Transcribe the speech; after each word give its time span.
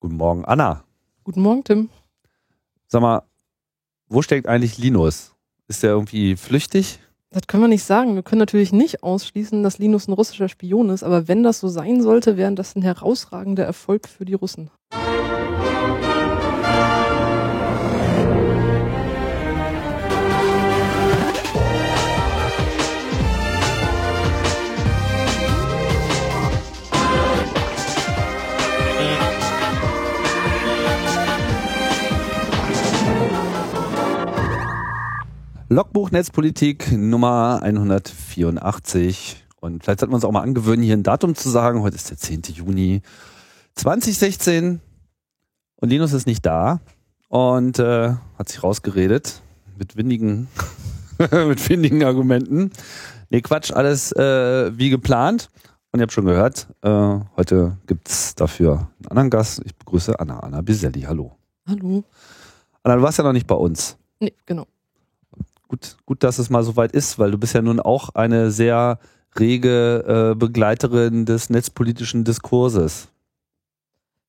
Guten 0.00 0.16
Morgen, 0.16 0.46
Anna. 0.46 0.82
Guten 1.24 1.42
Morgen, 1.42 1.62
Tim. 1.62 1.90
Sag 2.88 3.02
mal, 3.02 3.22
wo 4.08 4.22
steckt 4.22 4.46
eigentlich 4.46 4.78
Linus? 4.78 5.34
Ist 5.68 5.82
der 5.82 5.90
irgendwie 5.90 6.36
flüchtig? 6.36 7.00
Das 7.28 7.46
können 7.46 7.62
wir 7.64 7.68
nicht 7.68 7.84
sagen. 7.84 8.14
Wir 8.14 8.22
können 8.22 8.38
natürlich 8.38 8.72
nicht 8.72 9.02
ausschließen, 9.02 9.62
dass 9.62 9.78
Linus 9.78 10.08
ein 10.08 10.14
russischer 10.14 10.48
Spion 10.48 10.88
ist, 10.88 11.02
aber 11.02 11.28
wenn 11.28 11.42
das 11.42 11.60
so 11.60 11.68
sein 11.68 12.02
sollte, 12.02 12.38
wäre 12.38 12.54
das 12.54 12.74
ein 12.76 12.82
herausragender 12.82 13.64
Erfolg 13.64 14.08
für 14.08 14.24
die 14.24 14.32
Russen. 14.32 14.70
Logbuch 35.72 36.10
Netzpolitik 36.10 36.90
Nummer 36.90 37.60
184. 37.62 39.36
Und 39.60 39.84
vielleicht 39.84 40.00
sollten 40.00 40.10
wir 40.10 40.16
uns 40.16 40.24
auch 40.24 40.32
mal 40.32 40.42
angewöhnen, 40.42 40.82
hier 40.82 40.96
ein 40.96 41.04
Datum 41.04 41.36
zu 41.36 41.48
sagen. 41.48 41.82
Heute 41.82 41.94
ist 41.94 42.10
der 42.10 42.16
10. 42.16 42.42
Juni 42.54 43.02
2016. 43.76 44.80
Und 45.76 45.88
Linus 45.88 46.12
ist 46.12 46.26
nicht 46.26 46.44
da 46.44 46.80
und 47.28 47.78
äh, 47.78 48.14
hat 48.36 48.48
sich 48.48 48.64
rausgeredet 48.64 49.42
mit 49.78 49.96
windigen, 49.96 50.48
mit 51.46 51.68
windigen 51.68 52.02
Argumenten. 52.02 52.72
Nee, 53.28 53.40
Quatsch, 53.40 53.70
alles 53.70 54.10
äh, 54.10 54.76
wie 54.76 54.90
geplant. 54.90 55.50
Und 55.92 56.00
ihr 56.00 56.02
habt 56.02 56.12
schon 56.12 56.26
gehört, 56.26 56.66
äh, 56.82 57.20
heute 57.36 57.76
gibt's 57.86 58.34
dafür 58.34 58.90
einen 58.98 59.06
anderen 59.10 59.30
Gast. 59.30 59.62
Ich 59.64 59.76
begrüße 59.76 60.18
Anna, 60.18 60.40
Anna 60.40 60.62
Biselli. 60.62 61.02
Hallo. 61.02 61.36
Hallo. 61.68 62.02
Anna, 62.82 62.96
du 62.96 63.02
warst 63.02 63.18
ja 63.18 63.24
noch 63.24 63.32
nicht 63.32 63.46
bei 63.46 63.54
uns. 63.54 63.96
Nee, 64.18 64.34
genau. 64.46 64.66
Gut, 65.70 65.98
gut, 66.04 66.24
dass 66.24 66.40
es 66.40 66.50
mal 66.50 66.64
so 66.64 66.74
weit 66.74 66.90
ist, 66.90 67.20
weil 67.20 67.30
du 67.30 67.38
bist 67.38 67.54
ja 67.54 67.62
nun 67.62 67.78
auch 67.78 68.08
eine 68.16 68.50
sehr 68.50 68.98
rege 69.38 70.32
äh, 70.32 70.34
Begleiterin 70.34 71.26
des 71.26 71.48
netzpolitischen 71.48 72.24
Diskurses. 72.24 73.06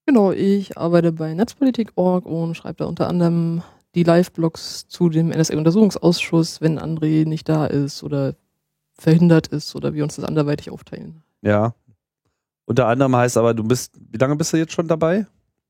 Genau, 0.05 0.31
ich 0.31 0.77
arbeite 0.77 1.11
bei 1.11 1.33
Netzpolitik.org 1.33 2.27
und 2.27 2.53
schreibe 2.53 2.75
da 2.75 2.85
unter 2.85 3.07
anderem 3.07 3.63
die 3.95 4.03
Live-Blogs 4.03 4.87
zu 4.87 5.09
dem 5.09 5.29
NSA-Untersuchungsausschuss, 5.29 6.61
wenn 6.61 6.77
André 6.77 7.27
nicht 7.27 7.49
da 7.49 7.65
ist 7.65 8.03
oder 8.03 8.35
verhindert 8.93 9.47
ist 9.47 9.75
oder 9.75 9.95
wir 9.95 10.03
uns 10.03 10.17
das 10.17 10.25
anderweitig 10.25 10.69
aufteilen. 10.69 11.23
Ja. 11.41 11.73
Unter 12.65 12.85
anderem 12.85 13.15
heißt 13.15 13.37
aber, 13.37 13.55
du 13.55 13.63
bist, 13.63 13.99
wie 14.11 14.19
lange 14.19 14.35
bist 14.35 14.53
du 14.53 14.57
jetzt 14.57 14.73
schon 14.73 14.87
dabei? 14.87 15.25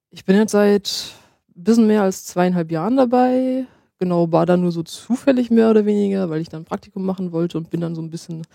Ich 0.10 0.26
bin 0.26 0.36
jetzt 0.36 0.52
seit 0.52 1.14
ein 1.56 1.64
bisschen 1.64 1.88
mehr 1.88 2.04
als 2.04 2.26
zweieinhalb 2.26 2.72
Jahren 2.72 2.98
dabei. 2.98 3.68
Genau, 4.02 4.32
war 4.32 4.48
da 4.48 4.58
nur 4.58 4.72
so 4.72 4.82
zufällig 4.82 5.52
mehr 5.52 5.70
oder 5.70 5.86
weniger, 5.86 6.32
weil 6.32 6.42
ich 6.42 6.50
dann 6.50 6.64
ein 6.64 6.66
Praktikum 6.66 7.06
machen 7.06 7.32
wollte 7.32 7.60
und 7.60 7.70
bin 7.70 7.82
dann 7.82 7.94
so 7.94 8.02
ein 8.02 8.10
bisschen 8.10 8.48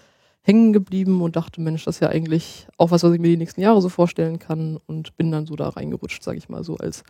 hängen 0.42 0.72
geblieben 0.72 1.22
und 1.22 1.36
dachte, 1.36 1.60
Mensch, 1.60 1.84
das 1.84 1.96
ist 1.96 2.00
ja 2.00 2.08
eigentlich 2.08 2.66
auch 2.78 2.90
was, 2.90 3.04
was 3.04 3.12
ich 3.12 3.20
mir 3.20 3.28
die 3.28 3.36
nächsten 3.36 3.60
Jahre 3.60 3.80
so 3.80 3.88
vorstellen 3.88 4.40
kann 4.40 4.80
und 4.86 5.16
bin 5.16 5.30
dann 5.30 5.46
so 5.46 5.54
da 5.54 5.68
reingerutscht, 5.68 6.24
sage 6.24 6.38
ich 6.38 6.48
mal 6.48 6.64
so, 6.64 6.76
als 6.78 7.04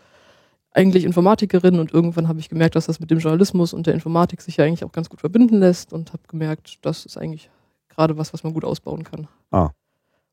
eigentlich 0.71 1.05
Informatikerin 1.05 1.79
und 1.79 1.95
irgendwann 1.95 2.29
habe 2.29 2.39
ich 2.39 2.51
gemerkt, 2.51 2.77
dass 2.77 2.85
das 2.85 3.01
mit 3.01 3.11
dem 3.11 3.21
Journalismus 3.21 3.73
und 3.73 3.87
der 3.87 3.95
Informatik 3.95 4.43
sich 4.43 4.59
ja 4.59 4.67
eigentlich 4.67 4.85
auch 4.85 4.93
ganz 4.93 5.09
gut 5.09 5.21
verbinden 5.21 5.59
lässt 5.59 5.95
und 5.95 6.13
habe 6.13 6.25
gemerkt, 6.29 6.77
das 6.83 7.07
ist 7.07 7.17
eigentlich 7.17 7.49
gerade 7.89 8.19
was, 8.19 8.35
was 8.35 8.45
man 8.45 8.53
gut 8.53 8.67
ausbauen 8.67 9.03
kann. 9.03 9.29
Ah. 9.51 9.71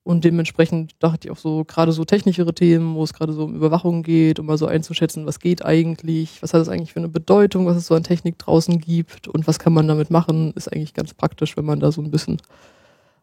Und 0.06 0.26
dementsprechend 0.26 0.96
dachte 1.00 1.28
ich 1.28 1.32
auch 1.32 1.38
so, 1.38 1.64
gerade 1.64 1.94
so 1.94 2.04
technischere 2.04 2.54
Themen, 2.54 2.96
wo 2.96 3.04
es 3.04 3.14
gerade 3.14 3.32
so 3.32 3.46
um 3.46 3.56
Überwachung 3.56 4.04
geht, 4.04 4.38
um 4.38 4.48
mal 4.48 4.58
so 4.58 4.66
einzuschätzen, 4.66 5.26
was 5.26 5.40
geht 5.40 5.64
eigentlich, 5.64 6.42
was 6.42 6.54
hat 6.54 6.62
es 6.62 6.68
eigentlich 6.68 6.92
für 6.92 7.00
eine 7.00 7.08
Bedeutung, 7.08 7.66
was 7.66 7.78
es 7.78 7.88
so 7.88 7.96
an 7.96 8.04
Technik 8.04 8.38
draußen 8.38 8.80
gibt 8.80 9.30
und 9.30 9.48
was 9.48 9.60
kann 9.60 9.72
man 9.72 9.88
damit 9.88 10.10
machen, 10.10 10.52
ist 10.56 10.72
eigentlich 10.72 10.94
ganz 10.94 11.14
praktisch, 11.14 11.56
wenn 11.56 11.64
man 11.64 11.80
da 11.80 11.92
so 11.94 12.02
ein 12.02 12.12
bisschen 12.12 12.42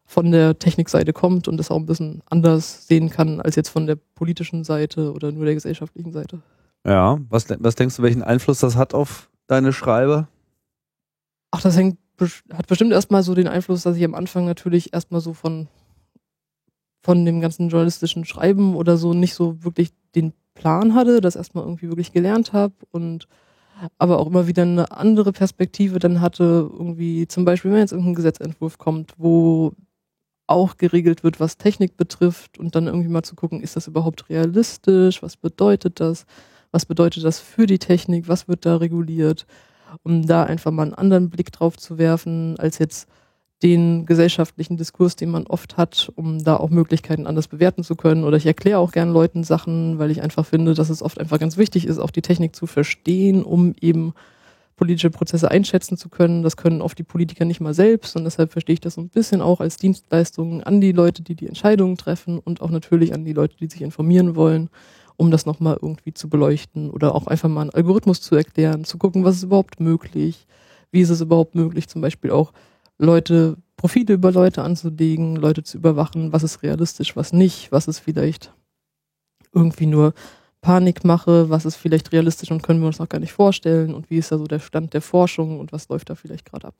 von 0.06 0.32
der 0.32 0.58
Technikseite 0.58 1.12
kommt 1.12 1.48
und 1.48 1.58
das 1.58 1.70
auch 1.70 1.76
ein 1.76 1.86
bisschen 1.86 2.22
anders 2.30 2.86
sehen 2.86 3.10
kann 3.10 3.42
als 3.42 3.56
jetzt 3.56 3.69
von 3.69 3.86
der 3.86 3.96
politischen 3.96 4.64
Seite 4.64 5.12
oder 5.12 5.32
nur 5.32 5.44
der 5.44 5.54
gesellschaftlichen 5.54 6.12
Seite. 6.12 6.40
Ja, 6.86 7.19
was, 7.28 7.44
was 7.58 7.74
denkst 7.74 7.96
du, 7.96 8.02
welchen 8.02 8.22
Einfluss 8.22 8.58
das 8.58 8.76
hat 8.76 8.94
auf 8.94 9.28
deine 9.46 9.74
Schreibe? 9.74 10.28
Ach, 11.50 11.60
das 11.60 11.76
hängt, 11.76 11.98
hat 12.52 12.66
bestimmt 12.69 12.92
erstmal 12.92 13.22
so 13.22 13.34
den 13.34 13.48
Einfluss, 13.48 13.82
dass 13.82 13.96
ich 13.96 14.04
am 14.04 14.14
Anfang 14.14 14.46
natürlich 14.46 14.94
erstmal 14.94 15.20
so 15.20 15.34
von 15.34 15.69
von 17.03 17.25
dem 17.25 17.41
ganzen 17.41 17.69
journalistischen 17.69 18.25
Schreiben 18.25 18.77
oder 18.77 18.97
so 18.97 19.15
nicht 19.15 19.34
so 19.34 19.65
wirklich 19.65 19.91
den 20.15 20.33
Plan 20.55 20.94
hatte, 20.94 21.21
das 21.21 21.37
erstmal 21.37 21.65
irgendwie 21.65 21.88
wirklich 21.88 22.12
gelernt 22.12 22.53
habe 22.53 22.75
und 22.91 23.27
aber 23.99 24.19
auch 24.19 24.27
immer 24.27 24.47
wieder 24.47 24.62
eine 24.62 24.93
andere 24.93 25.33
Perspektive 25.33 25.99
dann 25.99 26.21
hatte, 26.21 26.69
irgendwie 26.71 27.27
zum 27.27 27.47
Beispiel, 27.47 27.71
wenn 27.71 27.78
jetzt 27.78 27.93
irgendein 27.93 28.15
Gesetzentwurf 28.15 28.77
kommt, 28.77 29.15
wo 29.16 29.72
auch 30.47 30.77
geregelt 30.77 31.22
wird, 31.22 31.41
was 31.41 31.56
Technik 31.56 31.97
betrifft 31.97 32.59
und 32.59 32.75
dann 32.75 32.88
irgendwie 32.88 33.09
mal 33.09 33.22
zu 33.22 33.37
gucken, 33.37 33.62
ist 33.62 33.77
das 33.77 33.87
überhaupt 33.87 34.28
realistisch, 34.28 35.22
was 35.22 35.37
bedeutet 35.37 36.00
das, 36.00 36.27
was 36.72 36.84
bedeutet 36.84 37.25
das 37.25 37.41
für 37.41 37.67
die 37.67 37.78
Technik, 37.78 38.28
was 38.28 38.49
wird 38.49 38.67
da 38.67 38.77
reguliert, 38.77 39.47
um 40.03 40.27
da 40.27 40.43
einfach 40.43 40.72
mal 40.72 40.82
einen 40.82 40.94
anderen 40.94 41.31
Blick 41.31 41.53
drauf 41.53 41.77
zu 41.78 41.99
werfen, 41.99 42.59
als 42.59 42.78
jetzt 42.78 43.09
den 43.62 44.06
gesellschaftlichen 44.06 44.76
Diskurs, 44.76 45.16
den 45.16 45.31
man 45.31 45.47
oft 45.47 45.76
hat, 45.76 46.10
um 46.16 46.43
da 46.43 46.56
auch 46.56 46.71
Möglichkeiten 46.71 47.26
anders 47.26 47.48
bewerten 47.48 47.84
zu 47.84 47.94
können. 47.94 48.25
Oder 48.25 48.38
ich 48.38 48.47
erkläre 48.47 48.78
auch 48.78 48.93
gern 48.93 49.12
Leuten 49.12 49.44
Sachen, 49.44 49.98
weil 49.98 50.10
ich 50.10 50.22
einfach 50.22 50.47
finde, 50.47 50.75
dass 50.75 50.88
es 50.88 51.03
oft 51.03 51.19
einfach 51.19 51.38
ganz 51.38 51.59
wichtig 51.59 51.87
ist, 51.87 51.99
auch 51.99 52.10
die 52.10 52.22
Technik 52.22 52.56
zu 52.56 52.66
verstehen, 52.66 53.43
um 53.43 53.75
eben 53.81 54.15
politische 54.76 55.10
Prozesse 55.10 55.50
einschätzen 55.50 55.99
zu 55.99 56.09
können. 56.09 56.43
Das 56.43 56.56
können 56.56 56.81
oft 56.81 56.99
die 56.99 57.03
Politiker 57.03 57.44
nicht 57.44 57.60
mal 57.60 57.75
selbst 57.75 58.16
und 58.16 58.25
deshalb 58.25 58.50
verstehe 58.50 58.72
ich 58.72 58.81
das 58.81 58.94
so 58.94 59.03
ein 59.03 59.10
bisschen 59.10 59.43
auch 59.43 59.60
als 59.60 59.76
Dienstleistung 59.76 60.62
an 60.62 60.81
die 60.81 60.93
Leute, 60.93 61.22
die 61.22 61.34
die 61.34 61.47
Entscheidungen 61.47 61.99
treffen 61.99 62.38
und 62.38 62.62
auch 62.62 62.70
natürlich 62.70 63.12
an 63.12 63.26
die 63.26 63.34
Leute, 63.34 63.59
die 63.59 63.69
sich 63.69 63.82
informieren 63.82 64.37
wollen, 64.37 64.70
um 65.19 65.31
das 65.31 65.44
nochmal 65.44 65.76
irgendwie 65.82 66.15
zu 66.15 66.31
beleuchten 66.31 66.88
oder 66.88 67.15
auch 67.15 67.26
einfach 67.26 67.50
mal 67.50 67.60
einen 67.60 67.70
Algorithmus 67.75 68.22
zu 68.22 68.37
erklären, 68.37 68.84
zu 68.84 68.97
gucken, 68.97 69.22
was 69.22 69.37
ist 69.37 69.43
überhaupt 69.43 69.81
möglich, 69.81 70.47
wie 70.91 71.03
ist 71.03 71.10
es 71.10 71.20
überhaupt 71.20 71.54
möglich, 71.54 71.87
zum 71.88 72.00
Beispiel 72.00 72.31
auch 72.31 72.54
Leute, 73.00 73.56
Profile 73.77 74.15
über 74.15 74.31
Leute 74.31 74.62
anzulegen, 74.62 75.37
Leute 75.37 75.62
zu 75.62 75.78
überwachen, 75.78 76.33
was 76.33 76.43
ist 76.43 76.62
realistisch, 76.62 77.16
was 77.16 77.33
nicht, 77.33 77.72
was 77.72 77.88
ist 77.88 77.99
vielleicht 77.99 78.53
irgendwie 79.53 79.87
nur 79.87 80.12
Panikmache, 80.61 81.49
was 81.49 81.65
ist 81.65 81.77
vielleicht 81.77 82.12
realistisch 82.12 82.50
und 82.50 82.62
können 82.62 82.81
wir 82.81 82.87
uns 82.87 82.99
noch 82.99 83.09
gar 83.09 83.19
nicht 83.19 83.33
vorstellen 83.33 83.94
und 83.94 84.11
wie 84.11 84.19
ist 84.19 84.31
da 84.31 84.38
so 84.38 84.44
der 84.44 84.59
Stand 84.59 84.93
der 84.93 85.00
Forschung 85.00 85.59
und 85.59 85.72
was 85.72 85.88
läuft 85.88 86.11
da 86.11 86.15
vielleicht 86.15 86.44
gerade 86.44 86.69
ab. 86.69 86.75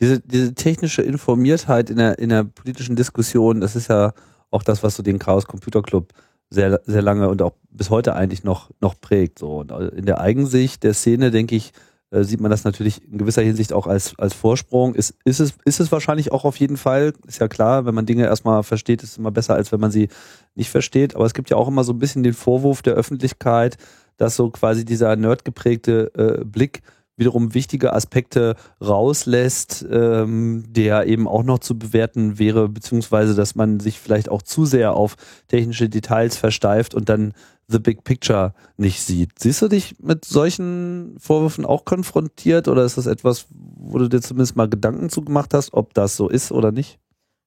Diese, 0.00 0.20
diese 0.20 0.54
technische 0.54 1.02
Informiertheit 1.02 1.90
in 1.90 1.96
der, 1.96 2.18
in 2.18 2.28
der 2.28 2.44
politischen 2.44 2.94
Diskussion, 2.94 3.60
das 3.60 3.74
ist 3.74 3.88
ja 3.88 4.12
auch 4.50 4.62
das, 4.62 4.82
was 4.82 4.94
so 4.94 5.02
den 5.02 5.18
Chaos 5.18 5.46
Computer 5.46 5.82
Club 5.82 6.12
sehr, 6.50 6.80
sehr 6.84 7.02
lange 7.02 7.28
und 7.28 7.42
auch 7.42 7.54
bis 7.70 7.90
heute 7.90 8.14
eigentlich 8.14 8.44
noch, 8.44 8.70
noch 8.80 9.00
prägt. 9.00 9.38
So. 9.38 9.58
Und 9.58 9.70
in 9.70 10.06
der 10.06 10.20
Eigensicht 10.20 10.82
der 10.82 10.94
Szene, 10.94 11.30
denke 11.30 11.56
ich, 11.56 11.72
äh, 12.12 12.24
sieht 12.24 12.40
man 12.40 12.50
das 12.50 12.64
natürlich 12.64 13.02
in 13.10 13.18
gewisser 13.18 13.42
Hinsicht 13.42 13.72
auch 13.72 13.86
als, 13.86 14.14
als 14.18 14.34
Vorsprung. 14.34 14.94
Ist, 14.94 15.14
ist, 15.24 15.40
es, 15.40 15.54
ist 15.64 15.80
es 15.80 15.90
wahrscheinlich 15.90 16.30
auch 16.30 16.44
auf 16.44 16.56
jeden 16.56 16.76
Fall, 16.76 17.14
ist 17.26 17.40
ja 17.40 17.48
klar, 17.48 17.86
wenn 17.86 17.94
man 17.94 18.06
Dinge 18.06 18.24
erstmal 18.24 18.62
versteht, 18.62 19.02
ist 19.02 19.12
es 19.12 19.18
immer 19.18 19.30
besser, 19.30 19.54
als 19.54 19.72
wenn 19.72 19.80
man 19.80 19.90
sie 19.90 20.08
nicht 20.54 20.70
versteht. 20.70 21.16
Aber 21.16 21.24
es 21.24 21.34
gibt 21.34 21.50
ja 21.50 21.56
auch 21.56 21.68
immer 21.68 21.84
so 21.84 21.92
ein 21.92 21.98
bisschen 21.98 22.22
den 22.22 22.34
Vorwurf 22.34 22.82
der 22.82 22.94
Öffentlichkeit, 22.94 23.78
dass 24.18 24.36
so 24.36 24.50
quasi 24.50 24.84
dieser 24.84 25.16
nerdgeprägte 25.16 26.12
äh, 26.14 26.44
Blick 26.44 26.82
wiederum 27.16 27.54
wichtige 27.54 27.92
Aspekte 27.92 28.56
rauslässt, 28.80 29.86
ähm, 29.90 30.64
der 30.68 31.06
eben 31.06 31.28
auch 31.28 31.42
noch 31.42 31.58
zu 31.58 31.78
bewerten 31.78 32.38
wäre, 32.38 32.68
beziehungsweise 32.68 33.34
dass 33.34 33.54
man 33.54 33.80
sich 33.80 33.98
vielleicht 33.98 34.28
auch 34.28 34.42
zu 34.42 34.64
sehr 34.64 34.94
auf 34.94 35.16
technische 35.48 35.88
Details 35.88 36.36
versteift 36.36 36.94
und 36.94 37.08
dann 37.08 37.32
the 37.72 37.78
big 37.78 38.04
picture 38.04 38.54
nicht 38.76 39.00
sieht. 39.02 39.38
Siehst 39.38 39.62
du 39.62 39.68
dich 39.68 39.96
mit 40.00 40.24
solchen 40.24 41.16
Vorwürfen 41.18 41.64
auch 41.64 41.84
konfrontiert 41.84 42.68
oder 42.68 42.84
ist 42.84 42.98
das 42.98 43.06
etwas, 43.06 43.46
wo 43.50 43.98
du 43.98 44.08
dir 44.08 44.20
zumindest 44.20 44.56
mal 44.56 44.68
Gedanken 44.68 45.08
zu 45.10 45.22
gemacht 45.22 45.54
hast, 45.54 45.72
ob 45.74 45.94
das 45.94 46.16
so 46.16 46.28
ist 46.28 46.52
oder 46.52 46.72
nicht? 46.72 46.98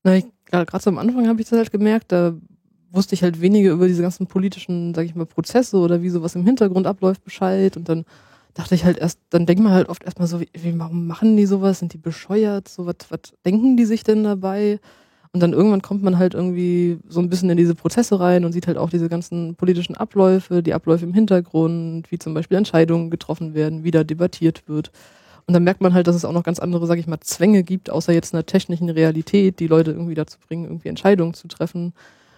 Na, 0.04 0.19
gerade 0.50 0.83
so 0.83 0.89
am 0.89 0.98
Anfang 0.98 1.27
habe 1.27 1.42
ich 1.42 1.50
das 1.50 1.57
halt 1.57 1.72
gemerkt, 1.72 2.12
da 2.12 2.33
wusste 2.92 3.16
ich 3.16 3.24
halt 3.24 3.42
weniger 3.42 3.72
über 3.72 3.88
diese 3.88 4.01
ganzen 4.01 4.27
politischen, 4.27 4.94
sag 4.94 5.06
ich 5.06 5.16
mal, 5.16 5.25
Prozesse 5.25 5.77
oder 5.77 6.01
wie 6.01 6.10
sowas 6.10 6.36
im 6.36 6.45
Hintergrund 6.45 6.88
abläuft 6.88 7.24
Bescheid 7.24 7.77
und 7.77 7.89
dann 7.89 8.06
dachte 8.54 8.74
ich 8.74 8.86
halt 8.86 8.98
erst, 8.98 9.19
dann 9.30 9.45
denkt 9.45 9.62
man 9.62 9.74
halt 9.74 9.89
oft 9.89 10.04
erstmal 10.04 10.27
so, 10.27 10.39
wie, 10.39 10.80
warum 10.80 11.07
machen 11.07 11.36
die 11.36 11.45
sowas? 11.45 11.80
Sind 11.80 11.94
die 11.94 11.98
bescheuert? 11.98 12.69
So, 12.69 12.88
was 12.88 12.95
denken 13.45 13.75
die 13.75 13.86
sich 13.86 14.04
denn 14.04 14.24
dabei? 14.24 14.80
Und 15.36 15.42
dann 15.42 15.52
irgendwann 15.52 15.82
kommt 15.82 16.02
man 16.02 16.18
halt 16.18 16.34
irgendwie 16.34 16.98
so 17.10 17.20
ein 17.20 17.28
bisschen 17.28 17.50
in 17.50 17.58
diese 17.58 17.76
Prozesse 17.76 18.22
rein 18.22 18.46
und 18.46 18.54
sieht 18.54 18.68
halt 18.68 18.78
auch 18.78 18.90
diese 18.90 19.10
ganzen 19.10 19.56
politischen 19.56 19.94
Abläufe, 19.94 20.64
die 20.64 20.74
Abläufe 20.74 21.04
im 21.04 21.14
Hintergrund, 21.14 22.10
wie 22.10 22.18
zum 22.18 22.34
Beispiel 22.34 22.58
Entscheidungen 22.58 23.10
getroffen 23.10 23.54
werden, 23.54 23.84
wie 23.84 23.92
da 23.92 24.06
debattiert 24.06 24.64
wird. 24.70 24.92
Und 25.46 25.54
dann 25.54 25.66
merkt 25.66 25.82
man 25.82 25.94
halt, 25.94 26.08
dass 26.08 26.16
es 26.16 26.24
auch 26.24 26.32
noch 26.32 26.46
ganz 26.46 26.60
andere, 26.60 26.88
sag 26.88 27.00
ich 27.00 27.08
mal, 27.08 27.20
Zwänge 27.20 27.64
gibt, 27.64 27.90
außer 27.90 28.14
jetzt 28.14 28.34
einer 28.34 28.46
technischen 28.46 28.90
Realität, 28.90 29.60
die 29.60 29.68
Leute 29.68 29.92
irgendwie 29.92 30.16
dazu 30.16 30.38
bringen, 30.40 30.64
irgendwie 30.64 30.88
Entscheidungen 30.88 31.34
zu 31.34 31.50
treffen. 31.50 31.92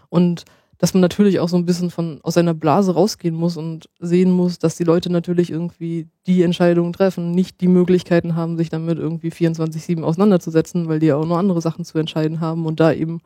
Und 0.10 0.46
dass 0.78 0.94
man 0.94 1.02
natürlich 1.02 1.40
auch 1.40 1.50
so 1.50 1.58
ein 1.58 1.66
bisschen 1.66 1.90
von 1.90 2.20
aus 2.22 2.36
seiner 2.36 2.54
Blase 2.54 2.94
rausgehen 2.94 3.36
muss 3.36 3.58
und 3.58 3.90
sehen 4.00 4.32
muss, 4.32 4.60
dass 4.60 4.76
die 4.76 4.84
Leute 4.84 5.12
natürlich 5.12 5.50
irgendwie 5.50 6.08
die 6.28 6.44
Entscheidungen 6.44 6.94
treffen, 6.94 7.32
nicht 7.32 7.62
die 7.62 7.68
Möglichkeiten 7.68 8.36
haben, 8.36 8.58
sich 8.58 8.70
damit 8.70 9.00
irgendwie 9.00 9.30
24-7 9.30 10.04
auseinanderzusetzen, 10.04 10.88
weil 10.88 11.00
die 11.00 11.08
ja 11.08 11.16
auch 11.16 11.26
noch 11.26 11.38
andere 11.38 11.62
Sachen 11.62 11.84
zu 11.84 11.98
entscheiden 11.98 12.40
haben 12.40 12.66
und 12.66 12.80
da 12.80 12.94
eben 12.94 13.22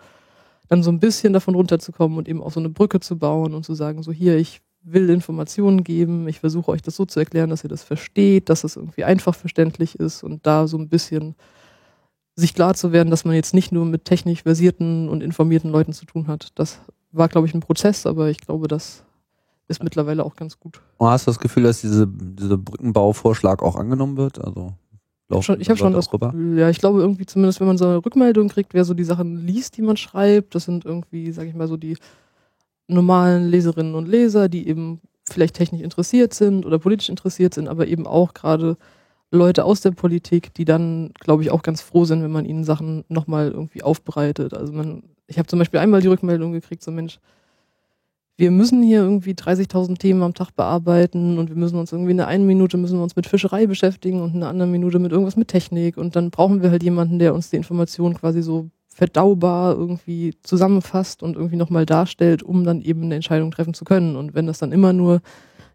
dann 0.70 0.84
so 0.84 0.92
ein 0.92 1.00
bisschen 1.00 1.34
davon 1.34 1.56
runterzukommen 1.56 2.18
und 2.18 2.30
eben 2.30 2.42
auch 2.42 2.52
so 2.52 2.62
eine 2.62 2.70
Brücke 2.70 3.02
zu 3.02 3.18
bauen 3.18 3.54
und 3.54 3.66
zu 3.66 3.74
sagen, 3.74 4.04
so 4.04 4.14
hier, 4.14 4.38
ich 4.38 4.62
will 4.84 5.10
Informationen 5.10 5.84
geben, 5.84 6.28
ich 6.30 6.40
versuche 6.40 6.72
euch 6.72 6.82
das 6.82 6.96
so 6.96 7.06
zu 7.06 7.20
erklären, 7.20 7.50
dass 7.50 7.64
ihr 7.64 7.70
das 7.70 7.84
versteht, 7.84 8.50
dass 8.50 8.64
es 8.64 8.78
irgendwie 8.78 9.04
einfach 9.04 9.36
verständlich 9.36 10.00
ist 10.00 10.24
und 10.24 10.46
da 10.48 10.68
so 10.68 10.78
ein 10.78 10.88
bisschen 10.90 11.36
sich 12.36 12.54
klar 12.54 12.74
zu 12.74 12.94
werden, 12.94 13.10
dass 13.10 13.26
man 13.26 13.36
jetzt 13.36 13.54
nicht 13.54 13.74
nur 13.74 13.86
mit 13.86 14.06
technisch 14.06 14.44
versierten 14.44 15.10
und 15.10 15.22
informierten 15.22 15.70
Leuten 15.72 15.92
zu 15.92 16.06
tun 16.06 16.28
hat. 16.28 16.50
Das 16.56 16.80
war, 17.12 17.28
glaube 17.28 17.48
ich, 17.48 17.54
ein 17.54 17.60
Prozess, 17.60 18.06
aber 18.06 18.30
ich 18.30 18.40
glaube, 18.40 18.68
das 18.68 19.04
ist 19.68 19.84
mittlerweile 19.84 20.24
auch 20.24 20.36
ganz 20.36 20.60
gut. 20.60 20.82
Und 20.98 21.08
hast 21.08 21.28
du 21.28 21.32
das 21.32 21.40
Gefühl, 21.40 21.64
dass 21.64 21.82
diese, 21.82 22.08
dieser 22.08 22.58
Brückenbauvorschlag 22.58 23.64
auch 23.64 23.76
angenommen 23.76 24.18
wird? 24.18 24.44
Also 24.44 24.74
ich 25.60 25.70
habe 25.70 25.78
schon 25.78 25.94
das 25.94 26.12
rüber. 26.12 26.34
Ja, 26.56 26.70
ich 26.70 26.80
glaube 26.80 27.00
irgendwie 27.00 27.26
zumindest, 27.26 27.60
wenn 27.62 27.68
man 27.68 27.78
so 27.78 27.86
eine 27.86 28.06
Rückmeldung 28.06 28.50
kriegt, 28.50 28.74
wer 28.74 28.84
so 28.84 28.94
die 28.94 29.06
Sachen 29.06 29.46
liest, 29.46 29.78
die 29.78 29.82
man 29.82 29.96
schreibt, 29.96 30.56
das 30.56 30.66
sind 30.66 30.84
irgendwie, 30.84 31.32
sag 31.32 31.48
ich 31.48 31.56
mal 31.56 31.68
so 31.70 31.78
die 31.78 31.98
normalen 32.88 33.48
Leserinnen 33.48 33.96
und 33.96 34.08
Leser, 34.08 34.50
die 34.50 34.68
eben 34.68 35.00
vielleicht 35.30 35.56
technisch 35.56 35.82
interessiert 35.82 36.34
sind 36.34 36.66
oder 36.66 36.80
politisch 36.80 37.10
interessiert 37.10 37.54
sind, 37.54 37.70
aber 37.70 37.88
eben 37.88 38.06
auch 38.06 38.34
gerade 38.34 38.76
Leute 39.32 39.64
aus 39.64 39.80
der 39.80 39.92
Politik, 39.92 40.54
die 40.56 40.66
dann, 40.66 41.12
glaube 41.14 41.44
ich, 41.44 41.52
auch 41.52 41.64
ganz 41.64 41.82
froh 41.82 42.04
sind, 42.04 42.22
wenn 42.22 42.32
man 42.32 42.44
ihnen 42.44 42.66
Sachen 42.66 43.06
nochmal 43.08 43.52
irgendwie 43.52 43.82
aufbereitet. 43.82 44.54
Also 44.54 44.74
man 44.74 45.04
ich 45.32 45.40
habe 45.40 45.48
zum 45.48 45.60
Beispiel 45.60 45.80
einmal 45.80 46.02
die 46.02 46.08
Rückmeldung 46.08 46.52
gekriegt, 46.52 46.84
so 46.84 46.92
Mensch, 46.92 47.20
wir 48.38 48.52
müssen 48.52 48.84
hier 48.84 49.00
irgendwie 49.00 49.34
30.000 49.34 49.98
Themen 49.98 50.24
am 50.24 50.34
Tag 50.34 50.52
bearbeiten 50.56 51.38
und 51.38 51.50
wir 51.50 51.56
müssen 51.56 51.78
uns 51.78 51.92
irgendwie 51.92 52.12
in 52.12 52.18
der 52.18 52.28
einen 52.28 52.46
Minute 52.46 52.78
müssen 52.78 52.98
wir 52.98 53.04
uns 53.04 53.16
mit 53.16 53.28
Fischerei 53.28 53.66
beschäftigen 53.66 54.22
und 54.22 54.34
in 54.34 54.42
der 54.42 54.50
anderen 54.50 54.72
Minute 54.72 55.00
mit 55.00 55.12
irgendwas 55.12 55.36
mit 55.36 55.48
Technik 55.48 55.98
und 55.98 56.16
dann 56.16 56.32
brauchen 56.32 56.62
wir 56.62 56.72
halt 56.72 56.84
jemanden, 56.84 57.20
der 57.20 57.34
uns 57.34 57.50
die 57.50 57.58
Informationen 57.58 58.16
quasi 58.16 58.42
so 58.42 58.70
verdaubar 58.88 59.76
irgendwie 59.76 60.36
zusammenfasst 60.44 61.24
und 61.24 61.36
irgendwie 61.36 61.56
nochmal 61.56 61.86
darstellt, 61.86 62.44
um 62.44 62.66
dann 62.66 62.82
eben 62.82 63.04
eine 63.04 63.16
Entscheidung 63.16 63.52
treffen 63.52 63.74
zu 63.74 63.86
können. 63.86 64.18
Und 64.18 64.34
wenn 64.34 64.48
das 64.48 64.60
dann 64.60 64.74
immer 64.74 64.92
nur 64.92 65.22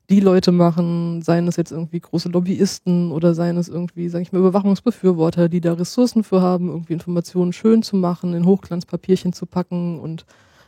die 0.08 0.20
Leute 0.20 0.52
machen, 0.52 1.22
seien 1.22 1.48
es 1.48 1.56
jetzt 1.56 1.72
irgendwie 1.72 2.00
große 2.00 2.28
Lobbyisten 2.28 3.10
oder 3.10 3.34
seien 3.34 3.56
es 3.56 3.68
irgendwie, 3.68 4.08
sage 4.08 4.22
ich 4.22 4.32
mal, 4.32 4.38
Überwachungsbefürworter, 4.38 5.48
die 5.48 5.60
da 5.60 5.72
Ressourcen 5.72 6.22
für 6.22 6.40
haben, 6.40 6.68
irgendwie 6.68 6.92
Informationen 6.92 7.52
schön 7.52 7.82
zu 7.82 7.96
machen, 7.96 8.32
in 8.34 8.46
Hochglanzpapierchen 8.46 9.32
zu 9.32 9.46
packen 9.46 9.98
und 9.98 10.24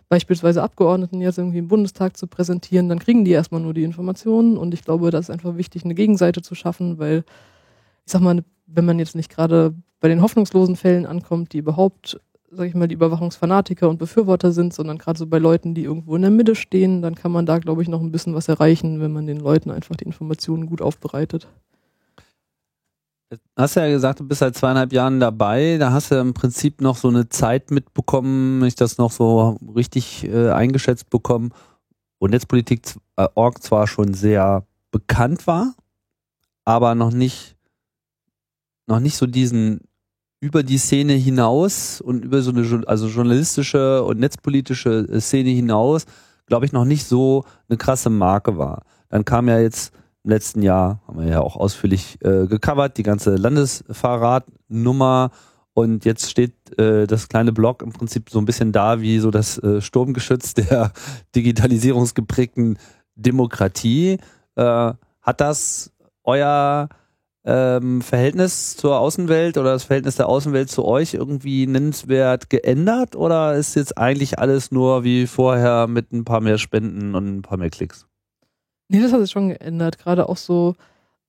beispielsweise 0.09 0.63
Abgeordneten 0.63 1.21
jetzt 1.21 1.39
irgendwie 1.39 1.59
im 1.59 1.69
Bundestag 1.69 2.17
zu 2.17 2.27
präsentieren, 2.27 2.89
dann 2.89 2.99
kriegen 2.99 3.25
die 3.25 3.33
erstmal 3.33 3.61
nur 3.61 3.75
die 3.75 3.85
Informationen. 3.85 4.57
Und 4.57 4.75
ich 4.75 4.83
glaube, 4.83 5.11
das 5.11 5.27
ist 5.27 5.31
einfach 5.31 5.57
wichtig, 5.57 5.85
eine 5.85 5.95
Gegenseite 5.95 6.43
zu 6.43 6.55
schaffen, 6.55 6.99
weil 6.99 7.25
ich 8.07 8.13
sag 8.13 8.23
mal, 8.23 8.43
wenn 8.67 8.87
man 8.87 8.99
jetzt 8.99 9.15
nicht 9.15 9.31
gerade 9.31 9.75
bei 10.01 10.09
den 10.09 10.23
hoffnungslosen 10.23 10.77
Fällen 10.77 11.07
ankommt, 11.07 11.53
die 11.53 11.59
überhaupt 11.59 12.21
sag 12.51 12.67
ich 12.67 12.75
mal, 12.75 12.89
die 12.89 12.95
Überwachungsfanatiker 12.95 13.89
und 13.89 13.99
Befürworter 13.99 14.53
sind, 14.53 14.73
sondern 14.73 14.99
gerade 14.99 15.19
so 15.19 15.27
bei 15.27 15.39
Leuten, 15.39 15.75
die 15.75 15.85
irgendwo 15.85 16.17
in 16.17 16.23
der 16.23 16.31
Mitte 16.31 16.55
stehen, 16.55 17.03
dann 17.03 17.15
kann 17.15 17.33
man 17.33 17.47
da, 17.47 17.59
glaube 17.59 17.83
ich, 17.83 17.89
noch 17.89 18.01
ein 18.01 18.13
bisschen 18.13 18.35
was 18.35 18.49
erreichen, 18.49 19.01
wenn 19.01 19.13
man 19.13 19.27
den 19.27 19.39
Leuten 19.39 19.71
einfach 19.71 19.97
die 19.97 20.05
Informationen 20.05 20.67
gut 20.67 20.81
aufbereitet. 20.81 21.49
Hast 23.57 23.75
ja 23.75 23.87
gesagt, 23.89 24.21
du 24.21 24.25
bist 24.27 24.39
seit 24.39 24.57
zweieinhalb 24.57 24.93
Jahren 24.93 25.21
dabei. 25.21 25.77
Da 25.79 25.93
hast 25.93 26.11
du 26.11 26.15
im 26.15 26.33
Prinzip 26.33 26.81
noch 26.81 26.97
so 26.97 27.09
eine 27.09 27.29
Zeit 27.29 27.71
mitbekommen, 27.71 28.61
wenn 28.61 28.69
ich 28.69 28.75
das 28.75 28.97
noch 28.97 29.13
so 29.13 29.59
richtig 29.77 30.25
äh, 30.25 30.51
eingeschätzt 30.51 31.11
bekommen, 31.11 31.51
wo 32.21 32.27
Netzpolitik.org 32.27 33.57
äh, 33.57 33.61
zwar 33.61 33.87
schon 33.87 34.15
sehr 34.15 34.67
bekannt 34.91 35.47
war, 35.47 35.75
aber 36.65 36.95
noch 36.95 37.13
nicht, 37.13 37.57
noch 38.87 39.01
nicht 39.01 39.17
so 39.19 39.27
diesen 39.27 39.81
über 40.41 40.63
die 40.63 40.79
Szene 40.79 41.15
hinaus 41.15 42.01
und 42.01 42.25
über 42.25 42.43
so 42.43 42.51
eine 42.51 42.87
also 42.87 43.09
journalistische 43.09 44.05
und 44.05 44.21
netzpolitische 44.21 45.07
äh, 45.11 45.21
Szene 45.21 45.51
hinaus, 45.51 46.07
glaube 46.47 46.67
ich, 46.67 46.73
noch 46.73 46.85
nicht 46.85 47.07
so 47.07 47.45
eine 47.69 47.77
krasse 47.77 48.11
Marke 48.11 48.57
war. 48.57 48.83
Dann 49.09 49.25
kam 49.25 49.49
ja 49.49 49.59
jetzt 49.59 49.93
im 50.25 50.31
letzten 50.31 50.63
Jahr, 50.63 51.01
haben 51.07 51.21
wir 51.21 51.29
ja 51.29 51.41
auch 51.41 51.57
ausführlich 51.57 52.19
äh, 52.23 52.47
gecovert, 52.47 52.99
die 52.99 53.03
ganze 53.03 53.37
Landesfahrradnummer 53.37 55.31
und 55.79 56.05
jetzt 56.05 56.29
steht 56.29 56.77
äh, 56.77 57.07
das 57.07 57.29
kleine 57.29 57.53
Blog 57.53 57.83
im 57.83 57.93
Prinzip 57.93 58.31
so 58.31 58.41
ein 58.41 58.45
bisschen 58.45 58.73
da 58.73 59.01
wie 59.01 59.21
so 59.21 59.31
das 59.31 59.59
äh, 59.59 59.81
Sturmgeschütz 59.81 60.55
der 60.55 60.93
digitalisierungsgeprägten 61.37 62.79
Demokratie. 63.15 64.19
Äh, 64.57 64.93
hat 65.23 65.41
das 65.41 65.93
euer 66.25 66.89
ähm, 67.49 68.03
Verhältnis 68.03 68.77
zur 68.77 69.01
Außenwelt 69.01 69.57
oder 69.57 69.73
das 69.73 69.85
Verhältnis 69.85 70.17
der 70.17 70.29
Außenwelt 70.29 70.71
zu 70.71 70.85
euch 70.85 71.15
irgendwie 71.15 71.67
nennenswert 71.67 72.51
geändert 72.51 73.17
oder 73.17 73.55
ist 73.55 73.75
jetzt 73.75 73.97
eigentlich 73.97 74.39
alles 74.39 74.71
nur 74.71 75.03
wie 75.03 75.27
vorher 75.27 75.87
mit 75.87 76.13
ein 76.13 76.27
paar 76.27 76.43
mehr 76.43 76.59
Spenden 76.59 77.15
und 77.15 77.39
ein 77.39 77.43
paar 77.43 77.57
mehr 77.57 77.71
Klicks? 77.71 78.07
Nee, 78.89 79.01
das 79.01 79.13
hat 79.13 79.21
sich 79.21 79.31
schon 79.31 79.49
geändert. 79.49 79.99
Gerade 79.99 80.29
auch 80.29 80.37
so, 80.37 80.75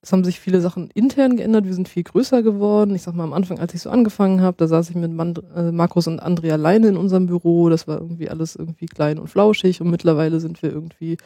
es 0.02 0.12
haben 0.12 0.26
sich 0.26 0.42
viele 0.42 0.60
Sachen 0.60 0.90
intern 0.94 1.38
geändert. 1.38 1.66
Wir 1.66 1.74
sind 1.74 1.88
viel 1.88 2.04
größer 2.04 2.44
geworden. 2.44 2.96
Ich 2.96 3.04
sag 3.04 3.16
mal, 3.16 3.24
am 3.24 3.34
Anfang, 3.34 3.60
als 3.60 3.74
ich 3.74 3.82
so 3.82 3.90
angefangen 3.90 4.42
habe, 4.42 4.58
da 4.58 4.68
saß 4.68 4.90
ich 4.90 4.96
mit 4.98 5.14
Mand 5.14 5.42
äh, 5.56 5.72
Markus 5.72 6.08
und 6.08 6.20
Andrea 6.20 6.56
alleine 6.56 6.90
in 6.90 6.98
unserem 6.98 7.28
Büro. 7.28 7.70
Das 7.70 7.88
war 7.88 7.98
irgendwie 7.98 8.30
alles 8.30 8.58
irgendwie 8.58 8.88
klein 8.88 9.20
und 9.20 9.28
flauschig 9.28 9.80
und 9.80 9.90
mittlerweile 9.90 10.42
sind 10.42 10.62
wir 10.64 10.72
irgendwie 10.72 11.18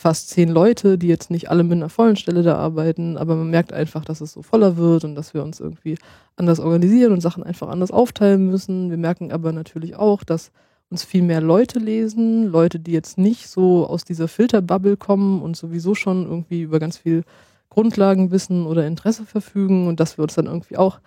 fast 0.00 0.28
zehn 0.28 0.48
Leute, 0.48 0.96
die 0.96 1.08
jetzt 1.08 1.28
nicht 1.28 1.50
alle 1.50 1.64
mit 1.64 1.72
einer 1.72 1.88
vollen 1.88 2.14
Stelle 2.14 2.44
da 2.44 2.56
arbeiten, 2.56 3.16
aber 3.16 3.34
man 3.34 3.50
merkt 3.50 3.72
einfach, 3.72 4.04
dass 4.04 4.20
es 4.20 4.32
so 4.32 4.42
voller 4.42 4.76
wird 4.76 5.02
und 5.02 5.16
dass 5.16 5.34
wir 5.34 5.42
uns 5.42 5.58
irgendwie 5.58 5.98
anders 6.36 6.60
organisieren 6.60 7.12
und 7.12 7.20
Sachen 7.20 7.42
einfach 7.42 7.66
anders 7.66 7.90
aufteilen 7.90 8.46
müssen. 8.46 8.90
Wir 8.90 8.96
merken 8.96 9.32
aber 9.32 9.50
natürlich 9.50 9.96
auch, 9.96 10.22
dass 10.22 10.52
uns 10.88 11.02
viel 11.02 11.22
mehr 11.22 11.40
Leute 11.40 11.80
lesen, 11.80 12.46
Leute, 12.46 12.78
die 12.78 12.92
jetzt 12.92 13.18
nicht 13.18 13.48
so 13.48 13.88
aus 13.88 14.04
dieser 14.04 14.28
Filterbubble 14.28 14.96
kommen 14.96 15.42
und 15.42 15.56
sowieso 15.56 15.96
schon 15.96 16.26
irgendwie 16.26 16.62
über 16.62 16.78
ganz 16.78 16.96
viel 16.96 17.24
Grundlagenwissen 17.68 18.66
oder 18.66 18.86
Interesse 18.86 19.24
verfügen 19.24 19.88
und 19.88 19.98
dass 19.98 20.16
wir 20.16 20.22
uns 20.22 20.36
dann 20.36 20.46
irgendwie 20.46 20.76
auch 20.76 21.00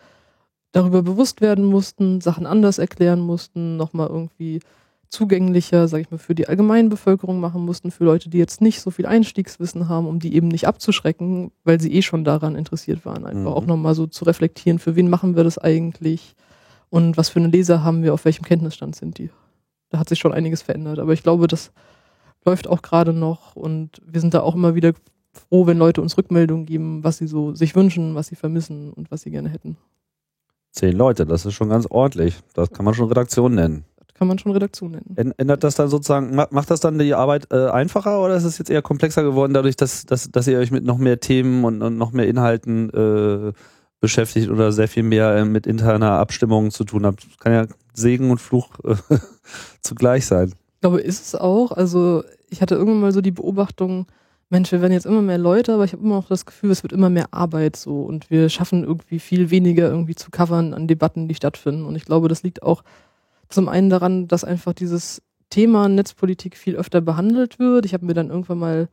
darüber 0.73 1.01
bewusst 1.01 1.39
werden 1.39 1.63
mussten, 1.63 2.19
Sachen 2.19 2.45
anders 2.45 2.77
erklären 2.77 3.21
mussten, 3.21 3.77
nochmal 3.77 4.07
irgendwie 4.07 4.59
zugänglicher, 5.11 5.89
sage 5.89 6.03
ich 6.03 6.11
mal, 6.11 6.17
für 6.17 6.33
die 6.33 6.47
Allgemeinbevölkerung 6.47 7.39
machen 7.39 7.65
mussten, 7.65 7.91
für 7.91 8.05
Leute, 8.05 8.29
die 8.29 8.37
jetzt 8.37 8.61
nicht 8.61 8.81
so 8.81 8.91
viel 8.91 9.05
Einstiegswissen 9.05 9.89
haben, 9.89 10.07
um 10.07 10.19
die 10.19 10.33
eben 10.33 10.47
nicht 10.47 10.67
abzuschrecken, 10.67 11.51
weil 11.65 11.81
sie 11.81 11.93
eh 11.93 12.01
schon 12.01 12.23
daran 12.23 12.55
interessiert 12.55 13.05
waren, 13.05 13.25
einfach 13.25 13.51
mhm. 13.51 13.57
auch 13.57 13.65
nochmal 13.65 13.93
so 13.93 14.07
zu 14.07 14.23
reflektieren, 14.23 14.79
für 14.79 14.95
wen 14.95 15.09
machen 15.09 15.35
wir 15.35 15.43
das 15.43 15.57
eigentlich 15.57 16.35
und 16.89 17.17
was 17.17 17.29
für 17.29 17.39
eine 17.39 17.49
Leser 17.49 17.83
haben 17.83 18.03
wir, 18.03 18.13
auf 18.13 18.23
welchem 18.23 18.45
Kenntnisstand 18.45 18.95
sind 18.95 19.17
die. 19.17 19.29
Da 19.89 19.99
hat 19.99 20.07
sich 20.07 20.17
schon 20.17 20.33
einiges 20.33 20.61
verändert, 20.61 20.97
aber 20.97 21.11
ich 21.11 21.23
glaube, 21.23 21.47
das 21.47 21.71
läuft 22.45 22.67
auch 22.67 22.81
gerade 22.81 23.11
noch 23.11 23.55
und 23.57 24.01
wir 24.05 24.21
sind 24.21 24.33
da 24.33 24.39
auch 24.39 24.55
immer 24.55 24.75
wieder 24.75 24.93
froh, 25.33 25.67
wenn 25.67 25.77
Leute 25.77 26.01
uns 26.01 26.17
Rückmeldungen 26.17 26.65
geben, 26.65 27.03
was 27.03 27.17
sie 27.17 27.27
so 27.27 27.53
sich 27.53 27.75
wünschen, 27.75 28.15
was 28.15 28.27
sie 28.27 28.35
vermissen 28.35 28.91
und 28.93 29.11
was 29.11 29.23
sie 29.23 29.31
gerne 29.31 29.49
hätten. 29.49 29.75
Zehn 30.71 30.95
Leute, 30.95 31.25
das 31.25 31.45
ist 31.45 31.53
schon 31.53 31.67
ganz 31.67 31.85
ordentlich. 31.89 32.39
Das 32.53 32.71
kann 32.71 32.85
man 32.85 32.93
schon 32.93 33.09
Redaktion 33.09 33.55
nennen 33.55 33.83
kann 34.21 34.27
man 34.27 34.37
schon 34.37 34.51
Redaktion 34.51 34.91
nennen. 34.91 35.33
Ändert 35.37 35.63
das 35.63 35.73
dann 35.73 35.87
sozusagen, 35.87 36.35
macht 36.35 36.69
das 36.69 36.79
dann 36.79 36.99
die 36.99 37.15
Arbeit 37.15 37.47
äh, 37.51 37.69
einfacher 37.69 38.21
oder 38.21 38.35
ist 38.35 38.43
es 38.43 38.59
jetzt 38.59 38.69
eher 38.69 38.83
komplexer 38.83 39.23
geworden, 39.23 39.51
dadurch, 39.51 39.75
dass, 39.75 40.05
dass, 40.05 40.29
dass 40.29 40.45
ihr 40.45 40.59
euch 40.59 40.69
mit 40.69 40.83
noch 40.83 40.99
mehr 40.99 41.19
Themen 41.19 41.65
und, 41.65 41.81
und 41.81 41.97
noch 41.97 42.11
mehr 42.11 42.27
Inhalten 42.27 42.91
äh, 42.91 43.51
beschäftigt 43.99 44.51
oder 44.51 44.71
sehr 44.73 44.87
viel 44.87 45.01
mehr 45.01 45.37
äh, 45.37 45.43
mit 45.43 45.65
interner 45.65 46.19
Abstimmung 46.19 46.69
zu 46.69 46.83
tun 46.83 47.03
habt? 47.03 47.25
Das 47.25 47.39
kann 47.39 47.51
ja 47.51 47.65
Segen 47.95 48.29
und 48.29 48.37
Fluch 48.37 48.69
äh, 48.83 48.93
zugleich 49.81 50.27
sein. 50.27 50.53
Ich 50.75 50.81
glaube, 50.81 51.01
ist 51.01 51.25
es 51.25 51.33
auch. 51.33 51.71
Also 51.71 52.23
ich 52.51 52.61
hatte 52.61 52.75
irgendwann 52.75 53.01
mal 53.01 53.11
so 53.13 53.21
die 53.21 53.31
Beobachtung, 53.31 54.05
Mensch, 54.51 54.71
wir 54.71 54.81
werden 54.81 54.93
jetzt 54.93 55.07
immer 55.07 55.23
mehr 55.23 55.39
Leute, 55.39 55.73
aber 55.73 55.85
ich 55.85 55.93
habe 55.93 56.03
immer 56.03 56.17
noch 56.17 56.27
das 56.27 56.45
Gefühl, 56.45 56.69
es 56.69 56.83
wird 56.83 56.93
immer 56.93 57.09
mehr 57.09 57.33
Arbeit 57.33 57.75
so 57.75 58.03
und 58.03 58.29
wir 58.29 58.49
schaffen 58.49 58.83
irgendwie 58.83 59.17
viel 59.17 59.49
weniger 59.49 59.89
irgendwie 59.89 60.13
zu 60.13 60.29
covern 60.29 60.75
an 60.75 60.87
Debatten, 60.87 61.27
die 61.27 61.33
stattfinden. 61.33 61.85
Und 61.85 61.95
ich 61.95 62.05
glaube, 62.05 62.27
das 62.27 62.43
liegt 62.43 62.61
auch 62.61 62.83
zum 63.53 63.69
einen 63.69 63.89
daran, 63.89 64.27
dass 64.27 64.43
einfach 64.43 64.73
dieses 64.73 65.21
Thema 65.49 65.89
Netzpolitik 65.89 66.57
viel 66.57 66.75
öfter 66.75 67.01
behandelt 67.01 67.59
wird. 67.59 67.85
Ich 67.85 67.93
habe 67.93 68.05
mir 68.05 68.13
dann 68.13 68.29
irgendwann 68.29 68.59
mal 68.59 68.89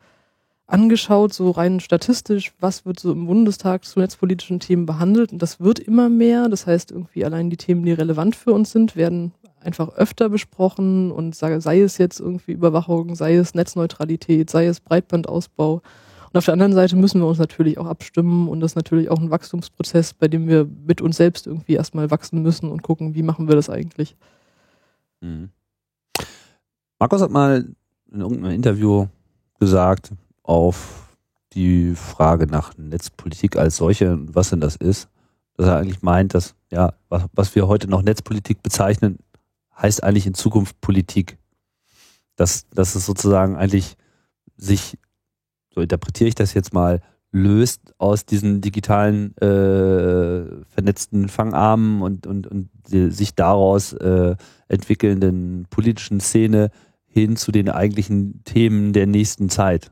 angeschaut, 0.66 1.32
so 1.32 1.50
rein 1.50 1.80
statistisch, 1.80 2.52
was 2.60 2.84
wird 2.84 3.00
so 3.00 3.12
im 3.12 3.26
Bundestag 3.26 3.84
zu 3.84 4.00
netzpolitischen 4.00 4.60
Themen 4.60 4.84
behandelt. 4.84 5.32
Und 5.32 5.40
das 5.40 5.60
wird 5.60 5.78
immer 5.78 6.08
mehr. 6.08 6.48
Das 6.48 6.66
heißt, 6.66 6.90
irgendwie 6.92 7.24
allein 7.24 7.48
die 7.48 7.56
Themen, 7.56 7.84
die 7.84 7.92
relevant 7.92 8.36
für 8.36 8.52
uns 8.52 8.70
sind, 8.70 8.94
werden 8.94 9.32
einfach 9.60 9.96
öfter 9.96 10.28
besprochen 10.28 11.10
und 11.10 11.34
sei, 11.34 11.58
sei 11.60 11.80
es 11.80 11.98
jetzt 11.98 12.20
irgendwie 12.20 12.52
Überwachung, 12.52 13.14
sei 13.14 13.36
es 13.36 13.54
Netzneutralität, 13.54 14.50
sei 14.50 14.66
es 14.66 14.80
Breitbandausbau. 14.80 15.82
Und 16.30 16.38
auf 16.38 16.44
der 16.44 16.52
anderen 16.52 16.74
Seite 16.74 16.96
müssen 16.96 17.20
wir 17.20 17.26
uns 17.26 17.38
natürlich 17.38 17.78
auch 17.78 17.86
abstimmen 17.86 18.48
und 18.48 18.60
das 18.60 18.72
ist 18.72 18.76
natürlich 18.76 19.10
auch 19.10 19.18
ein 19.18 19.30
Wachstumsprozess, 19.30 20.12
bei 20.12 20.28
dem 20.28 20.46
wir 20.46 20.68
mit 20.86 21.00
uns 21.00 21.16
selbst 21.16 21.46
irgendwie 21.46 21.72
erstmal 21.72 22.10
wachsen 22.10 22.42
müssen 22.42 22.70
und 22.70 22.82
gucken, 22.82 23.14
wie 23.14 23.22
machen 23.22 23.48
wir 23.48 23.56
das 23.56 23.70
eigentlich. 23.70 24.16
Mhm. 25.20 25.50
Markus 26.98 27.22
hat 27.22 27.30
mal 27.30 27.68
in 28.10 28.20
irgendeinem 28.20 28.54
Interview 28.54 29.06
gesagt 29.60 30.12
auf 30.42 31.16
die 31.52 31.94
Frage 31.94 32.46
nach 32.46 32.76
Netzpolitik 32.76 33.56
als 33.56 33.76
solche, 33.76 34.18
was 34.34 34.50
denn 34.50 34.60
das 34.60 34.76
ist, 34.76 35.08
dass 35.54 35.66
er 35.66 35.76
eigentlich 35.76 36.02
meint, 36.02 36.34
dass 36.34 36.54
ja, 36.70 36.94
was, 37.08 37.24
was 37.32 37.54
wir 37.54 37.66
heute 37.66 37.88
noch 37.88 38.02
Netzpolitik 38.02 38.62
bezeichnen, 38.62 39.18
heißt 39.76 40.02
eigentlich 40.02 40.26
in 40.26 40.34
Zukunft 40.34 40.80
Politik. 40.80 41.38
Dass, 42.36 42.68
dass 42.70 42.94
es 42.94 43.04
sozusagen 43.04 43.56
eigentlich 43.56 43.96
sich, 44.56 44.96
so 45.74 45.80
interpretiere 45.80 46.28
ich 46.28 46.34
das 46.36 46.54
jetzt 46.54 46.72
mal, 46.72 47.02
löst 47.30 47.94
aus 47.98 48.24
diesen 48.24 48.60
digitalen 48.60 49.36
äh, 49.38 50.64
vernetzten 50.68 51.28
Fangarmen 51.28 52.02
und, 52.02 52.26
und, 52.26 52.46
und 52.46 52.70
sich 52.86 53.34
daraus 53.34 53.92
äh, 53.92 54.36
entwickelnden 54.68 55.66
politischen 55.68 56.20
Szene 56.20 56.70
hin 57.06 57.36
zu 57.36 57.52
den 57.52 57.68
eigentlichen 57.68 58.42
Themen 58.44 58.92
der 58.92 59.06
nächsten 59.06 59.50
Zeit. 59.50 59.90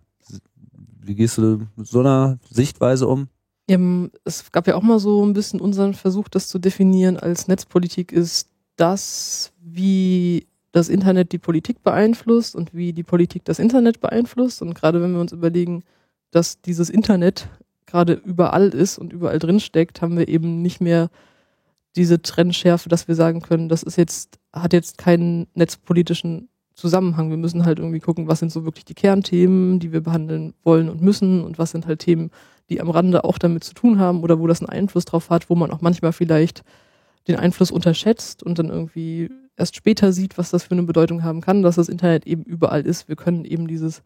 Wie 0.73 1.15
gehst 1.15 1.39
du 1.39 1.67
mit 1.77 1.87
so 1.87 2.01
einer 2.01 2.39
Sichtweise 2.51 3.07
um? 3.07 3.29
Ja, 3.69 3.79
es 4.25 4.51
gab 4.53 4.67
ja 4.67 4.77
auch 4.77 4.83
mal 4.83 4.99
so 4.99 5.25
ein 5.25 5.33
bisschen 5.33 5.61
unseren 5.61 5.95
Versuch, 5.95 6.29
das 6.29 6.49
zu 6.49 6.59
definieren 6.59 7.17
als 7.17 7.49
Netzpolitik 7.49 8.13
ist 8.13 8.49
das, 8.77 9.53
wie 9.61 10.47
das 10.73 10.89
Internet 10.89 11.33
die 11.33 11.39
Politik 11.39 11.83
beeinflusst 11.83 12.55
und 12.55 12.75
wie 12.75 12.93
die 12.93 13.03
Politik 13.03 13.45
das 13.45 13.59
Internet 13.59 14.01
beeinflusst. 14.01 14.63
Und 14.63 14.75
gerade 14.75 15.03
wenn 15.03 15.13
wir 15.13 15.21
uns 15.21 15.33
überlegen, 15.33 15.83
dass 16.31 16.61
dieses 16.61 16.91
Internet 16.91 17.49
gerade 17.87 18.15
überall 18.15 18.69
ist 18.69 18.99
und 18.99 19.13
überall 19.13 19.39
drin 19.39 19.61
steckt, 19.61 20.03
haben 20.03 20.19
wir 20.19 20.29
eben 20.29 20.63
nicht 20.63 20.81
mehr 20.81 21.09
diese 21.95 22.21
Trennschärfe, 22.21 22.89
dass 22.89 23.09
wir 23.09 23.15
sagen 23.15 23.41
können, 23.41 23.69
das 23.69 23.83
ist 23.83 23.97
jetzt, 23.97 24.39
hat 24.53 24.73
jetzt 24.73 24.99
keinen 24.99 25.47
netzpolitischen 25.55 26.49
Zusammenhang. 26.75 27.31
Wir 27.31 27.39
müssen 27.39 27.65
halt 27.65 27.79
irgendwie 27.79 28.01
gucken, 28.01 28.29
was 28.29 28.41
sind 28.41 28.53
so 28.53 28.65
wirklich 28.65 28.85
die 28.85 28.95
Kernthemen, 28.95 29.79
die 29.81 29.93
wir 29.93 30.03
behandeln 30.03 30.53
wollen 30.63 30.91
und 30.91 31.01
müssen 31.01 31.43
und 31.43 31.59
was 31.59 31.71
sind 31.71 31.87
halt 31.87 32.01
Themen, 32.01 32.31
die 32.69 32.81
am 32.83 32.91
Rande 32.91 33.25
auch 33.25 33.39
damit 33.39 33.65
zu 33.65 33.73
tun 33.73 33.99
haben 33.99 34.23
oder 34.23 34.39
wo 34.39 34.47
das 34.47 34.61
einen 34.61 34.69
Einfluss 34.69 35.07
drauf 35.07 35.31
hat, 35.31 35.49
wo 35.49 35.55
man 35.55 35.71
auch 35.71 35.81
manchmal 35.81 36.13
vielleicht 36.13 36.63
den 37.29 37.37
Einfluss 37.37 37.71
unterschätzt 37.71 38.43
und 38.43 38.59
dann 38.59 38.69
irgendwie 38.69 39.31
erst 39.57 39.75
später 39.75 40.13
sieht, 40.13 40.37
was 40.37 40.51
das 40.51 40.65
für 40.65 40.73
eine 40.73 40.83
Bedeutung 40.83 41.23
haben 41.23 41.41
kann, 41.41 41.63
dass 41.63 41.77
das 41.77 41.89
Internet 41.89 42.27
eben 42.27 42.43
überall 42.43 42.85
ist. 42.85 43.09
Wir 43.09 43.17
können 43.17 43.45
eben 43.45 43.67
dieses 43.67 44.03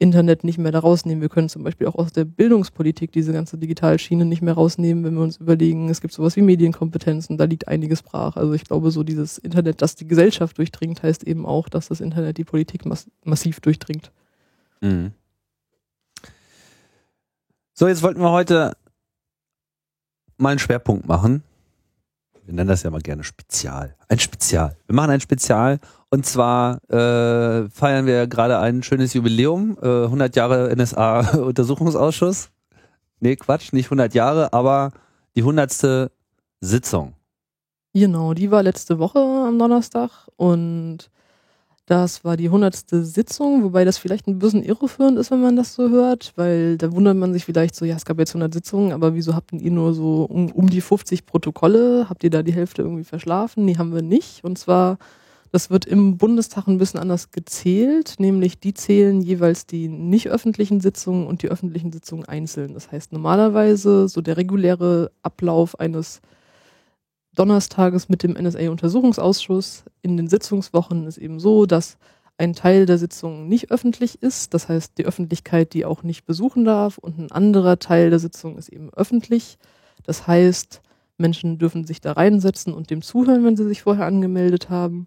Internet 0.00 0.44
nicht 0.44 0.56
mehr 0.56 0.72
da 0.72 0.78
rausnehmen. 0.78 1.20
Wir 1.20 1.28
können 1.28 1.50
zum 1.50 1.62
Beispiel 1.62 1.86
auch 1.86 1.94
aus 1.94 2.10
der 2.10 2.24
Bildungspolitik 2.24 3.12
diese 3.12 3.34
ganze 3.34 3.58
Digitalschiene 3.58 4.24
nicht 4.24 4.40
mehr 4.40 4.54
rausnehmen, 4.54 5.04
wenn 5.04 5.14
wir 5.14 5.22
uns 5.22 5.36
überlegen, 5.36 5.90
es 5.90 6.00
gibt 6.00 6.14
sowas 6.14 6.36
wie 6.36 6.42
Medienkompetenzen, 6.42 7.36
da 7.36 7.44
liegt 7.44 7.68
einiges 7.68 8.02
brach. 8.02 8.36
Also 8.36 8.54
ich 8.54 8.64
glaube, 8.64 8.90
so 8.90 9.02
dieses 9.02 9.36
Internet, 9.36 9.82
das 9.82 9.96
die 9.96 10.08
Gesellschaft 10.08 10.56
durchdringt, 10.56 11.02
heißt 11.02 11.24
eben 11.24 11.44
auch, 11.44 11.68
dass 11.68 11.88
das 11.88 12.00
Internet 12.00 12.38
die 12.38 12.44
Politik 12.44 12.86
mass 12.86 13.08
massiv 13.24 13.60
durchdringt. 13.60 14.10
Mhm. 14.80 15.12
So, 17.74 17.86
jetzt 17.86 18.02
wollten 18.02 18.20
wir 18.20 18.30
heute 18.30 18.76
mal 20.38 20.50
einen 20.50 20.58
Schwerpunkt 20.58 21.06
machen. 21.06 21.42
Wir 22.44 22.54
nennen 22.54 22.68
das 22.68 22.82
ja 22.82 22.90
mal 22.90 23.00
gerne 23.00 23.24
Spezial. 23.24 23.94
Ein 24.08 24.18
Spezial. 24.18 24.76
Wir 24.86 24.94
machen 24.94 25.10
ein 25.10 25.20
Spezial 25.20 25.78
und 26.08 26.26
zwar 26.26 26.82
äh, 26.90 27.68
feiern 27.70 28.06
wir 28.06 28.26
gerade 28.26 28.58
ein 28.58 28.82
schönes 28.82 29.14
Jubiläum, 29.14 29.78
äh, 29.82 30.04
100 30.04 30.36
Jahre 30.36 30.74
NSA-Untersuchungsausschuss. 30.74 32.50
Nee, 33.22 33.36
Quatsch, 33.36 33.74
nicht 33.74 33.88
100 33.88 34.14
Jahre, 34.14 34.54
aber 34.54 34.92
die 35.36 35.42
100. 35.42 36.10
Sitzung. 36.60 37.14
Genau, 37.92 38.34
die 38.34 38.50
war 38.50 38.62
letzte 38.62 38.98
Woche 38.98 39.18
am 39.18 39.58
Donnerstag 39.58 40.28
und 40.36 41.10
das 41.90 42.24
war 42.24 42.36
die 42.36 42.46
100. 42.46 42.84
Sitzung, 42.88 43.64
wobei 43.64 43.84
das 43.84 43.98
vielleicht 43.98 44.28
ein 44.28 44.38
bisschen 44.38 44.62
irreführend 44.62 45.18
ist, 45.18 45.32
wenn 45.32 45.40
man 45.40 45.56
das 45.56 45.74
so 45.74 45.90
hört, 45.90 46.32
weil 46.36 46.78
da 46.78 46.92
wundert 46.92 47.16
man 47.16 47.32
sich 47.32 47.44
vielleicht 47.44 47.74
so, 47.74 47.84
ja, 47.84 47.96
es 47.96 48.04
gab 48.04 48.18
jetzt 48.20 48.30
100 48.30 48.54
Sitzungen, 48.54 48.92
aber 48.92 49.14
wieso 49.14 49.34
habt 49.34 49.52
ihr 49.52 49.70
nur 49.72 49.92
so 49.92 50.24
um, 50.24 50.52
um 50.52 50.70
die 50.70 50.80
50 50.80 51.26
Protokolle? 51.26 52.06
Habt 52.08 52.22
ihr 52.22 52.30
da 52.30 52.44
die 52.44 52.52
Hälfte 52.52 52.82
irgendwie 52.82 53.02
verschlafen? 53.02 53.66
Die 53.66 53.76
haben 53.76 53.92
wir 53.92 54.02
nicht. 54.02 54.44
Und 54.44 54.56
zwar 54.56 54.98
das 55.52 55.68
wird 55.68 55.84
im 55.84 56.16
Bundestag 56.16 56.68
ein 56.68 56.78
bisschen 56.78 57.00
anders 57.00 57.32
gezählt, 57.32 58.14
nämlich 58.18 58.60
die 58.60 58.72
zählen 58.72 59.20
jeweils 59.20 59.66
die 59.66 59.88
nicht 59.88 60.28
öffentlichen 60.28 60.80
Sitzungen 60.80 61.26
und 61.26 61.42
die 61.42 61.48
öffentlichen 61.48 61.90
Sitzungen 61.90 62.24
einzeln. 62.24 62.74
Das 62.74 62.92
heißt 62.92 63.12
normalerweise 63.12 64.08
so 64.08 64.20
der 64.20 64.36
reguläre 64.36 65.10
Ablauf 65.24 65.80
eines 65.80 66.20
Donnerstages 67.34 68.08
mit 68.08 68.22
dem 68.22 68.32
NSA-Untersuchungsausschuss 68.32 69.84
in 70.02 70.16
den 70.16 70.28
Sitzungswochen 70.28 71.06
ist 71.06 71.18
eben 71.18 71.38
so, 71.38 71.66
dass 71.66 71.96
ein 72.38 72.54
Teil 72.54 72.86
der 72.86 72.98
Sitzung 72.98 73.48
nicht 73.48 73.70
öffentlich 73.70 74.22
ist, 74.22 74.54
das 74.54 74.68
heißt 74.68 74.96
die 74.96 75.04
Öffentlichkeit 75.04 75.74
die 75.74 75.84
auch 75.84 76.02
nicht 76.02 76.24
besuchen 76.24 76.64
darf 76.64 76.96
und 76.96 77.18
ein 77.18 77.30
anderer 77.30 77.78
Teil 77.78 78.10
der 78.10 78.18
Sitzung 78.18 78.56
ist 78.56 78.70
eben 78.70 78.90
öffentlich. 78.94 79.58
Das 80.04 80.26
heißt, 80.26 80.80
Menschen 81.18 81.58
dürfen 81.58 81.84
sich 81.84 82.00
da 82.00 82.12
reinsetzen 82.12 82.72
und 82.72 82.90
dem 82.90 83.02
zuhören, 83.02 83.44
wenn 83.44 83.56
sie 83.56 83.68
sich 83.68 83.82
vorher 83.82 84.06
angemeldet 84.06 84.70
haben. 84.70 85.06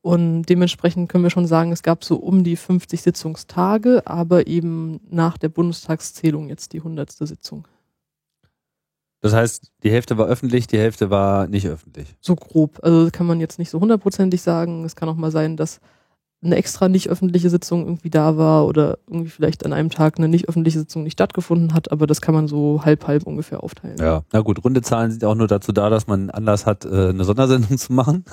Und 0.00 0.44
dementsprechend 0.44 1.10
können 1.10 1.24
wir 1.24 1.30
schon 1.30 1.46
sagen, 1.46 1.72
es 1.72 1.82
gab 1.82 2.02
so 2.02 2.16
um 2.16 2.44
die 2.44 2.56
50 2.56 3.02
Sitzungstage, 3.02 4.02
aber 4.06 4.46
eben 4.46 5.00
nach 5.10 5.36
der 5.36 5.50
Bundestagszählung 5.50 6.48
jetzt 6.48 6.72
die 6.72 6.78
100. 6.78 7.12
Sitzung. 7.12 7.66
Das 9.20 9.34
heißt, 9.34 9.72
die 9.82 9.90
Hälfte 9.90 10.16
war 10.16 10.26
öffentlich, 10.26 10.66
die 10.66 10.78
Hälfte 10.78 11.10
war 11.10 11.46
nicht 11.46 11.66
öffentlich. 11.66 12.16
So 12.20 12.36
grob. 12.36 12.80
Also 12.82 13.10
kann 13.12 13.26
man 13.26 13.40
jetzt 13.40 13.58
nicht 13.58 13.70
so 13.70 13.80
hundertprozentig 13.80 14.40
sagen. 14.40 14.84
Es 14.84 14.96
kann 14.96 15.08
auch 15.08 15.16
mal 15.16 15.30
sein, 15.30 15.56
dass 15.56 15.80
eine 16.42 16.56
extra 16.56 16.88
nicht 16.88 17.08
öffentliche 17.10 17.50
Sitzung 17.50 17.84
irgendwie 17.84 18.08
da 18.08 18.38
war 18.38 18.66
oder 18.66 18.98
irgendwie 19.06 19.30
vielleicht 19.30 19.66
an 19.66 19.72
einem 19.74 19.90
Tag 19.90 20.18
eine 20.18 20.28
nicht 20.28 20.48
öffentliche 20.48 20.78
Sitzung 20.78 21.02
nicht 21.02 21.12
stattgefunden 21.12 21.74
hat, 21.74 21.92
aber 21.92 22.06
das 22.06 22.22
kann 22.22 22.34
man 22.34 22.48
so 22.48 22.82
halb 22.82 23.06
halb 23.06 23.24
ungefähr 23.24 23.62
aufteilen. 23.62 23.98
Ja, 23.98 24.22
na 24.32 24.40
gut, 24.40 24.64
runde 24.64 24.80
Zahlen 24.80 25.10
sind 25.10 25.24
auch 25.24 25.34
nur 25.34 25.48
dazu 25.48 25.72
da, 25.72 25.90
dass 25.90 26.06
man 26.06 26.30
Anlass 26.30 26.64
hat, 26.64 26.86
äh, 26.86 27.10
eine 27.10 27.24
Sondersendung 27.24 27.76
zu 27.78 27.92
machen. 27.92 28.24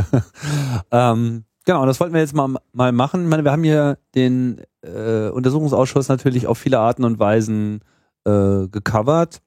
ähm, 0.90 1.44
genau, 1.66 1.84
das 1.84 2.00
wollten 2.00 2.14
wir 2.14 2.22
jetzt 2.22 2.34
mal, 2.34 2.56
mal 2.72 2.92
machen. 2.92 3.24
Ich 3.24 3.28
meine, 3.28 3.44
wir 3.44 3.52
haben 3.52 3.64
hier 3.64 3.98
den 4.14 4.62
äh, 4.80 5.28
Untersuchungsausschuss 5.28 6.08
natürlich 6.08 6.46
auf 6.46 6.56
viele 6.56 6.78
Arten 6.78 7.04
und 7.04 7.18
Weisen 7.18 7.80
äh, 8.24 8.66
gecovert. 8.68 9.42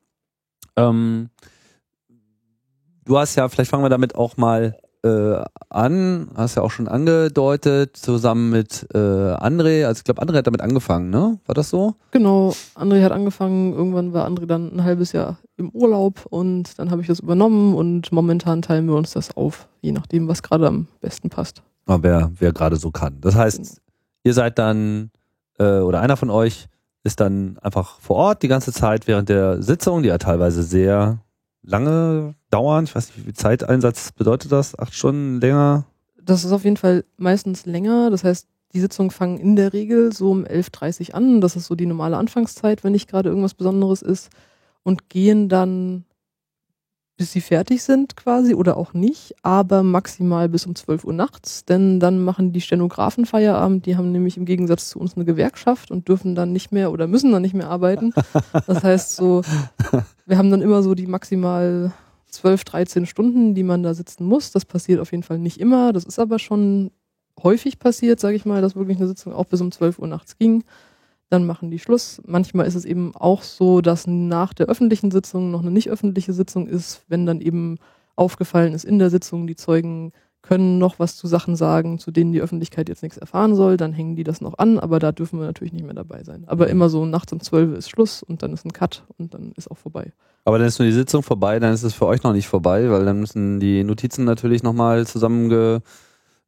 Ähm, 0.80 1.30
du 3.06 3.18
hast 3.18 3.36
ja, 3.36 3.48
vielleicht 3.50 3.72
fangen 3.72 3.84
wir 3.84 3.90
damit 3.90 4.16
auch 4.16 4.38
mal 4.38 4.78
äh, 5.04 5.44
an, 5.70 6.30
hast 6.36 6.56
ja 6.56 6.64
auch 6.64 6.72
schon 6.72 6.88
angedeutet, 6.88 7.96
zusammen 7.96 8.50
mit 8.50 8.88
äh, 8.94 8.98
André, 8.98 9.86
also 9.86 10.00
ich 10.00 10.04
glaube, 10.04 10.22
André 10.22 10.38
hat 10.38 10.48
damit 10.48 10.62
angefangen, 10.62 11.10
ne? 11.10 11.40
War 11.46 11.56
das 11.56 11.70
so? 11.70 11.96
Genau, 12.12 12.54
André 12.76 13.04
hat 13.04 13.12
angefangen, 13.12 13.74
irgendwann 13.74 14.14
war 14.14 14.28
André 14.28 14.46
dann 14.46 14.74
ein 14.74 14.84
halbes 14.84 15.12
Jahr 15.14 15.38
im 15.58 15.70
Urlaub 15.70 16.26
und 16.30 16.78
dann 16.80 16.92
habe 16.92 17.02
ich 17.02 17.08
das 17.08 17.20
übernommen 17.20 17.76
und 17.76 18.12
momentan 18.12 18.62
teilen 18.62 18.88
wir 18.88 18.96
uns 18.96 19.12
das 19.12 19.36
auf, 19.38 19.68
je 19.82 19.92
nachdem, 19.92 20.28
was 20.28 20.44
gerade 20.44 20.68
am 20.68 20.88
besten 21.02 21.30
passt. 21.30 21.64
Aber 21.86 22.04
wer, 22.04 22.32
wer 22.38 22.52
gerade 22.52 22.76
so 22.76 22.92
kann. 22.92 23.18
Das 23.22 23.36
heißt, 23.36 23.58
genau. 23.58 23.70
ihr 24.24 24.34
seid 24.34 24.60
dann, 24.60 25.12
äh, 25.60 25.80
oder 25.80 26.02
einer 26.02 26.18
von 26.18 26.30
euch 26.30 26.68
ist 27.10 27.20
dann 27.20 27.58
einfach 27.60 28.00
vor 28.00 28.16
Ort 28.16 28.44
die 28.44 28.48
ganze 28.48 28.72
Zeit 28.72 29.08
während 29.08 29.30
der 29.30 29.62
Sitzung, 29.62 30.04
die 30.04 30.10
ja 30.10 30.18
teilweise 30.18 30.64
sehr 30.64 31.20
lange 31.64 32.36
dauern? 32.52 32.86
Ich 32.86 32.96
weiß 32.96 33.08
nicht, 33.08 33.18
wie 33.18 33.24
viel 33.24 33.34
Zeiteinsatz 33.34 34.12
bedeutet 34.12 34.52
das? 34.52 34.78
Acht 34.78 34.94
Stunden 34.94 35.42
länger? 35.42 35.86
Das 36.22 36.46
ist 36.46 36.52
auf 36.52 36.64
jeden 36.64 36.78
Fall 36.78 37.04
meistens 37.18 37.66
länger. 37.66 38.12
Das 38.12 38.24
heißt, 38.24 38.48
die 38.74 38.80
Sitzungen 38.80 39.10
fangen 39.10 39.40
in 39.40 39.56
der 39.56 39.74
Regel 39.74 40.14
so 40.14 40.30
um 40.30 40.46
11.30 40.46 41.10
Uhr 41.10 41.16
an. 41.16 41.42
Das 41.42 41.56
ist 41.56 41.66
so 41.66 41.76
die 41.76 41.88
normale 41.88 42.18
Anfangszeit, 42.18 42.84
wenn 42.84 42.92
nicht 42.92 43.10
gerade 43.10 43.30
irgendwas 43.30 43.56
Besonderes 43.56 44.04
ist. 44.04 44.30
Und 44.84 45.10
gehen 45.10 45.50
dann 45.50 46.06
bis 47.20 47.34
sie 47.34 47.42
fertig 47.42 47.84
sind 47.84 48.16
quasi 48.16 48.54
oder 48.56 48.78
auch 48.78 48.94
nicht, 48.94 49.36
aber 49.44 49.84
maximal 49.84 50.48
bis 50.48 50.66
um 50.66 50.74
12 50.74 51.04
Uhr 51.04 51.12
nachts, 51.12 51.66
denn 51.66 52.00
dann 52.00 52.24
machen 52.24 52.54
die 52.54 52.62
Stenografen 52.62 53.26
Feierabend, 53.26 53.86
die 53.86 53.98
haben 53.98 54.14
nämlich 54.14 54.38
im 54.38 54.46
Gegensatz 54.46 54.90
zu 54.90 55.00
uns 55.00 55.18
eine 55.18 55.26
Gewerkschaft 55.26 55.92
und 55.92 56.08
dürfen 56.08 56.34
dann 56.34 56.54
nicht 56.54 56.72
mehr 56.72 56.94
oder 56.94 57.08
müssen 57.08 57.34
dann 57.34 57.42
nicht 57.42 57.54
mehr 57.54 57.70
arbeiten. 57.70 58.14
Das 58.68 58.84
heißt 58.86 59.18
so, 59.18 59.42
wir 60.26 60.38
haben 60.38 60.50
dann 60.50 60.62
immer 60.62 60.82
so 60.82 60.96
die 60.96 61.08
maximal 61.08 61.92
12, 62.30 62.64
13 62.64 63.06
Stunden, 63.06 63.54
die 63.54 63.64
man 63.64 63.84
da 63.84 63.94
sitzen 63.94 64.24
muss. 64.24 64.52
Das 64.52 64.64
passiert 64.64 65.02
auf 65.02 65.12
jeden 65.12 65.24
Fall 65.24 65.40
nicht 65.40 65.60
immer, 65.60 65.92
das 65.92 66.06
ist 66.06 66.20
aber 66.20 66.40
schon 66.40 66.90
häufig 67.44 67.80
passiert, 67.80 68.22
sage 68.22 68.38
ich 68.38 68.46
mal, 68.46 68.62
dass 68.62 68.78
wirklich 68.78 68.98
eine 68.98 69.08
Sitzung 69.08 69.34
auch 69.34 69.46
bis 69.46 69.60
um 69.60 69.74
12 69.74 70.00
Uhr 70.00 70.08
nachts 70.08 70.38
ging 70.38 70.64
dann 71.30 71.46
machen 71.46 71.70
die 71.72 71.80
Schluss. 71.80 72.22
Manchmal 72.26 72.68
ist 72.68 72.76
es 72.76 72.86
eben 72.86 73.16
auch 73.16 73.44
so, 73.44 73.82
dass 73.82 74.08
nach 74.08 74.54
der 74.54 74.68
öffentlichen 74.68 75.12
Sitzung 75.12 75.52
noch 75.52 75.62
eine 75.62 75.72
nicht 75.72 75.90
öffentliche 75.90 76.34
Sitzung 76.34 76.68
ist, 76.68 77.04
wenn 77.08 77.26
dann 77.26 77.42
eben 77.42 77.78
aufgefallen 78.16 78.74
ist 78.74 78.84
in 78.84 79.00
der 79.00 79.10
Sitzung, 79.10 79.48
die 79.48 79.56
Zeugen 79.56 80.12
können 80.42 80.80
noch 80.80 81.00
was 81.00 81.18
zu 81.18 81.28
Sachen 81.28 81.56
sagen, 81.56 82.00
zu 82.00 82.12
denen 82.12 82.32
die 82.32 82.42
Öffentlichkeit 82.42 82.90
jetzt 82.90 83.04
nichts 83.04 83.18
erfahren 83.18 83.56
soll, 83.56 83.78
dann 83.78 83.94
hängen 83.94 84.16
die 84.16 84.24
das 84.24 84.42
noch 84.42 84.58
an, 84.58 84.80
aber 84.80 85.00
da 85.00 85.12
dürfen 85.12 85.40
wir 85.40 85.46
natürlich 85.46 85.74
nicht 85.74 85.86
mehr 85.86 85.94
dabei 85.94 86.24
sein. 86.24 86.46
Aber 86.48 86.68
immer 86.70 86.90
so 86.90 87.06
nachts 87.06 87.34
um 87.34 87.42
12 87.42 87.78
ist 87.78 87.90
Schluss 87.90 88.24
und 88.24 88.42
dann 88.42 88.54
ist 88.54 88.66
ein 88.66 88.74
Cut 88.74 89.04
und 89.18 89.34
dann 89.34 89.52
ist 89.58 89.70
auch 89.70 89.78
vorbei. 89.78 90.14
Aber 90.46 90.58
dann 90.58 90.68
ist 90.68 90.80
nur 90.80 90.88
die 90.88 90.94
Sitzung 90.94 91.24
vorbei, 91.24 91.60
dann 91.60 91.74
ist 91.74 91.84
es 91.84 91.94
für 91.94 92.08
euch 92.08 92.24
noch 92.24 92.34
nicht 92.34 92.48
vorbei, 92.48 92.90
weil 92.90 93.06
dann 93.06 93.20
müssen 93.20 93.60
die 93.60 93.84
Notizen 93.84 94.24
natürlich 94.24 94.64
nochmal 94.64 95.06
zusammenge, 95.06 95.82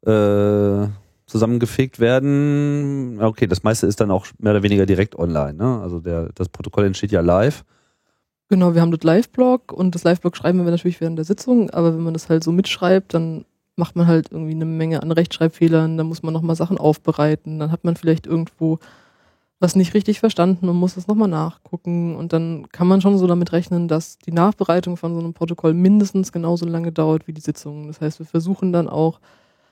äh, 0.05 0.87
zusammengefegt 1.31 1.99
werden. 1.99 3.19
Okay, 3.21 3.47
das 3.47 3.63
meiste 3.63 3.87
ist 3.87 3.99
dann 3.99 4.11
auch 4.11 4.27
mehr 4.37 4.53
oder 4.53 4.63
weniger 4.63 4.85
direkt 4.85 5.17
online. 5.17 5.53
Ne? 5.53 5.81
Also 5.81 5.99
der, 5.99 6.29
das 6.35 6.49
Protokoll 6.49 6.85
entsteht 6.85 7.11
ja 7.11 7.21
live. 7.21 7.63
Genau, 8.49 8.75
wir 8.75 8.81
haben 8.81 8.91
das 8.91 9.03
Live-Blog 9.03 9.71
und 9.71 9.95
das 9.95 10.03
Live-Blog 10.03 10.35
schreiben 10.35 10.63
wir 10.63 10.69
natürlich 10.69 10.99
während 10.99 11.17
der 11.17 11.25
Sitzung, 11.25 11.69
aber 11.69 11.93
wenn 11.93 12.03
man 12.03 12.13
das 12.13 12.27
halt 12.27 12.43
so 12.43 12.51
mitschreibt, 12.51 13.13
dann 13.13 13.45
macht 13.77 13.95
man 13.95 14.07
halt 14.07 14.31
irgendwie 14.31 14.51
eine 14.51 14.65
Menge 14.65 15.01
an 15.01 15.11
Rechtschreibfehlern, 15.11 15.97
dann 15.97 16.07
muss 16.07 16.21
man 16.21 16.33
nochmal 16.33 16.57
Sachen 16.57 16.77
aufbereiten, 16.77 17.59
dann 17.59 17.71
hat 17.71 17.85
man 17.85 17.95
vielleicht 17.95 18.27
irgendwo 18.27 18.79
was 19.61 19.75
nicht 19.75 19.93
richtig 19.93 20.19
verstanden 20.19 20.67
und 20.67 20.75
muss 20.75 20.95
das 20.95 21.07
nochmal 21.07 21.29
nachgucken. 21.29 22.15
Und 22.15 22.33
dann 22.33 22.67
kann 22.71 22.87
man 22.87 22.99
schon 22.99 23.17
so 23.17 23.27
damit 23.27 23.53
rechnen, 23.53 23.87
dass 23.87 24.17
die 24.17 24.31
Nachbereitung 24.31 24.97
von 24.97 25.13
so 25.13 25.19
einem 25.19 25.33
Protokoll 25.33 25.75
mindestens 25.75 26.31
genauso 26.31 26.65
lange 26.65 26.91
dauert 26.91 27.27
wie 27.27 27.33
die 27.33 27.41
Sitzung. 27.41 27.87
Das 27.87 28.01
heißt, 28.01 28.19
wir 28.19 28.25
versuchen 28.25 28.73
dann 28.73 28.89
auch 28.89 29.19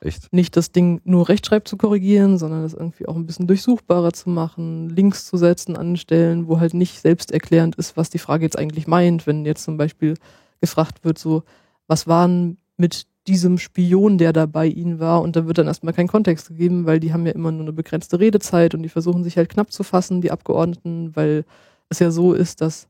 Echt? 0.01 0.31
nicht 0.31 0.55
das 0.55 0.71
Ding 0.71 1.01
nur 1.03 1.27
rechtschreib 1.27 1.67
zu 1.67 1.75
korrigieren, 1.75 2.37
sondern 2.37 2.63
das 2.63 2.73
irgendwie 2.73 3.07
auch 3.07 3.15
ein 3.15 3.25
bisschen 3.25 3.47
durchsuchbarer 3.47 4.13
zu 4.13 4.29
machen, 4.29 4.89
Links 4.89 5.25
zu 5.25 5.35
setzen 5.35 5.75
an 5.75 5.97
Stellen, 5.97 6.47
wo 6.47 6.59
halt 6.59 6.73
nicht 6.73 7.01
selbsterklärend 7.01 7.75
ist, 7.75 7.97
was 7.97 8.09
die 8.09 8.19
Frage 8.19 8.45
jetzt 8.45 8.57
eigentlich 8.57 8.87
meint. 8.87 9.27
Wenn 9.27 9.45
jetzt 9.45 9.63
zum 9.63 9.75
Beispiel 9.75 10.15
gefragt 10.61 11.03
wird, 11.03 11.17
so, 11.17 11.43
was 11.87 12.07
waren 12.07 12.57
mit 12.77 13.07
diesem 13.27 13.57
Spion, 13.57 14.17
der 14.17 14.33
da 14.33 14.45
bei 14.45 14.65
ihnen 14.65 14.99
war. 14.99 15.21
Und 15.21 15.35
da 15.35 15.45
wird 15.45 15.57
dann 15.57 15.67
erstmal 15.67 15.93
kein 15.93 16.07
Kontext 16.07 16.47
gegeben, 16.47 16.85
weil 16.85 16.99
die 16.99 17.13
haben 17.13 17.25
ja 17.25 17.33
immer 17.33 17.51
nur 17.51 17.61
eine 17.61 17.73
begrenzte 17.73 18.19
Redezeit 18.19 18.73
und 18.73 18.83
die 18.83 18.89
versuchen 18.89 19.23
sich 19.23 19.37
halt 19.37 19.49
knapp 19.49 19.71
zu 19.71 19.83
fassen, 19.83 20.21
die 20.21 20.31
Abgeordneten, 20.31 21.15
weil 21.15 21.45
es 21.89 21.99
ja 21.99 22.09
so 22.09 22.33
ist, 22.33 22.61
dass 22.61 22.87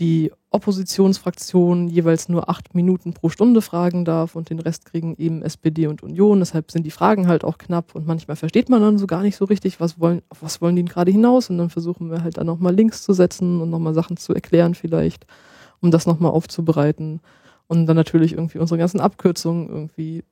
die 0.00 0.32
Oppositionsfraktion 0.50 1.88
jeweils 1.88 2.30
nur 2.30 2.48
acht 2.48 2.74
Minuten 2.74 3.12
pro 3.12 3.28
Stunde 3.28 3.60
fragen 3.60 4.06
darf 4.06 4.34
und 4.34 4.48
den 4.48 4.58
Rest 4.58 4.86
kriegen 4.86 5.14
eben 5.18 5.42
SPD 5.42 5.86
und 5.86 6.02
Union. 6.02 6.38
Deshalb 6.38 6.70
sind 6.70 6.84
die 6.84 6.90
Fragen 6.90 7.28
halt 7.28 7.44
auch 7.44 7.58
knapp 7.58 7.94
und 7.94 8.06
manchmal 8.06 8.36
versteht 8.36 8.70
man 8.70 8.80
dann 8.80 8.96
so 8.96 9.06
gar 9.06 9.22
nicht 9.22 9.36
so 9.36 9.44
richtig, 9.44 9.78
was 9.78 10.00
wollen, 10.00 10.22
auf 10.30 10.42
was 10.42 10.62
wollen 10.62 10.76
die 10.76 10.84
gerade 10.86 11.10
hinaus 11.10 11.50
und 11.50 11.58
dann 11.58 11.68
versuchen 11.68 12.10
wir 12.10 12.22
halt 12.22 12.38
dann 12.38 12.46
nochmal 12.46 12.74
Links 12.74 13.02
zu 13.02 13.12
setzen 13.12 13.60
und 13.60 13.68
nochmal 13.68 13.92
Sachen 13.92 14.16
zu 14.16 14.32
erklären 14.32 14.74
vielleicht, 14.74 15.26
um 15.80 15.90
das 15.90 16.06
nochmal 16.06 16.32
aufzubereiten 16.32 17.20
und 17.66 17.86
dann 17.86 17.96
natürlich 17.96 18.32
irgendwie 18.32 18.58
unsere 18.58 18.78
ganzen 18.78 19.00
Abkürzungen 19.00 19.68
irgendwie 19.68 20.24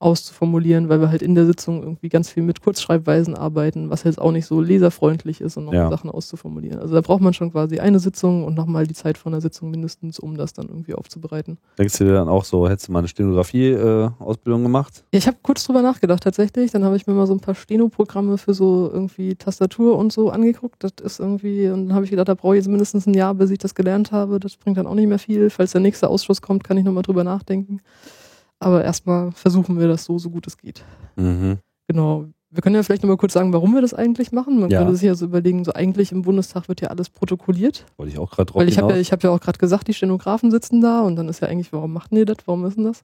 auszuformulieren, 0.00 0.88
weil 0.88 1.00
wir 1.00 1.10
halt 1.10 1.20
in 1.20 1.34
der 1.34 1.44
Sitzung 1.44 1.82
irgendwie 1.82 2.08
ganz 2.08 2.30
viel 2.30 2.42
mit 2.42 2.62
Kurzschreibweisen 2.62 3.34
arbeiten, 3.36 3.90
was 3.90 4.02
jetzt 4.04 4.18
auch 4.18 4.32
nicht 4.32 4.46
so 4.46 4.60
leserfreundlich 4.60 5.42
ist, 5.42 5.58
um 5.58 5.66
noch 5.66 5.74
ja. 5.74 5.90
Sachen 5.90 6.10
auszuformulieren. 6.10 6.80
Also 6.80 6.94
da 6.94 7.02
braucht 7.02 7.20
man 7.20 7.34
schon 7.34 7.52
quasi 7.52 7.80
eine 7.80 7.98
Sitzung 7.98 8.44
und 8.44 8.54
nochmal 8.54 8.86
die 8.86 8.94
Zeit 8.94 9.18
von 9.18 9.32
der 9.32 9.42
Sitzung 9.42 9.70
mindestens, 9.70 10.18
um 10.18 10.38
das 10.38 10.54
dann 10.54 10.68
irgendwie 10.68 10.94
aufzubereiten. 10.94 11.58
Denkst 11.78 11.98
du 11.98 12.04
dir 12.04 12.14
dann 12.14 12.28
auch 12.28 12.44
so, 12.44 12.66
hättest 12.66 12.88
du 12.88 12.92
mal 12.92 13.00
eine 13.00 13.08
Stenografie-Ausbildung 13.08 14.62
äh, 14.62 14.64
gemacht? 14.64 15.04
Ja, 15.12 15.18
ich 15.18 15.26
habe 15.26 15.36
kurz 15.42 15.64
drüber 15.64 15.82
nachgedacht 15.82 16.22
tatsächlich. 16.22 16.70
Dann 16.70 16.82
habe 16.82 16.96
ich 16.96 17.06
mir 17.06 17.12
mal 17.12 17.26
so 17.26 17.34
ein 17.34 17.40
paar 17.40 17.54
Steno-Programme 17.54 18.38
für 18.38 18.54
so 18.54 18.90
irgendwie 18.90 19.34
Tastatur 19.34 19.98
und 19.98 20.14
so 20.14 20.30
angeguckt. 20.30 20.82
Das 20.82 20.92
ist 21.02 21.20
irgendwie, 21.20 21.68
und 21.68 21.88
dann 21.88 21.94
habe 21.94 22.06
ich 22.06 22.10
gedacht, 22.10 22.28
da 22.28 22.34
brauche 22.34 22.56
ich 22.56 22.60
jetzt 22.60 22.68
mindestens 22.68 23.06
ein 23.06 23.12
Jahr, 23.12 23.34
bis 23.34 23.50
ich 23.50 23.58
das 23.58 23.74
gelernt 23.74 24.12
habe. 24.12 24.40
Das 24.40 24.56
bringt 24.56 24.78
dann 24.78 24.86
auch 24.86 24.94
nicht 24.94 25.08
mehr 25.08 25.18
viel. 25.18 25.50
Falls 25.50 25.72
der 25.72 25.82
nächste 25.82 26.08
Ausschuss 26.08 26.40
kommt, 26.40 26.64
kann 26.64 26.78
ich 26.78 26.84
nochmal 26.84 27.02
drüber 27.02 27.22
nachdenken. 27.22 27.80
Aber 28.60 28.84
erstmal 28.84 29.32
versuchen 29.32 29.80
wir 29.80 29.88
das 29.88 30.04
so, 30.04 30.18
so 30.18 30.30
gut 30.30 30.46
es 30.46 30.56
geht. 30.56 30.84
Mhm. 31.16 31.58
Genau. 31.88 32.26
Wir 32.50 32.62
können 32.62 32.74
ja 32.74 32.82
vielleicht 32.82 33.02
nochmal 33.02 33.16
kurz 33.16 33.32
sagen, 33.32 33.52
warum 33.52 33.74
wir 33.74 33.80
das 33.80 33.94
eigentlich 33.94 34.32
machen. 34.32 34.60
Man 34.60 34.70
ja. 34.70 34.78
könnte 34.78 34.94
sich 34.96 35.06
ja 35.06 35.14
so 35.14 35.24
überlegen, 35.24 35.64
so 35.64 35.72
eigentlich 35.72 36.12
im 36.12 36.22
Bundestag 36.22 36.68
wird 36.68 36.80
ja 36.80 36.88
alles 36.88 37.08
protokolliert. 37.08 37.86
Wollte 37.96 38.12
ich 38.12 38.18
auch 38.18 38.30
gerade 38.30 38.52
drauf 38.52 38.60
Weil 38.60 38.68
ich 38.68 38.78
habe 38.78 38.96
ja, 38.96 39.02
hab 39.02 39.22
ja 39.22 39.30
auch 39.30 39.40
gerade 39.40 39.58
gesagt, 39.58 39.88
die 39.88 39.94
Stenografen 39.94 40.50
sitzen 40.50 40.80
da 40.80 41.00
und 41.02 41.16
dann 41.16 41.28
ist 41.28 41.40
ja 41.40 41.48
eigentlich, 41.48 41.72
warum 41.72 41.92
machten 41.92 42.16
die 42.16 42.24
das, 42.24 42.38
warum 42.46 42.62
müssen 42.62 42.84
das? 42.84 43.02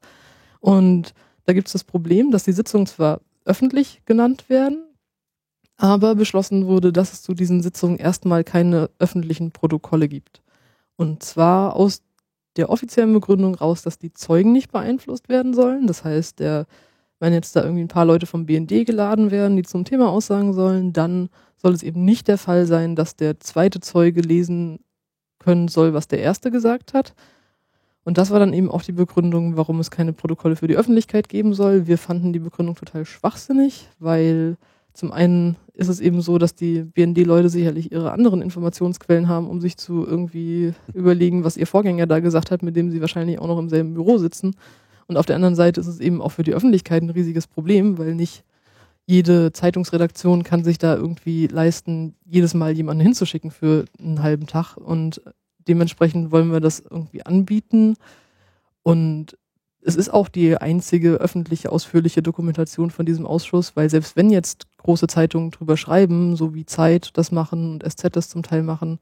Und 0.60 1.14
da 1.44 1.52
gibt 1.52 1.68
es 1.68 1.72
das 1.72 1.84
Problem, 1.84 2.32
dass 2.32 2.44
die 2.44 2.52
Sitzungen 2.52 2.86
zwar 2.86 3.20
öffentlich 3.44 4.02
genannt 4.04 4.48
werden, 4.48 4.84
aber 5.76 6.16
beschlossen 6.16 6.66
wurde, 6.66 6.92
dass 6.92 7.12
es 7.12 7.22
zu 7.22 7.32
diesen 7.32 7.62
Sitzungen 7.62 7.98
erstmal 7.98 8.44
keine 8.44 8.90
öffentlichen 8.98 9.52
Protokolle 9.52 10.08
gibt. 10.08 10.42
Und 10.96 11.22
zwar 11.22 11.76
aus 11.76 12.02
der 12.56 12.70
offiziellen 12.70 13.12
Begründung 13.12 13.54
raus, 13.54 13.82
dass 13.82 13.98
die 13.98 14.12
Zeugen 14.12 14.52
nicht 14.52 14.72
beeinflusst 14.72 15.28
werden 15.28 15.54
sollen. 15.54 15.86
Das 15.86 16.04
heißt, 16.04 16.38
der, 16.38 16.66
wenn 17.20 17.32
jetzt 17.32 17.56
da 17.56 17.62
irgendwie 17.62 17.82
ein 17.82 17.88
paar 17.88 18.04
Leute 18.04 18.26
vom 18.26 18.46
BND 18.46 18.86
geladen 18.86 19.30
werden, 19.30 19.56
die 19.56 19.62
zum 19.62 19.84
Thema 19.84 20.10
aussagen 20.10 20.52
sollen, 20.52 20.92
dann 20.92 21.28
soll 21.56 21.72
es 21.72 21.82
eben 21.82 22.04
nicht 22.04 22.28
der 22.28 22.38
Fall 22.38 22.66
sein, 22.66 22.96
dass 22.96 23.16
der 23.16 23.40
zweite 23.40 23.80
Zeuge 23.80 24.20
lesen 24.20 24.80
können 25.38 25.68
soll, 25.68 25.94
was 25.94 26.08
der 26.08 26.20
erste 26.20 26.50
gesagt 26.50 26.94
hat. 26.94 27.14
Und 28.04 28.18
das 28.18 28.30
war 28.30 28.38
dann 28.38 28.52
eben 28.52 28.70
auch 28.70 28.82
die 28.82 28.92
Begründung, 28.92 29.56
warum 29.56 29.80
es 29.80 29.90
keine 29.90 30.12
Protokolle 30.12 30.54
für 30.54 30.68
die 30.68 30.76
Öffentlichkeit 30.76 31.28
geben 31.28 31.54
soll. 31.54 31.86
Wir 31.88 31.98
fanden 31.98 32.32
die 32.32 32.38
Begründung 32.38 32.76
total 32.76 33.04
schwachsinnig, 33.04 33.88
weil 33.98 34.56
zum 34.96 35.12
einen 35.12 35.56
ist 35.74 35.88
es 35.88 36.00
eben 36.00 36.22
so, 36.22 36.38
dass 36.38 36.54
die 36.54 36.82
BND-Leute 36.82 37.50
sicherlich 37.50 37.92
ihre 37.92 38.12
anderen 38.12 38.40
Informationsquellen 38.40 39.28
haben, 39.28 39.48
um 39.48 39.60
sich 39.60 39.76
zu 39.76 40.06
irgendwie 40.06 40.72
überlegen, 40.94 41.44
was 41.44 41.58
ihr 41.58 41.66
Vorgänger 41.66 42.06
da 42.06 42.20
gesagt 42.20 42.50
hat, 42.50 42.62
mit 42.62 42.76
dem 42.76 42.90
sie 42.90 43.00
wahrscheinlich 43.02 43.38
auch 43.38 43.46
noch 43.46 43.58
im 43.58 43.68
selben 43.68 43.94
Büro 43.94 44.16
sitzen. 44.16 44.56
Und 45.06 45.18
auf 45.18 45.26
der 45.26 45.36
anderen 45.36 45.54
Seite 45.54 45.80
ist 45.80 45.86
es 45.86 46.00
eben 46.00 46.22
auch 46.22 46.30
für 46.30 46.42
die 46.42 46.54
Öffentlichkeit 46.54 47.02
ein 47.02 47.10
riesiges 47.10 47.46
Problem, 47.46 47.98
weil 47.98 48.14
nicht 48.14 48.42
jede 49.04 49.52
Zeitungsredaktion 49.52 50.42
kann 50.42 50.64
sich 50.64 50.78
da 50.78 50.96
irgendwie 50.96 51.46
leisten, 51.46 52.16
jedes 52.24 52.54
Mal 52.54 52.72
jemanden 52.72 53.02
hinzuschicken 53.02 53.50
für 53.50 53.84
einen 54.00 54.22
halben 54.22 54.46
Tag. 54.46 54.76
Und 54.76 55.20
dementsprechend 55.68 56.32
wollen 56.32 56.50
wir 56.50 56.60
das 56.60 56.80
irgendwie 56.80 57.24
anbieten. 57.24 57.96
Und 58.82 59.36
es 59.86 59.94
ist 59.94 60.12
auch 60.12 60.28
die 60.28 60.56
einzige 60.56 61.14
öffentliche, 61.14 61.70
ausführliche 61.70 62.20
Dokumentation 62.20 62.90
von 62.90 63.06
diesem 63.06 63.24
Ausschuss, 63.24 63.76
weil 63.76 63.88
selbst 63.88 64.16
wenn 64.16 64.30
jetzt 64.30 64.66
große 64.78 65.06
Zeitungen 65.06 65.52
drüber 65.52 65.76
schreiben, 65.76 66.34
so 66.34 66.54
wie 66.54 66.66
Zeit 66.66 67.10
das 67.14 67.30
machen 67.30 67.74
und 67.74 67.88
SZ 67.88 68.16
das 68.16 68.28
zum 68.28 68.42
Teil 68.42 68.64
machen, 68.64 68.98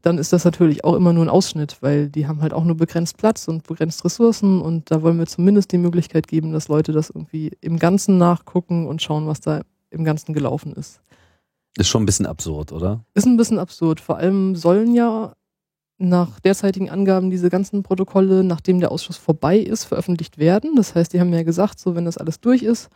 dann 0.00 0.16
ist 0.16 0.32
das 0.32 0.44
natürlich 0.44 0.84
auch 0.84 0.94
immer 0.94 1.12
nur 1.12 1.24
ein 1.24 1.28
Ausschnitt, 1.28 1.78
weil 1.80 2.08
die 2.08 2.28
haben 2.28 2.40
halt 2.40 2.52
auch 2.52 2.62
nur 2.62 2.76
begrenzt 2.76 3.16
Platz 3.16 3.48
und 3.48 3.66
begrenzt 3.66 4.04
Ressourcen 4.04 4.60
und 4.62 4.92
da 4.92 5.02
wollen 5.02 5.18
wir 5.18 5.26
zumindest 5.26 5.72
die 5.72 5.78
Möglichkeit 5.78 6.28
geben, 6.28 6.52
dass 6.52 6.68
Leute 6.68 6.92
das 6.92 7.10
irgendwie 7.10 7.50
im 7.60 7.80
Ganzen 7.80 8.16
nachgucken 8.16 8.86
und 8.86 9.02
schauen, 9.02 9.26
was 9.26 9.40
da 9.40 9.62
im 9.90 10.04
Ganzen 10.04 10.34
gelaufen 10.34 10.72
ist. 10.72 11.00
Ist 11.76 11.88
schon 11.88 12.04
ein 12.04 12.06
bisschen 12.06 12.26
absurd, 12.26 12.70
oder? 12.70 13.04
Ist 13.14 13.26
ein 13.26 13.36
bisschen 13.36 13.58
absurd. 13.58 13.98
Vor 13.98 14.18
allem 14.18 14.54
sollen 14.54 14.94
ja 14.94 15.34
nach 15.98 16.38
derzeitigen 16.40 16.90
Angaben 16.90 17.30
diese 17.30 17.50
ganzen 17.50 17.82
Protokolle, 17.82 18.44
nachdem 18.44 18.78
der 18.78 18.92
Ausschuss 18.92 19.16
vorbei 19.16 19.58
ist, 19.58 19.84
veröffentlicht 19.84 20.38
werden. 20.38 20.76
Das 20.76 20.94
heißt, 20.94 21.12
die 21.12 21.20
haben 21.20 21.32
ja 21.32 21.42
gesagt, 21.42 21.80
so 21.80 21.96
wenn 21.96 22.04
das 22.04 22.18
alles 22.18 22.40
durch 22.40 22.62
ist 22.62 22.88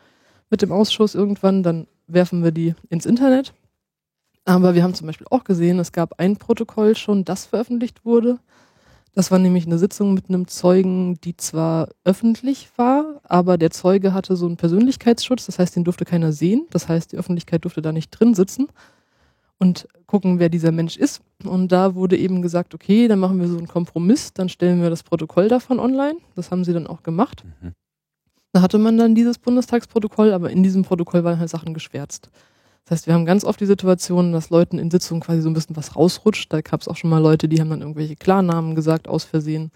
mit 0.51 0.63
dem 0.63 0.71
Ausschuss 0.71 1.15
irgendwann, 1.15 1.63
dann 1.63 1.89
werfen 2.07 2.45
wir 2.45 2.53
die 2.53 2.75
ins 2.91 3.07
Internet. 3.07 3.55
Aber 4.45 4.75
wir 4.75 4.83
haben 4.83 4.95
zum 4.95 5.07
Beispiel 5.07 5.27
auch 5.31 5.45
gesehen, 5.45 5.79
es 5.79 5.93
gab 5.93 6.19
ein 6.19 6.37
Protokoll 6.37 6.97
schon, 6.97 7.25
das 7.25 7.47
veröffentlicht 7.47 8.05
wurde. 8.05 8.39
Das 9.15 9.31
war 9.31 9.39
nämlich 9.39 9.67
eine 9.67 9.79
Sitzung 9.79 10.15
mit 10.15 10.29
einem 10.29 10.49
Zeugen, 10.49 11.21
die 11.21 11.37
zwar 11.37 11.89
öffentlich 12.05 12.71
war, 12.77 13.21
aber 13.25 13.59
der 13.59 13.71
Zeuge 13.71 14.15
hatte 14.15 14.37
so 14.37 14.47
einen 14.47 14.57
Persönlichkeitsschutz, 14.57 15.47
das 15.47 15.59
heißt, 15.59 15.77
den 15.77 15.85
durfte 15.85 16.05
keiner 16.05 16.33
sehen. 16.33 16.67
Das 16.71 16.89
heißt, 16.89 17.13
die 17.13 17.19
Öffentlichkeit 17.19 17.65
durfte 17.65 17.83
da 17.83 17.93
nicht 17.93 18.11
drin 18.11 18.35
sitzen 18.35 18.69
und 19.63 19.87
gucken, 20.07 20.41
wer 20.41 20.49
dieser 20.49 20.73
Mensch 20.73 20.97
ist. 20.97 21.23
Und 21.45 21.71
da 21.71 21.95
wurde 21.95 22.17
eben 22.19 22.43
gesagt, 22.43 22.75
okay, 22.75 23.07
dann 23.07 23.21
machen 23.21 23.41
wir 23.41 23.47
so 23.47 23.57
einen 23.57 23.69
Kompromiss, 23.69 24.33
dann 24.33 24.49
stellen 24.49 24.83
wir 24.83 24.91
das 24.91 25.05
Protokoll 25.05 25.47
davon 25.47 25.79
online. 25.79 26.17
Das 26.35 26.51
haben 26.51 26.65
sie 26.65 26.73
dann 26.73 26.89
auch 26.89 27.05
gemacht. 27.05 27.45
Mhm. 27.45 27.73
Da 28.53 28.61
hatte 28.61 28.79
man 28.79 28.99
dann 28.99 29.15
dieses 29.15 29.39
Bundestagsprotokoll, 29.39 30.33
aber 30.33 30.51
in 30.51 30.65
diesem 30.65 30.83
Protokoll 30.83 31.23
waren 31.23 31.39
halt 31.39 31.49
Sachen 31.49 31.75
geschwärzt. 31.75 32.29
Das 32.85 32.91
heißt, 32.91 33.07
wir 33.07 33.15
haben 33.15 33.25
ganz 33.25 33.45
oft 33.45 33.61
die 33.61 33.67
Situation, 33.67 34.33
dass 34.33 34.51
Leuten 34.51 34.81
in 34.81 34.91
Sitzungen 34.91 35.23
quasi 35.23 35.41
so 35.41 35.49
ein 35.49 35.55
bisschen 35.55 35.77
was 35.77 35.95
rausrutscht. 35.95 36.53
Da 36.53 36.61
gab 36.61 36.81
es 36.81 36.89
auch 36.89 36.97
schon 36.97 37.11
mal 37.11 37.23
Leute, 37.23 37.49
die 37.49 37.61
haben 37.61 37.71
dann 37.71 37.83
irgendwelche 37.83 38.17
Klarnamen 38.17 38.75
gesagt 38.75 39.07
aus 39.07 39.23
Versehen. 39.23 39.71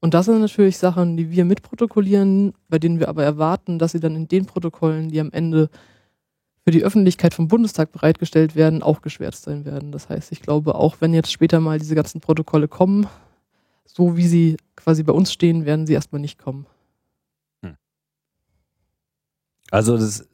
Und 0.00 0.14
das 0.14 0.26
sind 0.26 0.40
natürlich 0.40 0.78
Sachen, 0.78 1.16
die 1.16 1.30
wir 1.30 1.44
mitprotokollieren, 1.44 2.54
bei 2.68 2.80
denen 2.80 2.98
wir 2.98 3.08
aber 3.08 3.22
erwarten, 3.22 3.78
dass 3.78 3.92
sie 3.92 4.00
dann 4.00 4.16
in 4.16 4.26
den 4.26 4.46
Protokollen, 4.46 5.10
die 5.10 5.20
am 5.20 5.30
Ende 5.30 5.70
für 6.68 6.72
die 6.72 6.84
Öffentlichkeit 6.84 7.32
vom 7.32 7.48
Bundestag 7.48 7.92
bereitgestellt 7.92 8.54
werden, 8.54 8.82
auch 8.82 9.00
geschwärzt 9.00 9.44
sein 9.44 9.64
werden. 9.64 9.90
Das 9.90 10.10
heißt, 10.10 10.32
ich 10.32 10.42
glaube, 10.42 10.74
auch 10.74 10.96
wenn 11.00 11.14
jetzt 11.14 11.32
später 11.32 11.60
mal 11.60 11.78
diese 11.78 11.94
ganzen 11.94 12.20
Protokolle 12.20 12.68
kommen, 12.68 13.06
so 13.86 14.18
wie 14.18 14.28
sie 14.28 14.58
quasi 14.76 15.02
bei 15.02 15.14
uns 15.14 15.32
stehen, 15.32 15.64
werden 15.64 15.86
sie 15.86 15.94
erstmal 15.94 16.20
nicht 16.20 16.38
kommen. 16.38 16.66
Hm. 17.62 17.78
Also 19.70 19.96
das 19.96 20.28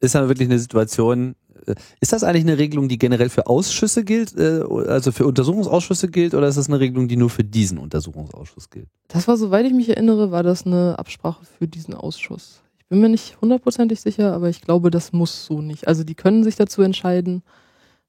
ist 0.00 0.14
dann 0.14 0.28
wirklich 0.28 0.50
eine 0.50 0.58
Situation, 0.58 1.36
äh, 1.64 1.74
ist 2.00 2.12
das 2.12 2.22
eigentlich 2.22 2.44
eine 2.44 2.58
Regelung, 2.58 2.90
die 2.90 2.98
generell 2.98 3.30
für 3.30 3.46
Ausschüsse 3.46 4.04
gilt, 4.04 4.36
äh, 4.36 4.60
also 4.88 5.10
für 5.10 5.26
Untersuchungsausschüsse 5.26 6.08
gilt, 6.08 6.34
oder 6.34 6.48
ist 6.48 6.58
das 6.58 6.68
eine 6.68 6.80
Regelung, 6.80 7.08
die 7.08 7.16
nur 7.16 7.30
für 7.30 7.44
diesen 7.44 7.78
Untersuchungsausschuss 7.78 8.68
gilt? 8.68 8.90
Das 9.06 9.26
war, 9.26 9.38
soweit 9.38 9.64
ich 9.64 9.72
mich 9.72 9.88
erinnere, 9.88 10.30
war 10.32 10.42
das 10.42 10.66
eine 10.66 10.98
Absprache 10.98 11.46
für 11.46 11.66
diesen 11.66 11.94
Ausschuss 11.94 12.60
bin 12.88 13.00
mir 13.00 13.08
nicht 13.08 13.40
hundertprozentig 13.40 14.00
sicher, 14.00 14.32
aber 14.32 14.48
ich 14.48 14.62
glaube, 14.62 14.90
das 14.90 15.12
muss 15.12 15.44
so 15.44 15.60
nicht. 15.60 15.88
Also 15.88 16.04
die 16.04 16.14
können 16.14 16.44
sich 16.44 16.56
dazu 16.56 16.82
entscheiden, 16.82 17.42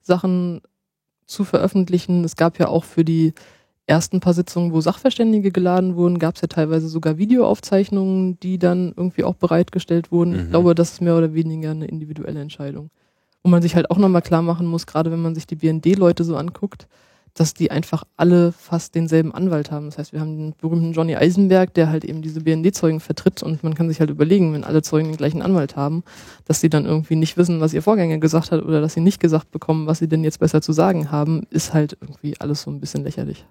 Sachen 0.01 0.61
zu 1.25 1.43
veröffentlichen. 1.43 2.23
Es 2.23 2.35
gab 2.35 2.59
ja 2.59 2.67
auch 2.67 2.83
für 2.83 3.03
die 3.03 3.33
ersten 3.89 4.19
paar 4.19 4.33
Sitzungen, 4.33 4.71
wo 4.71 4.81
Sachverständige 4.81 5.51
geladen 5.51 5.95
wurden, 5.95 6.19
gab 6.19 6.35
es 6.35 6.41
ja 6.41 6.47
teilweise 6.47 6.87
sogar 6.87 7.17
Videoaufzeichnungen, 7.17 8.39
die 8.39 8.59
dann 8.59 8.93
irgendwie 8.95 9.23
auch 9.23 9.35
bereitgestellt 9.35 10.11
wurden. 10.11 10.33
Mhm. 10.33 10.39
Ich 10.39 10.49
glaube, 10.49 10.75
das 10.75 10.93
ist 10.93 11.01
mehr 11.01 11.17
oder 11.17 11.33
weniger 11.33 11.71
eine 11.71 11.87
individuelle 11.87 12.39
Entscheidung. 12.39 12.91
Wo 13.43 13.49
man 13.49 13.61
sich 13.61 13.75
halt 13.75 13.89
auch 13.89 13.97
nochmal 13.97 14.21
klar 14.21 14.41
machen 14.41 14.67
muss, 14.67 14.85
gerade 14.85 15.11
wenn 15.11 15.21
man 15.21 15.33
sich 15.33 15.47
die 15.47 15.55
BND-Leute 15.55 16.23
so 16.23 16.35
anguckt, 16.37 16.87
dass 17.33 17.53
die 17.53 17.71
einfach 17.71 18.03
alle 18.17 18.51
fast 18.51 18.95
denselben 18.95 19.33
Anwalt 19.33 19.71
haben. 19.71 19.85
Das 19.85 19.97
heißt, 19.97 20.13
wir 20.13 20.19
haben 20.19 20.37
den 20.37 20.53
berühmten 20.59 20.93
Johnny 20.93 21.15
Eisenberg, 21.15 21.73
der 21.73 21.89
halt 21.89 22.03
eben 22.03 22.21
diese 22.21 22.41
BND-Zeugen 22.41 22.99
vertritt 22.99 23.43
und 23.43 23.63
man 23.63 23.75
kann 23.75 23.87
sich 23.89 23.99
halt 23.99 24.09
überlegen, 24.09 24.53
wenn 24.53 24.63
alle 24.63 24.81
Zeugen 24.81 25.09
den 25.09 25.17
gleichen 25.17 25.41
Anwalt 25.41 25.75
haben, 25.75 26.03
dass 26.45 26.61
sie 26.61 26.69
dann 26.69 26.85
irgendwie 26.85 27.15
nicht 27.15 27.37
wissen, 27.37 27.61
was 27.61 27.73
ihr 27.73 27.81
Vorgänger 27.81 28.17
gesagt 28.17 28.51
hat 28.51 28.63
oder 28.63 28.81
dass 28.81 28.93
sie 28.93 29.01
nicht 29.01 29.19
gesagt 29.19 29.51
bekommen, 29.51 29.87
was 29.87 29.99
sie 29.99 30.07
denn 30.07 30.23
jetzt 30.23 30.39
besser 30.39 30.61
zu 30.61 30.73
sagen 30.73 31.11
haben, 31.11 31.43
ist 31.49 31.73
halt 31.73 31.97
irgendwie 32.01 32.35
alles 32.39 32.63
so 32.63 32.71
ein 32.71 32.79
bisschen 32.79 33.03
lächerlich. 33.03 33.45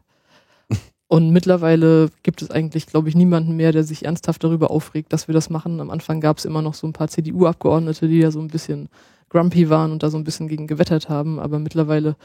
Und 1.09 1.31
mittlerweile 1.31 2.11
gibt 2.23 2.43
es 2.43 2.51
eigentlich, 2.51 2.87
glaube 2.87 3.09
ich, 3.09 3.15
niemanden 3.15 3.57
mehr, 3.57 3.73
der 3.73 3.83
sich 3.83 4.05
ernsthaft 4.05 4.45
darüber 4.45 4.71
aufregt, 4.71 5.13
dass 5.13 5.27
wir 5.27 5.33
das 5.33 5.49
machen. 5.49 5.81
Am 5.81 5.91
Anfang 5.91 6.21
gab 6.21 6.37
es 6.37 6.45
immer 6.45 6.61
noch 6.61 6.75
so 6.75 6.87
ein 6.87 6.93
paar 6.93 7.09
CDU-Abgeordnete, 7.09 8.09
die 8.09 8.19
ja 8.19 8.31
so 8.31 8.41
ein 8.41 8.49
bisschen 8.49 8.91
grumpy 9.31 9.71
waren 9.71 9.93
und 9.93 10.03
da 10.03 10.11
so 10.11 10.19
ein 10.19 10.25
bisschen 10.25 10.49
gegen 10.49 10.67
gewettert 10.67 11.09
haben. 11.09 11.39
Aber 11.39 11.59
mittlerweile 11.59 12.17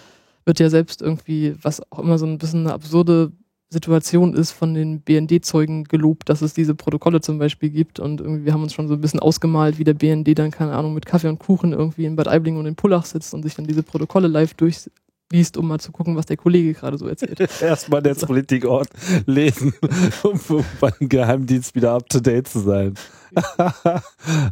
wird 0.45 0.60
ja 0.60 0.69
selbst 0.69 1.01
irgendwie, 1.01 1.56
was 1.62 1.82
auch 1.91 1.99
immer 1.99 2.17
so 2.17 2.25
ein 2.25 2.38
bisschen 2.38 2.62
eine 2.62 2.73
absurde 2.73 3.32
Situation 3.73 4.34
ist, 4.34 4.51
von 4.51 4.73
den 4.73 5.01
BND-Zeugen 5.01 5.84
gelobt, 5.86 6.29
dass 6.29 6.41
es 6.41 6.53
diese 6.53 6.75
Protokolle 6.75 7.19
zum 7.19 7.39
Beispiel 7.39 7.69
gibt. 7.69 7.99
Und 7.99 8.21
irgendwie, 8.21 8.45
wir 8.45 8.53
haben 8.53 8.63
uns 8.63 8.73
schon 8.73 8.88
so 8.88 8.93
ein 8.93 9.01
bisschen 9.01 9.19
ausgemalt, 9.19 9.79
wie 9.79 9.84
der 9.84 9.95
BND 9.95 10.38
dann, 10.38 10.51
keine 10.51 10.73
Ahnung, 10.73 10.93
mit 10.93 11.06
Kaffee 11.06 11.27
und 11.27 11.39
Kuchen 11.39 11.73
irgendwie 11.73 12.06
in 12.06 12.15
Bad 12.15 12.27
Aibling 12.27 12.58
und 12.58 12.65
in 12.65 12.75
Pullach 12.75 13.06
sitzt 13.06 13.34
und 13.34 13.43
sich 13.43 13.56
dann 13.56 13.65
diese 13.65 13.84
Protokolle 13.84 14.27
live 14.27 14.53
durch, 14.53 14.89
liest, 15.32 15.58
um 15.58 15.67
mal 15.67 15.79
zu 15.79 15.91
gucken, 15.91 16.15
was 16.15 16.27
der 16.27 16.38
Kollege 16.38 16.73
gerade 16.73 16.97
so 16.97 17.08
erzählt. 17.08 17.39
Erstmal 17.62 18.01
der. 18.01 18.13
Politikort 18.13 18.88
lesen, 19.25 19.73
um, 20.23 20.39
um 20.49 20.65
beim 20.79 21.10
Geheimdienst 21.10 21.75
wieder 21.75 21.93
up 21.93 22.08
to 22.08 22.19
date 22.19 22.47
zu 22.47 22.60
sein. 22.60 22.93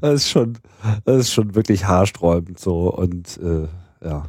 das 0.02 0.24
ist 0.24 0.30
schon, 0.30 0.58
das 1.06 1.18
ist 1.18 1.32
schon 1.32 1.54
wirklich 1.54 1.86
haarsträubend 1.86 2.60
so 2.60 2.92
und 2.92 3.38
äh, 3.38 3.68
ja, 4.04 4.26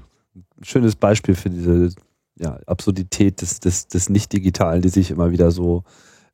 schönes 0.64 0.96
Beispiel 0.96 1.34
für 1.34 1.50
diese 1.50 1.90
ja, 2.38 2.58
Absurdität 2.66 3.40
des, 3.40 3.60
des, 3.60 3.88
des 3.88 4.08
Nicht-Digitalen, 4.08 4.82
die 4.82 4.88
sich 4.88 5.10
immer 5.10 5.30
wieder 5.30 5.50
so 5.50 5.84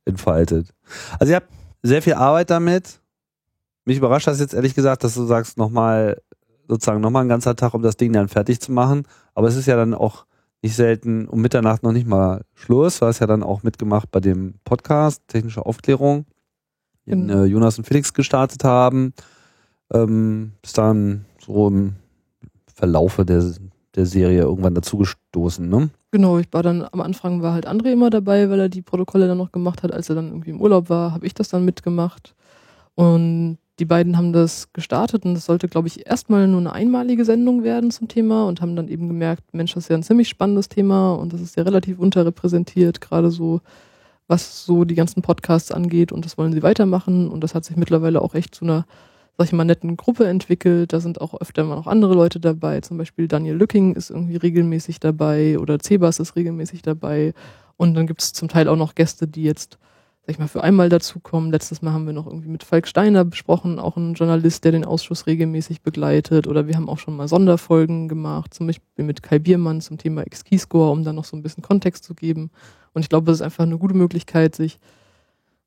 entfaltet. 0.05 0.73
Also 1.19 1.31
ihr 1.31 1.37
habt 1.37 1.49
sehr 1.83 2.01
viel 2.01 2.13
Arbeit 2.13 2.49
damit. 2.49 2.99
Mich 3.85 3.97
überrascht 3.97 4.27
das 4.27 4.39
jetzt 4.39 4.53
ehrlich 4.53 4.75
gesagt, 4.75 5.03
dass 5.03 5.15
du 5.15 5.25
sagst, 5.25 5.57
nochmal 5.57 6.21
sozusagen 6.67 7.01
nochmal 7.01 7.25
ein 7.25 7.29
ganzer 7.29 7.55
Tag, 7.55 7.73
um 7.73 7.81
das 7.81 7.97
Ding 7.97 8.13
dann 8.13 8.27
fertig 8.27 8.59
zu 8.59 8.71
machen. 8.71 9.03
Aber 9.33 9.47
es 9.47 9.55
ist 9.55 9.65
ja 9.65 9.75
dann 9.75 9.93
auch 9.93 10.25
nicht 10.61 10.75
selten 10.75 11.27
um 11.27 11.41
Mitternacht 11.41 11.83
noch 11.83 11.91
nicht 11.91 12.07
mal 12.07 12.43
Schluss. 12.53 12.99
Du 12.99 13.05
hast 13.05 13.19
ja 13.19 13.27
dann 13.27 13.43
auch 13.43 13.63
mitgemacht 13.63 14.11
bei 14.11 14.19
dem 14.19 14.55
Podcast 14.65 15.23
Technische 15.27 15.65
Aufklärung, 15.65 16.25
den 17.05 17.25
mhm. 17.25 17.29
äh, 17.29 17.45
Jonas 17.45 17.77
und 17.77 17.85
Felix 17.85 18.13
gestartet 18.13 18.63
haben. 18.63 19.13
Ähm, 19.91 20.51
bis 20.61 20.73
dann 20.73 21.25
so 21.39 21.67
im 21.67 21.95
Verlaufe 22.75 23.25
der, 23.25 23.53
der 23.99 24.05
Serie 24.05 24.41
irgendwann 24.41 24.75
dazugestoßen, 24.75 25.67
ne? 25.67 25.89
Genau, 26.11 26.39
ich 26.39 26.47
war 26.51 26.63
dann 26.63 26.87
am 26.91 27.01
Anfang 27.01 27.41
war 27.43 27.53
halt 27.53 27.67
André 27.67 27.91
immer 27.91 28.09
dabei, 28.09 28.49
weil 28.49 28.59
er 28.59 28.69
die 28.69 28.81
Protokolle 28.81 29.27
dann 29.27 29.37
noch 29.37 29.51
gemacht 29.51 29.83
hat. 29.83 29.91
Als 29.91 30.09
er 30.09 30.15
dann 30.15 30.29
irgendwie 30.29 30.49
im 30.49 30.61
Urlaub 30.61 30.89
war, 30.89 31.11
habe 31.13 31.27
ich 31.27 31.33
das 31.33 31.49
dann 31.49 31.65
mitgemacht. 31.65 32.33
Und 32.95 33.59
die 33.79 33.85
beiden 33.85 34.17
haben 34.17 34.33
das 34.33 34.73
gestartet 34.73 35.23
und 35.25 35.35
das 35.35 35.45
sollte, 35.45 35.67
glaube 35.67 35.87
ich, 35.87 36.05
erstmal 36.07 36.47
nur 36.47 36.59
eine 36.59 36.73
einmalige 36.73 37.23
Sendung 37.25 37.63
werden 37.63 37.91
zum 37.91 38.07
Thema 38.07 38.45
und 38.45 38.61
haben 38.61 38.75
dann 38.75 38.87
eben 38.87 39.07
gemerkt, 39.07 39.53
Mensch, 39.53 39.73
das 39.73 39.85
ist 39.85 39.89
ja 39.89 39.95
ein 39.95 40.03
ziemlich 40.03 40.27
spannendes 40.27 40.67
Thema 40.67 41.13
und 41.13 41.31
das 41.31 41.41
ist 41.41 41.55
ja 41.55 41.63
relativ 41.63 41.99
unterrepräsentiert, 41.99 42.99
gerade 42.99 43.31
so, 43.31 43.61
was 44.27 44.65
so 44.65 44.83
die 44.83 44.95
ganzen 44.95 45.21
Podcasts 45.21 45.71
angeht 45.71 46.11
und 46.11 46.25
das 46.25 46.37
wollen 46.37 46.51
sie 46.51 46.63
weitermachen 46.63 47.29
und 47.29 47.41
das 47.41 47.55
hat 47.55 47.63
sich 47.63 47.77
mittlerweile 47.77 48.21
auch 48.21 48.35
echt 48.35 48.53
zu 48.53 48.65
einer, 48.65 48.85
sag 49.39 49.47
ich 49.47 49.53
mal, 49.53 49.63
netten 49.63 49.95
Gruppe 49.95 50.27
entwickelt. 50.27 50.91
Da 50.91 50.99
sind 50.99 51.21
auch 51.21 51.33
öfter 51.39 51.63
mal 51.63 51.77
noch 51.77 51.87
andere 51.87 52.13
Leute 52.13 52.41
dabei, 52.41 52.81
zum 52.81 52.97
Beispiel 52.97 53.29
Daniel 53.29 53.55
Lücking 53.55 53.95
ist 53.95 54.09
irgendwie 54.09 54.35
regelmäßig 54.35 54.99
dabei 54.99 55.57
oder 55.57 55.79
Cebas 55.79 56.19
ist 56.19 56.35
regelmäßig 56.35 56.81
dabei 56.81 57.33
und 57.77 57.93
dann 57.93 58.05
gibt 58.05 58.21
es 58.21 58.33
zum 58.33 58.49
Teil 58.49 58.67
auch 58.67 58.75
noch 58.75 58.95
Gäste, 58.95 59.29
die 59.29 59.43
jetzt 59.43 59.79
sag 60.29 60.33
ich 60.33 60.39
mal, 60.39 60.47
für 60.49 60.61
einmal 60.61 60.89
dazukommen. 60.89 61.51
Letztes 61.51 61.81
Mal 61.81 61.93
haben 61.93 62.05
wir 62.05 62.11
noch 62.13 62.27
irgendwie 62.27 62.49
mit 62.49 62.63
Falk 62.63 62.85
Steiner 62.85 63.23
besprochen, 63.23 63.79
auch 63.79 63.95
ein 63.95 64.13
Journalist, 64.15 64.65
der 64.65 64.73
den 64.73 64.83
Ausschuss 64.83 65.25
regelmäßig 65.25 65.81
begleitet. 65.81 66.45
Oder 66.45 66.67
wir 66.67 66.75
haben 66.75 66.89
auch 66.89 66.99
schon 66.99 67.15
mal 67.15 67.29
Sonderfolgen 67.29 68.09
gemacht, 68.09 68.53
zum 68.53 68.67
Beispiel 68.67 69.05
mit 69.05 69.23
Kai 69.23 69.39
Biermann 69.39 69.79
zum 69.79 69.97
Thema 69.97 70.27
X-Keyscore, 70.27 70.91
um 70.91 71.05
da 71.05 71.13
noch 71.13 71.25
so 71.25 71.37
ein 71.37 71.41
bisschen 71.41 71.63
Kontext 71.63 72.03
zu 72.03 72.13
geben. 72.13 72.51
Und 72.93 73.01
ich 73.01 73.09
glaube, 73.09 73.25
das 73.25 73.37
ist 73.37 73.41
einfach 73.41 73.63
eine 73.63 73.77
gute 73.77 73.95
Möglichkeit, 73.95 74.53
sich, 74.55 74.79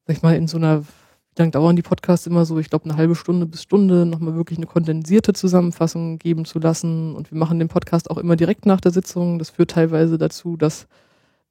sag 0.07 0.17
ich 0.17 0.23
mal, 0.23 0.37
in 0.37 0.47
so 0.47 0.59
einer, 0.59 0.85
wie 1.35 1.43
lange 1.43 1.53
dauern 1.53 1.77
die 1.77 1.83
Podcasts 1.83 2.27
immer 2.27 2.45
so? 2.45 2.59
Ich 2.59 2.69
glaube, 2.69 2.85
eine 2.85 2.97
halbe 2.97 3.15
Stunde 3.15 3.47
bis 3.47 3.63
Stunde 3.63 4.05
nochmal 4.05 4.35
wirklich 4.35 4.59
eine 4.59 4.67
kondensierte 4.67 5.33
Zusammenfassung 5.33 6.19
geben 6.19 6.45
zu 6.45 6.59
lassen. 6.59 7.15
Und 7.15 7.31
wir 7.31 7.39
machen 7.39 7.59
den 7.59 7.69
Podcast 7.69 8.11
auch 8.11 8.19
immer 8.19 8.37
direkt 8.37 8.67
nach 8.67 8.81
der 8.81 8.93
Sitzung. 8.93 9.39
Das 9.39 9.51
führt 9.51 9.71
teilweise 9.71 10.19
dazu, 10.19 10.57
dass 10.57 10.87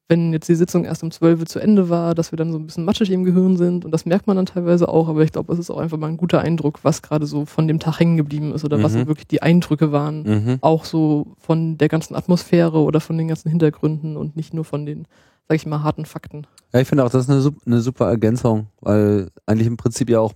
wenn 0.08 0.32
jetzt 0.32 0.48
die 0.48 0.54
Sitzung 0.54 0.84
erst 0.84 1.02
um 1.02 1.10
12 1.10 1.40
Uhr 1.40 1.46
zu 1.46 1.58
Ende 1.58 1.88
war, 1.88 2.14
dass 2.14 2.32
wir 2.32 2.36
dann 2.36 2.52
so 2.52 2.58
ein 2.58 2.66
bisschen 2.66 2.84
matschig 2.84 3.10
im 3.10 3.24
Gehirn 3.24 3.56
sind 3.56 3.84
und 3.84 3.92
das 3.92 4.04
merkt 4.04 4.26
man 4.26 4.36
dann 4.36 4.44
teilweise 4.44 4.88
auch, 4.88 5.08
aber 5.08 5.22
ich 5.22 5.32
glaube, 5.32 5.52
es 5.54 5.58
ist 5.58 5.70
auch 5.70 5.78
einfach 5.78 5.96
mal 5.96 6.08
ein 6.08 6.18
guter 6.18 6.40
Eindruck, 6.40 6.80
was 6.82 7.00
gerade 7.00 7.24
so 7.24 7.46
von 7.46 7.66
dem 7.66 7.78
Tag 7.78 7.98
hängen 7.98 8.18
geblieben 8.18 8.52
ist 8.52 8.62
oder 8.64 8.76
mhm. 8.76 8.82
was 8.82 8.94
wirklich 8.94 9.26
die 9.26 9.40
Eindrücke 9.40 9.90
waren, 9.90 10.22
mhm. 10.22 10.58
auch 10.60 10.84
so 10.84 11.28
von 11.38 11.78
der 11.78 11.88
ganzen 11.88 12.14
Atmosphäre 12.14 12.80
oder 12.80 13.00
von 13.00 13.16
den 13.16 13.28
ganzen 13.28 13.48
Hintergründen 13.48 14.18
und 14.18 14.36
nicht 14.36 14.52
nur 14.52 14.64
von 14.64 14.84
den, 14.84 15.06
sag 15.48 15.54
ich 15.54 15.66
mal, 15.66 15.82
harten 15.82 16.04
Fakten. 16.04 16.46
Ja, 16.72 16.80
ich 16.80 16.88
finde 16.88 17.04
auch, 17.04 17.10
das 17.10 17.28
ist 17.28 17.30
eine, 17.30 17.54
eine 17.66 17.80
super 17.80 18.08
Ergänzung, 18.08 18.68
weil 18.80 19.28
eigentlich 19.46 19.66
im 19.66 19.76
Prinzip 19.76 20.08
ja 20.08 20.20
auch 20.20 20.32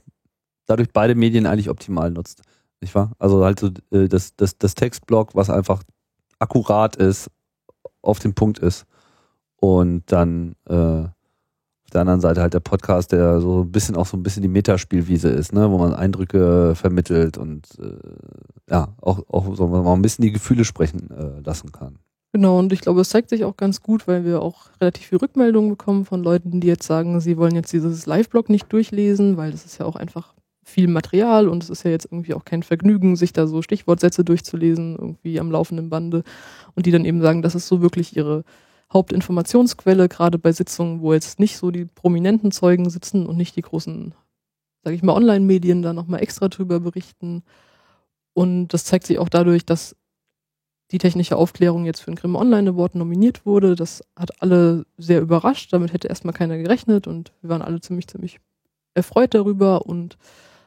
dadurch 0.66 0.88
beide 0.92 1.14
Medien 1.14 1.46
eigentlich 1.46 1.70
optimal 1.70 2.11
nutzt. 2.11 2.42
Nicht 2.81 2.94
wahr? 2.94 3.12
Also 3.18 3.44
halt 3.44 3.59
so 3.59 3.70
äh, 3.90 4.09
das, 4.09 4.37
das, 4.37 4.59
das 4.59 4.75
Textblock, 4.75 5.35
was 5.35 5.49
einfach 5.49 5.83
akkurat 6.38 6.96
ist, 6.96 7.31
auf 8.03 8.18
den 8.18 8.35
Punkt 8.35 8.59
ist 8.59 8.85
und 9.57 10.03
dann 10.12 10.55
äh, 10.68 10.75
auf 10.75 11.90
der 11.92 12.03
anderen 12.03 12.20
Seite 12.20 12.42
halt 12.42 12.53
der 12.53 12.61
Podcast, 12.61 13.12
der 13.12 13.40
so 13.40 13.62
ein 13.62 13.72
bisschen 13.72 13.96
auch 13.96 14.07
so 14.07 14.16
ein 14.16 14.22
bisschen 14.22 14.42
die 14.42 14.49
Metaspielwiese 14.49 15.29
ist, 15.29 15.53
ne, 15.53 15.70
wo 15.70 15.79
man 15.79 15.94
Eindrücke 15.94 16.75
vermittelt 16.75 17.38
und 17.38 17.66
äh, 17.79 18.70
ja, 18.70 18.94
auch, 19.01 19.20
auch 19.29 19.55
so 19.57 19.68
man 19.68 19.87
ein 19.87 20.03
bisschen 20.03 20.22
die 20.22 20.33
Gefühle 20.33 20.64
sprechen 20.64 21.11
äh, 21.11 21.40
lassen 21.40 21.72
kann. 21.72 21.99
Genau, 22.34 22.58
und 22.58 22.72
ich 22.72 22.80
glaube, 22.80 23.00
es 23.00 23.08
zeigt 23.08 23.30
sich 23.30 23.44
auch 23.44 23.56
ganz 23.56 23.80
gut, 23.80 24.06
weil 24.06 24.24
wir 24.24 24.42
auch 24.42 24.66
relativ 24.80 25.06
viel 25.06 25.18
Rückmeldungen 25.18 25.70
bekommen 25.70 26.04
von 26.04 26.22
Leuten, 26.22 26.60
die 26.60 26.66
jetzt 26.66 26.86
sagen, 26.86 27.20
sie 27.20 27.36
wollen 27.38 27.54
jetzt 27.54 27.72
dieses 27.72 28.04
Live-Blog 28.06 28.50
nicht 28.50 28.70
durchlesen, 28.72 29.36
weil 29.36 29.52
das 29.52 29.64
ist 29.64 29.78
ja 29.78 29.86
auch 29.86 29.96
einfach 29.96 30.34
viel 30.64 30.88
Material 30.88 31.48
und 31.48 31.62
es 31.62 31.70
ist 31.70 31.84
ja 31.84 31.90
jetzt 31.92 32.06
irgendwie 32.06 32.34
auch 32.34 32.44
kein 32.44 32.62
Vergnügen, 32.64 33.16
sich 33.16 33.32
da 33.32 33.46
so 33.46 33.62
Stichwortsätze 33.62 34.24
durchzulesen, 34.24 34.96
irgendwie 34.96 35.38
am 35.40 35.50
laufenden 35.50 35.88
Bande. 35.88 36.24
Und 36.74 36.86
die 36.86 36.90
dann 36.90 37.04
eben 37.04 37.22
sagen, 37.22 37.40
das 37.42 37.54
ist 37.54 37.68
so 37.68 37.80
wirklich 37.80 38.16
ihre 38.16 38.44
Hauptinformationsquelle, 38.92 40.08
gerade 40.08 40.38
bei 40.38 40.52
Sitzungen, 40.52 41.00
wo 41.00 41.12
jetzt 41.14 41.38
nicht 41.40 41.56
so 41.56 41.70
die 41.70 41.86
prominenten 41.86 42.50
Zeugen 42.52 42.90
sitzen 42.90 43.26
und 43.26 43.36
nicht 43.36 43.56
die 43.56 43.62
großen, 43.62 44.14
sage 44.84 44.96
ich 44.96 45.02
mal, 45.02 45.14
Online-Medien 45.14 45.82
da 45.82 45.92
nochmal 45.92 46.22
extra 46.22 46.48
drüber 46.48 46.80
berichten. 46.80 47.44
Und 48.34 48.68
das 48.68 48.84
zeigt 48.84 49.06
sich 49.06 49.18
auch 49.18 49.28
dadurch, 49.30 49.66
dass 49.66 49.95
die 50.92 50.99
technische 50.99 51.37
Aufklärung 51.37 51.85
jetzt 51.85 52.01
für 52.01 52.11
den 52.11 52.16
Grimme 52.16 52.38
Online 52.38 52.70
Award 52.70 52.94
nominiert 52.94 53.44
wurde. 53.44 53.75
Das 53.75 54.05
hat 54.14 54.40
alle 54.40 54.87
sehr 54.96 55.20
überrascht. 55.20 55.72
Damit 55.72 55.92
hätte 55.92 56.09
erstmal 56.09 56.35
keiner 56.35 56.59
gerechnet 56.59 57.07
und 57.07 57.33
wir 57.42 57.51
waren 57.51 57.62
alle 57.62 57.81
ziemlich, 57.81 58.07
ziemlich 58.07 58.38
erfreut 58.94 59.35
darüber. 59.35 59.87
Und 59.87 60.16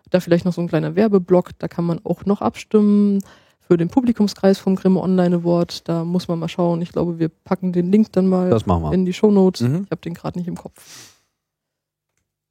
da 0.09 0.19
vielleicht 0.19 0.45
noch 0.45 0.53
so 0.53 0.61
ein 0.61 0.67
kleiner 0.67 0.95
Werbeblock, 0.95 1.57
da 1.59 1.67
kann 1.67 1.85
man 1.85 2.03
auch 2.03 2.25
noch 2.25 2.41
abstimmen 2.41 3.21
für 3.59 3.77
den 3.77 3.89
Publikumskreis 3.89 4.57
vom 4.57 4.75
Grimme 4.75 4.99
Online 4.99 5.37
Award. 5.37 5.87
Da 5.87 6.03
muss 6.03 6.27
man 6.27 6.39
mal 6.39 6.49
schauen. 6.49 6.81
Ich 6.81 6.91
glaube, 6.91 7.19
wir 7.19 7.29
packen 7.29 7.71
den 7.71 7.91
Link 7.91 8.11
dann 8.11 8.27
mal 8.27 8.51
in 8.91 9.05
die 9.05 9.13
Show 9.13 9.31
Notes. 9.31 9.61
Mhm. 9.61 9.83
Ich 9.85 9.91
habe 9.91 10.01
den 10.01 10.15
gerade 10.15 10.37
nicht 10.37 10.47
im 10.47 10.57
Kopf. 10.57 11.15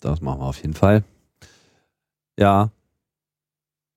Das 0.00 0.20
machen 0.20 0.40
wir 0.40 0.46
auf 0.46 0.62
jeden 0.62 0.74
Fall. 0.74 1.02
Ja. 2.38 2.70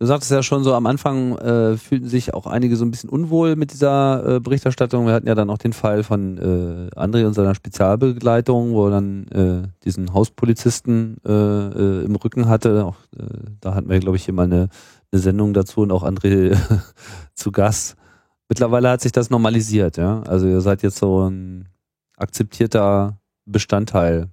Du 0.02 0.08
sagtest 0.08 0.32
ja 0.32 0.42
schon 0.42 0.64
so, 0.64 0.74
am 0.74 0.88
Anfang 0.88 1.38
äh, 1.38 1.78
fühlten 1.78 2.10
sich 2.10 2.34
auch 2.34 2.48
einige 2.48 2.76
so 2.76 2.84
ein 2.84 2.90
bisschen 2.90 3.08
unwohl 3.08 3.56
mit 3.56 3.72
dieser 3.72 4.38
äh, 4.38 4.40
Berichterstattung. 4.40 5.06
Wir 5.06 5.14
hatten 5.14 5.28
ja 5.28 5.36
dann 5.36 5.52
auch 5.52 5.60
den 5.60 5.74
Fall 5.74 6.02
von 6.02 6.40
äh, 6.40 7.00
André 7.00 7.28
und 7.28 7.36
seiner 7.36 7.54
Spezialbegleitung, 7.54 8.74
wo 8.74 8.88
er 8.88 8.92
dann 8.92 9.28
äh, 9.28 9.68
diesen 9.86 10.12
Hauspolizisten 10.12 11.18
äh, 11.24 11.32
äh, 11.32 12.06
im 12.06 12.16
Rücken 12.16 12.50
hatte. 12.50 12.84
Auch, 12.84 12.96
äh, 13.16 13.26
da 13.60 13.76
hatten 13.76 13.90
wir, 13.90 14.00
glaube 14.00 14.18
ich, 14.18 14.26
hier 14.26 14.34
mal 14.34 14.46
eine 14.46 14.70
eine 15.12 15.22
Sendung 15.22 15.54
dazu 15.54 15.82
und 15.82 15.92
auch 15.92 16.04
André 16.04 16.58
zu 17.36 17.52
Gast. 17.52 17.96
Mittlerweile 18.50 18.90
hat 18.90 19.02
sich 19.02 19.12
das 19.12 19.30
normalisiert, 19.30 19.98
ja. 19.98 20.22
Also 20.24 20.48
ihr 20.48 20.62
seid 20.62 20.84
jetzt 20.84 20.98
so 20.98 21.30
ein 21.30 21.70
akzeptierter 22.18 23.20
Bestandteil. 23.46 24.30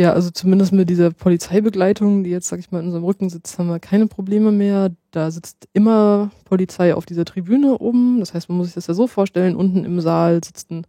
Ja, 0.00 0.12
also 0.12 0.30
zumindest 0.30 0.72
mit 0.72 0.88
dieser 0.88 1.10
Polizeibegleitung, 1.10 2.22
die 2.22 2.30
jetzt, 2.30 2.46
sag 2.46 2.60
ich 2.60 2.70
mal, 2.70 2.78
in 2.78 2.86
unserem 2.86 3.02
Rücken 3.02 3.30
sitzt, 3.30 3.58
haben 3.58 3.68
wir 3.68 3.80
keine 3.80 4.06
Probleme 4.06 4.52
mehr. 4.52 4.92
Da 5.10 5.32
sitzt 5.32 5.68
immer 5.72 6.30
Polizei 6.44 6.94
auf 6.94 7.04
dieser 7.04 7.24
Tribüne 7.24 7.78
oben. 7.78 8.20
Das 8.20 8.32
heißt, 8.32 8.48
man 8.48 8.58
muss 8.58 8.68
sich 8.68 8.76
das 8.76 8.86
ja 8.86 8.94
so 8.94 9.08
vorstellen, 9.08 9.56
unten 9.56 9.84
im 9.84 10.00
Saal 10.00 10.40
sitzen 10.44 10.86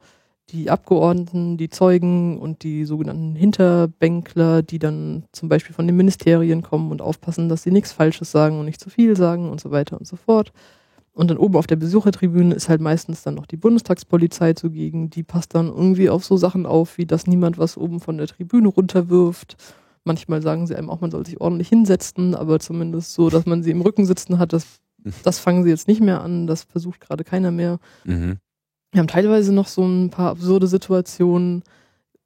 die 0.52 0.70
Abgeordneten, 0.70 1.58
die 1.58 1.70
Zeugen 1.70 2.38
und 2.38 2.62
die 2.62 2.86
sogenannten 2.86 3.36
Hinterbänkler, 3.36 4.62
die 4.62 4.78
dann 4.78 5.24
zum 5.32 5.50
Beispiel 5.50 5.74
von 5.74 5.88
den 5.88 5.98
Ministerien 5.98 6.62
kommen 6.62 6.92
und 6.92 7.02
aufpassen, 7.02 7.50
dass 7.50 7.64
sie 7.64 7.72
nichts 7.72 7.92
Falsches 7.92 8.32
sagen 8.32 8.60
und 8.60 8.66
nicht 8.66 8.80
zu 8.80 8.92
viel 8.92 9.16
sagen 9.16 9.50
und 9.50 9.60
so 9.60 9.72
weiter 9.72 9.98
und 9.98 10.06
so 10.06 10.18
fort. 10.18 10.54
Und 11.14 11.30
dann 11.30 11.38
oben 11.38 11.56
auf 11.56 11.68
der 11.68 11.76
Besuchertribüne 11.76 12.56
ist 12.56 12.70
halt 12.70 12.82
meistens 12.82 13.24
dann 13.24 13.36
noch 13.36 13.46
die 13.46 13.58
Bundestagspolizei 13.58 14.54
zugegen. 14.54 15.10
Die 15.10 15.24
passt 15.24 15.56
dann 15.56 15.68
irgendwie 15.68 16.10
auf 16.10 16.24
so 16.24 16.38
Sachen 16.38 16.66
auf, 16.66 16.98
wie 16.98 17.06
dass 17.06 17.28
niemand 17.28 17.58
was 17.58 17.78
oben 17.78 18.00
von 18.00 18.18
der 18.18 18.28
Tribüne 18.28 18.70
runterwirft. 18.70 19.58
Manchmal 20.06 20.42
sagen 20.42 20.66
sie 20.66 20.76
einem 20.76 20.90
auch, 20.90 21.02
man 21.02 21.12
soll 21.12 21.26
sich 21.26 21.42
ordentlich 21.42 21.70
hinsetzen, 21.70 22.36
aber 22.36 22.60
zumindest 22.60 23.14
so, 23.14 23.30
dass 23.30 23.46
man 23.46 23.64
sie 23.64 23.72
im 23.72 23.82
Rücken 23.82 24.06
sitzen 24.06 24.40
hat, 24.40 24.54
das, 24.54 24.80
das 25.24 25.40
fangen 25.40 25.64
sie 25.64 25.70
jetzt 25.70 25.88
nicht 25.88 26.02
mehr 26.02 26.22
an. 26.22 26.48
Das 26.48 26.64
versucht 26.64 27.02
gerade 27.02 27.24
keiner 27.24 27.52
mehr. 27.52 27.80
Mhm. 28.06 28.38
Wir 28.92 29.00
haben 29.00 29.08
teilweise 29.08 29.54
noch 29.54 29.68
so 29.68 29.86
ein 29.86 30.10
paar 30.10 30.32
absurde 30.32 30.68
Situationen, 30.68 31.64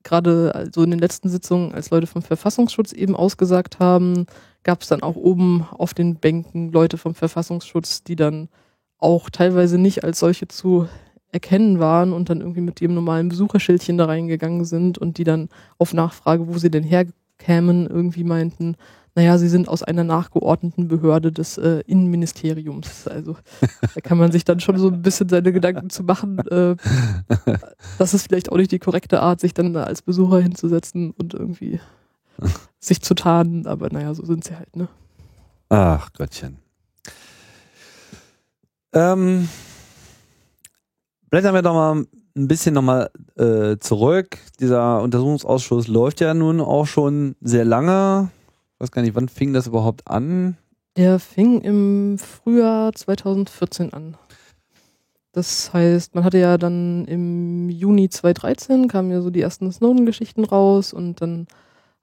gerade 0.03 0.53
also 0.53 0.83
in 0.83 0.91
den 0.91 0.99
letzten 0.99 1.29
Sitzungen, 1.29 1.73
als 1.73 1.89
Leute 1.89 2.07
vom 2.07 2.21
Verfassungsschutz 2.21 2.91
eben 2.91 3.15
ausgesagt 3.15 3.79
haben, 3.79 4.27
gab 4.63 4.81
es 4.81 4.87
dann 4.87 5.03
auch 5.03 5.15
oben 5.15 5.65
auf 5.71 5.93
den 5.93 6.15
Bänken 6.15 6.71
Leute 6.71 6.97
vom 6.97 7.15
Verfassungsschutz, 7.15 8.03
die 8.03 8.15
dann 8.15 8.49
auch 9.03 9.29
teilweise 9.29 9.77
nicht 9.77 10.03
als 10.03 10.19
solche 10.19 10.47
zu 10.47 10.87
erkennen 11.31 11.79
waren 11.79 12.13
und 12.13 12.29
dann 12.29 12.41
irgendwie 12.41 12.61
mit 12.61 12.79
ihrem 12.81 12.93
normalen 12.93 13.29
Besucherschildchen 13.29 13.97
da 13.97 14.05
reingegangen 14.05 14.65
sind 14.65 14.97
und 14.97 15.17
die 15.17 15.23
dann 15.23 15.49
auf 15.77 15.93
Nachfrage, 15.93 16.47
wo 16.47 16.57
sie 16.57 16.71
denn 16.71 16.83
herkämen, 16.83 17.87
irgendwie 17.87 18.23
meinten, 18.23 18.75
naja, 19.15 19.37
sie 19.37 19.49
sind 19.49 19.67
aus 19.67 19.83
einer 19.83 20.03
nachgeordneten 20.03 20.87
Behörde 20.87 21.31
des 21.31 21.57
äh, 21.57 21.83
Innenministeriums. 21.85 23.07
Also 23.07 23.35
da 23.93 24.01
kann 24.01 24.17
man 24.17 24.31
sich 24.31 24.43
dann 24.45 24.59
schon 24.59 24.77
so 24.77 24.87
ein 24.87 25.01
bisschen 25.01 25.29
seine 25.29 25.51
Gedanken 25.51 25.89
zu 25.89 26.03
machen. 26.03 26.39
Äh, 26.47 26.75
das 27.99 28.13
ist 28.13 28.27
vielleicht 28.27 28.51
auch 28.51 28.57
nicht 28.57 28.71
die 28.71 28.79
korrekte 28.79 29.21
Art, 29.21 29.39
sich 29.39 29.53
dann 29.53 29.75
als 29.75 30.01
Besucher 30.01 30.39
hinzusetzen 30.39 31.11
und 31.11 31.33
irgendwie 31.33 31.79
sich 32.79 33.01
zu 33.01 33.13
tarnen, 33.13 33.67
aber 33.67 33.89
naja, 33.89 34.13
so 34.13 34.25
sind 34.25 34.43
sie 34.43 34.55
halt, 34.55 34.75
ne? 34.75 34.87
Ach 35.69 36.11
Gottchen. 36.13 36.62
Ähm, 38.93 39.49
blättern 41.29 41.55
wir 41.55 41.61
doch 41.61 41.73
mal 41.73 42.05
ein 42.35 42.47
bisschen 42.47 42.73
nochmal 42.73 43.09
äh, 43.35 43.77
zurück. 43.79 44.37
Dieser 44.59 45.01
Untersuchungsausschuss 45.01 45.87
läuft 45.87 46.21
ja 46.21 46.33
nun 46.33 46.61
auch 46.61 46.85
schon 46.85 47.35
sehr 47.41 47.65
lange. 47.65 48.29
Ich 48.75 48.81
weiß 48.81 48.91
gar 48.91 49.01
nicht, 49.01 49.15
wann 49.15 49.29
fing 49.29 49.53
das 49.53 49.67
überhaupt 49.67 50.07
an? 50.07 50.57
Der 50.95 51.19
fing 51.19 51.61
im 51.61 52.17
Frühjahr 52.19 52.93
2014 52.93 53.93
an. 53.93 54.15
Das 55.31 55.73
heißt, 55.73 56.13
man 56.13 56.23
hatte 56.23 56.37
ja 56.37 56.59
dann 56.59 57.05
im 57.05 57.69
Juni 57.69 58.09
2013 58.09 58.87
kamen 58.87 59.09
ja 59.09 59.21
so 59.21 59.31
die 59.31 59.41
ersten 59.41 59.71
Snowden-Geschichten 59.71 60.43
raus 60.43 60.93
und 60.93 61.21
dann 61.21 61.47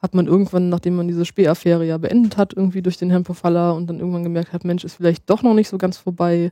hat 0.03 0.15
man 0.15 0.27
irgendwann, 0.27 0.69
nachdem 0.69 0.97
man 0.97 1.07
diese 1.07 1.25
Spähaffäre 1.25 1.87
ja 1.87 1.99
beendet 1.99 2.37
hat, 2.37 2.55
irgendwie 2.55 2.83
durch 2.83 2.97
den 2.97 3.11
Herrn 3.11 3.23
Pofalla 3.23 3.71
und 3.71 3.87
dann 3.87 4.01
irgendwann 4.01 4.25
gemerkt 4.25 4.53
hat, 4.53 4.65
Mensch, 4.65 4.83
ist 4.83 4.95
vielleicht 4.95 5.31
doch 5.31 5.43
noch 5.43 5.55
nicht 5.55 5.69
so 5.69 5.79
ganz 5.79 5.99
vorbei, 5.99 6.51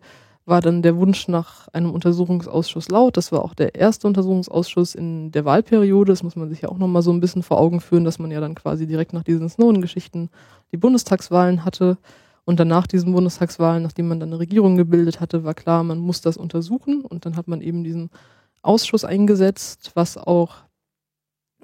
war 0.49 0.61
dann 0.61 0.83
der 0.83 0.97
Wunsch 0.97 1.29
nach 1.29 1.69
einem 1.69 1.93
Untersuchungsausschuss 1.93 2.89
laut. 2.89 3.17
Das 3.17 3.33
war 3.33 3.45
auch 3.45 3.55
der 3.55 3.75
erste 3.75 4.07
Untersuchungsausschuss 4.07 4.95
in 4.95 5.31
der 5.31 5.45
Wahlperiode. 5.45 6.13
Das 6.13 6.23
muss 6.23 6.37
man 6.37 6.49
sich 6.49 6.63
ja 6.63 6.69
auch 6.71 6.79
nochmal 6.79 7.03
so 7.03 7.13
ein 7.13 7.21
bisschen 7.21 7.43
vor 7.43 7.59
Augen 7.59 7.81
führen, 7.81 8.05
dass 8.05 8.19
man 8.19 8.31
ja 8.31 8.41
dann 8.41 8.55
quasi 8.55 8.87
direkt 8.87 9.13
nach 9.13 9.23
diesen 9.23 9.49
Snowden-Geschichten 9.49 10.31
die 10.73 10.77
Bundestagswahlen 10.77 11.65
hatte. 11.65 11.99
Und 12.45 12.59
dann 12.59 12.69
nach 12.69 12.87
diesen 12.87 13.13
Bundestagswahlen, 13.13 13.83
nachdem 13.83 14.09
man 14.09 14.21
dann 14.21 14.31
eine 14.31 14.39
Regierung 14.39 14.77
gebildet 14.77 15.21
hatte, 15.21 15.45
war 15.45 15.55
klar, 15.55 15.85
man 15.85 15.99
muss 15.99 16.23
das 16.23 16.39
untersuchen. 16.39 17.03
Und 17.03 17.27
dann 17.27 17.37
hat 17.37 17.47
man 17.47 17.61
eben 17.61 17.85
diesen 17.85 18.11
Ausschuss 18.63 19.05
eingesetzt, 19.05 19.93
was 19.95 20.17
auch 20.17 20.57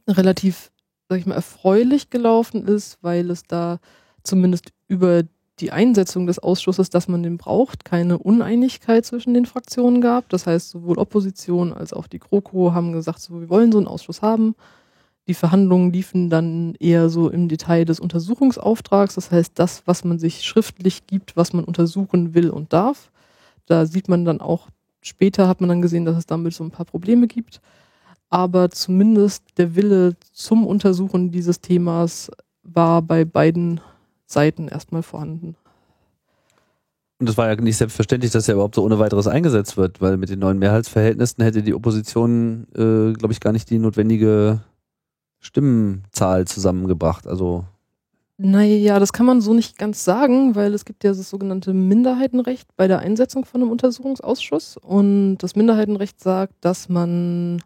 relativ, 0.06 0.70
sag 1.08 1.18
ich 1.18 1.26
mal, 1.26 1.36
erfreulich 1.36 2.10
gelaufen 2.10 2.66
ist, 2.66 2.98
weil 3.00 3.30
es 3.30 3.44
da 3.44 3.78
zumindest 4.22 4.72
über 4.88 5.22
die 5.60 5.70
Einsetzung 5.70 6.26
des 6.26 6.38
Ausschusses, 6.40 6.90
dass 6.90 7.06
man 7.06 7.22
den 7.22 7.38
braucht, 7.38 7.84
keine 7.84 8.18
Uneinigkeit 8.18 9.06
zwischen 9.06 9.34
den 9.34 9.46
Fraktionen 9.46 10.00
gab. 10.00 10.28
Das 10.28 10.46
heißt, 10.46 10.70
sowohl 10.70 10.98
Opposition 10.98 11.72
als 11.72 11.92
auch 11.92 12.06
die 12.06 12.18
GroKo 12.18 12.72
haben 12.72 12.92
gesagt, 12.92 13.20
so, 13.20 13.40
wir 13.40 13.48
wollen 13.48 13.70
so 13.70 13.78
einen 13.78 13.86
Ausschuss 13.86 14.20
haben. 14.20 14.56
Die 15.26 15.34
Verhandlungen 15.34 15.92
liefen 15.92 16.28
dann 16.28 16.74
eher 16.80 17.08
so 17.08 17.30
im 17.30 17.48
Detail 17.48 17.84
des 17.84 18.00
Untersuchungsauftrags. 18.00 19.14
Das 19.14 19.30
heißt, 19.30 19.52
das, 19.54 19.82
was 19.86 20.04
man 20.04 20.18
sich 20.18 20.42
schriftlich 20.42 21.06
gibt, 21.06 21.36
was 21.36 21.52
man 21.52 21.64
untersuchen 21.64 22.34
will 22.34 22.50
und 22.50 22.72
darf. 22.72 23.10
Da 23.66 23.86
sieht 23.86 24.08
man 24.08 24.24
dann 24.24 24.40
auch, 24.40 24.68
später 25.00 25.48
hat 25.48 25.60
man 25.60 25.68
dann 25.68 25.82
gesehen, 25.82 26.04
dass 26.04 26.16
es 26.16 26.26
damit 26.26 26.52
so 26.52 26.64
ein 26.64 26.72
paar 26.72 26.84
Probleme 26.84 27.26
gibt. 27.26 27.60
Aber 28.28 28.70
zumindest 28.70 29.44
der 29.56 29.76
Wille 29.76 30.16
zum 30.32 30.66
Untersuchen 30.66 31.30
dieses 31.30 31.60
Themas 31.60 32.30
war 32.64 33.00
bei 33.00 33.24
beiden 33.24 33.80
Seiten 34.26 34.68
erstmal 34.68 35.02
vorhanden. 35.02 35.56
Und 37.20 37.28
es 37.28 37.36
war 37.36 37.48
ja 37.48 37.60
nicht 37.60 37.76
selbstverständlich, 37.76 38.32
dass 38.32 38.48
er 38.48 38.54
überhaupt 38.54 38.74
so 38.74 38.82
ohne 38.82 38.98
weiteres 38.98 39.26
eingesetzt 39.26 39.76
wird, 39.76 40.00
weil 40.00 40.16
mit 40.16 40.30
den 40.30 40.40
neuen 40.40 40.58
Mehrheitsverhältnissen 40.58 41.44
hätte 41.44 41.62
die 41.62 41.74
Opposition, 41.74 42.66
äh, 42.74 43.12
glaube 43.12 43.32
ich, 43.32 43.40
gar 43.40 43.52
nicht 43.52 43.70
die 43.70 43.78
notwendige 43.78 44.60
Stimmenzahl 45.40 46.46
zusammengebracht. 46.46 47.26
Also 47.26 47.64
naja, 48.36 48.98
das 48.98 49.12
kann 49.12 49.26
man 49.26 49.40
so 49.40 49.54
nicht 49.54 49.78
ganz 49.78 50.04
sagen, 50.04 50.56
weil 50.56 50.74
es 50.74 50.84
gibt 50.84 51.04
ja 51.04 51.10
das 51.12 51.30
sogenannte 51.30 51.72
Minderheitenrecht 51.72 52.68
bei 52.76 52.88
der 52.88 52.98
Einsetzung 52.98 53.44
von 53.44 53.60
einem 53.60 53.70
Untersuchungsausschuss. 53.70 54.76
Und 54.76 55.38
das 55.38 55.54
Minderheitenrecht 55.54 56.20
sagt, 56.20 56.54
dass 56.60 56.88
man 56.88 57.62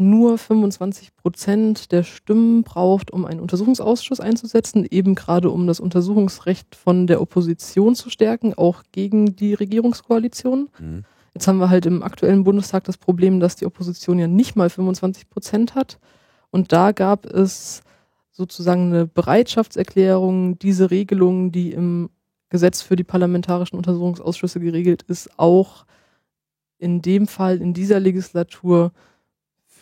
nur 0.00 0.38
25 0.38 1.14
Prozent 1.14 1.92
der 1.92 2.02
Stimmen 2.02 2.62
braucht, 2.62 3.10
um 3.12 3.26
einen 3.26 3.40
Untersuchungsausschuss 3.40 4.18
einzusetzen, 4.18 4.86
eben 4.90 5.14
gerade 5.14 5.50
um 5.50 5.66
das 5.66 5.78
Untersuchungsrecht 5.78 6.74
von 6.74 7.06
der 7.06 7.20
Opposition 7.20 7.94
zu 7.94 8.10
stärken, 8.10 8.54
auch 8.54 8.82
gegen 8.92 9.36
die 9.36 9.54
Regierungskoalition. 9.54 10.70
Mhm. 10.78 11.04
Jetzt 11.34 11.46
haben 11.46 11.58
wir 11.58 11.70
halt 11.70 11.86
im 11.86 12.02
aktuellen 12.02 12.42
Bundestag 12.44 12.84
das 12.84 12.96
Problem, 12.96 13.38
dass 13.38 13.56
die 13.56 13.66
Opposition 13.66 14.18
ja 14.18 14.26
nicht 14.26 14.56
mal 14.56 14.70
25 14.70 15.28
Prozent 15.28 15.74
hat. 15.74 15.98
Und 16.50 16.72
da 16.72 16.92
gab 16.92 17.26
es 17.26 17.82
sozusagen 18.32 18.86
eine 18.86 19.06
Bereitschaftserklärung, 19.06 20.58
diese 20.58 20.90
Regelung, 20.90 21.52
die 21.52 21.72
im 21.72 22.10
Gesetz 22.48 22.82
für 22.82 22.96
die 22.96 23.04
parlamentarischen 23.04 23.76
Untersuchungsausschüsse 23.76 24.58
geregelt 24.60 25.02
ist, 25.02 25.38
auch 25.38 25.84
in 26.78 27.02
dem 27.02 27.26
Fall 27.26 27.60
in 27.60 27.74
dieser 27.74 28.00
Legislatur 28.00 28.92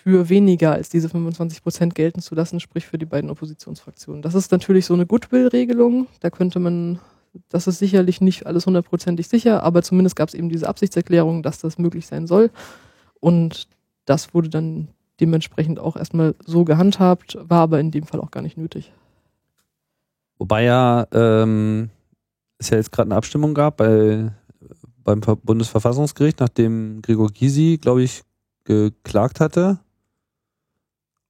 für 0.02 0.28
weniger 0.28 0.72
als 0.72 0.88
diese 0.88 1.08
25 1.08 1.62
Prozent 1.62 1.94
gelten 1.94 2.20
zu 2.20 2.34
lassen, 2.34 2.60
sprich 2.60 2.86
für 2.86 2.98
die 2.98 3.04
beiden 3.06 3.30
Oppositionsfraktionen. 3.30 4.22
Das 4.22 4.34
ist 4.34 4.52
natürlich 4.52 4.86
so 4.86 4.94
eine 4.94 5.06
Goodwill-Regelung. 5.06 6.06
Da 6.20 6.30
könnte 6.30 6.60
man, 6.60 7.00
das 7.48 7.66
ist 7.66 7.78
sicherlich 7.78 8.20
nicht 8.20 8.46
alles 8.46 8.66
hundertprozentig 8.66 9.28
sicher, 9.28 9.62
aber 9.62 9.82
zumindest 9.82 10.16
gab 10.16 10.28
es 10.28 10.34
eben 10.34 10.48
diese 10.48 10.68
Absichtserklärung, 10.68 11.42
dass 11.42 11.58
das 11.58 11.78
möglich 11.78 12.06
sein 12.06 12.26
soll. 12.26 12.50
Und 13.20 13.68
das 14.04 14.32
wurde 14.34 14.48
dann 14.48 14.88
dementsprechend 15.20 15.80
auch 15.80 15.96
erstmal 15.96 16.36
so 16.46 16.64
gehandhabt, 16.64 17.36
war 17.42 17.62
aber 17.62 17.80
in 17.80 17.90
dem 17.90 18.04
Fall 18.04 18.20
auch 18.20 18.30
gar 18.30 18.42
nicht 18.42 18.56
nötig. 18.56 18.92
Wobei 20.38 20.62
ja 20.62 21.08
ähm, 21.12 21.90
es 22.58 22.70
ja 22.70 22.76
jetzt 22.76 22.92
gerade 22.92 23.08
eine 23.08 23.16
Abstimmung 23.16 23.52
gab 23.52 23.78
bei, 23.78 24.30
beim 25.02 25.20
Bundesverfassungsgericht, 25.20 26.38
nachdem 26.38 27.02
Gregor 27.02 27.30
Gysi, 27.30 27.78
glaube 27.82 28.04
ich, 28.04 28.22
geklagt 28.64 29.40
hatte 29.40 29.80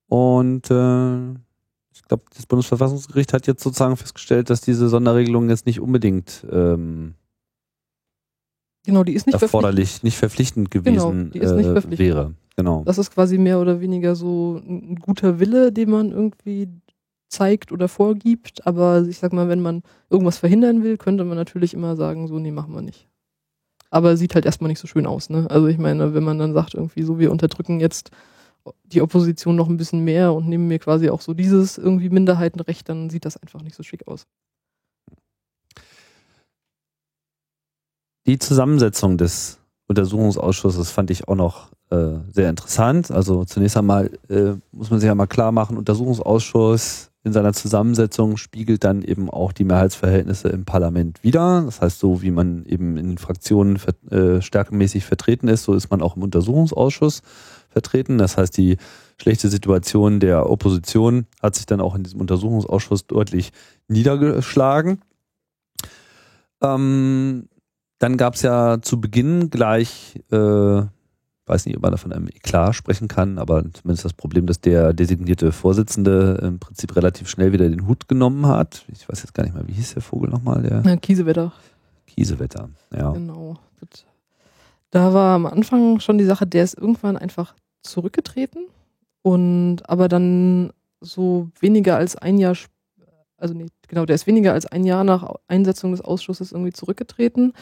und 0.08 0.70
äh, 0.70 1.30
ich 1.92 2.02
glaube, 2.06 2.24
das 2.34 2.46
Bundesverfassungsgericht 2.46 3.32
hat 3.32 3.46
jetzt 3.46 3.62
sozusagen 3.62 3.96
festgestellt, 3.96 4.50
dass 4.50 4.60
diese 4.60 4.88
Sonderregelung 4.88 5.48
jetzt 5.48 5.66
nicht 5.66 5.80
unbedingt 5.80 6.46
ähm, 6.50 7.14
genau, 8.84 9.04
die 9.04 9.14
ist 9.14 9.26
nicht 9.26 9.40
erforderlich, 9.40 10.02
nicht 10.02 10.16
verpflichtend 10.16 10.70
genau, 10.70 11.10
gewesen 11.10 11.18
genau, 11.18 11.32
die 11.32 11.38
ist 11.38 11.52
nicht 11.54 11.66
äh, 11.66 11.72
verpflichtend. 11.72 11.98
wäre. 11.98 12.34
Genau. 12.56 12.82
Das 12.84 12.98
ist 12.98 13.12
quasi 13.12 13.38
mehr 13.38 13.60
oder 13.60 13.80
weniger 13.80 14.16
so 14.16 14.60
ein 14.66 14.96
guter 14.96 15.38
Wille, 15.38 15.70
den 15.70 15.90
man 15.90 16.10
irgendwie 16.10 16.68
zeigt 17.28 17.70
oder 17.70 17.86
vorgibt. 17.86 18.66
Aber 18.66 19.04
ich 19.08 19.18
sag 19.18 19.32
mal, 19.32 19.48
wenn 19.48 19.60
man 19.60 19.82
irgendwas 20.10 20.38
verhindern 20.38 20.82
will, 20.82 20.96
könnte 20.96 21.24
man 21.24 21.36
natürlich 21.36 21.72
immer 21.72 21.94
sagen, 21.94 22.26
so, 22.26 22.40
nee, 22.40 22.50
machen 22.50 22.74
wir 22.74 22.82
nicht. 22.82 23.06
Aber 23.90 24.16
sieht 24.16 24.34
halt 24.34 24.44
erstmal 24.44 24.68
nicht 24.68 24.80
so 24.80 24.88
schön 24.88 25.06
aus, 25.06 25.30
ne? 25.30 25.46
Also 25.48 25.68
ich 25.68 25.78
meine, 25.78 26.14
wenn 26.14 26.24
man 26.24 26.38
dann 26.38 26.52
sagt, 26.52 26.74
irgendwie 26.74 27.02
so, 27.02 27.18
wir 27.18 27.30
unterdrücken 27.30 27.78
jetzt 27.78 28.10
die 28.84 29.02
Opposition 29.02 29.56
noch 29.56 29.68
ein 29.68 29.76
bisschen 29.76 30.04
mehr 30.04 30.32
und 30.32 30.48
nehmen 30.48 30.68
mir 30.68 30.78
quasi 30.78 31.10
auch 31.10 31.20
so 31.20 31.34
dieses 31.34 31.78
irgendwie 31.78 32.10
Minderheitenrecht, 32.10 32.88
dann 32.88 33.10
sieht 33.10 33.24
das 33.24 33.36
einfach 33.36 33.62
nicht 33.62 33.76
so 33.76 33.82
schick 33.82 34.06
aus. 34.06 34.26
Die 38.26 38.38
Zusammensetzung 38.38 39.16
des 39.16 39.58
Untersuchungsausschusses 39.86 40.90
fand 40.90 41.10
ich 41.10 41.28
auch 41.28 41.34
noch 41.34 41.70
äh, 41.90 42.18
sehr 42.30 42.50
interessant. 42.50 43.10
Also 43.10 43.44
zunächst 43.46 43.76
einmal 43.76 44.10
äh, 44.28 44.52
muss 44.70 44.90
man 44.90 45.00
sich 45.00 45.06
ja 45.06 45.14
mal 45.14 45.26
klar 45.26 45.52
machen, 45.52 45.78
Untersuchungsausschuss 45.78 47.10
in 47.24 47.32
seiner 47.32 47.52
Zusammensetzung 47.52 48.36
spiegelt 48.36 48.84
dann 48.84 49.02
eben 49.02 49.28
auch 49.28 49.52
die 49.52 49.64
Mehrheitsverhältnisse 49.64 50.48
im 50.48 50.64
Parlament 50.64 51.22
wider. 51.22 51.62
Das 51.64 51.80
heißt, 51.80 51.98
so 51.98 52.22
wie 52.22 52.30
man 52.30 52.64
eben 52.66 52.96
in 52.96 53.08
den 53.08 53.18
Fraktionen 53.18 53.78
äh, 54.10 54.40
stärkemäßig 54.40 55.04
vertreten 55.04 55.48
ist, 55.48 55.64
so 55.64 55.74
ist 55.74 55.90
man 55.90 56.00
auch 56.00 56.16
im 56.16 56.22
Untersuchungsausschuss 56.22 57.22
vertreten. 57.68 58.18
Das 58.18 58.36
heißt, 58.36 58.56
die 58.56 58.76
schlechte 59.20 59.48
Situation 59.48 60.20
der 60.20 60.48
Opposition 60.48 61.26
hat 61.42 61.54
sich 61.54 61.66
dann 61.66 61.80
auch 61.80 61.94
in 61.94 62.02
diesem 62.02 62.20
Untersuchungsausschuss 62.20 63.06
deutlich 63.06 63.52
niedergeschlagen. 63.88 65.00
Ähm, 66.62 67.48
dann 67.98 68.16
gab 68.16 68.34
es 68.34 68.42
ja 68.42 68.80
zu 68.80 69.00
Beginn 69.00 69.50
gleich 69.50 70.20
äh, 70.30 70.82
weiß 71.48 71.66
nicht, 71.66 71.76
ob 71.76 71.82
man 71.82 71.90
da 71.90 71.96
von 71.96 72.12
einem 72.12 72.28
Eklat 72.28 72.74
sprechen 72.74 73.08
kann, 73.08 73.38
aber 73.38 73.64
zumindest 73.72 74.04
das 74.04 74.12
Problem, 74.12 74.46
dass 74.46 74.60
der 74.60 74.92
designierte 74.92 75.52
Vorsitzende 75.52 76.38
im 76.42 76.58
Prinzip 76.58 76.94
relativ 76.94 77.28
schnell 77.28 77.52
wieder 77.52 77.68
den 77.68 77.86
Hut 77.86 78.08
genommen 78.08 78.46
hat. 78.46 78.84
Ich 78.92 79.08
weiß 79.08 79.22
jetzt 79.22 79.34
gar 79.34 79.44
nicht 79.44 79.54
mehr, 79.54 79.66
wie 79.66 79.72
hieß 79.72 79.94
der 79.94 80.02
Vogel 80.02 80.30
nochmal? 80.30 80.62
Der 80.62 80.82
ja, 80.84 80.96
Kiesewetter. 80.96 81.52
Kiesewetter, 82.06 82.68
ja. 82.94 83.12
Genau. 83.12 83.58
Da 84.90 85.12
war 85.12 85.34
am 85.34 85.46
Anfang 85.46 86.00
schon 86.00 86.18
die 86.18 86.24
Sache, 86.24 86.46
der 86.46 86.64
ist 86.64 86.78
irgendwann 86.78 87.16
einfach 87.16 87.54
zurückgetreten 87.82 88.66
und 89.22 89.82
aber 89.88 90.08
dann 90.08 90.72
so 91.00 91.48
weniger 91.60 91.96
als 91.96 92.16
ein 92.16 92.38
Jahr, 92.38 92.56
also 93.36 93.54
nee, 93.54 93.66
genau, 93.88 94.06
der 94.06 94.14
ist 94.14 94.26
weniger 94.26 94.52
als 94.52 94.66
ein 94.66 94.84
Jahr 94.84 95.04
nach 95.04 95.34
Einsetzung 95.46 95.92
des 95.92 96.00
Ausschusses 96.00 96.52
irgendwie 96.52 96.72
zurückgetreten 96.72 97.52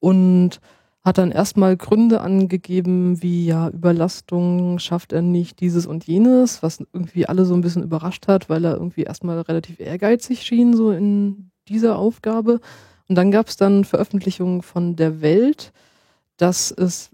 und 0.00 0.60
hat 1.04 1.18
dann 1.18 1.32
erstmal 1.32 1.76
Gründe 1.76 2.20
angegeben, 2.20 3.22
wie 3.22 3.46
ja, 3.46 3.68
Überlastung 3.70 4.78
schafft 4.78 5.12
er 5.12 5.22
nicht 5.22 5.60
dieses 5.60 5.86
und 5.86 6.06
jenes, 6.06 6.62
was 6.62 6.78
irgendwie 6.92 7.26
alle 7.26 7.44
so 7.44 7.54
ein 7.54 7.60
bisschen 7.60 7.82
überrascht 7.82 8.28
hat, 8.28 8.48
weil 8.48 8.64
er 8.64 8.74
irgendwie 8.74 9.02
erstmal 9.02 9.40
relativ 9.40 9.80
ehrgeizig 9.80 10.42
schien, 10.42 10.76
so 10.76 10.92
in 10.92 11.50
dieser 11.68 11.98
Aufgabe. 11.98 12.60
Und 13.08 13.16
dann 13.16 13.32
gab 13.32 13.48
es 13.48 13.56
dann 13.56 13.84
Veröffentlichungen 13.84 14.62
von 14.62 14.94
der 14.94 15.20
Welt, 15.22 15.72
dass 16.42 16.72
es 16.72 17.10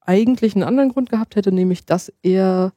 eigentlich 0.00 0.54
einen 0.54 0.62
anderen 0.62 0.90
Grund 0.90 1.10
gehabt 1.10 1.34
hätte, 1.34 1.50
nämlich 1.50 1.84
dass 1.84 2.12
er 2.22 2.72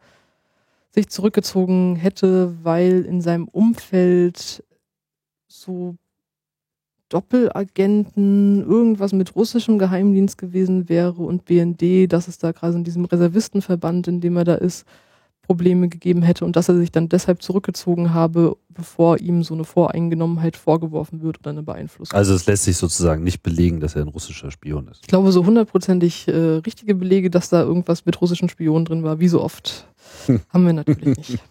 sich 0.89 1.09
zurückgezogen 1.09 1.95
hätte, 1.95 2.55
weil 2.63 3.05
in 3.05 3.21
seinem 3.21 3.47
Umfeld 3.47 4.63
so 5.47 5.95
Doppelagenten, 7.09 8.63
irgendwas 8.63 9.13
mit 9.13 9.35
russischem 9.35 9.77
Geheimdienst 9.77 10.39
gewesen 10.39 10.89
wäre 10.89 11.21
und 11.21 11.45
BND, 11.45 12.11
dass 12.11 12.27
es 12.27 12.39
da 12.39 12.51
gerade 12.51 12.75
in 12.75 12.83
diesem 12.83 13.05
Reservistenverband, 13.05 14.07
in 14.07 14.21
dem 14.21 14.37
er 14.37 14.43
da 14.43 14.55
ist, 14.55 14.85
Probleme 15.47 15.87
gegeben 15.87 16.21
hätte 16.23 16.43
und 16.43 16.57
dass 16.57 16.67
er 16.67 16.75
sich 16.75 16.91
dann 16.91 17.07
deshalb 17.07 17.41
zurückgezogen 17.41 18.13
habe, 18.13 18.57
bevor 18.67 19.19
ihm 19.19 19.43
so 19.43 19.53
eine 19.53 19.63
Voreingenommenheit 19.63 20.57
vorgeworfen 20.57 21.21
wird 21.21 21.39
oder 21.39 21.51
eine 21.51 21.63
Beeinflussung. 21.63 22.15
Also 22.15 22.33
es 22.33 22.45
lässt 22.45 22.65
sich 22.65 22.75
sozusagen 22.75 23.23
nicht 23.23 23.41
belegen, 23.41 23.79
dass 23.79 23.95
er 23.95 24.01
ein 24.01 24.09
russischer 24.09 24.51
Spion 24.51 24.89
ist. 24.89 24.99
Ich 25.01 25.07
glaube, 25.07 25.31
so 25.31 25.45
hundertprozentig 25.45 26.27
äh, 26.27 26.31
richtige 26.31 26.95
Belege, 26.95 27.29
dass 27.29 27.47
da 27.47 27.61
irgendwas 27.61 28.05
mit 28.05 28.19
russischen 28.21 28.49
Spionen 28.49 28.83
drin 28.83 29.03
war, 29.03 29.21
wie 29.21 29.29
so 29.29 29.41
oft, 29.41 29.87
haben 30.49 30.65
wir 30.65 30.73
natürlich 30.73 31.17
nicht. 31.17 31.39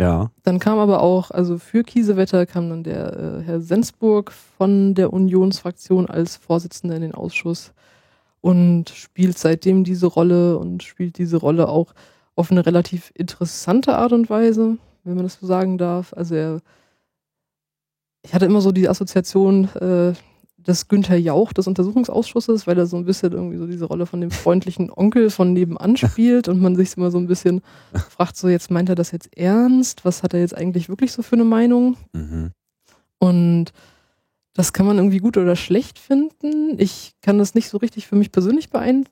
Ja. 0.00 0.30
Dann 0.44 0.60
kam 0.60 0.78
aber 0.78 1.02
auch, 1.02 1.32
also 1.32 1.58
für 1.58 1.82
Kiesewetter 1.82 2.46
kam 2.46 2.70
dann 2.70 2.84
der 2.84 3.16
äh, 3.16 3.42
Herr 3.42 3.60
Sensburg 3.60 4.30
von 4.30 4.94
der 4.94 5.12
Unionsfraktion 5.12 6.06
als 6.06 6.36
Vorsitzender 6.36 6.94
in 6.94 7.02
den 7.02 7.14
Ausschuss 7.16 7.72
und 8.40 8.90
spielt 8.90 9.38
seitdem 9.38 9.84
diese 9.84 10.06
Rolle 10.06 10.58
und 10.58 10.82
spielt 10.82 11.18
diese 11.18 11.36
Rolle 11.38 11.68
auch 11.68 11.94
auf 12.34 12.50
eine 12.50 12.64
relativ 12.64 13.10
interessante 13.14 13.96
Art 13.96 14.12
und 14.12 14.30
Weise, 14.30 14.78
wenn 15.04 15.14
man 15.14 15.24
das 15.24 15.38
so 15.40 15.46
sagen 15.46 15.78
darf. 15.78 16.12
Also 16.12 16.34
er, 16.34 16.60
ich 18.22 18.34
hatte 18.34 18.46
immer 18.46 18.60
so 18.60 18.72
die 18.72 18.88
Assoziation, 18.88 19.64
äh, 19.76 20.12
des 20.68 20.86
Günther 20.86 21.16
Jauch 21.16 21.52
des 21.52 21.66
Untersuchungsausschusses, 21.66 22.66
weil 22.66 22.78
er 22.78 22.86
so 22.86 22.96
ein 22.96 23.04
bisschen 23.04 23.32
irgendwie 23.32 23.56
so 23.56 23.66
diese 23.66 23.86
Rolle 23.86 24.06
von 24.06 24.20
dem 24.20 24.30
freundlichen 24.30 24.90
Onkel 24.90 25.30
von 25.30 25.52
nebenan 25.52 25.96
spielt 25.96 26.46
und 26.46 26.60
man 26.60 26.76
sich 26.76 26.96
immer 26.96 27.10
so 27.10 27.18
ein 27.18 27.26
bisschen 27.26 27.62
fragt, 28.10 28.36
so 28.36 28.48
jetzt 28.48 28.70
meint 28.70 28.88
er 28.88 28.94
das 28.94 29.10
jetzt 29.10 29.36
ernst? 29.36 30.04
Was 30.04 30.22
hat 30.22 30.34
er 30.34 30.40
jetzt 30.40 30.56
eigentlich 30.56 30.88
wirklich 30.88 31.12
so 31.12 31.22
für 31.22 31.36
eine 31.36 31.44
Meinung? 31.44 31.96
Mhm. 32.12 32.50
Und 33.18 33.72
das 34.58 34.72
kann 34.72 34.86
man 34.86 34.96
irgendwie 34.96 35.18
gut 35.18 35.36
oder 35.36 35.54
schlecht 35.54 36.00
finden. 36.00 36.80
Ich 36.80 37.14
kann 37.22 37.38
das 37.38 37.54
nicht 37.54 37.68
so 37.68 37.78
richtig 37.78 38.08
für 38.08 38.16
mich 38.16 38.32
persönlich 38.32 38.70
beein 38.70 39.04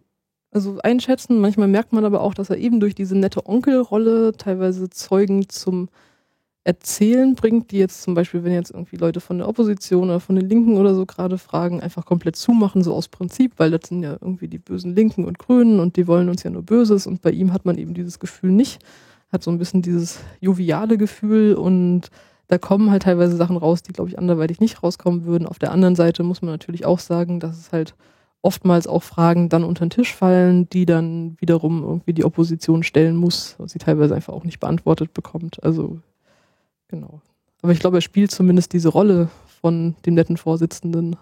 also 0.50 0.80
einschätzen. 0.82 1.40
Manchmal 1.40 1.68
merkt 1.68 1.92
man 1.92 2.04
aber 2.04 2.20
auch, 2.20 2.34
dass 2.34 2.50
er 2.50 2.58
eben 2.58 2.80
durch 2.80 2.96
diese 2.96 3.16
nette 3.16 3.46
Onkelrolle 3.46 4.32
teilweise 4.36 4.90
Zeugen 4.90 5.48
zum 5.48 5.88
Erzählen 6.64 7.36
bringt, 7.36 7.70
die 7.70 7.78
jetzt 7.78 8.02
zum 8.02 8.14
Beispiel, 8.14 8.42
wenn 8.42 8.54
jetzt 8.54 8.72
irgendwie 8.72 8.96
Leute 8.96 9.20
von 9.20 9.38
der 9.38 9.48
Opposition 9.48 10.08
oder 10.08 10.18
von 10.18 10.34
den 10.34 10.48
Linken 10.48 10.78
oder 10.78 10.96
so 10.96 11.06
gerade 11.06 11.38
fragen, 11.38 11.80
einfach 11.80 12.04
komplett 12.04 12.34
zumachen, 12.34 12.82
so 12.82 12.92
aus 12.92 13.06
Prinzip, 13.06 13.52
weil 13.58 13.70
das 13.70 13.82
sind 13.88 14.02
ja 14.02 14.14
irgendwie 14.20 14.48
die 14.48 14.58
bösen 14.58 14.96
Linken 14.96 15.24
und 15.26 15.38
Grünen 15.38 15.78
und 15.78 15.96
die 15.96 16.08
wollen 16.08 16.28
uns 16.28 16.42
ja 16.42 16.50
nur 16.50 16.62
Böses 16.62 17.06
und 17.06 17.22
bei 17.22 17.30
ihm 17.30 17.52
hat 17.52 17.66
man 17.66 17.78
eben 17.78 17.94
dieses 17.94 18.18
Gefühl 18.18 18.50
nicht, 18.50 18.84
hat 19.30 19.44
so 19.44 19.52
ein 19.52 19.58
bisschen 19.58 19.82
dieses 19.82 20.18
joviale 20.40 20.98
Gefühl 20.98 21.54
und 21.54 22.10
da 22.48 22.58
kommen 22.58 22.90
halt 22.90 23.02
teilweise 23.02 23.36
Sachen 23.36 23.56
raus, 23.56 23.82
die, 23.82 23.92
glaube 23.92 24.10
ich, 24.10 24.18
anderweitig 24.18 24.60
nicht 24.60 24.82
rauskommen 24.82 25.24
würden. 25.24 25.46
Auf 25.46 25.58
der 25.58 25.72
anderen 25.72 25.96
Seite 25.96 26.22
muss 26.22 26.42
man 26.42 26.52
natürlich 26.52 26.84
auch 26.84 26.98
sagen, 26.98 27.40
dass 27.40 27.58
es 27.58 27.72
halt 27.72 27.94
oftmals 28.42 28.86
auch 28.86 29.02
Fragen 29.02 29.48
dann 29.48 29.64
unter 29.64 29.84
den 29.84 29.90
Tisch 29.90 30.14
fallen, 30.14 30.68
die 30.70 30.86
dann 30.86 31.36
wiederum 31.40 31.82
irgendwie 31.82 32.12
die 32.12 32.24
Opposition 32.24 32.82
stellen 32.84 33.16
muss 33.16 33.56
und 33.58 33.70
sie 33.70 33.78
teilweise 33.78 34.14
einfach 34.14 34.32
auch 34.32 34.44
nicht 34.44 34.60
beantwortet 34.60 35.12
bekommt. 35.12 35.62
Also 35.64 35.98
Genau. 36.88 37.20
Aber 37.62 37.72
ich 37.72 37.80
glaube, 37.80 37.98
er 37.98 38.02
spielt 38.02 38.30
zumindest 38.30 38.72
diese 38.72 38.88
Rolle 38.88 39.28
von 39.60 39.96
dem 40.04 40.14
netten 40.14 40.36
Vorsitzenden 40.36 41.16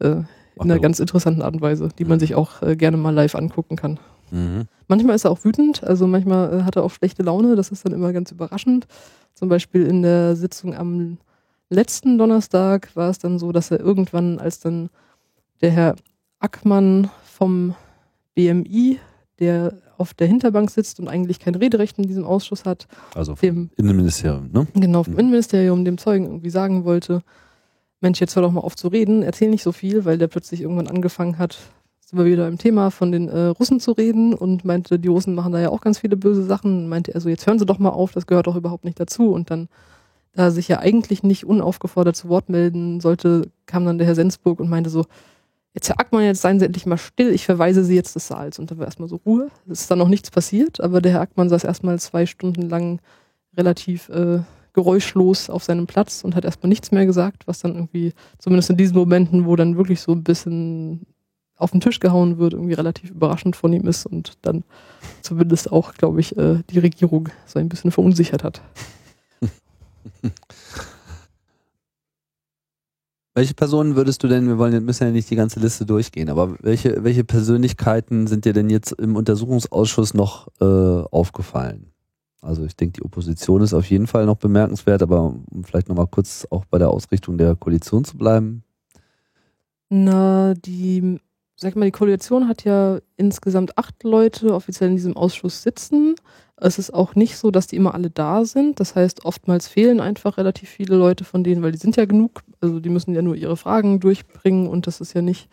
äh, 0.00 0.08
in 0.10 0.26
einer 0.58 0.80
ganz 0.80 0.98
interessanten 0.98 1.42
Art 1.42 1.54
und 1.54 1.60
Weise, 1.60 1.88
die 1.98 2.04
man 2.04 2.18
sich 2.18 2.34
auch 2.34 2.62
äh, 2.62 2.74
gerne 2.74 2.96
mal 2.96 3.14
live 3.14 3.36
angucken 3.36 3.76
kann. 3.76 4.00
Mhm. 4.30 4.64
Manchmal 4.88 5.16
ist 5.16 5.24
er 5.24 5.30
auch 5.30 5.44
wütend, 5.44 5.84
also 5.84 6.06
manchmal 6.06 6.60
äh, 6.60 6.62
hat 6.62 6.76
er 6.76 6.84
auch 6.84 6.90
schlechte 6.90 7.22
Laune, 7.22 7.56
das 7.56 7.70
ist 7.70 7.84
dann 7.84 7.92
immer 7.92 8.12
ganz 8.12 8.32
überraschend. 8.32 8.86
Zum 9.34 9.48
Beispiel 9.48 9.86
in 9.86 10.02
der 10.02 10.34
Sitzung 10.36 10.74
am 10.74 11.18
letzten 11.70 12.18
Donnerstag 12.18 12.94
war 12.96 13.10
es 13.10 13.18
dann 13.18 13.38
so, 13.38 13.52
dass 13.52 13.70
er 13.70 13.80
irgendwann, 13.80 14.38
als 14.38 14.60
dann 14.60 14.88
der 15.60 15.70
Herr 15.70 15.96
Ackmann 16.38 17.10
vom 17.24 17.74
BMI, 18.34 18.98
der 19.38 19.74
auf 19.98 20.14
der 20.14 20.26
Hinterbank 20.28 20.70
sitzt 20.70 21.00
und 21.00 21.08
eigentlich 21.08 21.40
kein 21.40 21.54
Rederecht 21.54 21.98
in 21.98 22.06
diesem 22.06 22.24
Ausschuss 22.24 22.64
hat. 22.64 22.86
Also 23.14 23.34
dem 23.34 23.70
Innenministerium, 23.76 24.50
ne? 24.52 24.66
Genau, 24.74 25.02
vom 25.02 25.14
mhm. 25.14 25.18
Innenministerium, 25.18 25.84
dem 25.84 25.98
Zeugen 25.98 26.26
irgendwie 26.26 26.50
sagen 26.50 26.84
wollte, 26.84 27.22
Mensch, 28.00 28.20
jetzt 28.20 28.36
hör 28.36 28.42
doch 28.42 28.52
mal 28.52 28.60
auf 28.60 28.76
zu 28.76 28.88
reden, 28.88 29.22
erzähl 29.22 29.50
nicht 29.50 29.64
so 29.64 29.72
viel, 29.72 30.04
weil 30.04 30.18
der 30.18 30.28
plötzlich 30.28 30.60
irgendwann 30.60 30.86
angefangen 30.86 31.38
hat, 31.38 31.58
sind 32.08 32.18
wir 32.18 32.24
wieder 32.24 32.48
im 32.48 32.56
Thema 32.56 32.90
von 32.90 33.12
den 33.12 33.28
äh, 33.28 33.48
Russen 33.48 33.80
zu 33.80 33.92
reden 33.92 34.32
und 34.32 34.64
meinte, 34.64 34.98
die 34.98 35.08
Russen 35.08 35.34
machen 35.34 35.52
da 35.52 35.60
ja 35.60 35.68
auch 35.68 35.82
ganz 35.82 35.98
viele 35.98 36.16
böse 36.16 36.42
Sachen. 36.42 36.88
Meinte 36.88 37.12
er 37.12 37.20
so, 37.20 37.28
jetzt 37.28 37.46
hören 37.46 37.58
Sie 37.58 37.66
doch 37.66 37.78
mal 37.78 37.90
auf, 37.90 38.12
das 38.12 38.26
gehört 38.26 38.46
doch 38.46 38.56
überhaupt 38.56 38.86
nicht 38.86 38.98
dazu. 38.98 39.30
Und 39.30 39.50
dann, 39.50 39.68
da 40.32 40.50
sich 40.50 40.68
ja 40.68 40.78
eigentlich 40.78 41.22
nicht 41.22 41.44
unaufgefordert 41.44 42.16
zu 42.16 42.30
Wort 42.30 42.48
melden 42.48 43.00
sollte, 43.00 43.50
kam 43.66 43.84
dann 43.84 43.98
der 43.98 44.06
Herr 44.06 44.14
Sensburg 44.14 44.58
und 44.58 44.70
meinte 44.70 44.88
so, 44.88 45.04
jetzt 45.74 45.90
Herr 45.90 46.00
Ackmann, 46.00 46.24
jetzt 46.24 46.40
seien 46.40 46.58
Sie 46.58 46.64
endlich 46.64 46.86
mal 46.86 46.96
still, 46.96 47.30
ich 47.30 47.44
verweise 47.44 47.84
Sie 47.84 47.94
jetzt 47.94 48.14
des 48.14 48.26
Saals. 48.26 48.58
Und 48.58 48.70
da 48.70 48.78
war 48.78 48.86
erstmal 48.86 49.10
so 49.10 49.20
Ruhe. 49.26 49.48
Es 49.68 49.82
ist 49.82 49.90
dann 49.90 49.98
noch 49.98 50.08
nichts 50.08 50.30
passiert, 50.30 50.80
aber 50.80 51.02
der 51.02 51.12
Herr 51.12 51.20
Ackmann 51.20 51.50
saß 51.50 51.64
erstmal 51.64 51.98
zwei 51.98 52.24
Stunden 52.24 52.70
lang 52.70 53.00
relativ 53.54 54.08
äh, 54.08 54.38
geräuschlos 54.72 55.50
auf 55.50 55.62
seinem 55.62 55.86
Platz 55.86 56.24
und 56.24 56.34
hat 56.34 56.46
erstmal 56.46 56.70
nichts 56.70 56.90
mehr 56.90 57.04
gesagt, 57.04 57.46
was 57.46 57.58
dann 57.58 57.74
irgendwie, 57.74 58.14
zumindest 58.38 58.70
in 58.70 58.78
diesen 58.78 58.96
Momenten, 58.96 59.44
wo 59.44 59.56
dann 59.56 59.76
wirklich 59.76 60.00
so 60.00 60.12
ein 60.12 60.24
bisschen 60.24 61.06
auf 61.58 61.72
den 61.72 61.80
Tisch 61.80 62.00
gehauen 62.00 62.38
wird, 62.38 62.54
irgendwie 62.54 62.74
relativ 62.74 63.10
überraschend 63.10 63.56
von 63.56 63.72
ihm 63.72 63.86
ist 63.86 64.06
und 64.06 64.38
dann 64.42 64.64
zumindest 65.22 65.70
auch, 65.70 65.94
glaube 65.94 66.20
ich, 66.20 66.36
äh, 66.36 66.62
die 66.70 66.78
Regierung 66.78 67.28
so 67.46 67.58
ein 67.58 67.68
bisschen 67.68 67.90
verunsichert 67.90 68.44
hat. 68.44 68.62
Welche 73.34 73.54
Personen 73.54 73.94
würdest 73.94 74.22
du 74.24 74.28
denn, 74.28 74.48
wir 74.48 74.58
wollen, 74.58 74.84
müssen 74.84 75.04
ja 75.04 75.10
nicht 75.12 75.30
die 75.30 75.36
ganze 75.36 75.60
Liste 75.60 75.86
durchgehen, 75.86 76.28
aber 76.28 76.56
welche, 76.60 77.04
welche 77.04 77.22
Persönlichkeiten 77.22 78.26
sind 78.26 78.44
dir 78.44 78.52
denn 78.52 78.68
jetzt 78.68 78.90
im 78.92 79.14
Untersuchungsausschuss 79.14 80.12
noch 80.14 80.48
äh, 80.60 80.64
aufgefallen? 80.64 81.92
Also 82.40 82.64
ich 82.64 82.74
denke, 82.74 82.94
die 82.94 83.04
Opposition 83.04 83.62
ist 83.62 83.74
auf 83.74 83.88
jeden 83.90 84.08
Fall 84.08 84.26
noch 84.26 84.38
bemerkenswert, 84.38 85.02
aber 85.02 85.22
um 85.22 85.64
vielleicht 85.64 85.88
nochmal 85.88 86.08
kurz 86.08 86.48
auch 86.50 86.64
bei 86.64 86.78
der 86.78 86.90
Ausrichtung 86.90 87.38
der 87.38 87.54
Koalition 87.54 88.04
zu 88.04 88.16
bleiben. 88.16 88.64
Na, 89.88 90.54
die, 90.54 91.20
sag 91.60 91.76
mal, 91.76 91.86
die 91.86 91.92
Koalition 91.92 92.48
hat 92.48 92.64
ja 92.64 92.98
insgesamt 93.16 93.76
acht 93.76 94.02
Leute 94.04 94.54
offiziell 94.54 94.90
in 94.90 94.96
diesem 94.96 95.16
Ausschuss 95.16 95.62
sitzen. 95.62 96.14
Es 96.56 96.78
ist 96.78 96.92
auch 96.92 97.14
nicht 97.14 97.36
so, 97.36 97.50
dass 97.50 97.66
die 97.66 97.76
immer 97.76 97.94
alle 97.94 98.10
da 98.10 98.44
sind. 98.44 98.80
Das 98.80 98.94
heißt, 98.94 99.24
oftmals 99.24 99.68
fehlen 99.68 100.00
einfach 100.00 100.38
relativ 100.38 100.68
viele 100.68 100.96
Leute 100.96 101.24
von 101.24 101.44
denen, 101.44 101.62
weil 101.62 101.72
die 101.72 101.78
sind 101.78 101.96
ja 101.96 102.04
genug. 102.04 102.42
Also 102.60 102.80
die 102.80 102.88
müssen 102.88 103.14
ja 103.14 103.22
nur 103.22 103.34
ihre 103.34 103.56
Fragen 103.56 104.00
durchbringen 104.00 104.68
und 104.68 104.86
das 104.86 105.00
ist 105.00 105.14
ja 105.14 105.22
nicht 105.22 105.48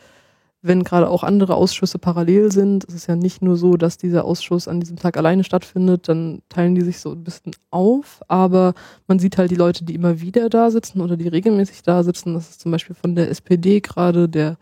wenn 0.68 0.84
gerade 0.84 1.10
auch 1.10 1.24
andere 1.24 1.56
Ausschüsse 1.56 1.99
parallel 1.99 2.51
sind. 2.51 2.86
Es 2.88 2.95
ist 2.95 3.08
ja 3.08 3.16
nicht 3.16 3.41
nur 3.43 3.56
so, 3.56 3.78
dass 3.78 3.97
dieser 3.97 4.26
Ausschuss 4.26 4.68
an 4.68 4.80
diesem 4.80 4.97
Tag 4.97 5.16
alleine 5.16 5.43
stattfindet, 5.43 6.10
dann 6.10 6.41
teilen 6.49 6.74
die 6.74 6.82
sich 6.82 6.99
so 6.99 7.12
ein 7.12 7.24
bisschen 7.24 7.56
auf, 7.70 8.22
aber 8.28 8.74
man 9.08 9.20
sieht 9.20 9.38
halt 9.38 9.51
die 9.51 9.56
Leute, 9.56 9.86
die 9.86 9.93
immer 9.93 10.22
wieder 10.22 10.49
da 10.49 10.72
sitzen 10.72 11.01
oder 11.01 11.18
die 11.18 11.28
regelmäßig 11.28 11.84
da 11.84 12.03
sitzen. 12.03 12.34
Das 12.34 12.49
ist 12.49 12.62
zum 12.62 12.72
Beispiel 12.72 12.95
von 12.95 13.14
der 13.14 13.30
SPD 13.30 13.80
gerade 13.80 14.28
der 14.28 14.58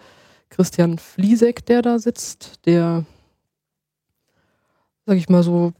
Christian 0.53 0.99
Fliesek, 0.99 1.65
der 1.65 1.81
da 1.81 1.97
sitzt, 1.97 2.65
der, 2.65 3.05
sag 5.05 5.17
ich 5.17 5.27
mal 5.27 5.41
so, 5.41 5.73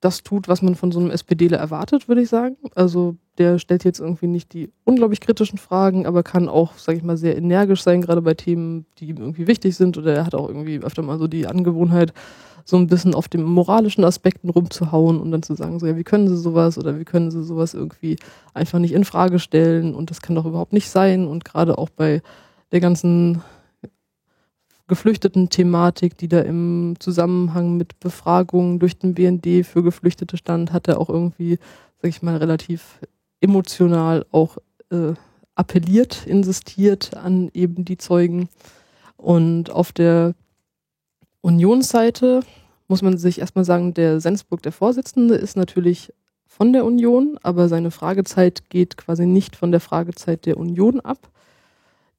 das 0.00 0.22
tut, 0.22 0.48
was 0.48 0.62
man 0.62 0.74
von 0.74 0.90
so 0.90 0.98
einem 0.98 1.10
SPDler 1.10 1.58
erwartet, 1.58 2.08
würde 2.08 2.20
ich 2.20 2.28
sagen. 2.28 2.56
Also 2.74 3.16
der 3.38 3.58
stellt 3.58 3.84
jetzt 3.84 4.00
irgendwie 4.00 4.26
nicht 4.26 4.52
die 4.52 4.70
unglaublich 4.82 5.20
kritischen 5.20 5.58
Fragen, 5.58 6.06
aber 6.06 6.24
kann 6.24 6.48
auch, 6.48 6.76
sag 6.76 6.96
ich 6.96 7.04
mal, 7.04 7.16
sehr 7.16 7.38
energisch 7.38 7.82
sein, 7.82 8.02
gerade 8.02 8.20
bei 8.20 8.34
Themen, 8.34 8.84
die 8.98 9.06
ihm 9.06 9.18
irgendwie 9.18 9.46
wichtig 9.46 9.76
sind. 9.76 9.96
Oder 9.96 10.14
er 10.14 10.26
hat 10.26 10.34
auch 10.34 10.48
irgendwie 10.48 10.80
öfter 10.80 11.02
mal 11.02 11.18
so 11.18 11.28
die 11.28 11.46
Angewohnheit, 11.46 12.12
so 12.64 12.76
ein 12.76 12.88
bisschen 12.88 13.14
auf 13.14 13.28
den 13.28 13.44
moralischen 13.44 14.04
Aspekten 14.04 14.50
rumzuhauen 14.50 15.20
und 15.20 15.30
dann 15.30 15.42
zu 15.42 15.54
sagen, 15.54 15.78
so 15.78 15.86
ja, 15.86 15.96
wie 15.96 16.04
können 16.04 16.28
sie 16.28 16.36
sowas 16.36 16.78
oder 16.78 16.98
wie 16.98 17.04
können 17.04 17.30
sie 17.30 17.44
sowas 17.44 17.74
irgendwie 17.74 18.16
einfach 18.54 18.80
nicht 18.80 18.92
in 18.92 19.04
Frage 19.04 19.38
stellen 19.38 19.94
und 19.94 20.10
das 20.10 20.20
kann 20.20 20.34
doch 20.34 20.46
überhaupt 20.46 20.72
nicht 20.72 20.90
sein. 20.90 21.26
Und 21.28 21.44
gerade 21.44 21.78
auch 21.78 21.90
bei 21.90 22.22
der 22.72 22.80
ganzen 22.80 23.42
geflüchteten 24.86 25.48
Thematik, 25.48 26.18
die 26.18 26.28
da 26.28 26.40
im 26.40 26.94
Zusammenhang 26.98 27.76
mit 27.76 27.98
Befragungen 28.00 28.78
durch 28.78 28.98
den 28.98 29.14
BND 29.14 29.64
für 29.66 29.82
Geflüchtete 29.82 30.36
stand, 30.36 30.72
hat 30.72 30.88
er 30.88 31.00
auch 31.00 31.08
irgendwie, 31.08 31.58
sag 32.02 32.08
ich 32.10 32.22
mal, 32.22 32.36
relativ 32.36 33.00
emotional 33.40 34.26
auch 34.30 34.58
äh, 34.90 35.14
appelliert, 35.54 36.26
insistiert 36.26 37.16
an 37.16 37.50
eben 37.54 37.84
die 37.84 37.96
Zeugen. 37.96 38.48
Und 39.16 39.70
auf 39.70 39.92
der 39.92 40.34
Unionsseite 41.40 42.40
muss 42.88 43.02
man 43.02 43.16
sich 43.16 43.38
erstmal 43.40 43.64
sagen, 43.64 43.94
der 43.94 44.20
Sensburg, 44.20 44.62
der 44.62 44.72
Vorsitzende, 44.72 45.34
ist 45.34 45.56
natürlich 45.56 46.12
von 46.46 46.72
der 46.72 46.84
Union, 46.84 47.38
aber 47.42 47.68
seine 47.68 47.90
Fragezeit 47.90 48.68
geht 48.68 48.96
quasi 48.96 49.26
nicht 49.26 49.56
von 49.56 49.72
der 49.72 49.80
Fragezeit 49.80 50.46
der 50.46 50.58
Union 50.58 51.00
ab, 51.00 51.30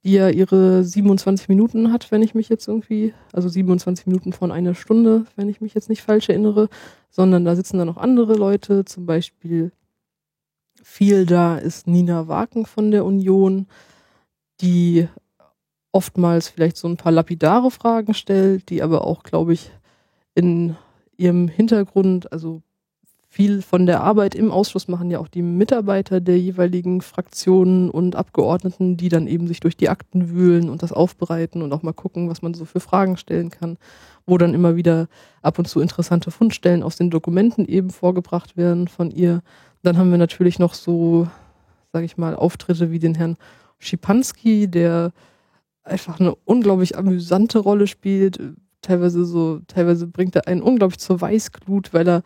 die 0.06 0.12
ja 0.12 0.28
ihre 0.28 0.84
27 0.84 1.48
Minuten 1.48 1.92
hat, 1.92 2.12
wenn 2.12 2.22
ich 2.22 2.32
mich 2.32 2.48
jetzt 2.48 2.68
irgendwie, 2.68 3.12
also 3.32 3.48
27 3.48 4.06
Minuten 4.06 4.32
von 4.32 4.52
einer 4.52 4.76
Stunde, 4.76 5.26
wenn 5.34 5.48
ich 5.48 5.60
mich 5.60 5.74
jetzt 5.74 5.88
nicht 5.88 6.02
falsch 6.02 6.28
erinnere, 6.28 6.68
sondern 7.10 7.44
da 7.44 7.56
sitzen 7.56 7.78
dann 7.78 7.88
noch 7.88 7.96
andere 7.96 8.34
Leute, 8.34 8.84
zum 8.84 9.04
Beispiel 9.04 9.72
viel 10.80 11.26
da 11.26 11.58
ist 11.58 11.88
Nina 11.88 12.28
Waken 12.28 12.66
von 12.66 12.92
der 12.92 13.04
Union, 13.04 13.66
die 14.60 15.08
oftmals 15.90 16.48
vielleicht 16.50 16.76
so 16.76 16.86
ein 16.86 16.96
paar 16.96 17.10
lapidare 17.10 17.72
Fragen 17.72 18.14
stellt, 18.14 18.70
die 18.70 18.82
aber 18.82 19.04
auch, 19.04 19.24
glaube 19.24 19.54
ich, 19.54 19.72
in 20.36 20.76
ihrem 21.16 21.48
Hintergrund, 21.48 22.30
also 22.30 22.62
viel 23.36 23.60
von 23.60 23.84
der 23.84 24.00
Arbeit 24.00 24.34
im 24.34 24.50
Ausschuss 24.50 24.88
machen 24.88 25.10
ja 25.10 25.18
auch 25.18 25.28
die 25.28 25.42
Mitarbeiter 25.42 26.22
der 26.22 26.38
jeweiligen 26.38 27.02
Fraktionen 27.02 27.90
und 27.90 28.16
Abgeordneten, 28.16 28.96
die 28.96 29.10
dann 29.10 29.26
eben 29.26 29.46
sich 29.46 29.60
durch 29.60 29.76
die 29.76 29.90
Akten 29.90 30.30
wühlen 30.30 30.70
und 30.70 30.82
das 30.82 30.90
aufbereiten 30.90 31.60
und 31.60 31.70
auch 31.74 31.82
mal 31.82 31.92
gucken, 31.92 32.30
was 32.30 32.40
man 32.40 32.54
so 32.54 32.64
für 32.64 32.80
Fragen 32.80 33.18
stellen 33.18 33.50
kann, 33.50 33.76
wo 34.24 34.38
dann 34.38 34.54
immer 34.54 34.74
wieder 34.74 35.08
ab 35.42 35.58
und 35.58 35.68
zu 35.68 35.82
interessante 35.82 36.30
Fundstellen 36.30 36.82
aus 36.82 36.96
den 36.96 37.10
Dokumenten 37.10 37.66
eben 37.66 37.90
vorgebracht 37.90 38.56
werden 38.56 38.88
von 38.88 39.10
ihr. 39.10 39.42
Dann 39.82 39.98
haben 39.98 40.10
wir 40.10 40.16
natürlich 40.18 40.58
noch 40.58 40.72
so, 40.72 41.28
sage 41.92 42.06
ich 42.06 42.16
mal, 42.16 42.34
Auftritte 42.34 42.90
wie 42.90 43.00
den 43.00 43.16
Herrn 43.16 43.36
Schipanski, 43.78 44.66
der 44.66 45.12
einfach 45.82 46.20
eine 46.20 46.34
unglaublich 46.46 46.96
amüsante 46.96 47.58
Rolle 47.58 47.86
spielt. 47.86 48.40
Teilweise 48.80 49.26
so, 49.26 49.60
teilweise 49.66 50.06
bringt 50.06 50.36
er 50.36 50.48
einen 50.48 50.62
unglaublich 50.62 51.00
zur 51.00 51.20
Weißglut, 51.20 51.92
weil 51.92 52.08
er 52.08 52.22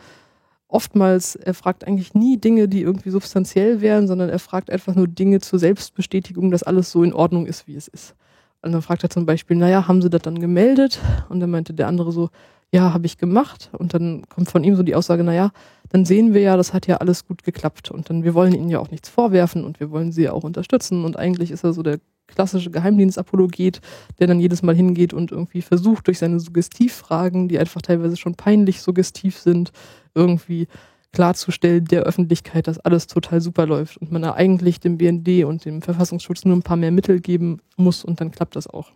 oftmals, 0.72 1.36
er 1.36 1.54
fragt 1.54 1.86
eigentlich 1.86 2.14
nie 2.14 2.38
Dinge, 2.38 2.68
die 2.68 2.82
irgendwie 2.82 3.10
substanziell 3.10 3.80
wären, 3.80 4.06
sondern 4.08 4.28
er 4.28 4.38
fragt 4.38 4.70
einfach 4.70 4.94
nur 4.94 5.08
Dinge 5.08 5.40
zur 5.40 5.58
Selbstbestätigung, 5.58 6.50
dass 6.50 6.62
alles 6.62 6.90
so 6.90 7.02
in 7.02 7.12
Ordnung 7.12 7.46
ist, 7.46 7.66
wie 7.66 7.76
es 7.76 7.88
ist. 7.88 8.14
Und 8.62 8.72
dann 8.72 8.82
fragt 8.82 9.02
er 9.02 9.10
zum 9.10 9.26
Beispiel, 9.26 9.56
naja, 9.56 9.88
haben 9.88 10.02
sie 10.02 10.10
das 10.10 10.22
dann 10.22 10.38
gemeldet? 10.38 10.98
Und 11.28 11.40
dann 11.40 11.50
meinte 11.50 11.72
der 11.72 11.88
andere 11.88 12.12
so, 12.12 12.30
ja, 12.72 12.92
habe 12.92 13.06
ich 13.06 13.18
gemacht. 13.18 13.70
Und 13.76 13.94
dann 13.94 14.22
kommt 14.28 14.50
von 14.50 14.64
ihm 14.64 14.76
so 14.76 14.82
die 14.82 14.94
Aussage, 14.94 15.24
naja, 15.24 15.50
dann 15.88 16.04
sehen 16.04 16.34
wir 16.34 16.40
ja, 16.40 16.56
das 16.56 16.72
hat 16.72 16.86
ja 16.86 16.98
alles 16.98 17.26
gut 17.26 17.42
geklappt. 17.42 17.90
Und 17.90 18.10
dann, 18.10 18.22
wir 18.22 18.34
wollen 18.34 18.54
ihnen 18.54 18.70
ja 18.70 18.78
auch 18.78 18.90
nichts 18.90 19.08
vorwerfen 19.08 19.64
und 19.64 19.80
wir 19.80 19.90
wollen 19.90 20.12
sie 20.12 20.22
ja 20.22 20.32
auch 20.32 20.44
unterstützen. 20.44 21.04
Und 21.04 21.18
eigentlich 21.18 21.50
ist 21.50 21.64
er 21.64 21.72
so 21.72 21.82
der 21.82 21.98
klassische 22.28 22.70
Geheimdienstapologet, 22.70 23.80
der 24.20 24.28
dann 24.28 24.38
jedes 24.38 24.62
Mal 24.62 24.76
hingeht 24.76 25.12
und 25.12 25.32
irgendwie 25.32 25.62
versucht, 25.62 26.06
durch 26.06 26.18
seine 26.18 26.38
Suggestivfragen, 26.38 27.48
die 27.48 27.58
einfach 27.58 27.82
teilweise 27.82 28.16
schon 28.16 28.36
peinlich 28.36 28.82
suggestiv 28.82 29.36
sind, 29.36 29.72
irgendwie 30.14 30.68
klarzustellen 31.12 31.84
der 31.86 32.02
Öffentlichkeit, 32.02 32.68
dass 32.68 32.78
alles 32.78 33.08
total 33.08 33.40
super 33.40 33.66
läuft 33.66 33.96
und 33.96 34.12
man 34.12 34.22
da 34.22 34.34
eigentlich 34.34 34.78
dem 34.78 34.96
BND 34.96 35.44
und 35.44 35.64
dem 35.64 35.82
Verfassungsschutz 35.82 36.44
nur 36.44 36.56
ein 36.56 36.62
paar 36.62 36.76
mehr 36.76 36.92
Mittel 36.92 37.20
geben 37.20 37.58
muss 37.76 38.04
und 38.04 38.20
dann 38.20 38.30
klappt 38.30 38.54
das 38.54 38.68
auch. 38.68 38.92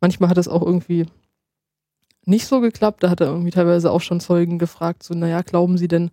Manchmal 0.00 0.30
hat 0.30 0.38
es 0.38 0.48
auch 0.48 0.66
irgendwie 0.66 1.06
nicht 2.24 2.46
so 2.46 2.60
geklappt, 2.60 3.02
da 3.02 3.10
hat 3.10 3.20
er 3.20 3.28
irgendwie 3.28 3.50
teilweise 3.50 3.90
auch 3.90 4.00
schon 4.00 4.20
Zeugen 4.20 4.58
gefragt, 4.58 5.02
so, 5.02 5.14
naja, 5.14 5.42
glauben 5.42 5.78
Sie 5.78 5.88
denn, 5.88 6.10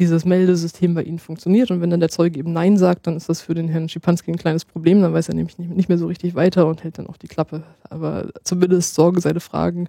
dieses 0.00 0.24
Meldesystem 0.24 0.94
bei 0.94 1.02
Ihnen 1.02 1.18
funktioniert. 1.18 1.70
Und 1.70 1.82
wenn 1.82 1.90
dann 1.90 2.00
der 2.00 2.08
Zeuge 2.08 2.38
eben 2.38 2.54
Nein 2.54 2.78
sagt, 2.78 3.06
dann 3.06 3.18
ist 3.18 3.28
das 3.28 3.42
für 3.42 3.52
den 3.52 3.68
Herrn 3.68 3.90
Schipanski 3.90 4.30
ein 4.30 4.38
kleines 4.38 4.64
Problem. 4.64 5.02
Dann 5.02 5.12
weiß 5.12 5.28
er 5.28 5.34
nämlich 5.34 5.58
nicht 5.58 5.90
mehr 5.90 5.98
so 5.98 6.06
richtig 6.06 6.34
weiter 6.34 6.66
und 6.66 6.82
hält 6.82 6.96
dann 6.96 7.06
auch 7.06 7.18
die 7.18 7.28
Klappe. 7.28 7.64
Aber 7.82 8.30
zumindest 8.42 8.94
sorgen 8.94 9.20
seine 9.20 9.40
Fragen, 9.40 9.88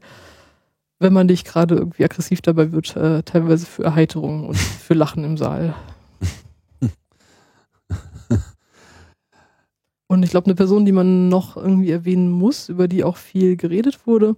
wenn 0.99 1.13
man 1.13 1.27
nicht 1.27 1.47
gerade 1.47 1.75
irgendwie 1.75 2.03
aggressiv 2.03 2.41
dabei 2.41 2.73
wird, 2.73 2.93
äh, 2.97 3.23
teilweise 3.23 3.65
für 3.65 3.85
Erheiterung 3.85 4.49
und 4.49 4.57
für 4.57 4.95
Lachen 4.95 5.23
im 5.23 5.37
Saal. 5.37 5.75
Und 10.07 10.23
ich 10.23 10.31
glaube, 10.31 10.47
eine 10.47 10.55
Person, 10.55 10.83
die 10.83 10.91
man 10.91 11.29
noch 11.29 11.55
irgendwie 11.55 11.91
erwähnen 11.91 12.29
muss, 12.29 12.67
über 12.67 12.89
die 12.89 13.05
auch 13.05 13.15
viel 13.15 13.55
geredet 13.55 14.05
wurde, 14.05 14.35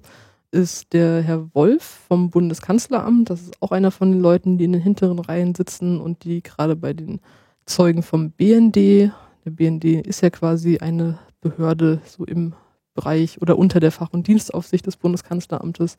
ist 0.54 0.94
der 0.94 1.24
Herr 1.24 1.54
Wolf 1.56 1.84
vom 2.08 2.30
Bundeskanzleramt. 2.30 3.30
Das 3.30 3.42
ist 3.42 3.62
auch 3.62 3.72
einer 3.72 3.90
von 3.90 4.12
den 4.12 4.22
Leuten, 4.22 4.58
die 4.58 4.66
in 4.66 4.74
den 4.74 4.82
hinteren 4.82 5.20
Reihen 5.20 5.56
sitzen 5.56 6.00
und 6.00 6.24
die 6.24 6.44
gerade 6.44 6.76
bei 6.76 6.94
den 6.94 7.20
Zeugen 7.66 8.04
vom 8.04 8.32
BND, 8.32 8.76
der 8.76 9.52
BND 9.52 9.86
ist 10.06 10.22
ja 10.22 10.30
quasi 10.30 10.78
eine 10.78 11.18
Behörde 11.42 12.02
so 12.06 12.24
im 12.24 12.54
Bereich 12.94 13.42
oder 13.42 13.58
unter 13.58 13.80
der 13.80 13.92
Fach- 13.92 14.14
und 14.14 14.28
Dienstaufsicht 14.28 14.86
des 14.86 14.98
Bundeskanzleramtes, 14.98 15.98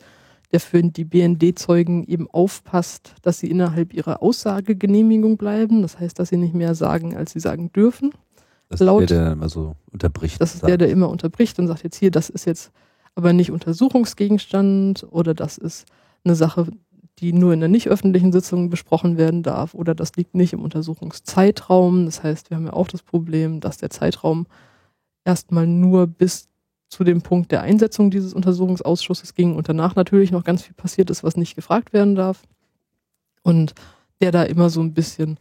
der 0.52 0.60
für 0.60 0.82
die 0.82 1.04
BND-Zeugen 1.04 2.04
eben 2.04 2.30
aufpasst, 2.30 3.14
dass 3.22 3.40
sie 3.40 3.50
innerhalb 3.50 3.92
ihrer 3.92 4.22
Aussagegenehmigung 4.22 5.36
bleiben. 5.36 5.82
Das 5.82 5.98
heißt, 5.98 6.18
dass 6.18 6.28
sie 6.28 6.36
nicht 6.36 6.54
mehr 6.54 6.76
sagen, 6.76 7.16
als 7.16 7.32
sie 7.32 7.40
sagen 7.40 7.72
dürfen. 7.72 8.12
Das 8.68 8.80
ist 8.80 8.86
Laut, 8.86 9.10
der, 9.10 9.24
der 9.24 9.32
immer 9.32 9.48
so 9.48 9.74
unterbricht. 9.90 10.40
Das 10.40 10.54
ist 10.54 10.64
der, 10.64 10.78
der 10.78 10.90
immer 10.90 11.08
unterbricht 11.08 11.58
und 11.58 11.66
sagt 11.66 11.82
jetzt 11.82 11.96
hier, 11.96 12.12
das 12.12 12.30
ist 12.30 12.44
jetzt 12.44 12.70
aber 13.14 13.32
nicht 13.32 13.50
Untersuchungsgegenstand 13.50 15.06
oder 15.10 15.34
das 15.34 15.58
ist 15.58 15.86
eine 16.24 16.34
Sache, 16.34 16.66
die 17.18 17.32
nur 17.32 17.52
in 17.52 17.60
der 17.60 17.68
nicht 17.68 17.88
öffentlichen 17.88 18.32
Sitzung 18.32 18.70
besprochen 18.70 19.16
werden 19.16 19.42
darf 19.42 19.74
oder 19.74 19.94
das 19.94 20.16
liegt 20.16 20.34
nicht 20.34 20.52
im 20.52 20.62
Untersuchungszeitraum. 20.62 22.06
Das 22.06 22.22
heißt, 22.22 22.50
wir 22.50 22.56
haben 22.56 22.66
ja 22.66 22.72
auch 22.72 22.88
das 22.88 23.02
Problem, 23.02 23.60
dass 23.60 23.78
der 23.78 23.90
Zeitraum 23.90 24.46
erstmal 25.24 25.66
nur 25.66 26.06
bis 26.06 26.48
zu 26.88 27.04
dem 27.04 27.22
Punkt 27.22 27.52
der 27.52 27.62
Einsetzung 27.62 28.10
dieses 28.10 28.34
Untersuchungsausschusses 28.34 29.34
ging 29.34 29.56
und 29.56 29.68
danach 29.68 29.94
natürlich 29.96 30.32
noch 30.32 30.44
ganz 30.44 30.62
viel 30.62 30.74
passiert 30.74 31.10
ist, 31.10 31.24
was 31.24 31.36
nicht 31.36 31.54
gefragt 31.54 31.92
werden 31.92 32.14
darf. 32.14 32.42
Und 33.42 33.74
der 34.20 34.32
da 34.32 34.42
immer 34.44 34.70
so 34.70 34.80
ein 34.80 34.94
bisschen 34.94 35.38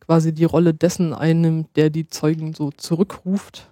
quasi 0.00 0.32
die 0.32 0.44
Rolle 0.44 0.74
dessen 0.74 1.12
einnimmt, 1.12 1.68
der 1.76 1.90
die 1.90 2.06
Zeugen 2.06 2.54
so 2.54 2.70
zurückruft 2.70 3.70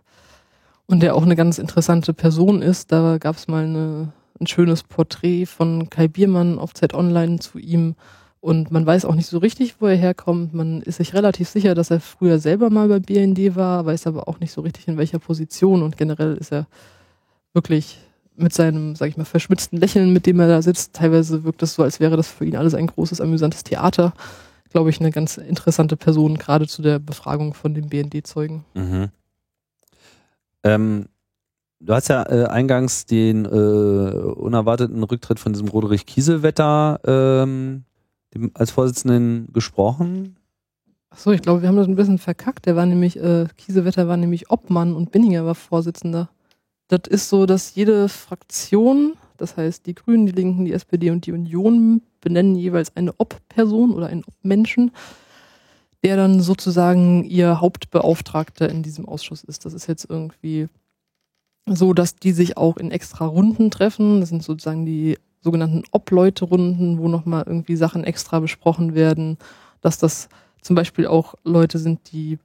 und 0.87 1.01
der 1.01 1.15
auch 1.15 1.23
eine 1.23 1.37
ganz 1.37 1.59
interessante 1.59 2.13
Person 2.13 2.63
ist. 2.63 2.93
Da 2.93 3.19
gab 3.19 3.37
es 3.37 3.49
mal 3.49 3.65
eine, 3.65 4.13
ein 4.41 4.47
schönes 4.47 4.83
Porträt 4.83 5.47
von 5.47 5.89
Kai 5.91 6.09
Biermann 6.09 6.59
auf 6.59 6.75
Zeit 6.75 6.95
Online 6.95 7.39
zu 7.39 7.59
ihm. 7.59 7.95
Und 8.41 8.71
man 8.71 8.85
weiß 8.85 9.07
auch 9.07 9.15
nicht 9.15 9.27
so 9.27 9.39
richtig, 9.39 9.81
wo 9.81 9.87
er 9.87 9.97
herkommt. 9.97 10.53
Man 10.53 10.83
ist 10.83 10.97
sich 10.97 11.15
relativ 11.15 11.49
sicher, 11.49 11.75
dass 11.75 11.91
er 11.91 12.01
früher 12.01 12.39
selber 12.39 12.69
mal 12.69 12.89
bei 12.89 12.99
BND 12.99 13.57
war, 13.57 13.87
weiß 13.87 14.07
aber 14.07 14.29
auch 14.29 14.39
nicht 14.39 14.53
so 14.53 14.61
richtig 14.61 14.87
in 14.87 14.99
welcher 14.99 15.19
Position. 15.19 15.83
Und 15.83 15.97
generell 15.97 16.37
ist 16.37 16.53
er 16.53 16.67
wirklich 17.55 17.99
mit 18.37 18.53
seinem, 18.53 18.97
sag 18.97 19.09
ich 19.09 19.17
mal, 19.17 19.25
verschmitzten 19.25 19.79
Lächeln, 19.79 20.13
mit 20.13 20.27
dem 20.27 20.41
er 20.41 20.49
da 20.49 20.61
sitzt. 20.61 20.93
Teilweise 20.93 21.45
wirkt 21.45 21.63
es 21.63 21.75
so, 21.75 21.83
als 21.83 22.01
wäre 22.01 22.19
das 22.19 22.29
für 22.29 22.45
ihn 22.45 22.57
alles 22.57 22.75
ein 22.75 22.89
großes, 22.89 23.23
amüsantes 23.23 23.65
Theater. 23.65 24.13
Glaube 24.71 24.91
ich, 24.91 25.01
eine 25.01 25.11
ganz 25.11 25.39
interessante 25.39 25.97
Person, 25.97 26.37
gerade 26.37 26.67
zu 26.67 26.83
der 26.83 26.99
Befragung 26.99 27.55
von 27.55 27.73
den 27.73 27.89
BND-Zeugen. 27.89 28.65
Mhm. 28.75 29.09
Ähm, 30.65 31.07
du 31.81 31.95
hast 31.95 32.09
ja 32.09 32.25
äh, 32.29 32.47
eingangs 32.47 33.07
den 33.07 33.45
äh, 33.45 33.49
unerwarteten 33.49 35.03
Rücktritt 35.03 35.39
von 35.39 35.53
diesem 35.53 35.69
Roderich 35.69 36.07
Kieselwetter 36.07 37.01
ähm, 37.05 37.85
dem, 38.35 38.51
als 38.55 38.71
Vorsitzenden 38.71 39.53
gesprochen. 39.53 40.37
Achso, 41.11 41.31
ich 41.31 41.43
glaube, 41.43 41.63
wir 41.63 41.69
haben 41.69 41.77
das 41.77 41.87
ein 41.87 41.95
bisschen 41.95 42.19
verkackt. 42.19 42.67
Der 42.67 42.75
war 42.75 42.87
nämlich, 42.87 43.17
äh, 43.21 43.47
Kiesewetter 43.57 44.09
war 44.09 44.17
nämlich 44.17 44.51
Obmann 44.51 44.97
und 44.97 45.13
Binninger 45.13 45.47
war 45.47 45.55
Vorsitzender. 45.55 46.29
das 46.89 47.03
ist 47.09 47.29
so, 47.29 47.47
dass 47.47 47.75
jede 47.75 48.09
Fraktion, 48.09 49.15
das 49.37 49.57
heißt 49.57 49.87
die 49.87 49.95
Grünen, 49.95 50.27
die 50.27 50.33
Linken, 50.33 50.65
die 50.65 50.73
SPD 50.73 51.11
und 51.11 51.27
die 51.27 51.33
Union, 51.33 52.03
benennen 52.21 52.57
jeweils 52.57 52.97
eine 52.97 53.13
Ob-Person 53.19 53.93
oder 53.93 54.07
einen 54.07 54.25
Ob-Menschen, 54.25 54.91
der 56.05 56.17
dann 56.17 56.41
sozusagen 56.41 57.25
ihr 57.25 57.61
Hauptbeauftragter 57.61 58.69
in 58.69 58.83
diesem 58.83 59.09
Ausschuss 59.09 59.43
ist. 59.43 59.65
Das 59.65 59.73
ist 59.73 59.87
jetzt 59.87 60.07
irgendwie 60.09 60.69
so, 61.67 61.95
dass 61.95 62.17
die 62.17 62.33
sich 62.33 62.59
auch 62.59 62.77
in 62.77 62.91
extra 62.91 63.25
Runden 63.25 63.71
treffen. 63.71 64.21
Das 64.21 64.29
sind 64.29 64.43
sozusagen 64.43 64.85
die 64.85 65.19
sogenannten 65.41 65.83
Ob-Leute-Runden, 65.93 66.99
wo 66.99 67.09
nochmal 67.09 67.45
irgendwie 67.47 67.77
Sachen 67.77 68.05
extra 68.05 68.41
besprochen 68.41 68.95
werden, 68.95 69.39
dass 69.81 69.97
das 69.97 70.29
zum 70.61 70.77
Beispiel 70.77 71.07
auch 71.07 71.35
Leute 71.43 71.79
sind, 71.79 72.13
die 72.13 72.39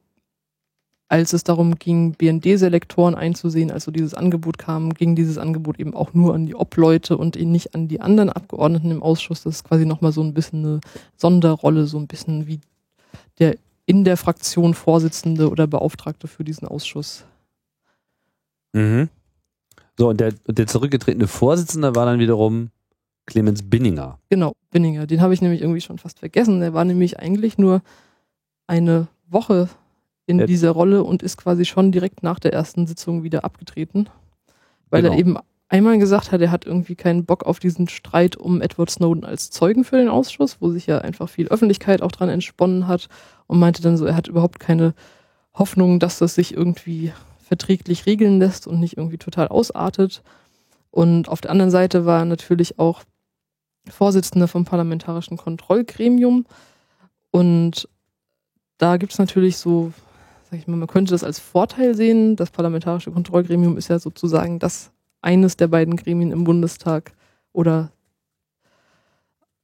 als 1.10 1.34
es 1.34 1.44
darum 1.44 1.76
ging, 1.76 2.14
BND-Selektoren 2.14 3.16
einzusehen, 3.16 3.72
also 3.72 3.90
dieses 3.90 4.14
Angebot 4.14 4.60
kam, 4.60 4.94
ging 4.94 5.16
dieses 5.16 5.40
Angebot 5.40 5.80
eben 5.80 5.96
auch 5.96 6.14
nur 6.14 6.36
an 6.36 6.46
die 6.46 6.54
Obleute 6.54 7.18
und 7.18 7.36
nicht 7.36 7.74
an 7.74 7.88
die 7.88 8.00
anderen 8.00 8.30
Abgeordneten 8.30 8.92
im 8.92 9.02
Ausschuss. 9.02 9.42
Das 9.42 9.56
ist 9.56 9.64
quasi 9.64 9.86
nochmal 9.86 10.12
so 10.12 10.22
ein 10.22 10.36
bisschen 10.36 10.64
eine 10.64 10.80
Sonderrolle, 11.18 11.88
so 11.88 11.98
ein 11.98 12.06
bisschen 12.06 12.46
wie 12.46 12.60
der 13.40 13.58
in 13.86 14.04
der 14.04 14.18
Fraktion 14.18 14.76
Vorsitzende 14.76 15.50
oder 15.50 15.66
Beauftragte 15.66 16.28
für 16.28 16.44
diesen 16.44 16.68
Ausschuss. 16.68 17.26
Mhm. 18.74 19.10
So, 19.98 20.10
und 20.10 20.20
der, 20.20 20.34
der 20.48 20.68
zurückgetretene 20.68 21.28
Vorsitzende 21.28 21.96
war 21.96 22.06
dann 22.06 22.20
wiederum 22.20 22.70
Clemens 23.26 23.64
Binninger. 23.64 24.20
Genau, 24.30 24.54
Binninger. 24.72 25.08
Den 25.08 25.22
habe 25.22 25.34
ich 25.34 25.42
nämlich 25.42 25.62
irgendwie 25.62 25.82
schon 25.82 25.98
fast 25.98 26.20
vergessen. 26.20 26.60
Der 26.60 26.74
war 26.74 26.86
nämlich 26.86 27.20
eigentlich 27.20 27.58
nur 27.58 27.82
eine 28.68 29.08
Woche 29.28 29.70
in 30.26 30.40
Jetzt. 30.40 30.50
dieser 30.50 30.72
Rolle 30.72 31.04
und 31.04 31.24
ist 31.24 31.38
quasi 31.38 31.66
schon 31.66 31.92
direkt 31.92 32.22
nach 32.22 32.40
der 32.40 32.54
ersten 32.54 32.86
Sitzung 32.86 33.24
wieder 33.24 33.44
abgetreten, 33.44 34.08
weil 34.90 35.02
genau. 35.02 35.14
er 35.14 35.20
eben 35.20 35.38
einmal 35.70 35.98
gesagt 36.00 36.32
hat, 36.32 36.42
er 36.42 36.52
hat 36.52 36.66
irgendwie 36.66 36.96
keinen 36.96 37.26
Bock 37.26 37.44
auf 37.44 37.60
diesen 37.60 37.88
Streit 37.88 38.36
um 38.36 38.62
Edward 38.62 38.90
Snowden 38.90 39.24
als 39.24 39.50
Zeugen 39.50 39.84
für 39.84 39.98
den 39.98 40.10
Ausschuss, 40.10 40.58
wo 40.60 40.70
sich 40.70 40.88
ja 40.88 41.00
einfach 41.00 41.30
viel 41.30 41.48
Öffentlichkeit 41.48 42.02
auch 42.02 42.12
dran 42.12 42.30
entsponnen 42.30 42.88
hat 42.88 43.08
und 43.48 43.60
meinte 43.60 43.82
dann 43.82 43.96
so, 43.96 44.06
er 44.06 44.16
hat 44.16 44.28
überhaupt 44.28 44.60
keine 44.60 44.94
Hoffnung, 45.54 46.00
dass 46.00 46.20
das 46.20 46.36
sich 46.36 46.54
irgendwie 46.54 47.14
verträglich 47.40 48.06
regeln 48.06 48.40
lässt 48.40 48.68
und 48.68 48.80
nicht 48.80 48.98
irgendwie 48.98 49.18
total 49.18 49.48
ausartet. 49.48 50.24
Und 50.92 51.30
auf 51.30 51.42
der 51.42 51.52
anderen 51.52 51.72
Seite 51.72 52.06
war 52.06 52.20
er 52.20 52.26
natürlich 52.26 52.80
auch 52.80 53.04
Vorsitzender 53.90 54.48
vom 54.48 54.66
Parlamentarischen 54.66 55.38
Kontrollgremium. 55.38 56.46
Und 57.32 57.88
da 58.78 58.98
gibt 58.98 59.14
es 59.14 59.20
natürlich 59.20 59.58
so 59.58 59.94
sag 60.50 60.60
ich 60.60 60.68
mal, 60.68 60.78
man 60.78 60.88
könnte 60.88 61.12
das 61.12 61.24
als 61.24 61.40
Vorteil 61.40 61.96
sehen. 61.96 62.36
Das 62.36 62.50
Parlamentarische 62.50 63.12
Kontrollgremium 63.12 63.78
ist 63.78 63.88
ja 63.88 64.00
sozusagen 64.00 64.60
das 64.60 64.92
eines 65.22 65.58
der 65.58 65.68
beiden 65.68 65.96
Gremien 65.96 66.32
im 66.32 66.44
Bundestag 66.44 67.14
oder 67.52 67.92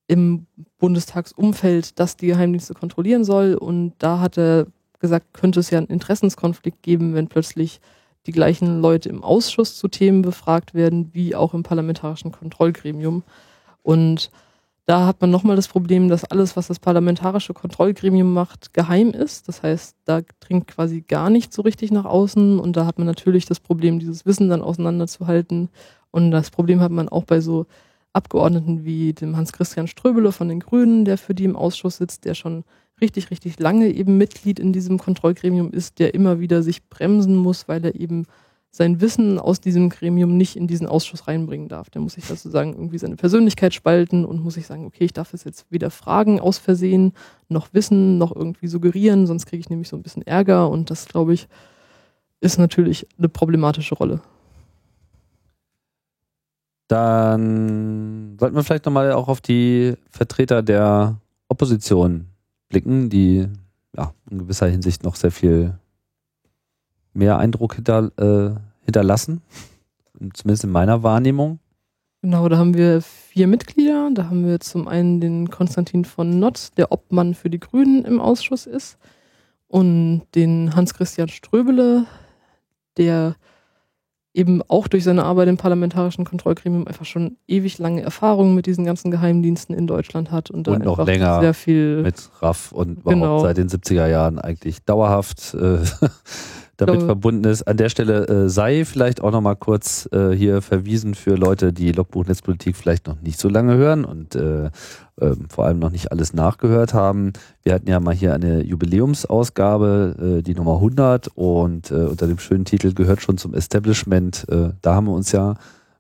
im 0.08 0.46
Bundestagsumfeld, 0.78 2.00
das 2.00 2.18
die 2.18 2.28
Geheimdienste 2.28 2.74
kontrollieren 2.74 3.24
soll. 3.24 3.56
Und 3.56 3.94
da 4.00 4.20
hat 4.20 4.38
er 4.38 4.68
gesagt, 5.00 5.34
könnte 5.34 5.60
es 5.60 5.70
ja 5.70 5.78
einen 5.78 5.88
Interessenskonflikt 5.88 6.84
geben, 6.84 7.14
wenn 7.14 7.28
plötzlich 7.28 7.80
die 8.26 8.32
gleichen 8.32 8.82
Leute 8.82 9.10
im 9.10 9.24
Ausschuss 9.24 9.78
zu 9.78 9.88
Themen 9.88 10.22
befragt 10.22 10.74
werden, 10.74 11.10
wie 11.14 11.36
auch 11.36 11.54
im 11.54 11.64
Parlamentarischen 11.64 12.32
Kontrollgremium. 12.32 13.24
Und 13.84 14.32
da 14.86 15.08
hat 15.08 15.20
man 15.20 15.32
nochmal 15.32 15.56
das 15.56 15.68
Problem, 15.68 16.10
dass 16.10 16.26
alles, 16.26 16.56
was 16.56 16.68
das 16.68 16.80
parlamentarische 16.80 17.54
Kontrollgremium 17.54 18.32
macht, 18.34 18.74
geheim 18.74 19.10
ist. 19.10 19.48
Das 19.48 19.64
heißt, 19.64 19.98
da 20.06 20.22
dringt 20.40 20.68
quasi 20.68 21.02
gar 21.02 21.32
nicht 21.32 21.54
so 21.54 21.64
richtig 21.64 21.92
nach 21.92 22.06
außen. 22.06 22.60
Und 22.60 22.78
da 22.78 22.86
hat 22.86 23.00
man 23.00 23.08
natürlich 23.08 23.46
das 23.46 23.60
Problem, 23.60 23.98
dieses 23.98 24.28
Wissen 24.28 24.48
dann 24.50 24.62
auseinanderzuhalten. 24.62 25.70
Und 26.12 26.30
das 26.30 26.52
Problem 26.52 26.82
hat 26.82 26.92
man 26.92 27.10
auch 27.10 27.24
bei 27.24 27.42
so 27.42 27.66
Abgeordneten 28.14 28.86
wie 28.86 29.14
dem 29.14 29.36
Hans-Christian 29.36 29.88
Ströbele 29.88 30.32
von 30.32 30.50
den 30.50 30.60
Grünen, 30.60 31.04
der 31.04 31.18
für 31.18 31.34
die 31.34 31.46
im 31.46 31.56
Ausschuss 31.56 31.98
sitzt, 31.98 32.24
der 32.26 32.36
schon 32.36 32.64
richtig, 33.02 33.32
richtig 33.32 33.60
lange 33.60 33.88
eben 33.88 34.18
Mitglied 34.18 34.60
in 34.60 34.72
diesem 34.72 35.00
Kontrollgremium 35.00 35.72
ist, 35.72 36.00
der 36.00 36.14
immer 36.14 36.40
wieder 36.40 36.64
sich 36.64 36.88
bremsen 36.88 37.36
muss, 37.36 37.68
weil 37.68 37.84
er 37.84 37.96
eben 37.96 38.26
sein 38.76 39.00
Wissen 39.00 39.40
aus 39.40 39.62
diesem 39.62 39.88
Gremium 39.88 40.36
nicht 40.36 40.58
in 40.58 40.68
diesen 40.68 40.86
Ausschuss 40.86 41.30
reinbringen 41.30 41.70
darf. 41.70 41.90
Der 41.90 42.02
muss 42.02 42.16
sich 42.16 42.26
sozusagen 42.26 42.74
irgendwie 42.74 42.98
seine 42.98 43.16
Persönlichkeit 43.16 43.74
spalten 43.74 44.26
und 44.26 44.44
muss 44.44 44.56
sich 44.56 44.68
sagen, 44.68 44.86
okay, 44.86 45.06
ich 45.06 45.14
darf 45.14 45.34
es 45.34 45.46
jetzt 45.46 45.66
weder 45.70 45.90
fragen 45.90 46.42
aus 46.42 46.58
Versehen, 46.58 47.14
noch 47.48 47.70
wissen, 47.72 48.18
noch 48.18 48.36
irgendwie 48.36 48.68
suggerieren, 48.68 49.28
sonst 49.28 49.46
kriege 49.46 49.62
ich 49.62 49.70
nämlich 49.70 49.88
so 49.88 49.96
ein 49.96 50.04
bisschen 50.04 50.28
Ärger 50.28 50.70
und 50.70 50.90
das, 50.90 51.08
glaube 51.08 51.34
ich, 51.34 51.48
ist 52.42 52.60
natürlich 52.60 53.08
eine 53.18 53.30
problematische 53.30 53.96
Rolle. 53.96 54.20
Dann 56.90 58.36
sollten 58.38 58.58
wir 58.58 58.64
vielleicht 58.66 58.86
nochmal 58.86 59.14
auch 59.14 59.30
auf 59.30 59.40
die 59.40 59.94
Vertreter 60.10 60.62
der 60.62 61.16
Opposition 61.48 62.26
blicken, 62.68 63.10
die 63.10 63.48
ja, 63.96 64.14
in 64.30 64.40
gewisser 64.40 64.68
Hinsicht 64.68 65.04
noch 65.04 65.16
sehr 65.16 65.32
viel 65.32 65.80
mehr 67.14 67.38
Eindruck 67.38 67.76
hinter, 67.76 68.12
äh, 68.18 68.60
hinterlassen. 68.86 69.42
Zumindest 70.34 70.64
in 70.64 70.72
meiner 70.72 71.04
Wahrnehmung. 71.04 71.60
Genau, 72.22 72.48
da 72.50 72.58
haben 72.58 72.74
wir 72.74 73.02
vier 73.02 73.48
Mitglieder. 73.48 74.10
Da 74.14 74.26
haben 74.26 74.48
wir 74.48 74.60
zum 74.60 74.88
einen 74.88 75.20
den 75.20 75.50
Konstantin 75.50 76.06
von 76.06 76.40
Notz, 76.40 76.72
der 76.72 76.92
Obmann 76.92 77.36
für 77.36 77.50
die 77.50 77.60
Grünen 77.60 78.06
im 78.06 78.20
Ausschuss 78.20 78.66
ist. 78.66 78.98
Und 79.68 80.24
den 80.34 80.76
Hans-Christian 80.76 81.28
Ströbele, 81.28 82.06
der 82.98 83.36
eben 84.36 84.62
auch 84.68 84.88
durch 84.88 85.04
seine 85.04 85.24
Arbeit 85.24 85.48
im 85.48 85.58
parlamentarischen 85.58 86.26
Kontrollgremium 86.26 86.88
einfach 86.88 87.06
schon 87.06 87.38
ewig 87.48 87.78
lange 87.78 88.02
Erfahrungen 88.02 88.54
mit 88.54 88.66
diesen 88.66 88.86
ganzen 88.86 89.10
Geheimdiensten 89.10 89.76
in 89.76 89.88
Deutschland 89.88 90.30
hat 90.32 90.52
und, 90.52 90.68
und 90.68 90.84
noch 90.84 91.06
länger 91.06 91.40
sehr 91.40 91.54
viel 91.54 92.02
mit 92.02 92.30
RAF 92.42 92.72
und 92.72 93.00
überhaupt 93.00 93.10
genau. 93.10 93.40
seit 93.40 93.58
den 93.58 93.70
70er 93.70 94.08
Jahren 94.08 94.38
eigentlich 94.38 94.84
dauerhaft 94.84 95.54
äh, 95.54 95.80
damit 96.78 96.96
glaube, 96.96 97.06
verbunden 97.06 97.46
ist. 97.46 97.64
An 97.64 97.78
der 97.78 97.90
Stelle 97.90 98.28
äh, 98.28 98.50
sei 98.50 98.86
vielleicht 98.86 99.22
auch 99.22 99.32
nochmal 99.32 99.56
kurz 99.56 100.10
äh, 100.12 100.32
hier 100.32 100.62
verwiesen 100.62 101.16
für 101.16 101.36
Leute, 101.36 101.74
die 101.74 101.92
Logbuch 101.92 102.26
Netzpolitik 102.26 102.76
vielleicht 102.76 103.08
noch 103.08 103.22
nicht 103.22 103.40
so 103.40 103.50
lange 103.50 103.76
hören 103.76 104.06
und 104.06 104.36
äh, 104.36 104.66
äh, 104.66 104.72
vor 105.50 105.66
allem 105.66 105.80
noch 105.80 105.92
nicht 105.92 106.12
alles 106.12 106.34
nachgehört 106.34 106.94
haben. 106.94 107.34
Wir 107.64 107.74
hatten 107.74 107.90
ja 107.90 108.00
mal 108.00 108.14
hier 108.14 108.34
eine 108.34 108.62
Jubiläumsausgabe, 108.64 110.40
äh, 110.40 110.42
die 110.42 110.56
Nummer 110.56 110.76
100 110.76 111.30
und 111.36 111.92
äh, 111.92 111.96
unter 111.96 112.28
dem 112.28 112.40
schönen 112.40 112.66
Titel 112.66 112.94
gehört 112.94 113.22
schon 113.22 113.38
zum 113.38 113.54
Establishment. 113.54 114.46
Äh, 114.50 114.72
da 114.82 114.96
haben 114.96 115.08
wir 115.08 115.14
uns 115.14 115.32
ja 115.32 115.56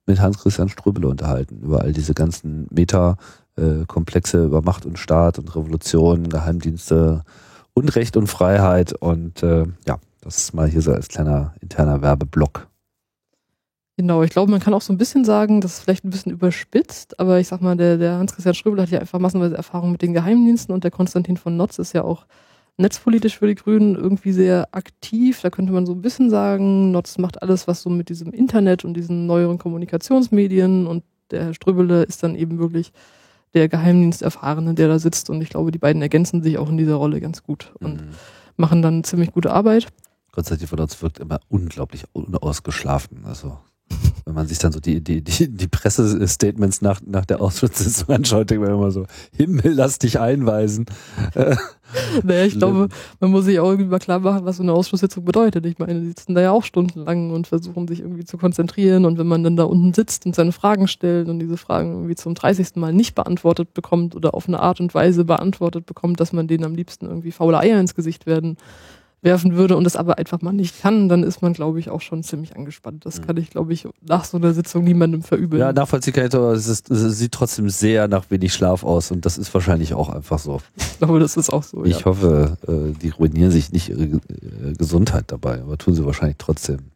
mit 0.06 0.20
Hans-Christian 0.20 0.70
Ströbele 0.70 1.08
unterhalten 1.08 1.62
über 1.64 1.82
all 1.82 1.94
diese 1.94 2.14
ganzen 2.14 2.68
Meta- 2.70 3.18
äh, 3.58 3.86
Komplexe 3.88 4.44
über 4.44 4.62
Macht 4.62 4.86
und 4.86 5.00
Staat 5.00 5.40
und 5.40 5.56
Revolution, 5.56 6.28
Geheimdienste 6.28 7.24
und 7.74 7.96
Recht 7.96 8.18
und 8.18 8.28
Freiheit 8.28 8.92
und 8.92 9.42
ja, 9.42 9.98
das 10.26 10.38
ist 10.38 10.54
mal 10.54 10.68
hier 10.68 10.82
so 10.82 10.92
als 10.92 11.08
kleiner 11.08 11.54
interner 11.62 12.02
Werbeblock. 12.02 12.68
Genau, 13.98 14.24
ich 14.24 14.32
glaube, 14.32 14.52
man 14.52 14.60
kann 14.60 14.74
auch 14.74 14.82
so 14.82 14.92
ein 14.92 14.98
bisschen 14.98 15.24
sagen, 15.24 15.62
das 15.62 15.76
ist 15.76 15.80
vielleicht 15.82 16.04
ein 16.04 16.10
bisschen 16.10 16.34
überspitzt, 16.34 17.18
aber 17.18 17.40
ich 17.40 17.48
sag 17.48 17.62
mal, 17.62 17.78
der, 17.78 17.98
der 17.98 18.18
Hans-Christian 18.18 18.54
Ströbel 18.54 18.82
hat 18.82 18.90
ja 18.90 19.00
einfach 19.00 19.20
massenweise 19.20 19.56
Erfahrung 19.56 19.94
mit 19.94 20.02
den 20.02 20.14
Geheimdiensten 20.14 20.74
und 20.74 20.84
der 20.84 20.92
Konstantin 20.92 21.38
von 21.38 21.56
Notz 21.56 21.80
ist 21.80 21.94
ja 21.94 22.04
auch 22.04 22.26
netzpolitisch 22.78 23.38
für 23.38 23.48
die 23.48 23.56
Grünen 23.56 23.96
irgendwie 23.96 24.34
sehr 24.34 24.68
aktiv. 24.74 25.40
Da 25.42 25.50
könnte 25.50 25.72
man 25.72 25.86
so 25.86 25.94
ein 25.94 26.02
bisschen 26.02 26.30
sagen, 26.30 26.92
Notz 26.92 27.18
macht 27.18 27.42
alles, 27.42 27.70
was 27.70 27.84
so 27.84 27.90
mit 27.90 28.10
diesem 28.10 28.34
Internet 28.34 28.84
und 28.84 28.96
diesen 28.96 29.28
neueren 29.28 29.60
Kommunikationsmedien 29.60 30.88
und 30.88 31.04
der 31.32 31.46
Herr 31.46 31.54
Ströbele 31.54 32.04
ist 32.04 32.22
dann 32.22 32.36
eben 32.36 32.60
wirklich 32.60 32.92
der 33.54 33.70
Geheimdiensterfahrene, 33.70 34.74
der 34.74 34.90
da 34.90 35.00
sitzt 35.00 35.30
und 35.30 35.42
ich 35.42 35.50
glaube, 35.50 35.72
die 35.72 35.80
beiden 35.80 36.02
ergänzen 36.02 36.44
sich 36.44 36.58
auch 36.58 36.70
in 36.70 36.78
dieser 36.78 36.96
Rolle 36.96 37.22
ganz 37.22 37.44
gut 37.44 37.72
und 37.80 38.02
mhm. 38.02 38.10
machen 38.58 38.82
dann 38.82 39.06
ziemlich 39.06 39.32
gute 39.32 39.54
Arbeit. 39.54 39.88
Konstantin 40.36 40.68
von 40.68 40.80
uns 40.80 41.02
wirkt 41.02 41.20
immer 41.20 41.40
unglaublich 41.48 42.04
unausgeschlafen. 42.14 43.26
Also 43.26 43.58
wenn 44.26 44.34
man 44.34 44.48
sich 44.48 44.58
dann 44.58 44.72
so 44.72 44.80
die, 44.80 45.04
die, 45.04 45.22
die, 45.22 45.56
die 45.56 45.68
Pressestatements 45.68 46.82
nach, 46.82 47.00
nach 47.06 47.26
der 47.26 47.40
Ausschusssitzung 47.42 48.16
anschaut, 48.16 48.50
denkt 48.50 48.66
man 48.66 48.74
immer 48.74 48.90
so, 48.90 49.06
Himmel, 49.38 49.74
lass 49.74 50.00
dich 50.00 50.20
einweisen. 50.20 50.88
naja, 52.24 52.46
ich 52.46 52.58
glaube, 52.58 52.90
man 53.20 53.32
muss 53.32 53.46
sich 53.46 53.60
auch 53.60 53.70
irgendwie 53.70 53.90
mal 53.90 54.00
klar 54.00 54.20
machen, 54.20 54.44
was 54.44 54.58
so 54.58 54.64
eine 54.64 54.74
Ausschusssitzung 54.74 55.24
bedeutet. 55.24 55.68
Ich 55.68 55.78
meine, 55.78 56.02
die 56.02 56.08
sitzen 56.08 56.34
da 56.34 56.42
ja 56.42 56.52
auch 56.52 56.64
stundenlang 56.64 57.30
und 57.30 57.46
versuchen 57.46 57.88
sich 57.88 58.00
irgendwie 58.00 58.26
zu 58.26 58.38
konzentrieren 58.38 59.06
und 59.06 59.20
wenn 59.20 59.28
man 59.28 59.44
dann 59.44 59.56
da 59.56 59.66
unten 59.66 59.94
sitzt 59.94 60.26
und 60.26 60.34
seine 60.34 60.52
Fragen 60.52 60.88
stellt 60.88 61.30
und 61.30 61.38
diese 61.38 61.58
Fragen 61.58 61.92
irgendwie 61.92 62.16
zum 62.16 62.34
30. 62.34 62.78
Mal 62.78 62.94
nicht 62.94 63.14
beantwortet 63.14 63.76
bekommt 63.76 64.16
oder 64.16 64.34
auf 64.34 64.48
eine 64.48 64.60
Art 64.60 64.80
und 64.80 64.96
Weise 64.96 65.24
beantwortet 65.24 65.86
bekommt, 65.86 66.20
dass 66.20 66.34
man 66.34 66.48
denen 66.48 66.66
am 66.66 66.74
liebsten 66.74 67.06
irgendwie 67.06 67.32
faule 67.32 67.60
Eier 67.60 67.80
ins 67.80 67.94
Gesicht 67.94 68.26
werden 68.26 68.58
werfen 69.26 69.56
würde 69.56 69.76
und 69.76 69.86
es 69.86 69.98
aber 69.98 70.18
einfach 70.18 70.42
mal 70.42 70.54
nicht 70.54 70.82
kann, 70.82 71.10
dann 71.10 71.24
ist 71.24 71.42
man, 71.42 71.52
glaube 71.52 71.80
ich, 71.80 71.90
auch 71.90 72.00
schon 72.00 72.24
ziemlich 72.24 72.56
angespannt. 72.56 73.06
Das 73.06 73.20
mhm. 73.20 73.26
kann 73.26 73.38
ich, 73.38 73.50
glaube 73.50 73.74
ich, 73.74 73.88
nach 74.02 74.24
so 74.24 74.38
einer 74.38 74.54
Sitzung 74.54 74.86
niemandem 74.86 75.24
verübeln. 75.24 75.60
Ja, 75.60 75.74
nachvollziehbar, 75.74 76.26
aber 76.34 76.54
es, 76.54 76.68
ist, 76.68 76.90
es 76.90 77.18
sieht 77.18 77.34
trotzdem 77.34 77.70
sehr 77.70 78.08
nach 78.08 78.30
wenig 78.30 78.54
Schlaf 78.54 78.84
aus 78.84 79.12
und 79.12 79.26
das 79.26 79.38
ist 79.38 79.54
wahrscheinlich 79.54 79.94
auch 79.94 80.10
einfach 80.10 80.40
so. 80.40 80.62
Ich 80.78 81.00
glaube, 81.00 81.20
das 81.20 81.36
ist 81.36 81.50
auch 81.50 81.64
so. 81.64 81.84
Ich 81.84 82.00
ja. 82.00 82.06
hoffe, 82.06 82.58
äh, 82.68 82.98
die 83.02 83.10
ruinieren 83.10 83.52
sich 83.52 83.74
nicht 83.74 83.90
ihre 83.90 84.04
äh, 84.04 84.20
Gesundheit 84.78 85.26
dabei, 85.28 85.62
aber 85.62 85.78
tun 85.78 85.94
sie 85.94 86.06
wahrscheinlich 86.06 86.38
trotzdem. 86.38 86.92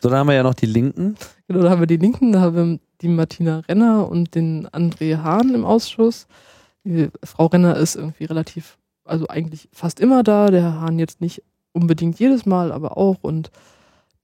So, 0.00 0.08
dann 0.08 0.20
haben 0.20 0.28
wir 0.28 0.34
ja 0.34 0.42
noch 0.42 0.54
die 0.54 0.66
Linken. 0.66 1.16
Genau, 1.48 1.62
da 1.62 1.70
haben 1.70 1.80
wir 1.80 1.86
die 1.86 1.96
Linken, 1.96 2.32
da 2.32 2.40
haben 2.40 2.56
wir 2.56 2.78
die 3.00 3.08
Martina 3.08 3.60
Renner 3.68 4.08
und 4.08 4.34
den 4.34 4.68
André 4.68 5.22
Hahn 5.22 5.54
im 5.54 5.64
Ausschuss. 5.64 6.26
Die 6.84 7.08
Frau 7.22 7.46
Renner 7.46 7.76
ist 7.76 7.96
irgendwie 7.96 8.24
relativ, 8.24 8.78
also 9.04 9.26
eigentlich 9.28 9.68
fast 9.72 10.00
immer 10.00 10.22
da, 10.22 10.50
der 10.50 10.62
Herr 10.62 10.80
Hahn 10.80 10.98
jetzt 10.98 11.20
nicht 11.20 11.42
unbedingt 11.74 12.18
jedes 12.18 12.46
Mal, 12.46 12.72
aber 12.72 12.96
auch 12.96 13.18
und 13.22 13.50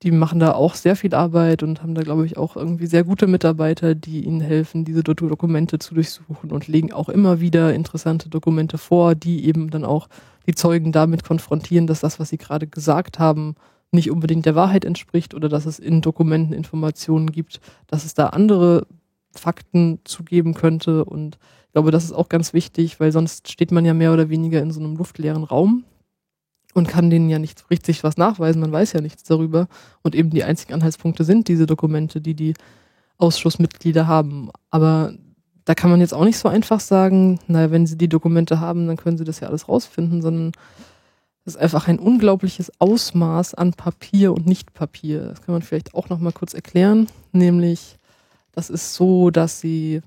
die 0.02 0.12
machen 0.12 0.40
da 0.40 0.52
auch 0.52 0.74
sehr 0.74 0.96
viel 0.96 1.14
Arbeit 1.14 1.62
und 1.62 1.82
haben 1.82 1.94
da, 1.94 2.02
glaube 2.02 2.24
ich, 2.24 2.38
auch 2.38 2.56
irgendwie 2.56 2.86
sehr 2.86 3.04
gute 3.04 3.26
Mitarbeiter, 3.26 3.94
die 3.94 4.24
ihnen 4.24 4.40
helfen, 4.40 4.86
diese 4.86 5.02
Dokumente 5.04 5.78
zu 5.78 5.94
durchsuchen 5.94 6.50
und 6.50 6.68
legen 6.68 6.92
auch 6.92 7.10
immer 7.10 7.40
wieder 7.40 7.74
interessante 7.74 8.30
Dokumente 8.30 8.78
vor, 8.78 9.14
die 9.14 9.44
eben 9.44 9.68
dann 9.68 9.84
auch 9.84 10.08
die 10.46 10.54
Zeugen 10.54 10.90
damit 10.90 11.22
konfrontieren, 11.22 11.86
dass 11.86 12.00
das, 12.00 12.18
was 12.18 12.30
sie 12.30 12.38
gerade 12.38 12.66
gesagt 12.66 13.18
haben, 13.18 13.56
nicht 13.92 14.10
unbedingt 14.10 14.46
der 14.46 14.54
Wahrheit 14.54 14.86
entspricht 14.86 15.34
oder 15.34 15.50
dass 15.50 15.66
es 15.66 15.78
in 15.78 16.00
Dokumenten 16.00 16.54
Informationen 16.54 17.30
gibt, 17.30 17.60
dass 17.86 18.04
es 18.06 18.14
da 18.14 18.28
andere 18.28 18.86
Fakten 19.32 19.98
zugeben 20.04 20.54
könnte. 20.54 21.04
Und 21.04 21.38
ich 21.66 21.72
glaube, 21.72 21.90
das 21.90 22.04
ist 22.04 22.12
auch 22.12 22.30
ganz 22.30 22.54
wichtig, 22.54 23.00
weil 23.00 23.12
sonst 23.12 23.50
steht 23.50 23.70
man 23.70 23.84
ja 23.84 23.92
mehr 23.92 24.14
oder 24.14 24.30
weniger 24.30 24.62
in 24.62 24.70
so 24.70 24.80
einem 24.80 24.96
luftleeren 24.96 25.44
Raum 25.44 25.84
und 26.74 26.88
kann 26.88 27.10
denen 27.10 27.28
ja 27.28 27.38
nicht 27.38 27.68
richtig 27.70 28.04
was 28.04 28.16
nachweisen. 28.16 28.60
Man 28.60 28.72
weiß 28.72 28.92
ja 28.92 29.00
nichts 29.00 29.24
darüber. 29.24 29.68
Und 30.02 30.14
eben 30.14 30.30
die 30.30 30.44
einzigen 30.44 30.74
Anhaltspunkte 30.74 31.24
sind 31.24 31.48
diese 31.48 31.66
Dokumente, 31.66 32.20
die 32.20 32.34
die 32.34 32.54
Ausschussmitglieder 33.18 34.06
haben. 34.06 34.50
Aber 34.70 35.12
da 35.64 35.74
kann 35.74 35.90
man 35.90 36.00
jetzt 36.00 36.14
auch 36.14 36.24
nicht 36.24 36.38
so 36.38 36.48
einfach 36.48 36.80
sagen, 36.80 37.38
naja, 37.46 37.70
wenn 37.70 37.86
sie 37.86 37.98
die 37.98 38.08
Dokumente 38.08 38.60
haben, 38.60 38.86
dann 38.86 38.96
können 38.96 39.18
sie 39.18 39.24
das 39.24 39.40
ja 39.40 39.48
alles 39.48 39.68
rausfinden, 39.68 40.22
sondern 40.22 40.52
das 41.44 41.54
ist 41.54 41.60
einfach 41.60 41.88
ein 41.88 41.98
unglaubliches 41.98 42.70
Ausmaß 42.78 43.54
an 43.54 43.72
Papier 43.72 44.32
und 44.32 44.46
Nicht-Papier. 44.46 45.26
Das 45.26 45.42
kann 45.42 45.52
man 45.52 45.62
vielleicht 45.62 45.94
auch 45.94 46.08
noch 46.08 46.18
mal 46.18 46.32
kurz 46.32 46.54
erklären. 46.54 47.06
Nämlich, 47.32 47.98
das 48.52 48.70
ist 48.70 48.94
so, 48.94 49.30
dass 49.30 49.60
sie 49.60 50.02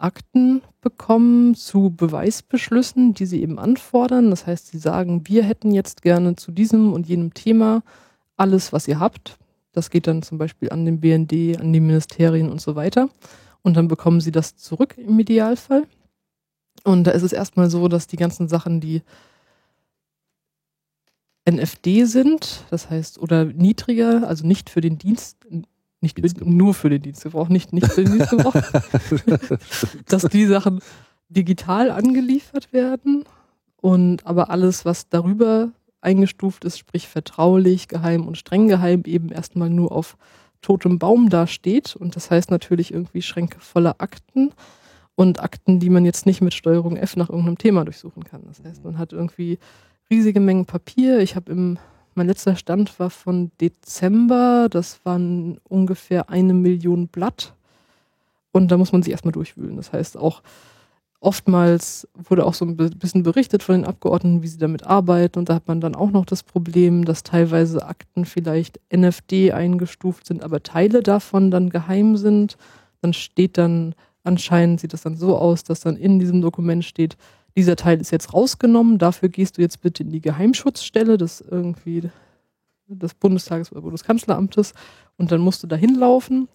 Akten 0.00 0.62
bekommen 0.80 1.54
zu 1.54 1.90
Beweisbeschlüssen, 1.90 3.14
die 3.14 3.26
sie 3.26 3.42
eben 3.42 3.58
anfordern. 3.58 4.30
Das 4.30 4.46
heißt, 4.46 4.68
sie 4.68 4.78
sagen, 4.78 5.26
wir 5.26 5.44
hätten 5.44 5.72
jetzt 5.72 6.02
gerne 6.02 6.36
zu 6.36 6.52
diesem 6.52 6.92
und 6.92 7.06
jenem 7.08 7.34
Thema 7.34 7.82
alles, 8.36 8.72
was 8.72 8.88
ihr 8.88 9.00
habt. 9.00 9.38
Das 9.72 9.90
geht 9.90 10.06
dann 10.06 10.22
zum 10.22 10.38
Beispiel 10.38 10.70
an 10.70 10.84
den 10.84 11.00
BND, 11.00 11.60
an 11.60 11.72
die 11.72 11.80
Ministerien 11.80 12.50
und 12.50 12.60
so 12.60 12.76
weiter. 12.76 13.08
Und 13.62 13.76
dann 13.76 13.88
bekommen 13.88 14.20
sie 14.20 14.32
das 14.32 14.56
zurück 14.56 14.96
im 14.96 15.18
Idealfall. 15.18 15.86
Und 16.84 17.04
da 17.04 17.10
ist 17.10 17.22
es 17.22 17.32
erstmal 17.32 17.68
so, 17.68 17.88
dass 17.88 18.06
die 18.06 18.16
ganzen 18.16 18.48
Sachen, 18.48 18.80
die 18.80 19.02
NFD 21.48 22.04
sind, 22.04 22.64
das 22.70 22.90
heißt, 22.90 23.18
oder 23.18 23.44
niedriger, 23.44 24.26
also 24.28 24.46
nicht 24.46 24.70
für 24.70 24.80
den 24.80 24.98
Dienst, 24.98 25.38
nicht 26.00 26.44
nur 26.44 26.74
für 26.74 26.90
den 26.90 27.02
Dienst 27.02 27.22
gebraucht, 27.22 27.50
nicht, 27.50 27.72
nicht 27.72 27.88
für 27.88 28.04
den 28.04 28.12
Dienst 28.18 28.30
gebraucht, 28.30 28.62
dass 30.06 30.22
die 30.24 30.46
Sachen 30.46 30.80
digital 31.28 31.90
angeliefert 31.90 32.72
werden 32.72 33.24
und 33.80 34.26
aber 34.26 34.50
alles, 34.50 34.84
was 34.84 35.08
darüber 35.08 35.70
eingestuft 36.00 36.64
ist, 36.64 36.78
sprich 36.78 37.08
vertraulich, 37.08 37.88
geheim 37.88 38.26
und 38.26 38.38
streng 38.38 38.68
geheim, 38.68 39.02
eben 39.06 39.30
erstmal 39.30 39.70
nur 39.70 39.92
auf 39.92 40.16
totem 40.62 40.98
Baum 40.98 41.28
dasteht. 41.28 41.96
Und 41.96 42.16
das 42.16 42.30
heißt 42.30 42.50
natürlich 42.50 42.92
irgendwie 42.92 43.22
Schränke 43.22 43.60
voller 43.60 43.96
Akten 43.98 44.52
und 45.14 45.40
Akten, 45.40 45.80
die 45.80 45.90
man 45.90 46.04
jetzt 46.04 46.26
nicht 46.26 46.40
mit 46.40 46.54
Steuerung 46.54 46.96
F 46.96 47.16
nach 47.16 47.28
irgendeinem 47.28 47.58
Thema 47.58 47.84
durchsuchen 47.84 48.24
kann. 48.24 48.42
Das 48.46 48.62
heißt, 48.62 48.84
man 48.84 48.98
hat 48.98 49.12
irgendwie 49.12 49.58
riesige 50.10 50.40
Mengen 50.40 50.66
Papier. 50.66 51.20
Ich 51.20 51.36
habe 51.36 51.52
im, 51.52 51.78
mein 52.18 52.26
letzter 52.26 52.56
Stand 52.56 52.98
war 52.98 53.10
von 53.10 53.50
Dezember, 53.60 54.68
das 54.70 55.00
waren 55.04 55.58
ungefähr 55.68 56.28
eine 56.28 56.52
Million 56.52 57.08
Blatt. 57.08 57.54
Und 58.52 58.70
da 58.70 58.76
muss 58.76 58.92
man 58.92 59.02
sich 59.02 59.12
erstmal 59.12 59.32
durchwühlen. 59.32 59.76
Das 59.76 59.92
heißt 59.92 60.16
auch, 60.16 60.42
oftmals 61.20 62.08
wurde 62.14 62.44
auch 62.44 62.54
so 62.54 62.64
ein 62.64 62.76
bisschen 62.76 63.22
berichtet 63.22 63.62
von 63.62 63.76
den 63.76 63.84
Abgeordneten, 63.84 64.42
wie 64.42 64.48
sie 64.48 64.58
damit 64.58 64.84
arbeiten. 64.84 65.38
Und 65.38 65.48
da 65.48 65.54
hat 65.54 65.68
man 65.68 65.80
dann 65.80 65.94
auch 65.94 66.10
noch 66.10 66.24
das 66.24 66.42
Problem, 66.42 67.04
dass 67.04 67.22
teilweise 67.22 67.86
Akten 67.86 68.24
vielleicht 68.24 68.80
NFD 68.90 69.52
eingestuft 69.52 70.26
sind, 70.26 70.42
aber 70.42 70.62
Teile 70.62 71.02
davon 71.02 71.50
dann 71.50 71.70
geheim 71.70 72.16
sind. 72.16 72.56
Dann 73.00 73.12
steht 73.12 73.58
dann, 73.58 73.94
anscheinend 74.24 74.80
sieht 74.80 74.92
das 74.92 75.02
dann 75.02 75.16
so 75.16 75.38
aus, 75.38 75.62
dass 75.62 75.80
dann 75.80 75.96
in 75.96 76.18
diesem 76.18 76.40
Dokument 76.40 76.84
steht, 76.84 77.16
dieser 77.58 77.76
Teil 77.76 78.00
ist 78.00 78.12
jetzt 78.12 78.32
rausgenommen, 78.32 78.98
dafür 78.98 79.28
gehst 79.28 79.58
du 79.58 79.62
jetzt 79.62 79.80
bitte 79.80 80.04
in 80.04 80.10
die 80.10 80.20
Geheimschutzstelle 80.20 81.18
des 81.18 81.40
irgendwie 81.40 82.08
des 82.86 83.14
Bundestages 83.14 83.72
oder 83.72 83.82
Bundeskanzleramtes 83.82 84.74
und 85.16 85.32
dann 85.32 85.40
musst 85.40 85.62
du 85.62 85.66
da 85.66 85.74
hinlaufen, 85.74 86.48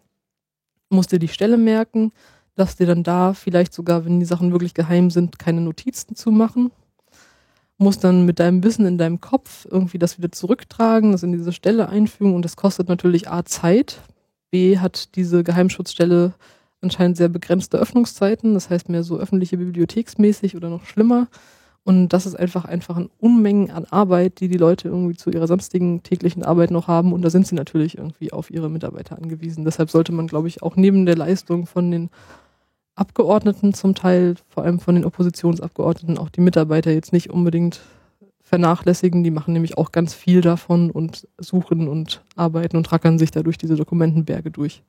musst 0.90 1.12
dir 1.12 1.20
die 1.20 1.28
Stelle 1.28 1.58
merken, 1.58 2.14
dass 2.56 2.78
dir 2.78 2.88
dann 2.88 3.04
da 3.04 3.34
vielleicht 3.34 3.74
sogar, 3.74 4.06
wenn 4.06 4.22
die 4.22 4.26
Sachen 4.26 4.54
wirklich 4.54 4.74
geheim 4.74 5.10
sind, 5.12 5.40
keine 5.40 5.60
Notizen 5.60 6.16
zu 6.16 6.32
machen. 6.32 6.72
Musst 7.78 8.04
dann 8.06 8.26
mit 8.26 8.40
deinem 8.40 8.64
Wissen 8.64 8.86
in 8.86 8.98
deinem 8.98 9.20
Kopf 9.20 9.68
irgendwie 9.70 9.98
das 10.00 10.18
wieder 10.18 10.32
zurücktragen, 10.32 11.12
das 11.12 11.24
in 11.24 11.34
diese 11.34 11.52
Stelle 11.52 11.90
einfügen 11.90 12.34
und 12.34 12.46
das 12.46 12.56
kostet 12.56 12.88
natürlich 12.88 13.30
A 13.30 13.44
Zeit. 13.44 14.00
B 14.52 14.78
hat 14.78 15.16
diese 15.16 15.44
Geheimschutzstelle 15.44 16.34
anscheinend 16.84 17.18
sehr 17.18 17.30
begrenzte 17.30 17.78
Öffnungszeiten, 17.78 18.54
das 18.54 18.70
heißt 18.70 18.90
mehr 18.90 19.04
so 19.04 19.18
öffentliche 19.18 19.58
Bibliotheksmäßig 19.58 20.56
oder 20.56 20.70
noch 20.70 20.86
schlimmer. 20.86 21.28
Und 21.86 22.10
das 22.10 22.26
ist 22.26 22.36
einfach 22.36 22.64
einfach 22.64 22.96
ein 22.96 23.10
Unmengen 23.20 23.70
an 23.70 23.86
Arbeit, 23.86 24.40
die 24.40 24.48
die 24.48 24.58
Leute 24.58 24.88
irgendwie 24.88 25.16
zu 25.16 25.32
ihrer 25.32 25.48
sonstigen 25.48 26.02
täglichen 26.02 26.44
Arbeit 26.44 26.72
noch 26.72 26.88
haben. 26.88 27.12
Und 27.12 27.24
da 27.24 27.30
sind 27.30 27.46
sie 27.46 27.56
natürlich 27.56 27.98
irgendwie 27.98 28.32
auf 28.32 28.50
ihre 28.50 28.70
Mitarbeiter 28.70 29.18
angewiesen. 29.18 29.66
Deshalb 29.66 29.90
sollte 29.90 30.14
man, 30.14 30.28
glaube 30.28 30.48
ich, 30.48 30.64
auch 30.64 30.78
neben 30.78 31.06
der 31.06 31.18
Leistung 31.18 31.66
von 31.66 31.92
den 31.92 32.10
Abgeordneten 32.96 33.74
zum 33.74 33.96
Teil, 33.96 34.36
vor 34.48 34.64
allem 34.64 34.80
von 34.80 34.96
den 34.96 35.04
Oppositionsabgeordneten, 35.04 36.18
auch 36.18 36.30
die 36.30 36.42
Mitarbeiter 36.42 36.92
jetzt 36.92 37.12
nicht 37.12 37.32
unbedingt 37.32 37.82
vernachlässigen. 38.40 39.24
Die 39.24 39.32
machen 39.32 39.52
nämlich 39.52 39.78
auch 39.78 39.92
ganz 39.92 40.14
viel 40.14 40.40
davon 40.40 40.90
und 40.90 41.28
suchen 41.38 41.90
und 41.90 42.24
arbeiten 42.36 42.78
und 42.78 42.90
rackern 42.92 43.20
sich 43.20 43.32
dadurch 43.32 43.58
diese 43.58 43.76
Dokumentenberge 43.76 44.52
durch. 44.52 44.84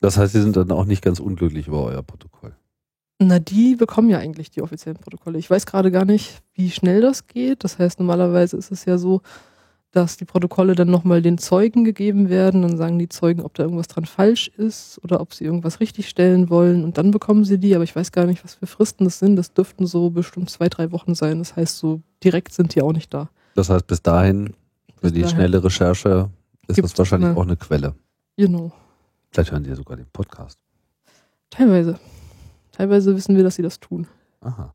Das 0.00 0.16
heißt, 0.16 0.32
Sie 0.32 0.40
sind 0.40 0.56
dann 0.56 0.72
auch 0.72 0.86
nicht 0.86 1.02
ganz 1.02 1.20
unglücklich 1.20 1.68
über 1.68 1.84
euer 1.84 2.02
Protokoll. 2.02 2.54
Na, 3.22 3.38
die 3.38 3.76
bekommen 3.76 4.08
ja 4.08 4.18
eigentlich 4.18 4.50
die 4.50 4.62
offiziellen 4.62 4.96
Protokolle. 4.96 5.38
Ich 5.38 5.50
weiß 5.50 5.66
gerade 5.66 5.90
gar 5.90 6.06
nicht, 6.06 6.42
wie 6.54 6.70
schnell 6.70 7.02
das 7.02 7.26
geht. 7.26 7.64
Das 7.64 7.78
heißt, 7.78 8.00
normalerweise 8.00 8.56
ist 8.56 8.72
es 8.72 8.86
ja 8.86 8.96
so, 8.96 9.20
dass 9.90 10.16
die 10.16 10.24
Protokolle 10.24 10.74
dann 10.74 10.88
nochmal 10.88 11.20
den 11.20 11.36
Zeugen 11.36 11.84
gegeben 11.84 12.30
werden. 12.30 12.62
Dann 12.62 12.78
sagen 12.78 12.98
die 12.98 13.10
Zeugen, 13.10 13.42
ob 13.42 13.52
da 13.52 13.64
irgendwas 13.64 13.88
dran 13.88 14.06
falsch 14.06 14.48
ist 14.56 14.98
oder 15.04 15.20
ob 15.20 15.34
sie 15.34 15.44
irgendwas 15.44 15.80
richtig 15.80 16.08
stellen 16.08 16.48
wollen. 16.48 16.82
Und 16.82 16.96
dann 16.96 17.10
bekommen 17.10 17.44
sie 17.44 17.58
die. 17.58 17.74
Aber 17.74 17.84
ich 17.84 17.94
weiß 17.94 18.10
gar 18.10 18.24
nicht, 18.24 18.42
was 18.42 18.54
für 18.54 18.66
Fristen 18.66 19.04
das 19.04 19.18
sind. 19.18 19.36
Das 19.36 19.52
dürften 19.52 19.86
so 19.86 20.08
bestimmt 20.08 20.48
zwei, 20.48 20.70
drei 20.70 20.90
Wochen 20.90 21.14
sein. 21.14 21.40
Das 21.40 21.56
heißt, 21.56 21.76
so 21.76 22.00
direkt 22.24 22.54
sind 22.54 22.74
die 22.74 22.80
auch 22.80 22.94
nicht 22.94 23.12
da. 23.12 23.28
Das 23.54 23.68
heißt, 23.68 23.86
bis 23.86 24.00
dahin, 24.00 24.54
für 24.94 25.02
bis 25.02 25.12
die 25.12 25.20
dahin 25.22 25.36
schnelle 25.36 25.62
Recherche, 25.62 26.30
ist 26.68 26.82
das 26.82 26.96
wahrscheinlich 26.96 27.30
eine, 27.30 27.38
auch 27.38 27.42
eine 27.42 27.56
Quelle. 27.56 27.94
Genau. 28.38 28.72
Vielleicht 29.30 29.52
hören 29.52 29.62
die 29.62 29.70
ja 29.70 29.76
sogar 29.76 29.96
den 29.96 30.10
Podcast. 30.10 30.58
Teilweise. 31.50 31.98
Teilweise 32.72 33.14
wissen 33.14 33.36
wir, 33.36 33.44
dass 33.44 33.56
sie 33.56 33.62
das 33.62 33.80
tun. 33.80 34.06
Aha. 34.40 34.74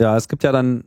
Ja, 0.00 0.16
es 0.16 0.28
gibt 0.28 0.42
ja 0.44 0.52
dann 0.52 0.84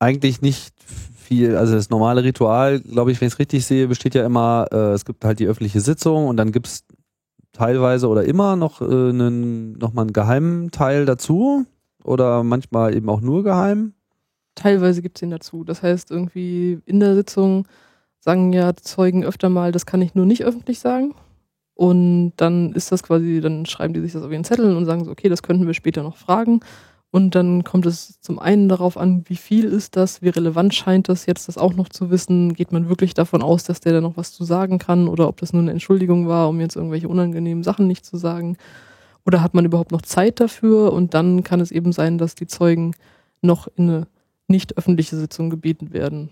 eigentlich 0.00 0.40
nicht 0.42 0.74
viel, 0.82 1.56
also 1.56 1.74
das 1.74 1.90
normale 1.90 2.24
Ritual, 2.24 2.80
glaube 2.80 3.12
ich, 3.12 3.20
wenn 3.20 3.28
ich 3.28 3.34
es 3.34 3.38
richtig 3.38 3.64
sehe, 3.64 3.86
besteht 3.86 4.14
ja 4.16 4.24
immer, 4.26 4.66
äh, 4.72 4.92
es 4.92 5.04
gibt 5.04 5.24
halt 5.24 5.38
die 5.38 5.46
öffentliche 5.46 5.80
Sitzung 5.80 6.26
und 6.26 6.36
dann 6.36 6.50
gibt 6.50 6.66
es 6.66 6.84
teilweise 7.52 8.08
oder 8.08 8.24
immer 8.24 8.56
noch 8.56 8.80
äh, 8.80 8.84
einen, 8.84 9.72
nochmal 9.74 10.04
einen 10.04 10.12
geheimen 10.12 10.70
Teil 10.72 11.04
dazu 11.04 11.66
oder 12.02 12.42
manchmal 12.42 12.96
eben 12.96 13.08
auch 13.08 13.20
nur 13.20 13.44
geheim. 13.44 13.94
Teilweise 14.54 15.02
gibt 15.02 15.18
es 15.18 15.22
ihn 15.22 15.30
dazu. 15.30 15.64
Das 15.64 15.82
heißt, 15.82 16.10
irgendwie 16.10 16.80
in 16.86 17.00
der 17.00 17.14
Sitzung 17.14 17.66
sagen 18.20 18.52
ja 18.52 18.74
Zeugen 18.76 19.24
öfter 19.24 19.48
mal, 19.48 19.72
das 19.72 19.86
kann 19.86 20.02
ich 20.02 20.14
nur 20.14 20.26
nicht 20.26 20.44
öffentlich 20.44 20.78
sagen. 20.78 21.14
Und 21.74 22.34
dann 22.36 22.72
ist 22.72 22.92
das 22.92 23.02
quasi, 23.02 23.40
dann 23.40 23.64
schreiben 23.64 23.94
die 23.94 24.00
sich 24.00 24.12
das 24.12 24.22
auf 24.22 24.30
ihren 24.30 24.44
Zettel 24.44 24.76
und 24.76 24.84
sagen 24.84 25.04
so, 25.04 25.10
okay, 25.10 25.30
das 25.30 25.42
könnten 25.42 25.66
wir 25.66 25.74
später 25.74 26.02
noch 26.02 26.18
fragen. 26.18 26.60
Und 27.12 27.34
dann 27.34 27.64
kommt 27.64 27.86
es 27.86 28.20
zum 28.20 28.38
einen 28.38 28.68
darauf 28.68 28.96
an, 28.96 29.24
wie 29.26 29.36
viel 29.36 29.64
ist 29.64 29.96
das, 29.96 30.22
wie 30.22 30.28
relevant 30.28 30.74
scheint 30.74 31.08
das 31.08 31.26
jetzt, 31.26 31.48
das 31.48 31.58
auch 31.58 31.74
noch 31.74 31.88
zu 31.88 32.10
wissen. 32.10 32.54
Geht 32.54 32.70
man 32.70 32.88
wirklich 32.88 33.14
davon 33.14 33.42
aus, 33.42 33.64
dass 33.64 33.80
der 33.80 33.94
da 33.94 34.00
noch 34.00 34.16
was 34.16 34.32
zu 34.32 34.44
sagen 34.44 34.78
kann 34.78 35.08
oder 35.08 35.26
ob 35.26 35.38
das 35.38 35.52
nur 35.52 35.62
eine 35.62 35.72
Entschuldigung 35.72 36.28
war, 36.28 36.48
um 36.48 36.60
jetzt 36.60 36.76
irgendwelche 36.76 37.08
unangenehmen 37.08 37.64
Sachen 37.64 37.88
nicht 37.88 38.04
zu 38.04 38.16
sagen. 38.16 38.56
Oder 39.26 39.42
hat 39.42 39.54
man 39.54 39.64
überhaupt 39.64 39.90
noch 39.90 40.02
Zeit 40.02 40.38
dafür? 40.38 40.92
Und 40.92 41.14
dann 41.14 41.42
kann 41.42 41.60
es 41.60 41.72
eben 41.72 41.92
sein, 41.92 42.16
dass 42.16 42.36
die 42.36 42.46
Zeugen 42.46 42.94
noch 43.42 43.66
in 43.76 43.90
eine 43.90 44.06
nicht 44.50 44.76
öffentliche 44.76 45.16
Sitzung 45.16 45.50
gebeten 45.50 45.92
werden, 45.92 46.30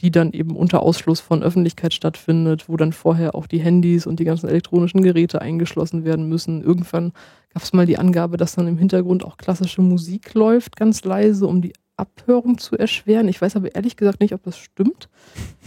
die 0.00 0.10
dann 0.10 0.32
eben 0.32 0.56
unter 0.56 0.80
Ausschluss 0.82 1.20
von 1.20 1.42
Öffentlichkeit 1.42 1.92
stattfindet, 1.92 2.68
wo 2.68 2.76
dann 2.76 2.92
vorher 2.92 3.34
auch 3.34 3.46
die 3.46 3.60
Handys 3.60 4.06
und 4.06 4.18
die 4.18 4.24
ganzen 4.24 4.48
elektronischen 4.48 5.02
Geräte 5.02 5.40
eingeschlossen 5.40 6.04
werden 6.04 6.28
müssen. 6.28 6.62
Irgendwann 6.62 7.12
gab 7.52 7.62
es 7.62 7.72
mal 7.72 7.86
die 7.86 7.98
Angabe, 7.98 8.36
dass 8.36 8.54
dann 8.54 8.66
im 8.66 8.78
Hintergrund 8.78 9.24
auch 9.24 9.36
klassische 9.36 9.82
Musik 9.82 10.34
läuft, 10.34 10.76
ganz 10.76 11.04
leise, 11.04 11.46
um 11.46 11.60
die 11.60 11.74
Abhörung 11.96 12.56
zu 12.56 12.78
erschweren. 12.78 13.28
Ich 13.28 13.42
weiß 13.42 13.56
aber 13.56 13.74
ehrlich 13.74 13.96
gesagt 13.96 14.20
nicht, 14.20 14.32
ob 14.32 14.42
das 14.42 14.56
stimmt. 14.56 15.10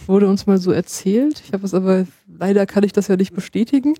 Wurde 0.07 0.27
uns 0.27 0.47
mal 0.47 0.57
so 0.57 0.71
erzählt. 0.71 1.41
Ich 1.45 1.53
habe 1.53 1.65
es 1.65 1.75
aber, 1.75 2.07
leider 2.27 2.65
kann 2.65 2.83
ich 2.83 2.91
das 2.91 3.07
ja 3.07 3.15
nicht 3.15 3.33
bestätigen. 3.33 3.93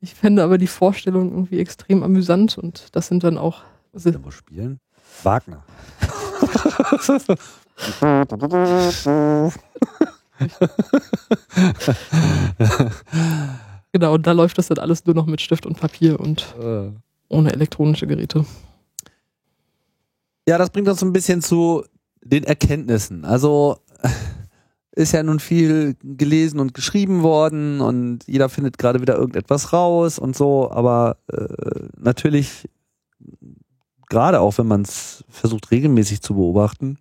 Ich 0.00 0.14
fände 0.14 0.42
aber 0.42 0.56
die 0.56 0.66
Vorstellung 0.66 1.30
irgendwie 1.30 1.60
extrem 1.60 2.02
amüsant 2.02 2.56
und 2.58 2.88
das 2.92 3.08
sind 3.08 3.22
dann 3.22 3.38
auch. 3.38 3.62
Was 3.92 4.06
muss 4.18 4.34
spielen? 4.34 4.80
Wagner. 5.22 5.62
genau, 13.92 14.14
und 14.14 14.26
da 14.26 14.32
läuft 14.32 14.58
das 14.58 14.68
dann 14.68 14.78
alles 14.78 15.04
nur 15.06 15.14
noch 15.14 15.26
mit 15.26 15.40
Stift 15.40 15.66
und 15.66 15.78
Papier 15.78 16.20
und 16.20 16.54
äh. 16.60 16.90
ohne 17.28 17.52
elektronische 17.52 18.06
Geräte. 18.06 18.44
Ja, 20.46 20.58
das 20.58 20.70
bringt 20.70 20.88
uns 20.88 21.02
ein 21.02 21.12
bisschen 21.12 21.40
zu 21.40 21.84
den 22.22 22.44
Erkenntnissen. 22.44 23.24
Also 23.24 23.78
ist 24.92 25.12
ja 25.12 25.22
nun 25.22 25.40
viel 25.40 25.96
gelesen 26.02 26.60
und 26.60 26.74
geschrieben 26.74 27.22
worden 27.22 27.80
und 27.80 28.26
jeder 28.26 28.48
findet 28.48 28.78
gerade 28.78 29.00
wieder 29.00 29.16
irgendetwas 29.16 29.72
raus 29.72 30.18
und 30.18 30.36
so, 30.36 30.70
aber 30.70 31.16
äh, 31.32 31.46
natürlich, 31.96 32.68
gerade 34.08 34.40
auch 34.40 34.58
wenn 34.58 34.66
man 34.66 34.82
es 34.82 35.24
versucht 35.28 35.70
regelmäßig 35.70 36.20
zu 36.20 36.34
beobachten, 36.34 36.98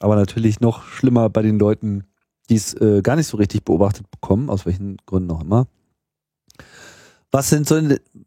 aber 0.00 0.16
natürlich 0.16 0.60
noch 0.60 0.84
schlimmer 0.84 1.28
bei 1.30 1.42
den 1.42 1.58
Leuten, 1.58 2.04
die 2.48 2.56
es 2.56 2.74
äh, 2.74 3.02
gar 3.02 3.16
nicht 3.16 3.26
so 3.26 3.36
richtig 3.36 3.64
beobachtet 3.64 4.10
bekommen, 4.10 4.50
aus 4.50 4.66
welchen 4.66 4.98
Gründen 5.06 5.30
auch 5.30 5.42
immer. 5.42 5.66
Was 7.30 7.50
sind 7.50 7.66
so, 7.66 7.80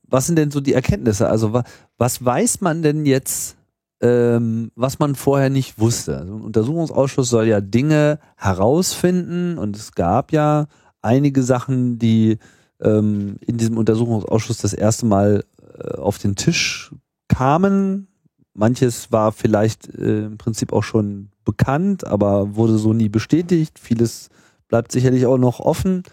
was 0.08 0.28
sind 0.28 0.36
denn 0.36 0.52
so 0.52 0.60
die 0.60 0.74
Erkenntnisse? 0.74 1.30
Also 1.30 1.54
was, 1.54 1.64
was 1.98 2.24
weiß 2.24 2.62
man 2.62 2.82
denn 2.82 3.06
jetzt 3.06 3.58
ähm, 4.02 4.72
was 4.76 5.00
man 5.00 5.16
vorher 5.16 5.50
nicht 5.50 5.80
wusste. 5.80 6.18
Also 6.18 6.36
ein 6.36 6.42
Untersuchungsausschuss 6.42 7.30
soll 7.30 7.48
ja 7.48 7.62
Dinge 7.62 8.20
herausfinden 8.38 9.58
und 9.58 9.76
es 9.76 9.94
gab 9.94 10.32
ja 10.32 10.68
einige 11.02 11.44
Sachen, 11.44 12.00
die 12.00 12.38
ähm, 12.82 13.38
in 13.46 13.58
diesem 13.58 13.78
Untersuchungsausschuss 13.78 14.60
das 14.60 14.74
erste 14.74 15.06
Mal 15.06 15.44
äh, 15.78 15.98
auf 15.98 16.18
den 16.18 16.36
Tisch 16.36 16.92
kamen. 17.30 18.08
Manches 18.54 19.12
war 19.12 19.32
vielleicht 19.32 19.88
äh, 19.88 20.26
im 20.26 20.38
Prinzip 20.38 20.74
auch 20.74 20.84
schon 20.84 21.30
bekannt, 21.46 22.06
aber 22.06 22.56
wurde 22.56 22.78
so 22.78 22.92
nie 22.92 23.08
bestätigt. 23.08 23.80
Vieles 23.80 24.30
bleibt 24.68 24.92
sicherlich 24.92 25.26
auch 25.26 25.38
noch 25.38 25.62
offen. 25.62 26.04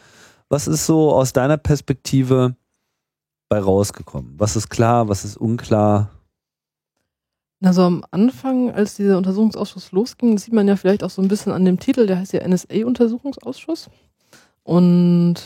Was 0.49 0.69
ist 0.69 0.87
so 0.87 1.13
aus 1.13 1.33
deiner 1.33 1.57
Perspektive 1.57 2.55
bei 3.49 3.59
rausgekommen? 3.59 4.35
Was 4.39 4.55
ist 4.55 4.69
klar, 4.69 5.09
was 5.09 5.25
ist 5.25 5.37
unklar? 5.37 6.11
Also 7.63 7.83
am 7.83 8.05
Anfang, 8.11 8.71
als 8.71 8.97
dieser 8.97 9.17
Untersuchungsausschuss 9.17 9.93
losging, 9.93 10.39
sieht 10.39 10.53
man 10.53 10.69
ja 10.69 10.77
vielleicht 10.77 11.03
auch 11.03 11.11
so 11.11 11.23
ein 11.23 11.29
bisschen 11.29 11.53
an 11.53 11.65
dem 11.65 11.81
Titel, 11.81 12.07
der 12.07 12.19
heißt 12.19 12.33
ja 12.33 12.47
NSA-Untersuchungsausschuss. 12.47 13.89
Und 14.63 15.37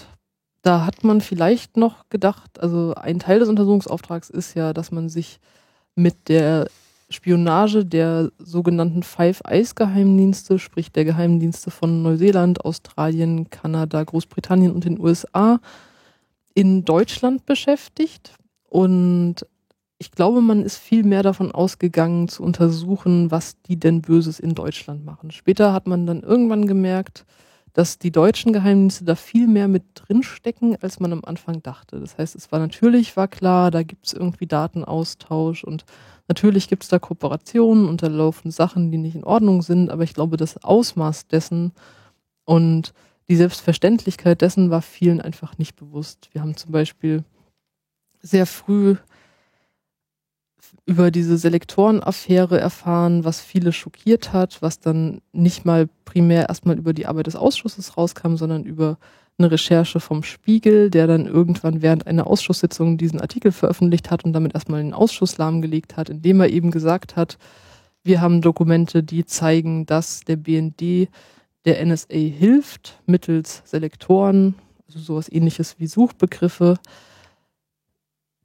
da 0.62 0.84
hat 0.84 1.04
man 1.04 1.20
vielleicht 1.20 1.76
noch 1.76 2.08
gedacht, 2.08 2.60
also 2.60 2.94
ein 2.94 3.20
Teil 3.20 3.38
des 3.38 3.48
Untersuchungsauftrags 3.48 4.28
ist 4.28 4.54
ja, 4.54 4.72
dass 4.72 4.90
man 4.90 5.08
sich 5.08 5.40
mit 6.02 6.28
der 6.28 6.68
Spionage 7.10 7.84
der 7.84 8.30
sogenannten 8.38 9.02
Five 9.02 9.42
Eyes 9.46 9.74
Geheimdienste, 9.74 10.58
sprich 10.58 10.92
der 10.92 11.04
Geheimdienste 11.04 11.70
von 11.70 12.02
Neuseeland, 12.02 12.64
Australien, 12.64 13.50
Kanada, 13.50 14.02
Großbritannien 14.02 14.72
und 14.72 14.84
den 14.84 15.00
USA 15.00 15.60
in 16.54 16.84
Deutschland 16.84 17.46
beschäftigt. 17.46 18.34
Und 18.68 19.46
ich 19.98 20.12
glaube, 20.12 20.40
man 20.40 20.62
ist 20.62 20.76
viel 20.76 21.02
mehr 21.02 21.22
davon 21.22 21.52
ausgegangen 21.52 22.28
zu 22.28 22.42
untersuchen, 22.42 23.30
was 23.30 23.60
die 23.62 23.78
denn 23.78 24.00
Böses 24.00 24.38
in 24.38 24.54
Deutschland 24.54 25.04
machen. 25.04 25.30
Später 25.32 25.72
hat 25.72 25.86
man 25.86 26.06
dann 26.06 26.22
irgendwann 26.22 26.66
gemerkt, 26.66 27.24
dass 27.72 27.98
die 27.98 28.10
deutschen 28.10 28.52
Geheimdienste 28.52 29.04
da 29.04 29.14
viel 29.14 29.46
mehr 29.46 29.68
mit 29.68 29.84
drinstecken, 29.94 30.76
als 30.80 31.00
man 31.00 31.12
am 31.12 31.24
Anfang 31.24 31.62
dachte. 31.62 32.00
Das 32.00 32.18
heißt, 32.18 32.34
es 32.34 32.50
war 32.50 32.58
natürlich, 32.58 33.16
war 33.16 33.28
klar, 33.28 33.70
da 33.70 33.82
gibt 33.82 34.06
es 34.06 34.12
irgendwie 34.12 34.46
Datenaustausch 34.46 35.64
und 35.64 35.84
natürlich 36.28 36.68
gibt 36.68 36.82
es 36.82 36.88
da 36.88 36.98
Kooperationen 36.98 37.88
und 37.88 38.02
da 38.02 38.08
laufen 38.08 38.50
Sachen, 38.50 38.90
die 38.90 38.98
nicht 38.98 39.14
in 39.14 39.24
Ordnung 39.24 39.62
sind, 39.62 39.90
aber 39.90 40.02
ich 40.02 40.14
glaube, 40.14 40.36
das 40.36 40.62
Ausmaß 40.62 41.28
dessen 41.28 41.72
und 42.44 42.92
die 43.28 43.36
Selbstverständlichkeit 43.36 44.40
dessen 44.40 44.70
war 44.70 44.82
vielen 44.82 45.20
einfach 45.20 45.56
nicht 45.56 45.76
bewusst. 45.76 46.28
Wir 46.32 46.42
haben 46.42 46.56
zum 46.56 46.72
Beispiel 46.72 47.24
sehr 48.20 48.46
früh 48.46 48.96
über 50.86 51.10
diese 51.10 51.38
Selektorenaffäre 51.38 52.58
erfahren, 52.58 53.24
was 53.24 53.40
viele 53.40 53.72
schockiert 53.72 54.32
hat, 54.32 54.62
was 54.62 54.80
dann 54.80 55.20
nicht 55.32 55.64
mal 55.64 55.88
primär 56.04 56.48
erstmal 56.48 56.78
über 56.78 56.92
die 56.92 57.06
Arbeit 57.06 57.26
des 57.26 57.36
Ausschusses 57.36 57.96
rauskam, 57.96 58.36
sondern 58.36 58.64
über 58.64 58.98
eine 59.38 59.50
Recherche 59.50 60.00
vom 60.00 60.22
Spiegel, 60.22 60.90
der 60.90 61.06
dann 61.06 61.26
irgendwann 61.26 61.82
während 61.82 62.06
einer 62.06 62.26
Ausschusssitzung 62.26 62.98
diesen 62.98 63.20
Artikel 63.20 63.52
veröffentlicht 63.52 64.10
hat 64.10 64.24
und 64.24 64.32
damit 64.32 64.54
erstmal 64.54 64.82
den 64.82 64.94
Ausschuss 64.94 65.38
lahmgelegt 65.38 65.96
hat, 65.96 66.10
indem 66.10 66.40
er 66.40 66.50
eben 66.50 66.70
gesagt 66.70 67.16
hat, 67.16 67.38
wir 68.02 68.20
haben 68.20 68.40
Dokumente, 68.40 69.02
die 69.02 69.24
zeigen, 69.24 69.86
dass 69.86 70.20
der 70.20 70.36
BND 70.36 71.08
der 71.64 71.84
NSA 71.84 72.14
hilft 72.14 72.98
mittels 73.06 73.62
Selektoren, 73.64 74.54
also 74.86 74.98
sowas 74.98 75.30
ähnliches 75.30 75.76
wie 75.78 75.86
Suchbegriffe, 75.86 76.78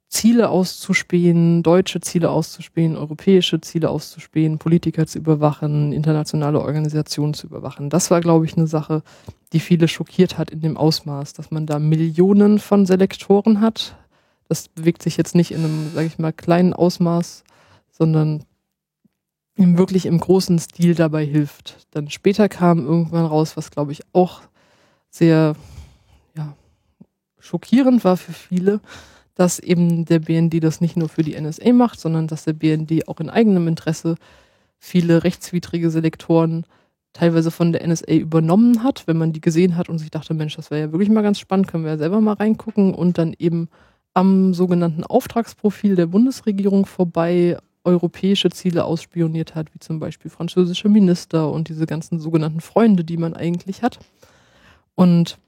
Ziele 0.08 0.50
auszuspähen, 0.50 1.62
deutsche 1.62 2.00
Ziele 2.00 2.30
auszuspähen, 2.30 2.96
europäische 2.96 3.60
Ziele 3.60 3.90
auszuspähen, 3.90 4.58
Politiker 4.58 5.06
zu 5.06 5.18
überwachen, 5.18 5.92
internationale 5.92 6.60
Organisationen 6.60 7.34
zu 7.34 7.48
überwachen. 7.48 7.90
Das 7.90 8.10
war, 8.10 8.20
glaube 8.20 8.44
ich, 8.44 8.56
eine 8.56 8.68
Sache, 8.68 9.02
die 9.52 9.60
viele 9.60 9.88
schockiert 9.88 10.38
hat 10.38 10.50
in 10.50 10.60
dem 10.60 10.76
Ausmaß, 10.76 11.32
dass 11.32 11.50
man 11.50 11.66
da 11.66 11.78
Millionen 11.78 12.60
von 12.60 12.86
Selektoren 12.86 13.60
hat. 13.60 13.96
Das 14.48 14.68
bewegt 14.68 15.02
sich 15.02 15.16
jetzt 15.16 15.34
nicht 15.34 15.50
in 15.50 15.64
einem, 15.64 15.90
sage 15.92 16.06
ich 16.06 16.18
mal, 16.18 16.32
kleinen 16.32 16.72
Ausmaß, 16.72 17.42
sondern 17.90 18.44
wirklich 19.56 20.06
im 20.06 20.20
großen 20.20 20.58
Stil 20.58 20.94
dabei 20.94 21.24
hilft. 21.24 21.86
Dann 21.90 22.10
später 22.10 22.48
kam 22.48 22.86
irgendwann 22.86 23.24
raus, 23.24 23.56
was, 23.56 23.70
glaube 23.70 23.92
ich, 23.92 24.02
auch 24.12 24.42
sehr 25.10 25.56
ja, 26.36 26.54
schockierend 27.38 28.04
war 28.04 28.16
für 28.16 28.32
viele, 28.32 28.80
dass 29.36 29.58
eben 29.60 30.06
der 30.06 30.18
BND 30.18 30.64
das 30.64 30.80
nicht 30.80 30.96
nur 30.96 31.08
für 31.08 31.22
die 31.22 31.40
NSA 31.40 31.72
macht, 31.72 32.00
sondern 32.00 32.26
dass 32.26 32.44
der 32.44 32.54
BND 32.54 33.06
auch 33.06 33.20
in 33.20 33.30
eigenem 33.30 33.68
Interesse 33.68 34.16
viele 34.78 35.22
rechtswidrige 35.22 35.90
Selektoren 35.90 36.64
teilweise 37.12 37.50
von 37.50 37.72
der 37.72 37.86
NSA 37.86 38.12
übernommen 38.12 38.82
hat, 38.82 39.06
wenn 39.06 39.18
man 39.18 39.32
die 39.32 39.40
gesehen 39.40 39.76
hat 39.76 39.88
und 39.88 39.98
sich 39.98 40.10
dachte, 40.10 40.34
Mensch, 40.34 40.56
das 40.56 40.70
wäre 40.70 40.80
ja 40.82 40.92
wirklich 40.92 41.10
mal 41.10 41.22
ganz 41.22 41.38
spannend, 41.38 41.68
können 41.68 41.84
wir 41.84 41.92
ja 41.92 41.98
selber 41.98 42.20
mal 42.20 42.34
reingucken 42.34 42.94
und 42.94 43.18
dann 43.18 43.34
eben 43.38 43.68
am 44.14 44.54
sogenannten 44.54 45.04
Auftragsprofil 45.04 45.96
der 45.96 46.06
Bundesregierung 46.06 46.86
vorbei 46.86 47.58
europäische 47.84 48.50
Ziele 48.50 48.84
ausspioniert 48.84 49.54
hat, 49.54 49.72
wie 49.74 49.78
zum 49.78 50.00
Beispiel 50.00 50.30
französische 50.30 50.88
Minister 50.88 51.52
und 51.52 51.68
diese 51.68 51.86
ganzen 51.86 52.18
sogenannten 52.18 52.60
Freunde, 52.60 53.04
die 53.04 53.16
man 53.16 53.34
eigentlich 53.34 53.82
hat. 53.82 53.98
Und 54.94 55.38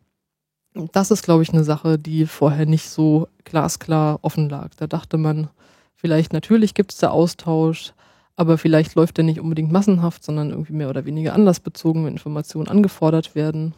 das 0.92 1.10
ist, 1.10 1.22
glaube 1.22 1.42
ich, 1.42 1.52
eine 1.52 1.64
Sache, 1.64 1.98
die 1.98 2.26
vorher 2.26 2.66
nicht 2.66 2.88
so 2.88 3.28
glasklar 3.44 4.18
offen 4.22 4.48
lag. 4.48 4.70
Da 4.76 4.86
dachte 4.86 5.18
man, 5.18 5.48
vielleicht 5.94 6.32
natürlich 6.32 6.74
gibt 6.74 6.92
es 6.92 6.98
da 6.98 7.10
Austausch, 7.10 7.92
aber 8.36 8.58
vielleicht 8.58 8.94
läuft 8.94 9.16
der 9.16 9.24
nicht 9.24 9.40
unbedingt 9.40 9.72
massenhaft, 9.72 10.22
sondern 10.22 10.50
irgendwie 10.50 10.74
mehr 10.74 10.90
oder 10.90 11.04
weniger 11.04 11.34
anlassbezogen, 11.34 12.04
wenn 12.04 12.12
Informationen 12.12 12.68
angefordert 12.68 13.34
werden. 13.34 13.74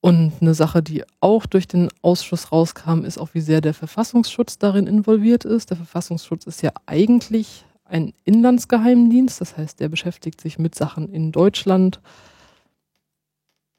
Und 0.00 0.32
eine 0.40 0.54
Sache, 0.54 0.82
die 0.82 1.04
auch 1.20 1.46
durch 1.46 1.68
den 1.68 1.88
Ausschuss 2.02 2.50
rauskam, 2.50 3.04
ist 3.04 3.18
auch, 3.18 3.34
wie 3.34 3.40
sehr 3.40 3.60
der 3.60 3.74
Verfassungsschutz 3.74 4.58
darin 4.58 4.86
involviert 4.86 5.44
ist. 5.44 5.70
Der 5.70 5.76
Verfassungsschutz 5.76 6.46
ist 6.46 6.62
ja 6.62 6.72
eigentlich 6.86 7.64
ein 7.84 8.12
Inlandsgeheimdienst, 8.24 9.40
das 9.40 9.56
heißt, 9.56 9.78
der 9.80 9.88
beschäftigt 9.88 10.40
sich 10.40 10.58
mit 10.58 10.74
Sachen 10.74 11.08
in 11.08 11.30
Deutschland 11.30 12.00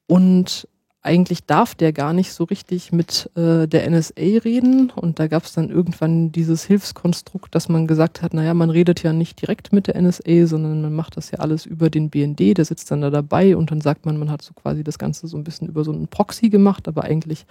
und 0.07 0.67
eigentlich 1.05 1.45
darf 1.45 1.75
der 1.75 1.91
gar 1.91 2.13
nicht 2.13 2.31
so 2.31 2.45
richtig 2.45 2.93
mit 2.93 3.29
äh, 3.35 3.67
der 3.67 3.89
NSA 3.89 4.39
reden. 4.43 4.89
Und 4.89 5.19
da 5.19 5.27
gab 5.27 5.43
es 5.43 5.51
dann 5.51 5.69
irgendwann 5.69 6.31
dieses 6.31 6.63
Hilfskonstrukt, 6.63 7.53
dass 7.53 7.67
man 7.67 7.87
gesagt 7.87 8.21
hat, 8.21 8.33
naja, 8.33 8.53
man 8.53 8.69
redet 8.69 9.03
ja 9.03 9.11
nicht 9.11 9.41
direkt 9.41 9.73
mit 9.73 9.87
der 9.87 10.01
NSA, 10.01 10.47
sondern 10.47 10.81
man 10.81 10.95
macht 10.95 11.17
das 11.17 11.29
ja 11.31 11.39
alles 11.39 11.65
über 11.65 11.89
den 11.89 12.09
BND, 12.09 12.57
der 12.57 12.63
sitzt 12.63 12.89
dann 12.89 13.01
da 13.01 13.09
dabei. 13.09 13.57
Und 13.57 13.69
dann 13.69 13.81
sagt 13.81 14.05
man, 14.05 14.17
man 14.17 14.31
hat 14.31 14.41
so 14.41 14.53
quasi 14.53 14.81
das 14.81 14.97
Ganze 14.97 15.27
so 15.27 15.35
ein 15.35 15.43
bisschen 15.43 15.67
über 15.67 15.83
so 15.83 15.91
einen 15.91 16.07
Proxy 16.07 16.49
gemacht, 16.49 16.87
aber 16.87 17.03
eigentlich 17.03 17.45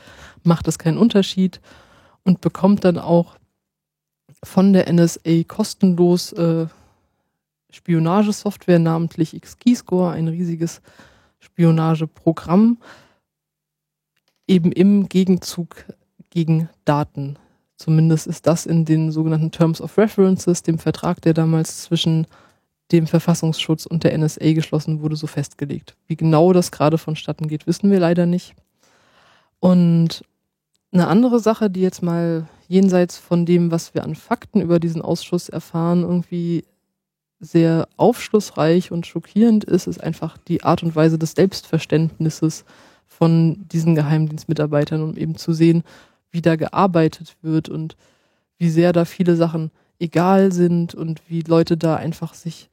macht 0.45 0.67
das 0.67 0.79
keinen 0.79 0.97
Unterschied. 0.97 1.61
Und 2.25 2.41
bekommt 2.41 2.85
dann 2.85 2.99
auch 2.99 3.37
von 4.43 4.73
der 4.73 4.91
NSA 4.91 5.43
kostenlos 5.47 6.33
äh, 6.33 6.67
Spionagesoftware, 7.71 8.79
namentlich 8.79 9.35
X-Keyscore, 9.35 10.13
ein 10.13 10.29
riesiges 10.29 10.81
Spionageprogramm 11.41 12.79
eben 14.47 14.73
im 14.73 15.09
Gegenzug 15.09 15.85
gegen 16.31 16.69
Daten. 16.85 17.37
Zumindest 17.77 18.27
ist 18.27 18.47
das 18.47 18.67
in 18.67 18.85
den 18.85 19.11
sogenannten 19.11 19.51
Terms 19.51 19.81
of 19.81 19.99
References, 19.99 20.63
dem 20.63 20.79
Vertrag, 20.79 21.21
der 21.23 21.35
damals 21.35 21.83
zwischen 21.83 22.27
dem 22.93 23.07
Verfassungsschutz 23.07 23.87
und 23.87 24.05
der 24.05 24.17
NSA 24.17 24.53
geschlossen 24.53 25.01
wurde, 25.01 25.17
so 25.17 25.27
festgelegt. 25.27 25.97
Wie 26.07 26.17
genau 26.17 26.53
das 26.53 26.71
gerade 26.71 26.99
vonstatten 26.99 27.49
geht, 27.49 27.67
wissen 27.67 27.91
wir 27.91 27.99
leider 27.99 28.27
nicht. 28.27 28.55
Und 29.61 30.25
eine 30.93 31.09
andere 31.09 31.41
Sache, 31.41 31.71
die 31.71 31.81
jetzt 31.81 32.03
mal 32.03 32.47
jenseits 32.69 33.17
von 33.17 33.47
dem, 33.47 33.71
was 33.71 33.95
wir 33.95 34.05
an 34.05 34.15
Fakten 34.15 34.61
über 34.61 34.79
diesen 34.79 35.03
Ausschuss 35.03 35.49
erfahren, 35.49 36.03
irgendwie 36.03 36.65
sehr 37.41 37.89
aufschlussreich 37.97 38.93
und 38.93 39.07
schockierend 39.07 39.65
ist, 39.65 39.87
ist 39.87 40.03
einfach 40.03 40.39
die 40.39 40.63
Art 40.63 40.83
und 40.83 40.95
Weise 40.95 41.19
des 41.19 41.33
Selbstverständnisses 41.33 42.65
von 43.23 43.69
diesen 43.69 43.95
Geheimdienstmitarbeitern, 43.95 45.01
um 45.01 45.17
eben 45.17 45.37
zu 45.37 45.53
sehen, 45.53 45.85
wie 46.33 46.43
da 46.43 46.57
gearbeitet 46.57 47.37
wird 47.41 47.69
und 47.69 47.95
wie 48.59 48.69
sehr 48.69 48.93
da 48.93 49.05
viele 49.05 49.37
Sachen 49.37 49.71
egal 50.01 50.51
sind 50.51 50.93
und 50.97 51.23
wie 51.29 51.43
Leute 51.43 51.77
da 51.77 51.95
einfach 51.95 52.35
sich 52.35 52.69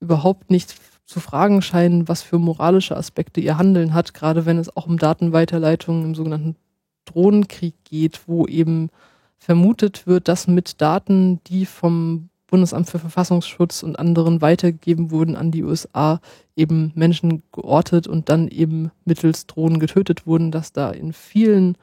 überhaupt 0.00 0.50
nicht 0.50 0.74
zu 1.04 1.20
fragen 1.20 1.60
scheinen, 1.60 2.08
was 2.08 2.22
für 2.22 2.38
moralische 2.38 2.96
Aspekte 2.96 3.42
ihr 3.42 3.58
Handeln 3.58 3.92
hat, 3.92 4.14
gerade 4.14 4.46
wenn 4.46 4.56
es 4.56 4.74
auch 4.74 4.86
um 4.86 4.96
Datenweiterleitungen 4.96 6.04
im 6.06 6.14
sogenannten 6.14 6.56
Drohnenkrieg 7.04 7.74
geht, 7.84 8.22
wo 8.26 8.46
eben 8.46 8.88
vermutet 9.36 10.06
wird, 10.06 10.28
dass 10.28 10.46
mit 10.46 10.80
Daten, 10.80 11.40
die 11.44 11.66
vom 11.66 12.30
Bundesamt 12.46 12.88
für 12.88 12.98
Verfassungsschutz 12.98 13.82
und 13.82 13.98
anderen 13.98 14.40
weitergegeben 14.40 15.10
wurden 15.10 15.36
an 15.36 15.50
die 15.50 15.62
USA, 15.62 16.20
eben 16.56 16.92
Menschen 16.94 17.42
geortet 17.52 18.06
und 18.06 18.28
dann 18.28 18.48
eben 18.48 18.90
mittels 19.04 19.46
Drohnen 19.46 19.80
getötet 19.80 20.26
wurden, 20.26 20.50
dass 20.50 20.72
da 20.72 20.90
in 20.90 21.12
vielen, 21.12 21.76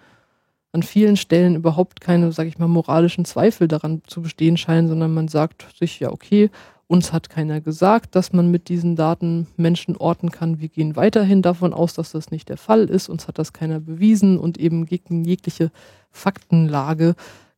an 0.71 0.83
vielen 0.83 1.17
Stellen 1.17 1.55
überhaupt 1.55 2.01
keine, 2.01 2.31
sag 2.31 2.47
ich 2.47 2.57
mal, 2.57 2.67
moralischen 2.67 3.25
Zweifel 3.25 3.67
daran 3.67 4.01
zu 4.07 4.21
bestehen 4.21 4.57
scheinen, 4.57 4.87
sondern 4.87 5.13
man 5.13 5.27
sagt 5.27 5.67
sich, 5.77 5.99
ja, 5.99 6.11
okay, 6.11 6.49
uns 6.87 7.13
hat 7.13 7.29
keiner 7.29 7.61
gesagt, 7.61 8.15
dass 8.15 8.33
man 8.33 8.51
mit 8.51 8.67
diesen 8.67 8.97
Daten 8.97 9.47
Menschen 9.55 9.95
orten 9.95 10.29
kann. 10.29 10.59
Wir 10.59 10.67
gehen 10.67 10.97
weiterhin 10.97 11.41
davon 11.41 11.73
aus, 11.73 11.93
dass 11.93 12.11
das 12.11 12.31
nicht 12.31 12.49
der 12.49 12.57
Fall 12.57 12.83
ist. 12.83 13.07
Uns 13.07 13.29
hat 13.29 13.39
das 13.39 13.53
keiner 13.53 13.79
bewiesen 13.79 14.37
und 14.37 14.57
eben 14.57 14.85
gegen 14.85 15.23
jegliche 15.23 15.71
Faktenlage 16.11 17.15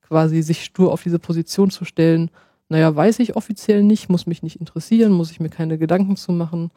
quasi 0.07 0.43
sich 0.43 0.63
stur 0.63 0.91
auf 0.91 1.01
diese 1.01 1.17
Position 1.17 1.71
zu 1.71 1.83
stellen. 1.83 2.29
Naja, 2.69 2.95
weiß 2.95 3.17
ich 3.19 3.35
offiziell 3.35 3.81
nicht, 3.81 4.07
muss 4.07 4.27
mich 4.27 4.43
nicht 4.43 4.59
interessieren, 4.59 5.11
muss 5.11 5.31
ich 5.31 5.39
mir 5.39 5.49
keine 5.49 5.79
Gedanken 5.79 6.15
zu 6.15 6.31
machen. 6.31 6.69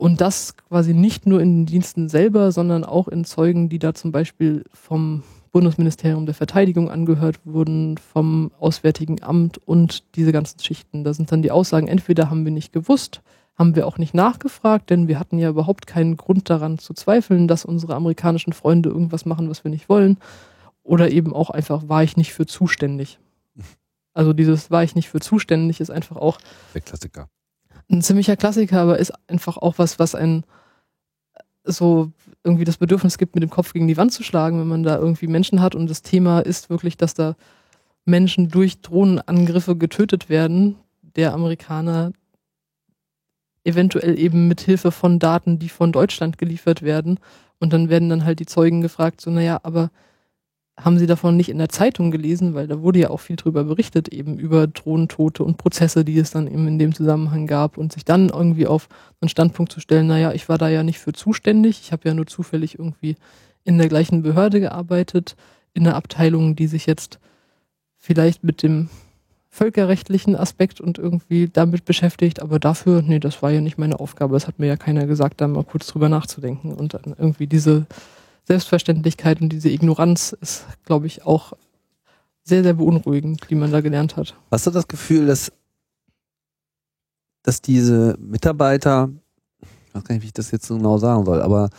Und 0.00 0.22
das 0.22 0.56
quasi 0.56 0.94
nicht 0.94 1.26
nur 1.26 1.42
in 1.42 1.58
den 1.58 1.66
Diensten 1.66 2.08
selber, 2.08 2.52
sondern 2.52 2.84
auch 2.84 3.06
in 3.06 3.26
Zeugen, 3.26 3.68
die 3.68 3.78
da 3.78 3.92
zum 3.92 4.12
Beispiel 4.12 4.64
vom 4.72 5.24
Bundesministerium 5.52 6.24
der 6.24 6.34
Verteidigung 6.34 6.90
angehört 6.90 7.40
wurden, 7.44 7.98
vom 7.98 8.50
Auswärtigen 8.58 9.22
Amt 9.22 9.58
und 9.58 10.16
diese 10.16 10.32
ganzen 10.32 10.58
Schichten. 10.58 11.04
Da 11.04 11.12
sind 11.12 11.30
dann 11.30 11.42
die 11.42 11.50
Aussagen, 11.50 11.86
entweder 11.86 12.30
haben 12.30 12.46
wir 12.46 12.50
nicht 12.50 12.72
gewusst, 12.72 13.20
haben 13.58 13.76
wir 13.76 13.86
auch 13.86 13.98
nicht 13.98 14.14
nachgefragt, 14.14 14.88
denn 14.88 15.06
wir 15.06 15.18
hatten 15.18 15.38
ja 15.38 15.50
überhaupt 15.50 15.86
keinen 15.86 16.16
Grund 16.16 16.48
daran 16.48 16.78
zu 16.78 16.94
zweifeln, 16.94 17.46
dass 17.46 17.66
unsere 17.66 17.94
amerikanischen 17.94 18.54
Freunde 18.54 18.88
irgendwas 18.88 19.26
machen, 19.26 19.50
was 19.50 19.64
wir 19.64 19.70
nicht 19.70 19.90
wollen. 19.90 20.16
Oder 20.82 21.10
eben 21.10 21.34
auch 21.34 21.50
einfach, 21.50 21.90
war 21.90 22.02
ich 22.02 22.16
nicht 22.16 22.32
für 22.32 22.46
zuständig. 22.46 23.18
Also 24.12 24.32
dieses 24.32 24.72
war 24.72 24.82
ich 24.82 24.96
nicht 24.96 25.08
für 25.08 25.20
zuständig 25.20 25.80
ist 25.80 25.90
einfach 25.90 26.16
auch 26.16 26.40
der 26.74 26.80
Klassiker. 26.80 27.28
Ein 27.90 28.02
ziemlicher 28.02 28.36
Klassiker, 28.36 28.80
aber 28.80 28.98
ist 28.98 29.12
einfach 29.28 29.56
auch 29.56 29.78
was, 29.78 29.98
was 29.98 30.14
ein 30.14 30.44
so 31.64 32.12
irgendwie 32.44 32.64
das 32.64 32.78
Bedürfnis 32.78 33.18
gibt, 33.18 33.34
mit 33.34 33.42
dem 33.42 33.50
Kopf 33.50 33.72
gegen 33.72 33.88
die 33.88 33.96
Wand 33.96 34.12
zu 34.12 34.22
schlagen, 34.22 34.60
wenn 34.60 34.68
man 34.68 34.82
da 34.82 34.96
irgendwie 34.96 35.26
Menschen 35.26 35.60
hat. 35.60 35.74
Und 35.74 35.90
das 35.90 36.02
Thema 36.02 36.40
ist 36.40 36.70
wirklich, 36.70 36.96
dass 36.96 37.14
da 37.14 37.36
Menschen 38.04 38.48
durch 38.48 38.80
Drohnenangriffe 38.80 39.76
getötet 39.76 40.28
werden, 40.28 40.76
der 41.02 41.34
Amerikaner 41.34 42.12
eventuell 43.64 44.18
eben 44.18 44.48
mit 44.48 44.62
Hilfe 44.62 44.90
von 44.90 45.18
Daten, 45.18 45.58
die 45.58 45.68
von 45.68 45.92
Deutschland 45.92 46.38
geliefert 46.38 46.82
werden. 46.82 47.18
Und 47.58 47.72
dann 47.72 47.90
werden 47.90 48.08
dann 48.08 48.24
halt 48.24 48.40
die 48.40 48.46
Zeugen 48.46 48.80
gefragt, 48.80 49.20
so, 49.20 49.30
naja, 49.30 49.60
aber 49.62 49.90
haben 50.84 50.98
sie 50.98 51.06
davon 51.06 51.36
nicht 51.36 51.48
in 51.48 51.58
der 51.58 51.68
Zeitung 51.68 52.10
gelesen, 52.10 52.54
weil 52.54 52.66
da 52.66 52.80
wurde 52.80 52.98
ja 52.98 53.10
auch 53.10 53.20
viel 53.20 53.36
drüber 53.36 53.64
berichtet, 53.64 54.08
eben 54.08 54.38
über 54.38 54.66
Drohnentote 54.66 55.44
und 55.44 55.56
Prozesse, 55.56 56.04
die 56.04 56.18
es 56.18 56.30
dann 56.30 56.46
eben 56.46 56.66
in 56.66 56.78
dem 56.78 56.94
Zusammenhang 56.94 57.46
gab 57.46 57.78
und 57.78 57.92
sich 57.92 58.04
dann 58.04 58.28
irgendwie 58.28 58.66
auf 58.66 58.88
einen 59.20 59.28
Standpunkt 59.28 59.72
zu 59.72 59.80
stellen, 59.80 60.06
naja, 60.06 60.32
ich 60.32 60.48
war 60.48 60.58
da 60.58 60.68
ja 60.68 60.82
nicht 60.82 60.98
für 60.98 61.12
zuständig, 61.12 61.80
ich 61.82 61.92
habe 61.92 62.08
ja 62.08 62.14
nur 62.14 62.26
zufällig 62.26 62.78
irgendwie 62.78 63.16
in 63.64 63.78
der 63.78 63.88
gleichen 63.88 64.22
Behörde 64.22 64.60
gearbeitet, 64.60 65.36
in 65.74 65.86
einer 65.86 65.96
Abteilung, 65.96 66.56
die 66.56 66.66
sich 66.66 66.86
jetzt 66.86 67.18
vielleicht 67.98 68.42
mit 68.42 68.62
dem 68.62 68.88
völkerrechtlichen 69.50 70.36
Aspekt 70.36 70.80
und 70.80 70.98
irgendwie 70.98 71.48
damit 71.48 71.84
beschäftigt, 71.84 72.40
aber 72.40 72.58
dafür, 72.58 73.02
nee, 73.02 73.18
das 73.18 73.42
war 73.42 73.50
ja 73.50 73.60
nicht 73.60 73.78
meine 73.78 73.98
Aufgabe, 73.98 74.34
das 74.34 74.46
hat 74.46 74.58
mir 74.58 74.68
ja 74.68 74.76
keiner 74.76 75.06
gesagt, 75.06 75.40
da 75.40 75.48
mal 75.48 75.64
kurz 75.64 75.88
drüber 75.88 76.08
nachzudenken 76.08 76.72
und 76.72 76.94
dann 76.94 77.14
irgendwie 77.18 77.48
diese 77.48 77.86
Selbstverständlichkeit 78.44 79.40
und 79.40 79.50
diese 79.50 79.68
Ignoranz 79.68 80.36
ist, 80.40 80.66
glaube 80.84 81.06
ich, 81.06 81.24
auch 81.24 81.52
sehr, 82.42 82.62
sehr 82.62 82.74
beunruhigend, 82.74 83.48
die 83.50 83.54
man 83.54 83.70
da 83.70 83.80
gelernt 83.80 84.16
hat. 84.16 84.34
Hast 84.50 84.66
du 84.66 84.70
das 84.70 84.88
Gefühl, 84.88 85.26
dass, 85.26 85.52
dass 87.42 87.62
diese 87.62 88.16
Mitarbeiter, 88.18 89.10
ich 89.60 89.94
weiß 89.94 90.04
gar 90.04 90.14
nicht, 90.14 90.22
wie 90.22 90.28
ich 90.28 90.32
das 90.32 90.50
jetzt 90.50 90.68
genau 90.68 90.98
sagen 90.98 91.24
soll, 91.24 91.42
aber 91.42 91.70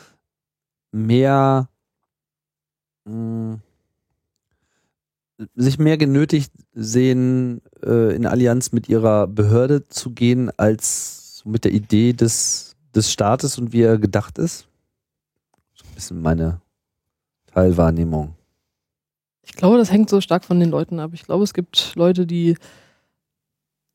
mehr 0.92 1.70
mh, 3.06 3.14
hm, 3.14 3.62
sich 5.56 5.80
mehr 5.80 5.98
genötigt 5.98 6.52
sehen, 6.74 7.62
äh, 7.84 8.16
in 8.16 8.26
Allianz 8.26 8.72
mit 8.72 8.90
ihrer 8.90 9.28
Behörde 9.28 9.88
zu 9.88 10.12
gehen, 10.12 10.52
als 10.58 11.42
mit 11.46 11.66
der 11.66 11.72
Idee 11.72 12.14
des, 12.14 12.76
des 12.94 13.12
Staates 13.12 13.58
und 13.58 13.74
wie 13.74 13.82
er 13.82 13.98
gedacht 13.98 14.38
ist? 14.38 14.68
Bisschen 16.02 16.22
meine 16.22 16.60
Teilwahrnehmung. 17.54 18.34
Ich 19.44 19.54
glaube, 19.54 19.78
das 19.78 19.92
hängt 19.92 20.10
so 20.10 20.20
stark 20.20 20.44
von 20.44 20.60
den 20.60 20.72
Leuten 20.72 21.00
ab. 21.00 21.12
Ich 21.14 21.24
glaube, 21.24 21.44
es 21.44 21.54
gibt 21.54 21.94
Leute, 21.96 22.26
die 22.26 22.58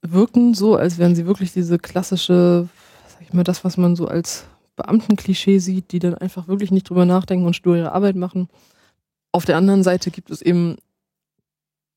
wirken 0.03 0.55
so, 0.55 0.77
als 0.77 0.99
wären 0.99 1.17
sie 1.17 1.27
wirklich 1.27 1.53
diese 1.53 1.79
klassische, 1.79 2.69
sag 3.09 3.23
ich 3.23 3.33
mal, 3.33 3.43
das, 3.43 3.65
was 3.65 3.77
man 3.77 3.97
so 3.97 4.07
als 4.07 4.45
Beamtenklischee 4.77 5.59
sieht, 5.59 5.91
die 5.91 5.99
dann 5.99 6.15
einfach 6.15 6.47
wirklich 6.47 6.71
nicht 6.71 6.89
drüber 6.89 7.07
nachdenken 7.07 7.47
und 7.47 7.57
stur 7.57 7.77
ihre 7.77 7.93
Arbeit 7.93 8.15
machen. 8.15 8.49
Auf 9.33 9.45
der 9.45 9.57
anderen 9.57 9.83
Seite 9.83 10.13
gibt 10.13 10.31
es 10.31 10.43
eben 10.43 10.77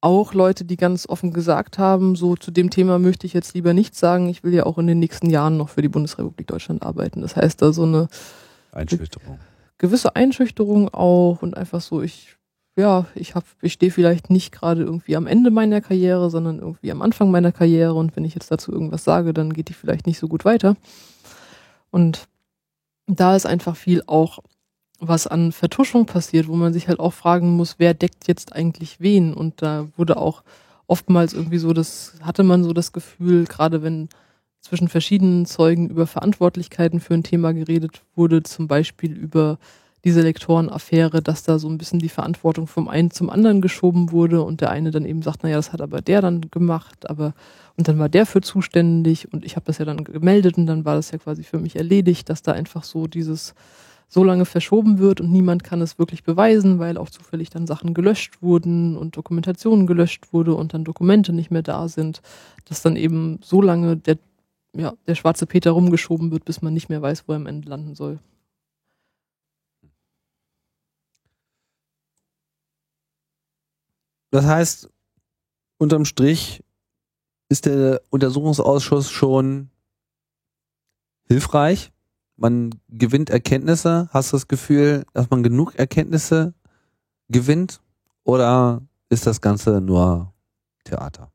auch 0.02 0.34
Leute, 0.34 0.66
die 0.66 0.78
ganz 0.78 1.08
offen 1.08 1.34
gesagt 1.34 1.78
haben, 1.78 2.16
so 2.16 2.36
zu 2.36 2.50
dem 2.50 2.72
Thema 2.72 2.98
möchte 2.98 3.28
ich 3.28 3.34
jetzt 3.34 3.54
lieber 3.54 3.74
nichts 3.74 4.00
sagen. 4.00 4.30
Ich 4.30 4.44
will 4.44 4.54
ja 4.54 4.66
auch 4.66 4.80
in 4.80 4.88
den 4.88 5.00
nächsten 5.00 5.30
Jahren 5.30 5.58
noch 5.58 5.70
für 5.70 5.82
die 5.84 5.90
Bundesrepublik 5.90 6.48
Deutschland 6.48 6.82
arbeiten. 6.82 7.22
Das 7.22 7.36
heißt, 7.36 7.62
da 7.62 7.74
so 7.74 7.84
eine 7.84 8.08
Einschüchterung 8.72 9.40
gewisse 9.80 10.16
Einschüchterung 10.16 10.94
auch 10.94 11.42
und 11.42 11.58
einfach 11.58 11.82
so, 11.82 12.04
ich, 12.04 12.38
ja, 12.76 13.08
ich 13.16 13.34
hab, 13.34 13.46
ich 13.62 13.74
stehe 13.74 13.92
vielleicht 13.92 14.30
nicht 14.30 14.52
gerade 14.52 14.84
irgendwie 14.84 15.16
am 15.16 15.26
Ende 15.26 15.50
meiner 15.50 15.82
Karriere, 15.82 16.30
sondern 16.30 16.60
irgendwie 16.60 16.92
am 16.92 17.02
Anfang 17.02 17.32
meiner 17.32 17.52
Karriere 17.52 17.96
und 17.96 18.16
wenn 18.16 18.26
ich 18.26 18.36
jetzt 18.36 18.52
dazu 18.52 18.72
irgendwas 18.72 19.04
sage, 19.04 19.34
dann 19.34 19.54
geht 19.54 19.70
die 19.70 19.74
vielleicht 19.74 20.06
nicht 20.06 20.20
so 20.20 20.28
gut 20.28 20.46
weiter. 20.46 20.76
Und 21.90 22.28
da 23.08 23.36
ist 23.36 23.48
einfach 23.48 23.76
viel 23.76 24.04
auch 24.06 24.40
was 25.00 25.28
an 25.28 25.52
Vertuschung 25.52 26.06
passiert, 26.06 26.48
wo 26.48 26.56
man 26.56 26.74
sich 26.74 26.88
halt 26.88 27.00
auch 27.00 27.14
fragen 27.14 27.56
muss, 27.56 27.76
wer 27.78 27.94
deckt 27.94 28.28
jetzt 28.28 28.54
eigentlich 28.54 29.00
wen? 29.00 29.34
Und 29.34 29.62
da 29.62 29.88
wurde 29.96 30.18
auch 30.18 30.44
oftmals 30.88 31.34
irgendwie 31.34 31.58
so, 31.58 31.72
das 31.72 32.16
hatte 32.22 32.44
man 32.44 32.64
so 32.64 32.74
das 32.74 32.92
Gefühl, 32.92 33.46
gerade 33.46 33.82
wenn 33.82 34.10
zwischen 34.62 34.88
verschiedenen 34.88 35.46
Zeugen 35.46 35.90
über 35.90 36.08
Verantwortlichkeiten 36.08 37.00
für 37.00 37.14
ein 37.14 37.24
Thema 37.24 37.54
geredet 37.54 38.02
wurde, 38.16 38.44
zum 38.44 38.68
Beispiel 38.68 39.12
über 39.14 39.58
diese 40.04 40.22
Lektorenaffäre, 40.22 41.22
dass 41.22 41.44
da 41.44 41.60
so 41.60 41.68
ein 41.68 41.78
bisschen 41.78 42.00
die 42.00 42.10
Verantwortung 42.10 42.68
vom 42.68 42.88
einen 42.88 43.12
zum 43.12 43.30
anderen 43.30 43.62
geschoben 43.62 44.12
wurde 44.12 44.42
und 44.44 44.62
der 44.62 44.70
eine 44.70 44.92
dann 44.92 45.06
eben 45.06 45.22
sagt, 45.22 45.44
naja, 45.44 45.58
das 45.58 45.74
hat 45.74 45.82
aber 45.82 46.02
der 46.02 46.22
dann 46.22 46.42
gemacht, 46.52 47.10
aber 47.10 47.34
und 47.76 47.88
dann 47.88 48.00
war 48.00 48.10
der 48.10 48.26
für 48.26 48.42
zuständig 48.42 49.32
und 49.34 49.46
ich 49.46 49.56
habe 49.56 49.66
das 49.66 49.78
ja 49.78 49.86
dann 49.86 50.04
gemeldet 50.04 50.58
und 50.58 50.68
dann 50.68 50.86
war 50.86 50.96
das 50.96 51.12
ja 51.12 51.18
quasi 51.18 51.44
für 51.44 51.60
mich 51.60 51.76
erledigt, 51.76 52.30
dass 52.30 52.42
da 52.42 52.54
einfach 52.54 52.84
so 52.84 53.08
dieses 53.08 53.54
so 54.12 54.24
lange 54.24 54.46
verschoben 54.46 54.98
wird 54.98 55.22
und 55.22 55.32
niemand 55.32 55.64
kann 55.64 55.82
es 55.82 56.00
wirklich 56.00 56.24
beweisen, 56.24 56.80
weil 56.80 56.98
auch 56.98 57.10
zufällig 57.10 57.52
dann 57.52 57.68
Sachen 57.68 57.94
gelöscht 57.94 58.42
wurden 58.42 58.98
und 58.98 59.16
Dokumentationen 59.16 59.86
gelöscht 59.86 60.34
wurde 60.34 60.56
und 60.56 60.74
dann 60.74 60.84
Dokumente 60.84 61.32
nicht 61.32 61.52
mehr 61.52 61.62
da 61.62 61.88
sind, 61.88 62.22
dass 62.66 62.82
dann 62.82 62.96
eben 62.96 63.40
so 63.44 63.62
lange 63.62 63.98
der 63.98 64.18
ja, 64.76 64.94
der 65.08 65.16
schwarze 65.16 65.46
Peter 65.46 65.72
rumgeschoben 65.72 66.32
wird, 66.32 66.46
bis 66.46 66.62
man 66.62 66.74
nicht 66.74 66.90
mehr 66.90 67.02
weiß, 67.02 67.28
wo 67.28 67.34
er 67.34 67.38
am 67.38 67.48
Ende 67.48 67.70
landen 67.70 67.96
soll. 67.96 68.20
Das 74.32 74.46
heißt, 74.46 74.90
unterm 75.78 76.06
Strich 76.06 76.64
ist 77.50 77.66
der 77.66 78.02
Untersuchungsausschuss 78.12 79.10
schon 79.10 79.72
hilfreich. 81.28 81.92
Man 82.36 82.70
gewinnt 82.90 83.32
Erkenntnisse. 83.32 84.08
Hast 84.12 84.32
du 84.32 84.38
das 84.38 84.48
Gefühl, 84.48 85.04
dass 85.14 85.30
man 85.30 85.42
genug 85.42 85.76
Erkenntnisse 85.76 86.54
gewinnt? 87.28 87.82
Oder 88.24 88.82
ist 89.10 89.26
das 89.26 89.42
Ganze 89.42 89.82
nur 89.82 90.32
Theater? 90.84 91.32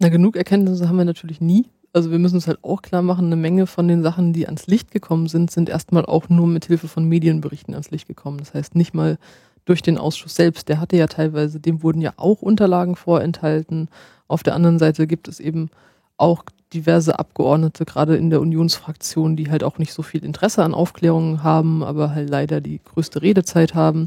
Na, 0.00 0.08
genug 0.08 0.36
Erkenntnisse 0.36 0.88
haben 0.88 0.98
wir 0.98 1.04
natürlich 1.04 1.40
nie. 1.40 1.70
Also 1.92 2.10
wir 2.10 2.18
müssen 2.18 2.36
uns 2.36 2.46
halt 2.46 2.62
auch 2.62 2.82
klar 2.82 3.02
machen, 3.02 3.26
eine 3.26 3.36
Menge 3.36 3.66
von 3.66 3.88
den 3.88 4.02
Sachen, 4.02 4.32
die 4.32 4.46
ans 4.46 4.66
Licht 4.66 4.90
gekommen 4.90 5.26
sind, 5.26 5.50
sind 5.50 5.68
erstmal 5.68 6.04
auch 6.04 6.28
nur 6.28 6.46
mit 6.46 6.66
Hilfe 6.66 6.88
von 6.88 7.04
Medienberichten 7.04 7.74
ans 7.74 7.90
Licht 7.90 8.08
gekommen. 8.08 8.38
Das 8.38 8.54
heißt 8.54 8.74
nicht 8.74 8.94
mal 8.94 9.18
durch 9.64 9.82
den 9.82 9.98
Ausschuss 9.98 10.34
selbst. 10.34 10.68
Der 10.68 10.80
hatte 10.80 10.96
ja 10.96 11.06
teilweise, 11.06 11.60
dem 11.60 11.82
wurden 11.82 12.00
ja 12.00 12.12
auch 12.16 12.42
Unterlagen 12.42 12.96
vorenthalten. 12.96 13.88
Auf 14.26 14.42
der 14.42 14.54
anderen 14.54 14.78
Seite 14.78 15.06
gibt 15.06 15.28
es 15.28 15.40
eben 15.40 15.70
auch 16.16 16.44
diverse 16.72 17.18
Abgeordnete, 17.18 17.84
gerade 17.84 18.16
in 18.16 18.30
der 18.30 18.40
Unionsfraktion, 18.40 19.36
die 19.36 19.50
halt 19.50 19.64
auch 19.64 19.78
nicht 19.78 19.92
so 19.92 20.02
viel 20.02 20.24
Interesse 20.24 20.62
an 20.62 20.74
Aufklärungen 20.74 21.42
haben, 21.42 21.82
aber 21.82 22.14
halt 22.14 22.28
leider 22.28 22.60
die 22.60 22.80
größte 22.84 23.22
Redezeit 23.22 23.74
haben. 23.74 24.06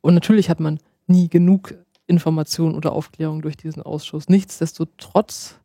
Und 0.00 0.14
natürlich 0.14 0.48
hat 0.50 0.60
man 0.60 0.78
nie 1.08 1.28
genug 1.28 1.74
Informationen 2.06 2.76
oder 2.76 2.92
Aufklärung 2.92 3.42
durch 3.42 3.56
diesen 3.56 3.82
Ausschuss. 3.82 4.28
Nichtsdestotrotz 4.28 5.56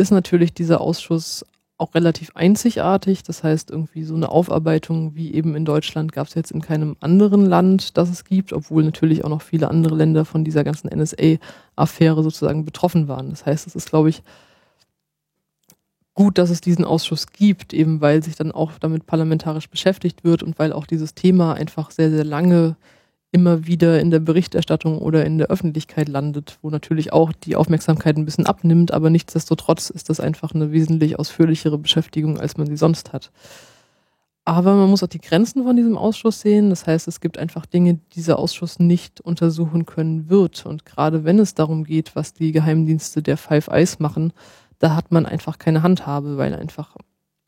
ist 0.00 0.10
natürlich 0.10 0.54
dieser 0.54 0.80
Ausschuss 0.80 1.44
auch 1.76 1.94
relativ 1.94 2.30
einzigartig. 2.34 3.22
Das 3.22 3.42
heißt, 3.42 3.70
irgendwie 3.70 4.04
so 4.04 4.14
eine 4.14 4.28
Aufarbeitung 4.28 5.14
wie 5.14 5.32
eben 5.32 5.54
in 5.54 5.64
Deutschland 5.64 6.12
gab 6.12 6.26
es 6.26 6.34
jetzt 6.34 6.50
in 6.50 6.60
keinem 6.60 6.96
anderen 7.00 7.46
Land, 7.46 7.96
das 7.96 8.10
es 8.10 8.24
gibt, 8.24 8.52
obwohl 8.52 8.84
natürlich 8.84 9.24
auch 9.24 9.28
noch 9.30 9.42
viele 9.42 9.68
andere 9.68 9.94
Länder 9.94 10.24
von 10.24 10.44
dieser 10.44 10.62
ganzen 10.62 10.88
NSA-Affäre 10.88 12.22
sozusagen 12.22 12.64
betroffen 12.64 13.08
waren. 13.08 13.30
Das 13.30 13.46
heißt, 13.46 13.66
es 13.66 13.74
ist, 13.74 13.88
glaube 13.88 14.10
ich, 14.10 14.22
gut, 16.14 16.36
dass 16.36 16.50
es 16.50 16.60
diesen 16.60 16.84
Ausschuss 16.84 17.28
gibt, 17.28 17.72
eben 17.72 18.00
weil 18.00 18.22
sich 18.22 18.36
dann 18.36 18.52
auch 18.52 18.72
damit 18.78 19.06
parlamentarisch 19.06 19.70
beschäftigt 19.70 20.22
wird 20.24 20.42
und 20.42 20.58
weil 20.58 20.72
auch 20.72 20.86
dieses 20.86 21.14
Thema 21.14 21.54
einfach 21.54 21.90
sehr, 21.90 22.10
sehr 22.10 22.24
lange 22.24 22.76
immer 23.32 23.66
wieder 23.66 24.00
in 24.00 24.10
der 24.10 24.18
Berichterstattung 24.18 24.98
oder 24.98 25.24
in 25.24 25.38
der 25.38 25.48
Öffentlichkeit 25.48 26.08
landet, 26.08 26.58
wo 26.62 26.70
natürlich 26.70 27.12
auch 27.12 27.32
die 27.32 27.56
Aufmerksamkeit 27.56 28.16
ein 28.16 28.24
bisschen 28.24 28.46
abnimmt, 28.46 28.92
aber 28.92 29.10
nichtsdestotrotz 29.10 29.90
ist 29.90 30.08
das 30.08 30.20
einfach 30.20 30.52
eine 30.54 30.72
wesentlich 30.72 31.18
ausführlichere 31.18 31.78
Beschäftigung, 31.78 32.38
als 32.38 32.56
man 32.56 32.66
sie 32.66 32.76
sonst 32.76 33.12
hat. 33.12 33.30
Aber 34.44 34.74
man 34.74 34.90
muss 34.90 35.02
auch 35.02 35.08
die 35.08 35.20
Grenzen 35.20 35.62
von 35.64 35.76
diesem 35.76 35.96
Ausschuss 35.96 36.40
sehen. 36.40 36.70
Das 36.70 36.86
heißt, 36.86 37.06
es 37.06 37.20
gibt 37.20 37.38
einfach 37.38 37.66
Dinge, 37.66 37.94
die 37.94 38.08
dieser 38.16 38.38
Ausschuss 38.38 38.78
nicht 38.78 39.20
untersuchen 39.20 39.86
können 39.86 40.30
wird. 40.30 40.66
Und 40.66 40.84
gerade 40.84 41.24
wenn 41.24 41.38
es 41.38 41.54
darum 41.54 41.84
geht, 41.84 42.16
was 42.16 42.32
die 42.32 42.50
Geheimdienste 42.50 43.22
der 43.22 43.36
Five 43.36 43.68
Eyes 43.68 43.98
machen, 43.98 44.32
da 44.78 44.96
hat 44.96 45.12
man 45.12 45.26
einfach 45.26 45.58
keine 45.58 45.82
Handhabe, 45.82 46.36
weil 46.38 46.54
einfach 46.54 46.96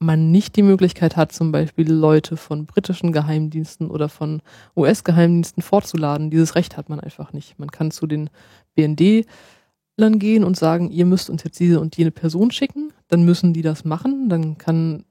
man 0.03 0.31
nicht 0.31 0.57
die 0.57 0.63
Möglichkeit 0.63 1.17
hat, 1.17 1.33
zum 1.33 1.53
Beispiel 1.53 1.91
Leute 1.91 2.37
von 2.37 2.67
britischen 2.67 3.13
Geheimdiensten 3.13 3.91
oder 3.91 4.09
von 4.09 4.43
US-Geheimdiensten 4.77 5.63
vorzuladen. 5.63 6.31
Dieses 6.31 6.55
Recht 6.55 6.77
hat 6.77 6.89
man 6.89 7.01
einfach 7.01 7.33
nicht. 7.33 7.59
Man 7.59 7.71
kann 7.71 7.91
zu 7.91 8.07
den 8.07 8.31
BND-Lern 8.75 10.19
gehen 10.19 10.45
und 10.45 10.57
sagen, 10.57 10.91
ihr 10.91 11.07
müsst 11.07 11.31
uns 11.31 11.45
jetzt 11.45 11.61
diese 11.61 11.81
und 11.81 11.97
jene 11.97 12.11
Person 12.11 12.51
schicken. 12.51 12.93
Dann 13.09 13.25
müssen 13.25 13.53
die 13.53 13.63
das 13.63 13.85
machen. 13.85 14.29
Dann 14.29 14.59
kann 14.59 15.05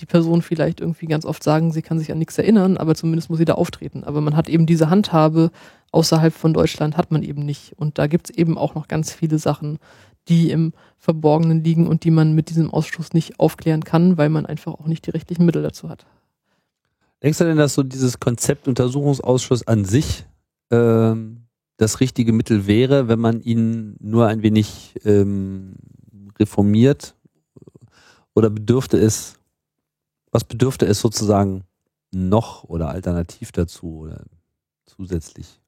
die 0.00 0.06
Person 0.06 0.42
vielleicht 0.42 0.80
irgendwie 0.80 1.06
ganz 1.06 1.24
oft 1.24 1.42
sagen, 1.42 1.72
sie 1.72 1.82
kann 1.82 1.98
sich 1.98 2.10
an 2.10 2.18
nichts 2.18 2.36
erinnern, 2.36 2.76
aber 2.76 2.94
zumindest 2.94 3.30
muss 3.30 3.38
sie 3.38 3.44
da 3.44 3.54
auftreten. 3.54 4.02
Aber 4.04 4.20
man 4.20 4.36
hat 4.36 4.48
eben 4.48 4.66
diese 4.66 4.90
Handhabe 4.90 5.50
außerhalb 5.92 6.34
von 6.34 6.52
Deutschland 6.52 6.96
hat 6.96 7.12
man 7.12 7.22
eben 7.22 7.44
nicht. 7.44 7.72
Und 7.76 7.98
da 7.98 8.08
gibt 8.08 8.30
es 8.30 8.36
eben 8.36 8.58
auch 8.58 8.74
noch 8.74 8.88
ganz 8.88 9.12
viele 9.12 9.38
Sachen, 9.38 9.78
die 10.28 10.50
im 10.50 10.72
Verborgenen 10.98 11.62
liegen 11.62 11.86
und 11.86 12.04
die 12.04 12.10
man 12.10 12.34
mit 12.34 12.48
diesem 12.48 12.70
Ausschuss 12.70 13.12
nicht 13.12 13.38
aufklären 13.38 13.84
kann, 13.84 14.16
weil 14.16 14.28
man 14.28 14.46
einfach 14.46 14.74
auch 14.74 14.86
nicht 14.86 15.06
die 15.06 15.10
rechtlichen 15.10 15.44
Mittel 15.44 15.62
dazu 15.62 15.88
hat. 15.88 16.06
Denkst 17.22 17.38
du 17.38 17.44
denn, 17.44 17.56
dass 17.56 17.74
so 17.74 17.82
dieses 17.82 18.20
Konzept 18.20 18.68
Untersuchungsausschuss 18.68 19.66
an 19.66 19.84
sich 19.84 20.24
ähm, 20.70 21.46
das 21.76 22.00
richtige 22.00 22.32
Mittel 22.32 22.66
wäre, 22.66 23.08
wenn 23.08 23.18
man 23.18 23.40
ihn 23.40 23.96
nur 24.00 24.26
ein 24.26 24.42
wenig 24.42 24.94
ähm, 25.04 25.76
reformiert? 26.38 27.14
Oder 28.34 28.50
bedürfte 28.50 28.98
es, 28.98 29.34
was 30.32 30.44
bedürfte 30.44 30.86
es 30.86 31.00
sozusagen 31.00 31.64
noch 32.10 32.64
oder 32.64 32.88
alternativ 32.88 33.52
dazu 33.52 34.00
oder 34.00 34.24
zusätzlich? 34.86 35.60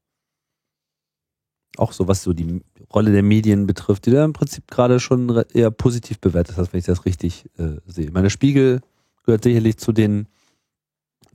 Auch 1.78 1.92
so 1.92 2.08
was 2.08 2.22
so 2.22 2.32
die 2.32 2.60
Rolle 2.92 3.12
der 3.12 3.22
Medien 3.22 3.66
betrifft, 3.66 4.06
die 4.06 4.10
du 4.10 4.22
im 4.22 4.32
Prinzip 4.32 4.68
gerade 4.68 5.00
schon 5.00 5.44
eher 5.52 5.70
positiv 5.70 6.20
bewertet 6.20 6.56
hast, 6.56 6.72
wenn 6.72 6.80
ich 6.80 6.86
das 6.86 7.04
richtig 7.04 7.46
äh, 7.58 7.80
sehe. 7.86 8.10
Meine 8.10 8.30
Spiegel 8.30 8.80
gehört 9.24 9.44
sicherlich 9.44 9.76
zu 9.78 9.92
den 9.92 10.26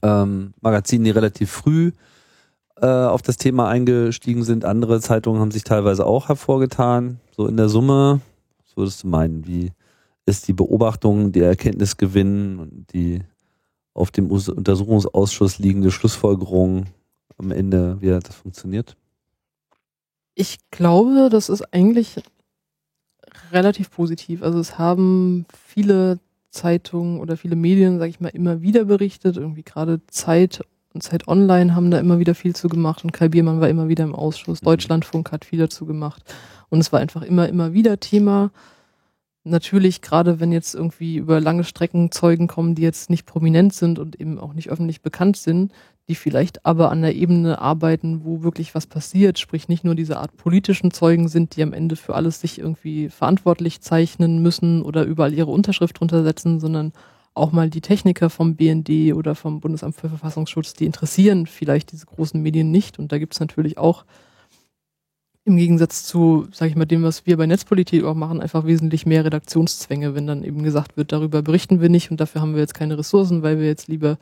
ähm, 0.01 0.53
Magazinen, 0.61 1.05
die 1.05 1.11
relativ 1.11 1.51
früh 1.51 1.91
äh, 2.77 2.87
auf 2.87 3.21
das 3.21 3.37
Thema 3.37 3.67
eingestiegen 3.69 4.43
sind. 4.43 4.65
Andere 4.65 4.99
Zeitungen 5.01 5.41
haben 5.41 5.51
sich 5.51 5.63
teilweise 5.63 6.05
auch 6.05 6.29
hervorgetan. 6.29 7.19
So 7.35 7.47
in 7.47 7.57
der 7.57 7.69
Summe, 7.69 8.21
was 8.63 8.77
würdest 8.77 9.03
du 9.03 9.07
meinen, 9.07 9.45
wie 9.45 9.71
ist 10.25 10.47
die 10.47 10.53
Beobachtung, 10.53 11.31
die 11.31 11.41
Erkenntnisgewinn 11.41 12.59
und 12.59 12.93
die 12.93 13.21
auf 13.93 14.11
dem 14.11 14.31
Untersuchungsausschuss 14.31 15.59
liegende 15.59 15.91
Schlussfolgerung 15.91 16.85
am 17.37 17.51
Ende, 17.51 17.97
wie 17.99 18.13
hat 18.13 18.27
das 18.27 18.35
funktioniert? 18.35 18.95
Ich 20.41 20.57
glaube, 20.71 21.29
das 21.29 21.49
ist 21.49 21.71
eigentlich 21.71 22.15
relativ 23.51 23.91
positiv. 23.91 24.41
Also 24.41 24.57
es 24.57 24.79
haben 24.79 25.45
viele 25.55 26.17
Zeitungen 26.49 27.19
oder 27.19 27.37
viele 27.37 27.55
Medien, 27.55 27.99
sage 27.99 28.09
ich 28.09 28.19
mal, 28.19 28.29
immer 28.29 28.63
wieder 28.63 28.85
berichtet. 28.85 29.37
Irgendwie 29.37 29.61
gerade 29.61 30.01
Zeit 30.07 30.63
und 30.95 31.03
Zeit 31.03 31.27
Online 31.27 31.75
haben 31.75 31.91
da 31.91 31.99
immer 31.99 32.17
wieder 32.17 32.33
viel 32.33 32.55
zu 32.55 32.69
gemacht 32.69 33.03
und 33.03 33.13
Kai 33.13 33.29
Biermann 33.29 33.61
war 33.61 33.69
immer 33.69 33.87
wieder 33.87 34.03
im 34.03 34.15
Ausschuss. 34.15 34.63
Mhm. 34.63 34.65
Deutschlandfunk 34.65 35.31
hat 35.31 35.45
viel 35.45 35.59
dazu 35.59 35.85
gemacht. 35.85 36.23
Und 36.69 36.79
es 36.79 36.91
war 36.91 36.99
einfach 36.99 37.21
immer, 37.21 37.47
immer 37.47 37.73
wieder 37.73 37.99
Thema. 37.99 38.49
Natürlich, 39.43 40.01
gerade 40.01 40.39
wenn 40.39 40.51
jetzt 40.51 40.73
irgendwie 40.73 41.17
über 41.17 41.39
lange 41.39 41.65
Strecken 41.65 42.11
Zeugen 42.11 42.47
kommen, 42.47 42.73
die 42.73 42.81
jetzt 42.81 43.11
nicht 43.11 43.27
prominent 43.27 43.75
sind 43.75 43.99
und 43.99 44.19
eben 44.19 44.39
auch 44.39 44.53
nicht 44.53 44.71
öffentlich 44.71 45.03
bekannt 45.03 45.37
sind, 45.37 45.71
die 46.09 46.15
vielleicht 46.15 46.65
aber 46.65 46.91
an 46.91 47.01
der 47.01 47.15
Ebene 47.15 47.59
arbeiten, 47.59 48.23
wo 48.23 48.43
wirklich 48.43 48.75
was 48.75 48.87
passiert, 48.87 49.39
sprich 49.39 49.67
nicht 49.67 49.83
nur 49.83 49.95
diese 49.95 50.17
Art 50.19 50.35
politischen 50.35 50.91
Zeugen 50.91 51.27
sind, 51.27 51.55
die 51.55 51.63
am 51.63 51.73
Ende 51.73 51.95
für 51.95 52.15
alles 52.15 52.41
sich 52.41 52.59
irgendwie 52.59 53.09
verantwortlich 53.09 53.81
zeichnen 53.81 54.41
müssen 54.41 54.81
oder 54.81 55.03
überall 55.03 55.33
ihre 55.33 55.51
Unterschrift 55.51 55.99
drunter 55.99 56.23
setzen, 56.23 56.59
sondern 56.59 56.91
auch 57.33 57.51
mal 57.51 57.69
die 57.69 57.81
Techniker 57.81 58.29
vom 58.29 58.55
BND 58.55 59.13
oder 59.13 59.35
vom 59.35 59.61
Bundesamt 59.61 59.95
für 59.95 60.09
Verfassungsschutz, 60.09 60.73
die 60.73 60.85
interessieren 60.85 61.47
vielleicht 61.47 61.91
diese 61.91 62.05
großen 62.05 62.41
Medien 62.41 62.71
nicht. 62.71 62.99
Und 62.99 63.11
da 63.11 63.17
gibt 63.17 63.33
es 63.33 63.39
natürlich 63.39 63.77
auch 63.77 64.05
im 65.43 65.57
Gegensatz 65.57 66.03
zu, 66.03 66.47
sage 66.51 66.71
ich 66.71 66.75
mal, 66.75 66.85
dem, 66.85 67.03
was 67.03 67.25
wir 67.25 67.37
bei 67.37 67.47
Netzpolitik 67.47 68.03
auch 68.03 68.13
machen, 68.13 68.41
einfach 68.41 68.65
wesentlich 68.65 69.05
mehr 69.05 69.25
Redaktionszwänge, 69.25 70.13
wenn 70.13 70.27
dann 70.27 70.43
eben 70.43 70.61
gesagt 70.61 70.97
wird, 70.97 71.11
darüber 71.11 71.41
berichten 71.41 71.81
wir 71.81 71.89
nicht 71.89 72.11
und 72.11 72.19
dafür 72.19 72.41
haben 72.41 72.53
wir 72.53 72.61
jetzt 72.61 72.75
keine 72.75 72.97
Ressourcen, 72.97 73.41
weil 73.41 73.59
wir 73.59 73.65
jetzt 73.65 73.87
lieber 73.87 74.17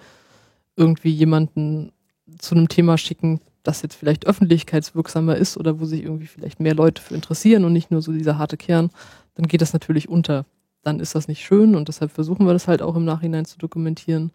irgendwie 0.79 1.11
jemanden 1.11 1.91
zu 2.39 2.55
einem 2.55 2.69
Thema 2.69 2.97
schicken, 2.97 3.41
das 3.63 3.81
jetzt 3.81 3.95
vielleicht 3.95 4.25
öffentlichkeitswirksamer 4.25 5.35
ist 5.35 5.57
oder 5.57 5.79
wo 5.79 5.85
sich 5.85 6.03
irgendwie 6.03 6.27
vielleicht 6.27 6.59
mehr 6.59 6.73
Leute 6.73 7.01
für 7.01 7.13
interessieren 7.13 7.65
und 7.65 7.73
nicht 7.73 7.91
nur 7.91 8.01
so 8.01 8.11
dieser 8.11 8.37
harte 8.37 8.57
Kern, 8.57 8.89
dann 9.35 9.47
geht 9.47 9.61
das 9.61 9.73
natürlich 9.73 10.09
unter. 10.09 10.45
Dann 10.81 10.99
ist 11.01 11.13
das 11.13 11.27
nicht 11.27 11.43
schön 11.43 11.75
und 11.75 11.89
deshalb 11.89 12.11
versuchen 12.11 12.45
wir 12.45 12.53
das 12.53 12.67
halt 12.67 12.81
auch 12.81 12.95
im 12.95 13.03
Nachhinein 13.03 13.45
zu 13.45 13.57
dokumentieren. 13.57 14.31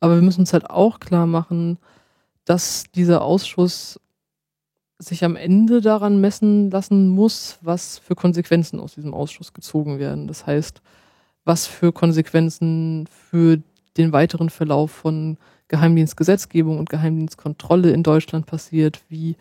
Aber 0.00 0.16
wir 0.16 0.22
müssen 0.22 0.40
uns 0.40 0.52
halt 0.52 0.68
auch 0.68 0.98
klar 0.98 1.26
machen, 1.26 1.78
dass 2.44 2.84
dieser 2.94 3.22
Ausschuss 3.22 4.00
sich 4.98 5.24
am 5.24 5.36
Ende 5.36 5.80
daran 5.80 6.20
messen 6.20 6.70
lassen 6.70 7.08
muss, 7.08 7.58
was 7.62 7.98
für 7.98 8.14
Konsequenzen 8.14 8.80
aus 8.80 8.94
diesem 8.94 9.14
Ausschuss 9.14 9.52
gezogen 9.52 9.98
werden. 9.98 10.26
Das 10.26 10.46
heißt, 10.46 10.82
was 11.44 11.66
für 11.66 11.92
Konsequenzen 11.92 13.06
für 13.06 13.62
den 13.96 14.12
weiteren 14.12 14.50
Verlauf 14.50 14.90
von 14.90 15.36
Geheimdienstgesetzgebung 15.68 16.78
und 16.78 16.90
Geheimdienstkontrolle 16.90 17.90
in 17.90 18.02
Deutschland 18.02 18.46
passiert, 18.46 19.02
wie 19.08 19.36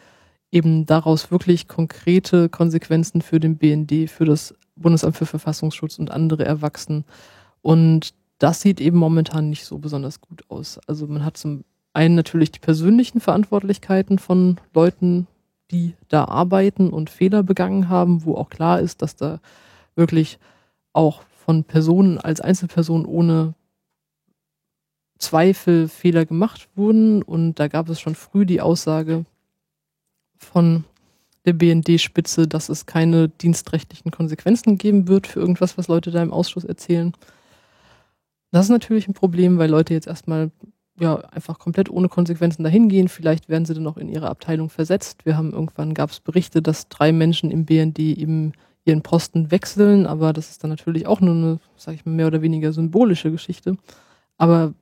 eben 0.51 0.85
daraus 0.85 1.31
wirklich 1.31 1.67
konkrete 1.67 2.49
Konsequenzen 2.49 3.21
für 3.21 3.39
den 3.39 3.57
BND, 3.57 4.09
für 4.09 4.25
das 4.25 4.53
Bundesamt 4.75 5.17
für 5.17 5.25
Verfassungsschutz 5.25 5.99
und 5.99 6.11
andere 6.11 6.45
erwachsen. 6.45 7.05
Und 7.61 8.13
das 8.39 8.61
sieht 8.61 8.81
eben 8.81 8.97
momentan 8.97 9.49
nicht 9.49 9.65
so 9.65 9.77
besonders 9.77 10.21
gut 10.21 10.43
aus. 10.49 10.79
Also 10.87 11.07
man 11.07 11.23
hat 11.25 11.37
zum 11.37 11.63
einen 11.93 12.15
natürlich 12.15 12.51
die 12.51 12.59
persönlichen 12.59 13.19
Verantwortlichkeiten 13.19 14.19
von 14.19 14.57
Leuten, 14.73 15.27
die 15.71 15.95
da 16.07 16.25
arbeiten 16.25 16.89
und 16.89 17.09
Fehler 17.09 17.43
begangen 17.43 17.89
haben, 17.89 18.25
wo 18.25 18.35
auch 18.35 18.49
klar 18.49 18.79
ist, 18.79 19.01
dass 19.01 19.15
da 19.15 19.39
wirklich 19.95 20.39
auch 20.91 21.23
von 21.45 21.63
Personen 21.63 22.17
als 22.17 22.41
Einzelperson 22.41 23.05
ohne 23.05 23.53
Zweifel 25.23 25.87
Fehler 25.87 26.25
gemacht 26.25 26.67
wurden. 26.75 27.21
Und 27.23 27.55
da 27.55 27.67
gab 27.67 27.89
es 27.89 27.99
schon 27.99 28.15
früh 28.15 28.45
die 28.45 28.61
Aussage 28.61 29.25
von 30.37 30.83
der 31.45 31.53
BND-Spitze, 31.53 32.47
dass 32.47 32.69
es 32.69 32.85
keine 32.85 33.29
dienstrechtlichen 33.29 34.11
Konsequenzen 34.11 34.77
geben 34.77 35.07
wird 35.07 35.27
für 35.27 35.39
irgendwas, 35.39 35.77
was 35.77 35.87
Leute 35.87 36.11
da 36.11 36.21
im 36.21 36.31
Ausschuss 36.31 36.63
erzählen. 36.63 37.13
Das 38.51 38.65
ist 38.65 38.69
natürlich 38.69 39.07
ein 39.07 39.13
Problem, 39.13 39.57
weil 39.57 39.69
Leute 39.69 39.93
jetzt 39.93 40.07
erstmal 40.07 40.51
ja 40.99 41.15
einfach 41.15 41.59
komplett 41.59 41.89
ohne 41.89 42.07
Konsequenzen 42.07 42.63
dahin 42.63 42.87
gehen. 42.87 43.07
Vielleicht 43.07 43.49
werden 43.49 43.65
sie 43.65 43.73
dann 43.73 43.87
auch 43.87 43.97
in 43.97 44.09
ihre 44.09 44.29
Abteilung 44.29 44.69
versetzt. 44.69 45.25
Wir 45.25 45.35
haben 45.35 45.51
irgendwann 45.51 45.93
gab 45.93 46.11
es 46.11 46.19
Berichte, 46.19 46.61
dass 46.61 46.87
drei 46.87 47.11
Menschen 47.11 47.49
im 47.49 47.65
BND 47.65 47.99
eben 47.99 48.53
ihren 48.85 49.01
Posten 49.01 49.49
wechseln, 49.49 50.05
aber 50.05 50.33
das 50.33 50.49
ist 50.49 50.63
dann 50.63 50.69
natürlich 50.69 51.07
auch 51.07 51.21
nur 51.21 51.33
eine, 51.33 51.59
sag 51.77 51.95
ich 51.95 52.05
mal, 52.05 52.11
mehr 52.11 52.27
oder 52.27 52.41
weniger 52.41 52.73
symbolische 52.73 53.31
Geschichte. 53.31 53.77
Aber 54.37 54.73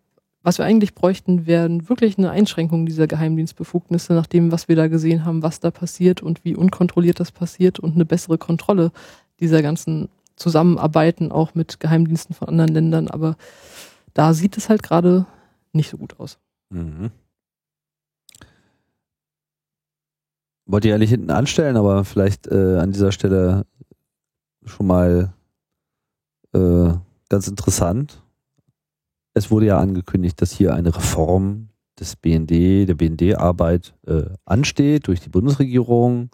was 0.43 0.57
wir 0.57 0.65
eigentlich 0.65 0.95
bräuchten, 0.95 1.45
wären 1.45 1.87
wirklich 1.87 2.17
eine 2.17 2.31
Einschränkung 2.31 2.85
dieser 2.85 3.07
Geheimdienstbefugnisse, 3.07 4.13
nach 4.13 4.25
dem, 4.25 4.51
was 4.51 4.67
wir 4.67 4.75
da 4.75 4.87
gesehen 4.87 5.23
haben, 5.23 5.43
was 5.43 5.59
da 5.59 5.69
passiert 5.69 6.21
und 6.23 6.43
wie 6.43 6.55
unkontrolliert 6.55 7.19
das 7.19 7.31
passiert 7.31 7.79
und 7.79 7.93
eine 7.93 8.05
bessere 8.05 8.37
Kontrolle 8.37 8.91
dieser 9.39 9.61
ganzen 9.61 10.09
Zusammenarbeiten 10.35 11.31
auch 11.31 11.53
mit 11.53 11.79
Geheimdiensten 11.79 12.35
von 12.35 12.47
anderen 12.49 12.73
Ländern. 12.73 13.07
Aber 13.07 13.35
da 14.13 14.33
sieht 14.33 14.57
es 14.57 14.69
halt 14.69 14.81
gerade 14.81 15.25
nicht 15.73 15.89
so 15.89 15.97
gut 15.97 16.19
aus. 16.19 16.39
Mhm. 16.69 17.11
Wollte 20.65 20.87
ich 20.87 20.93
eigentlich 20.93 21.09
hinten 21.09 21.31
anstellen, 21.31 21.77
aber 21.77 22.03
vielleicht 22.05 22.47
äh, 22.47 22.77
an 22.77 22.91
dieser 22.91 23.11
Stelle 23.11 23.65
schon 24.65 24.87
mal 24.87 25.33
äh, 26.53 26.93
ganz 27.29 27.47
interessant. 27.47 28.20
Es 29.33 29.51
wurde 29.51 29.67
ja 29.67 29.79
angekündigt, 29.79 30.41
dass 30.41 30.51
hier 30.51 30.73
eine 30.73 30.95
Reform 30.95 31.69
des 31.99 32.15
BND, 32.15 32.87
der 32.87 32.95
BND-Arbeit 32.95 33.93
äh, 34.07 34.23
ansteht 34.45 35.07
durch 35.07 35.21
die 35.21 35.29
Bundesregierung, 35.29 36.29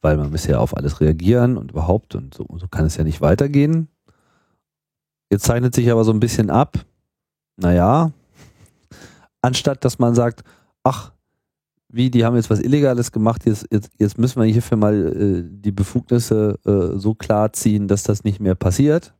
weil 0.00 0.16
man 0.16 0.30
bisher 0.30 0.60
auf 0.60 0.76
alles 0.76 1.00
reagieren 1.00 1.56
und 1.56 1.70
überhaupt 1.70 2.14
und 2.14 2.34
so, 2.34 2.46
so 2.56 2.68
kann 2.68 2.86
es 2.86 2.96
ja 2.96 3.04
nicht 3.04 3.20
weitergehen. 3.20 3.88
Jetzt 5.30 5.44
zeichnet 5.44 5.74
sich 5.74 5.90
aber 5.90 6.04
so 6.04 6.12
ein 6.12 6.20
bisschen 6.20 6.50
ab, 6.50 6.84
naja, 7.56 8.12
anstatt 9.42 9.84
dass 9.84 9.98
man 9.98 10.14
sagt, 10.14 10.42
ach, 10.82 11.12
wie, 11.90 12.10
die 12.10 12.24
haben 12.24 12.36
jetzt 12.36 12.50
was 12.50 12.60
Illegales 12.60 13.12
gemacht, 13.12 13.46
jetzt, 13.46 13.66
jetzt, 13.70 13.90
jetzt 13.98 14.18
müssen 14.18 14.40
wir 14.40 14.46
hierfür 14.46 14.76
mal 14.76 14.94
äh, 14.94 15.42
die 15.44 15.72
Befugnisse 15.72 16.58
äh, 16.64 16.98
so 16.98 17.14
klar 17.14 17.52
ziehen, 17.52 17.88
dass 17.88 18.02
das 18.02 18.24
nicht 18.24 18.40
mehr 18.40 18.54
passiert. 18.54 19.14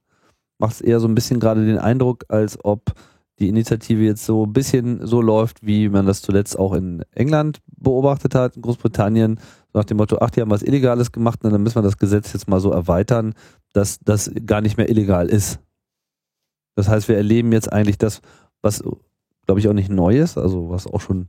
Macht 0.58 0.74
es 0.74 0.80
eher 0.80 1.00
so 1.00 1.08
ein 1.08 1.14
bisschen 1.14 1.40
gerade 1.40 1.64
den 1.64 1.78
Eindruck, 1.78 2.24
als 2.28 2.58
ob 2.64 2.92
die 3.38 3.48
Initiative 3.48 4.02
jetzt 4.02 4.24
so 4.24 4.46
ein 4.46 4.52
bisschen 4.52 5.06
so 5.06 5.20
läuft, 5.22 5.64
wie 5.64 5.88
man 5.88 6.06
das 6.06 6.22
zuletzt 6.22 6.58
auch 6.58 6.72
in 6.72 7.04
England 7.12 7.60
beobachtet 7.66 8.34
hat, 8.34 8.56
in 8.56 8.62
Großbritannien, 8.62 9.38
nach 9.72 9.84
dem 9.84 9.98
Motto, 9.98 10.18
ach, 10.20 10.30
die 10.30 10.40
haben 10.40 10.50
was 10.50 10.62
Illegales 10.62 11.12
gemacht, 11.12 11.40
dann 11.42 11.62
müssen 11.62 11.76
wir 11.76 11.82
das 11.82 11.98
Gesetz 11.98 12.32
jetzt 12.32 12.48
mal 12.48 12.60
so 12.60 12.72
erweitern, 12.72 13.34
dass 13.72 14.00
das 14.00 14.32
gar 14.44 14.60
nicht 14.60 14.76
mehr 14.76 14.88
illegal 14.88 15.28
ist. 15.28 15.60
Das 16.74 16.88
heißt, 16.88 17.08
wir 17.08 17.16
erleben 17.16 17.52
jetzt 17.52 17.72
eigentlich 17.72 17.98
das, 17.98 18.20
was, 18.62 18.82
glaube 19.46 19.60
ich, 19.60 19.68
auch 19.68 19.72
nicht 19.72 19.90
neu 19.90 20.18
ist, 20.18 20.36
also 20.38 20.70
was 20.70 20.86
auch 20.86 21.00
schon 21.00 21.28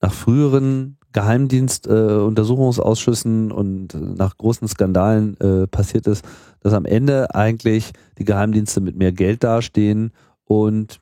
nach 0.00 0.12
früheren 0.12 0.98
Geheimdienstuntersuchungsausschüssen 1.12 3.50
äh, 3.50 3.54
und 3.54 3.94
nach 4.16 4.36
großen 4.36 4.68
Skandalen 4.68 5.36
äh, 5.40 5.66
passiert 5.66 6.06
ist, 6.06 6.24
dass 6.60 6.74
am 6.74 6.84
Ende 6.84 7.34
eigentlich 7.34 7.92
die 8.18 8.24
Geheimdienste 8.24 8.80
mit 8.80 8.96
mehr 8.96 9.12
Geld 9.12 9.42
dastehen 9.42 10.12
und 10.44 11.00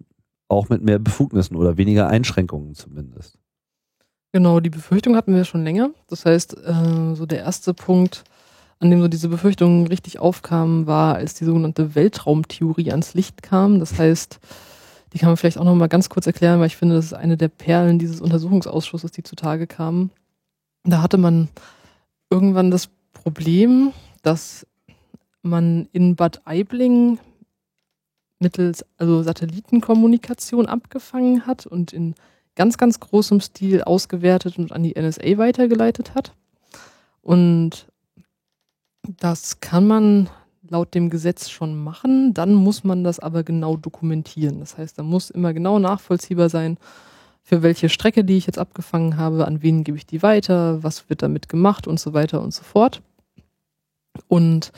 auch 0.48 0.68
mit 0.68 0.82
mehr 0.82 0.98
Befugnissen 0.98 1.56
oder 1.56 1.76
weniger 1.76 2.08
Einschränkungen 2.08 2.74
zumindest. 2.74 3.38
Genau, 4.32 4.60
die 4.60 4.70
Befürchtung 4.70 5.16
hatten 5.16 5.34
wir 5.34 5.44
schon 5.44 5.64
länger. 5.64 5.90
Das 6.08 6.24
heißt, 6.24 6.56
äh, 6.58 7.14
so 7.14 7.26
der 7.26 7.40
erste 7.40 7.74
Punkt, 7.74 8.24
an 8.78 8.90
dem 8.90 9.00
so 9.00 9.08
diese 9.08 9.28
Befürchtungen 9.28 9.86
richtig 9.86 10.18
aufkamen, 10.18 10.86
war, 10.86 11.16
als 11.16 11.34
die 11.34 11.44
sogenannte 11.44 11.94
Weltraumtheorie 11.94 12.90
ans 12.90 13.14
Licht 13.14 13.42
kam. 13.42 13.80
Das 13.80 13.98
heißt, 13.98 14.38
die 15.12 15.18
kann 15.18 15.28
man 15.28 15.36
vielleicht 15.36 15.58
auch 15.58 15.64
noch 15.64 15.74
mal 15.74 15.88
ganz 15.88 16.08
kurz 16.08 16.26
erklären, 16.26 16.60
weil 16.60 16.66
ich 16.66 16.76
finde, 16.76 16.96
das 16.96 17.06
ist 17.06 17.14
eine 17.14 17.36
der 17.36 17.48
Perlen 17.48 17.98
dieses 17.98 18.20
Untersuchungsausschusses, 18.20 19.12
die 19.12 19.22
zutage 19.22 19.66
kamen. 19.66 20.10
Da 20.84 21.02
hatte 21.02 21.18
man 21.18 21.48
irgendwann 22.30 22.70
das 22.70 22.88
Problem, 23.12 23.92
dass 24.22 24.66
man 25.42 25.88
in 25.92 26.16
Bad 26.16 26.42
Aibling 26.44 27.18
mittels 28.38 28.84
also 28.98 29.22
Satellitenkommunikation 29.22 30.66
abgefangen 30.66 31.46
hat 31.46 31.66
und 31.66 31.92
in 31.92 32.14
ganz, 32.54 32.78
ganz 32.78 33.00
großem 33.00 33.40
Stil 33.40 33.82
ausgewertet 33.82 34.58
und 34.58 34.72
an 34.72 34.82
die 34.82 34.94
NSA 35.00 35.38
weitergeleitet 35.38 36.14
hat. 36.14 36.32
Und 37.22 37.86
das 39.02 39.60
kann 39.60 39.86
man 39.86 40.28
laut 40.70 40.94
dem 40.94 41.10
Gesetz 41.10 41.48
schon 41.48 41.82
machen, 41.82 42.34
dann 42.34 42.54
muss 42.54 42.84
man 42.84 43.04
das 43.04 43.18
aber 43.18 43.42
genau 43.42 43.76
dokumentieren. 43.76 44.60
Das 44.60 44.78
heißt, 44.78 44.98
da 44.98 45.02
muss 45.02 45.30
immer 45.30 45.52
genau 45.52 45.78
nachvollziehbar 45.78 46.48
sein, 46.48 46.78
für 47.42 47.62
welche 47.62 47.88
Strecke, 47.88 48.24
die 48.24 48.36
ich 48.36 48.46
jetzt 48.46 48.58
abgefangen 48.58 49.16
habe, 49.16 49.46
an 49.46 49.62
wen 49.62 49.84
gebe 49.84 49.96
ich 49.96 50.06
die 50.06 50.22
weiter, 50.22 50.82
was 50.82 51.08
wird 51.08 51.22
damit 51.22 51.48
gemacht 51.48 51.86
und 51.86 52.00
so 52.00 52.12
weiter 52.12 52.42
und 52.42 52.52
so 52.52 52.64
fort. 52.64 53.02
Und 54.26 54.72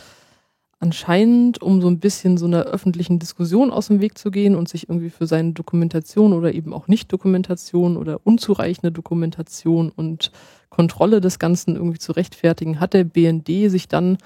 anscheinend, 0.81 1.63
um 1.63 1.81
so 1.81 1.89
ein 1.89 1.99
bisschen 1.99 2.37
so 2.37 2.47
einer 2.47 2.65
öffentlichen 2.65 3.19
Diskussion 3.19 3.71
aus 3.71 3.89
dem 3.89 4.01
Weg 4.01 4.19
zu 4.19 4.31
gehen 4.31 4.55
und 4.55 4.69
sich 4.69 4.89
irgendwie 4.89 5.11
für 5.11 5.27
seine 5.27 5.53
Dokumentation 5.53 6.33
oder 6.33 6.53
eben 6.53 6.73
auch 6.73 6.89
Nicht-Dokumentation 6.89 7.97
oder 7.97 8.21
unzureichende 8.25 8.93
Dokumentation 8.93 9.91
und 9.91 10.31
Kontrolle 10.69 11.21
des 11.21 11.39
Ganzen 11.39 11.75
irgendwie 11.75 11.99
zu 11.99 12.13
rechtfertigen, 12.13 12.81
hat 12.81 12.95
der 12.95 13.05
BND 13.05 13.71
sich 13.71 13.89
dann 13.89 14.19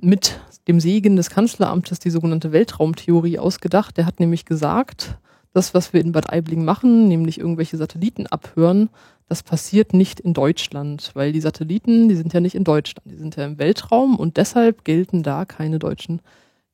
mit 0.00 0.40
dem 0.68 0.80
Segen 0.80 1.16
des 1.16 1.30
Kanzleramtes 1.30 1.98
die 1.98 2.10
sogenannte 2.10 2.52
Weltraumtheorie 2.52 3.38
ausgedacht. 3.38 3.96
Der 3.96 4.06
hat 4.06 4.20
nämlich 4.20 4.44
gesagt, 4.44 5.18
das, 5.52 5.74
was 5.74 5.92
wir 5.92 6.00
in 6.00 6.12
Bad 6.12 6.32
Aibling 6.32 6.64
machen, 6.64 7.08
nämlich 7.08 7.38
irgendwelche 7.38 7.76
Satelliten 7.76 8.26
abhören, 8.26 8.90
das 9.28 9.42
passiert 9.42 9.92
nicht 9.92 10.20
in 10.20 10.34
Deutschland, 10.34 11.10
weil 11.14 11.32
die 11.32 11.40
Satelliten, 11.40 12.08
die 12.08 12.14
sind 12.14 12.32
ja 12.32 12.40
nicht 12.40 12.54
in 12.54 12.62
Deutschland, 12.62 13.10
die 13.10 13.16
sind 13.16 13.36
ja 13.36 13.44
im 13.44 13.58
Weltraum 13.58 14.16
und 14.16 14.36
deshalb 14.36 14.84
gelten 14.84 15.22
da 15.22 15.44
keine 15.44 15.78
deutschen 15.78 16.20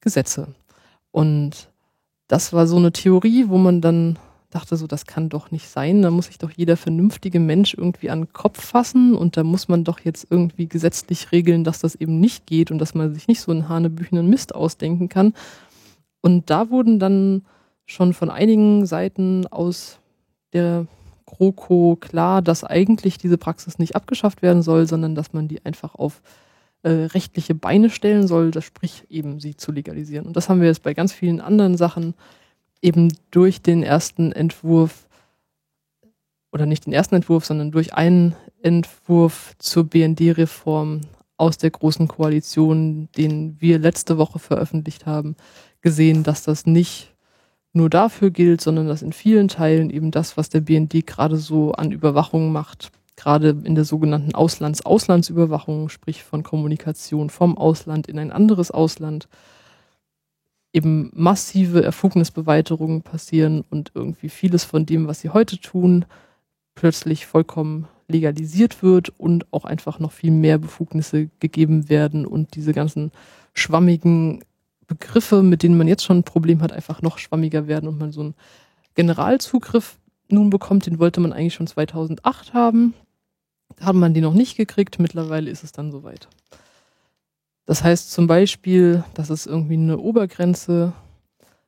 Gesetze. 0.01 0.49
Und 1.13 1.71
das 2.29 2.53
war 2.53 2.67
so 2.67 2.77
eine 2.77 2.93
Theorie, 2.93 3.49
wo 3.49 3.57
man 3.57 3.81
dann 3.81 4.19
dachte 4.55 4.77
so, 4.77 4.87
das 4.87 5.07
kann 5.07 5.29
doch 5.29 5.51
nicht 5.51 5.69
sein. 5.69 6.03
Da 6.03 6.11
muss 6.11 6.27
sich 6.27 6.39
doch 6.39 6.51
jeder 6.51 6.77
vernünftige 6.77 7.41
Mensch 7.41 7.75
irgendwie 7.75 8.11
an 8.11 8.23
den 8.23 8.33
Kopf 8.33 8.65
fassen 8.65 9.15
und 9.15 9.37
da 9.37 9.45
muss 9.45 9.69
man 9.69 9.85
doch 9.85 10.01
jetzt 10.01 10.27
irgendwie 10.31 10.69
gesetzlich 10.69 11.33
regeln, 11.33 11.65
dass 11.65 11.81
das 11.81 11.95
eben 11.95 12.21
nicht 12.21 12.47
geht 12.47 12.71
und 12.71 12.79
dass 12.79 12.95
man 12.95 13.15
sich 13.15 13.29
nicht 13.29 13.41
so 13.41 13.51
einen 13.51 13.69
hanebüchenen 13.69 14.29
Mist 14.29 14.55
ausdenken 14.55 15.09
kann. 15.09 15.35
Und 16.21 16.51
da 16.51 16.71
wurden 16.71 16.99
dann 16.99 17.45
schon 17.87 18.15
von 18.15 18.31
einigen 18.31 18.87
Seiten 18.87 19.47
aus 19.49 19.99
der 20.53 20.87
GroKo 21.27 21.97
klar, 21.97 22.43
dass 22.43 22.63
eigentlich 22.63 23.19
diese 23.19 23.39
Praxis 23.39 23.79
nicht 23.79 23.97
abgeschafft 23.97 24.43
werden 24.43 24.63
soll, 24.63 24.87
sondern 24.87 25.15
dass 25.15 25.33
man 25.33 25.49
die 25.49 25.65
einfach 25.65 25.95
auf 25.95 26.23
äh, 26.83 26.91
rechtliche 26.91 27.55
Beine 27.55 27.91
stellen 27.91 28.27
soll, 28.27 28.51
das 28.51 28.65
sprich 28.65 29.05
eben 29.09 29.41
sie 29.41 29.57
zu 29.57 29.73
legalisieren. 29.73 30.27
Und 30.27 30.37
das 30.37 30.49
haben 30.49 30.61
wir 30.61 30.69
jetzt 30.69 30.83
bei 30.83 30.95
ganz 30.95 31.13
vielen 31.13 31.41
anderen 31.41 31.77
Sachen 31.77 32.15
eben 32.83 33.17
durch 33.31 33.63
den 33.63 33.83
ersten 33.83 34.33
Entwurf 34.33 35.09
oder 36.53 36.67
nicht 36.67 36.85
den 36.85 36.93
ersten 36.93 37.15
Entwurf, 37.15 37.47
sondern 37.47 37.71
durch 37.71 37.95
einen 37.95 38.35
Entwurf 38.61 39.55
zur 39.59 39.85
BND-Reform 39.85 41.01
aus 41.37 41.57
der 41.57 41.71
Großen 41.71 42.09
Koalition, 42.09 43.09
den 43.17 43.57
wir 43.61 43.79
letzte 43.79 44.19
Woche 44.19 44.39
veröffentlicht 44.39 45.07
haben, 45.07 45.37
gesehen, 45.81 46.23
dass 46.23 46.45
das 46.45 46.67
nicht 46.67 47.15
nur 47.73 47.89
dafür 47.89 48.31
gilt, 48.31 48.61
sondern 48.61 48.87
dass 48.87 49.03
in 49.03 49.13
vielen 49.13 49.49
Teilen 49.49 49.89
eben 49.91 50.11
das, 50.11 50.37
was 50.37 50.51
der 50.51 50.61
BND 50.61 51.07
gerade 51.07 51.37
so 51.37 51.73
an 51.73 51.91
Überwachung 51.91 52.53
macht, 52.53 52.93
gerade 53.17 53.57
in 53.65 53.75
der 53.75 53.85
sogenannten 53.85 54.35
Auslands-Auslandsüberwachung, 54.35 55.89
sprich 55.89 56.23
von 56.23 56.43
Kommunikation 56.43 57.31
vom 57.31 57.57
Ausland 57.57 58.07
in 58.09 58.19
ein 58.19 58.31
anderes 58.31 58.71
Ausland, 58.71 59.27
eben 60.73 61.11
massive 61.15 61.83
Erfugnisbeweiterungen 61.83 63.03
passieren 63.03 63.65
und 63.71 63.93
irgendwie 63.95 64.29
vieles 64.29 64.65
von 64.65 64.87
dem, 64.87 65.07
was 65.07 65.21
sie 65.21 65.31
heute 65.31 65.59
tun, 65.59 66.05
plötzlich 66.75 67.27
vollkommen 67.27 67.89
legalisiert 68.09 68.83
wird 68.83 69.11
und 69.19 69.53
auch 69.53 69.65
einfach 69.65 69.99
noch 69.99 70.13
viel 70.13 70.31
mehr 70.31 70.59
Befugnisse 70.59 71.29
gegeben 71.41 71.89
werden 71.89 72.27
und 72.27 72.55
diese 72.57 72.73
ganzen 72.73 73.13
schwammigen 73.55 74.45
Begriffe, 74.87 75.43
mit 75.43 75.63
denen 75.63 75.77
man 75.77 75.89
jetzt 75.89 76.05
schon 76.05 76.19
ein 76.19 76.25
Problem 76.25 76.63
hat, 76.63 76.73
einfach 76.73 77.03
noch 77.03 77.19
schwammiger 77.19 77.67
werden 77.67 77.89
und 77.89 77.99
man 77.99 78.13
so 78.13 78.21
einen 78.21 78.35
Generalzugriff 78.95 79.99
nun 80.29 80.51
bekommt, 80.51 80.87
den 80.87 80.99
wollte 80.99 81.21
man 81.21 81.33
eigentlich 81.33 81.55
schon 81.55 81.67
2008 81.67 82.55
haben. 82.55 82.95
Da 83.77 83.87
hat 83.87 83.95
man 83.95 84.15
den 84.15 84.23
noch 84.23 84.35
nicht 84.35 84.57
gekriegt, 84.57 84.99
mittlerweile 84.99 85.51
ist 85.51 85.65
es 85.65 85.73
dann 85.73 85.91
soweit. 85.91 86.29
Das 87.67 87.85
heißt 87.85 88.11
zum 88.11 88.27
Beispiel, 88.27 89.05
dass 89.15 89.31
es 89.31 89.47
irgendwie 89.47 89.75
eine 89.75 89.99
Obergrenze 89.99 90.93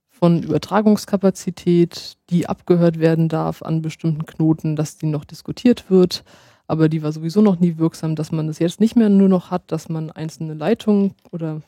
von 0.09 0.43
Übertragungskapazität, 0.43 2.16
die 2.31 2.49
abgehört 2.49 2.99
werden 2.99 3.29
darf 3.29 3.62
an 3.62 3.83
bestimmten 3.83 4.27
Knoten, 4.27 4.77
dass 4.77 4.97
die 4.97 5.07
noch 5.07 5.25
diskutiert 5.25 5.91
wird. 5.91 6.25
Aber 6.66 6.89
die 6.89 7.03
war 7.03 7.12
sowieso 7.12 7.43
noch 7.43 7.61
nie 7.61 7.79
wirksam, 7.79 8.16
dass 8.16 8.33
man 8.33 8.47
das 8.47 8.59
jetzt 8.59 8.81
nicht 8.81 8.97
mehr 8.97 9.09
nur 9.09 9.29
noch 9.29 9.51
hat, 9.51 9.71
dass 9.71 9.89
man 9.89 10.11
einzelne 10.11 10.55
Leitungen 10.55 11.15
oder 11.31 11.61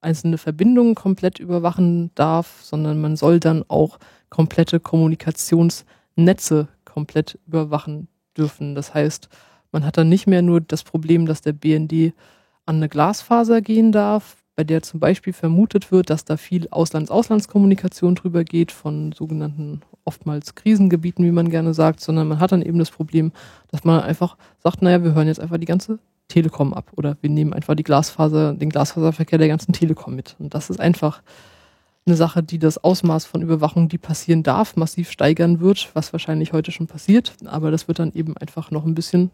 einzelne 0.00 0.38
Verbindungen 0.38 0.94
komplett 0.94 1.38
überwachen 1.38 2.10
darf, 2.14 2.60
sondern 2.62 3.00
man 3.00 3.16
soll 3.16 3.40
dann 3.40 3.64
auch 3.68 3.98
komplette 4.28 4.80
Kommunikationsnetze 4.80 6.68
komplett 6.84 7.38
überwachen 7.46 8.08
dürfen. 8.36 8.74
Das 8.74 8.94
heißt, 8.94 9.28
man 9.72 9.84
hat 9.84 9.96
dann 9.96 10.08
nicht 10.08 10.26
mehr 10.26 10.42
nur 10.42 10.60
das 10.60 10.84
Problem, 10.84 11.26
dass 11.26 11.40
der 11.40 11.52
BND 11.52 12.12
an 12.68 12.76
eine 12.76 12.88
Glasfaser 12.88 13.62
gehen 13.62 13.92
darf, 13.92 14.36
bei 14.54 14.62
der 14.62 14.82
zum 14.82 15.00
Beispiel 15.00 15.32
vermutet 15.32 15.90
wird, 15.90 16.10
dass 16.10 16.24
da 16.24 16.36
viel 16.36 16.68
Auslands-Auslandskommunikation 16.70 18.14
drüber 18.14 18.44
geht, 18.44 18.72
von 18.72 19.12
sogenannten 19.12 19.80
oftmals 20.04 20.54
Krisengebieten, 20.54 21.24
wie 21.24 21.30
man 21.30 21.48
gerne 21.48 21.74
sagt, 21.74 22.00
sondern 22.00 22.28
man 22.28 22.40
hat 22.40 22.52
dann 22.52 22.62
eben 22.62 22.78
das 22.78 22.90
Problem, 22.90 23.32
dass 23.70 23.84
man 23.84 24.00
einfach 24.00 24.36
sagt, 24.58 24.82
naja, 24.82 25.02
wir 25.02 25.14
hören 25.14 25.28
jetzt 25.28 25.40
einfach 25.40 25.58
die 25.58 25.66
ganze 25.66 25.98
Telekom 26.28 26.74
ab 26.74 26.90
oder 26.96 27.16
wir 27.22 27.30
nehmen 27.30 27.54
einfach 27.54 27.74
die 27.74 27.84
Glasfaser, 27.84 28.52
den 28.52 28.68
Glasfaserverkehr 28.68 29.38
der 29.38 29.48
ganzen 29.48 29.72
Telekom 29.72 30.14
mit. 30.14 30.36
Und 30.38 30.54
das 30.54 30.68
ist 30.68 30.80
einfach 30.80 31.22
eine 32.04 32.16
Sache, 32.16 32.42
die 32.42 32.58
das 32.58 32.82
Ausmaß 32.82 33.24
von 33.24 33.42
Überwachung, 33.42 33.88
die 33.88 33.98
passieren 33.98 34.42
darf, 34.42 34.76
massiv 34.76 35.10
steigern 35.10 35.60
wird, 35.60 35.90
was 35.94 36.12
wahrscheinlich 36.12 36.52
heute 36.52 36.72
schon 36.72 36.86
passiert. 36.86 37.34
Aber 37.46 37.70
das 37.70 37.88
wird 37.88 37.98
dann 37.98 38.12
eben 38.12 38.36
einfach 38.36 38.70
noch 38.70 38.84
ein 38.84 38.94
bisschen 38.94 39.30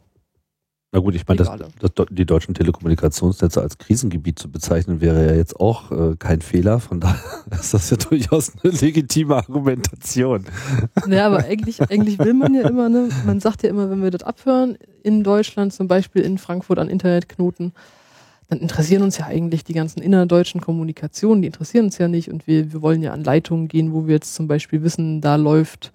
na 0.94 1.00
gut, 1.00 1.16
ich 1.16 1.26
meine, 1.26 1.38
das, 1.38 1.50
das, 1.80 2.06
die 2.08 2.24
deutschen 2.24 2.54
Telekommunikationsnetze 2.54 3.60
als 3.60 3.78
Krisengebiet 3.78 4.38
zu 4.38 4.48
bezeichnen, 4.48 5.00
wäre 5.00 5.26
ja 5.26 5.34
jetzt 5.34 5.58
auch 5.58 5.90
äh, 5.90 6.14
kein 6.16 6.40
Fehler. 6.40 6.78
Von 6.78 7.00
daher 7.00 7.18
ist 7.50 7.74
das 7.74 7.90
ja 7.90 7.96
durchaus 7.96 8.52
eine 8.62 8.72
legitime 8.72 9.34
Argumentation. 9.34 10.44
Ja, 11.08 11.26
aber 11.26 11.38
eigentlich, 11.46 11.80
eigentlich 11.82 12.20
will 12.20 12.34
man 12.34 12.54
ja 12.54 12.68
immer, 12.68 12.88
ne, 12.88 13.08
man 13.26 13.40
sagt 13.40 13.64
ja 13.64 13.70
immer, 13.70 13.90
wenn 13.90 14.04
wir 14.04 14.12
das 14.12 14.22
abhören, 14.22 14.78
in 15.02 15.24
Deutschland, 15.24 15.72
zum 15.72 15.88
Beispiel 15.88 16.22
in 16.22 16.38
Frankfurt 16.38 16.78
an 16.78 16.88
Internetknoten, 16.88 17.72
dann 18.48 18.60
interessieren 18.60 19.02
uns 19.02 19.18
ja 19.18 19.26
eigentlich 19.26 19.64
die 19.64 19.74
ganzen 19.74 20.00
innerdeutschen 20.00 20.60
Kommunikationen, 20.60 21.42
die 21.42 21.48
interessieren 21.48 21.86
uns 21.86 21.98
ja 21.98 22.06
nicht 22.06 22.30
und 22.30 22.46
wir, 22.46 22.72
wir 22.72 22.82
wollen 22.82 23.02
ja 23.02 23.12
an 23.12 23.24
Leitungen 23.24 23.66
gehen, 23.66 23.92
wo 23.92 24.06
wir 24.06 24.14
jetzt 24.14 24.36
zum 24.36 24.46
Beispiel 24.46 24.84
wissen, 24.84 25.20
da 25.20 25.34
läuft 25.34 25.90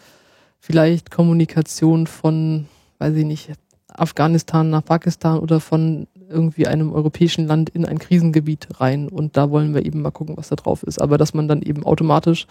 vielleicht 0.59 1.09
Kommunikation 1.09 2.05
von, 2.05 2.67
weiß 2.97 3.15
ich 3.15 3.25
nicht, 3.25 3.49
Afghanistan 3.89 4.69
nach 4.69 4.85
Pakistan 4.85 5.39
oder 5.39 5.59
von 5.59 6.07
irgendwie 6.29 6.67
einem 6.67 6.93
europäischen 6.93 7.47
Land 7.47 7.69
in 7.69 7.85
ein 7.85 7.99
Krisengebiet 7.99 8.67
rein. 8.79 9.09
Und 9.09 9.35
da 9.35 9.49
wollen 9.49 9.73
wir 9.73 9.85
eben 9.85 10.01
mal 10.01 10.11
gucken, 10.11 10.37
was 10.37 10.49
da 10.49 10.55
drauf 10.55 10.83
ist. 10.83 11.01
Aber 11.01 11.17
dass 11.17 11.33
man 11.33 11.47
dann 11.47 11.61
eben 11.61 11.83
automatisch 11.83 12.47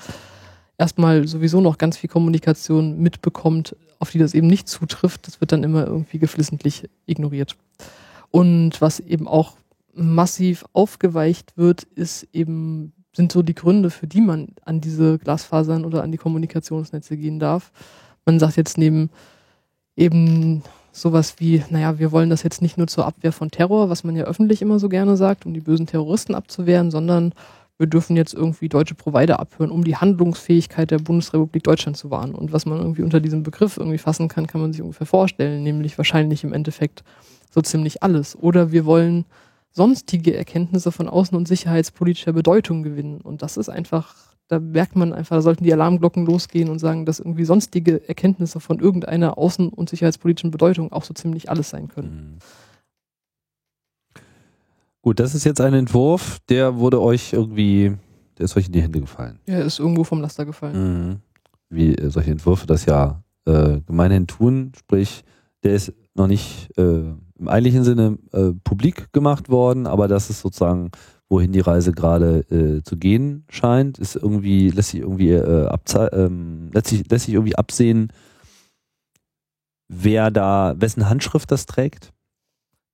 erstmal 0.77 1.27
sowieso 1.27 1.61
noch 1.61 1.79
ganz 1.79 1.97
viel 1.97 2.11
Kommunikation 2.11 2.99
mitbekommt, 2.99 3.77
auf 3.99 4.11
die 4.11 4.19
das 4.19 4.35
eben 4.35 4.47
nicht 4.47 4.69
zutrifft, 4.69 5.27
das 5.27 5.41
wird 5.41 5.53
dann 5.53 5.65
immer 5.65 5.87
irgendwie 5.87 6.19
geflissentlich 6.19 6.89
ignoriert. 7.07 7.57
Und 8.31 8.81
was 8.81 9.01
eben 9.01 9.27
auch 9.27 9.57
massiv 9.95 10.65
aufgeweicht 10.73 11.57
wird, 11.57 11.83
ist 11.83 12.29
eben, 12.33 12.93
sind 13.15 13.33
so 13.33 13.43
die 13.43 13.55
Gründe, 13.55 13.91
für 13.91 14.07
die 14.07 14.21
man 14.21 14.49
an 14.65 14.81
diese 14.81 15.19
Glasfasern 15.19 15.85
oder 15.85 16.03
an 16.03 16.13
die 16.13 16.19
Kommunikationsnetze 16.19 17.17
gehen 17.17 17.41
darf. 17.41 17.73
Man 18.25 18.39
sagt 18.39 18.57
jetzt 18.57 18.79
neben 18.79 19.11
eben 19.97 20.63
sowas 20.93 21.35
wie, 21.39 21.63
naja, 21.71 21.99
wir 21.99 22.13
wollen 22.13 22.31
das 22.31 22.43
jetzt 22.43 22.63
nicht 22.63 22.79
nur 22.79 22.87
zur 22.87 23.07
Abwehr 23.07 23.33
von 23.33 23.51
Terror, 23.51 23.91
was 23.91 24.05
man 24.05 24.17
ja 24.17 24.25
öffentlich 24.25 24.63
immer 24.63 24.79
so 24.79 24.89
gerne 24.89 25.17
sagt, 25.17 25.47
um 25.47 25.55
die 25.55 25.61
bösen 25.61 25.87
Terroristen 25.87 26.35
abzuwehren, 26.35 26.91
sondern 26.91 27.33
wir 27.79 27.87
dürfen 27.87 28.17
jetzt 28.17 28.35
irgendwie 28.35 28.69
deutsche 28.69 28.97
Provider 28.97 29.39
abhören, 29.39 29.71
um 29.71 29.85
die 29.85 29.97
Handlungsfähigkeit 29.97 30.91
der 30.91 30.99
Bundesrepublik 30.99 31.63
Deutschland 31.63 31.97
zu 31.97 32.11
wahren. 32.11 32.35
Und 32.35 32.53
was 32.53 32.67
man 32.67 32.79
irgendwie 32.79 33.03
unter 33.03 33.21
diesem 33.21 33.45
Begriff 33.45 33.77
irgendwie 33.77 33.99
fassen 33.99 34.27
kann, 34.27 34.49
kann 34.49 34.61
man 34.61 34.73
sich 34.73 34.83
ungefähr 34.83 35.07
vorstellen, 35.07 35.63
nämlich 35.63 35.97
wahrscheinlich 35.97 36.43
im 36.43 36.53
Endeffekt 36.53 37.05
so 37.51 37.61
ziemlich 37.61 38.03
alles. 38.03 38.37
Oder 38.37 38.73
wir 38.73 38.85
wollen 38.85 39.27
sonstige 39.71 40.37
Erkenntnisse 40.37 40.91
von 40.91 41.09
außen- 41.09 41.37
und 41.37 41.47
sicherheitspolitischer 41.47 42.33
Bedeutung 42.33 42.83
gewinnen. 42.83 43.21
Und 43.21 43.43
das 43.43 43.57
ist 43.57 43.69
einfach 43.69 44.15
da 44.49 44.59
merkt 44.59 44.97
man 44.97 45.13
einfach, 45.13 45.37
da 45.37 45.43
sollten 45.43 45.65
die 45.65 45.73
Alarmglocken 45.73 46.25
losgehen 46.25 46.71
und 46.71 46.79
sagen, 46.79 47.05
dass 47.05 47.21
irgendwie 47.21 47.45
sonstige 47.45 48.09
Erkenntnisse 48.09 48.61
von 48.61 48.81
irgendeiner 48.81 49.37
außen- 49.37 49.69
und 49.69 49.91
sicherheitspolitischen 49.91 50.51
Bedeutung 50.51 50.91
auch 50.91 51.05
so 51.05 51.15
ziemlich 51.15 51.51
alles 51.51 51.71
sein 51.71 51.89
können. 51.89 52.33
Mhm. 52.35 52.39
Gut, 55.03 55.21
das 55.21 55.35
ist 55.35 55.45
jetzt 55.45 55.61
ein 55.61 55.75
Entwurf, 55.75 56.39
der 56.49 56.77
wurde 56.79 57.01
euch 57.01 57.33
irgendwie, 57.33 57.97
der 58.37 58.45
ist 58.47 58.57
euch 58.57 58.67
in 58.67 58.73
die 58.73 58.83
Hände 58.83 59.01
gefallen. 59.01 59.39
Er 59.47 59.65
ist 59.65 59.79
irgendwo 59.79 60.05
vom 60.05 60.21
Laster 60.21 60.45
gefallen. 60.45 61.09
Mhm. 61.09 61.17
Wie 61.71 61.95
äh, 61.95 62.11
solche 62.11 62.31
Entwürfe 62.31 62.67
das 62.67 62.87
ja 62.87 63.23
äh, 63.45 63.81
gemeinhin 63.87 64.27
tun, 64.27 64.73
sprich, 64.77 65.25
der 65.63 65.75
ist 65.75 65.93
noch 66.15 66.27
nicht 66.27 66.77
äh, 66.79 67.13
im 67.39 67.49
eigentlichen 67.49 67.85
Sinne 67.85 68.19
äh, 68.33 68.53
publik 68.65 69.13
gemacht 69.13 69.49
worden, 69.49 69.87
aber 69.87 70.09
das 70.09 70.31
ist 70.31 70.41
sozusagen 70.41 70.91
wohin 71.29 71.53
die 71.53 71.61
Reise 71.61 71.93
gerade 71.93 72.41
äh, 72.51 72.83
zu 72.83 72.97
gehen 72.97 73.45
scheint, 73.51 73.99
ist 73.99 74.17
irgendwie, 74.17 74.71
lässt 74.71 74.91
sich 74.91 75.01
irgendwie 75.01 75.31
äh, 75.31 75.69
ähm, 76.13 76.71
lässt, 76.73 76.87
sich, 76.87 77.09
lässt 77.11 77.27
sich 77.27 77.35
irgendwie 77.35 77.57
absehen, 77.57 78.13
wer 79.89 80.31
da, 80.31 80.75
wessen 80.79 81.09
Handschrift 81.09 81.51
das 81.51 81.67
trägt? 81.67 82.13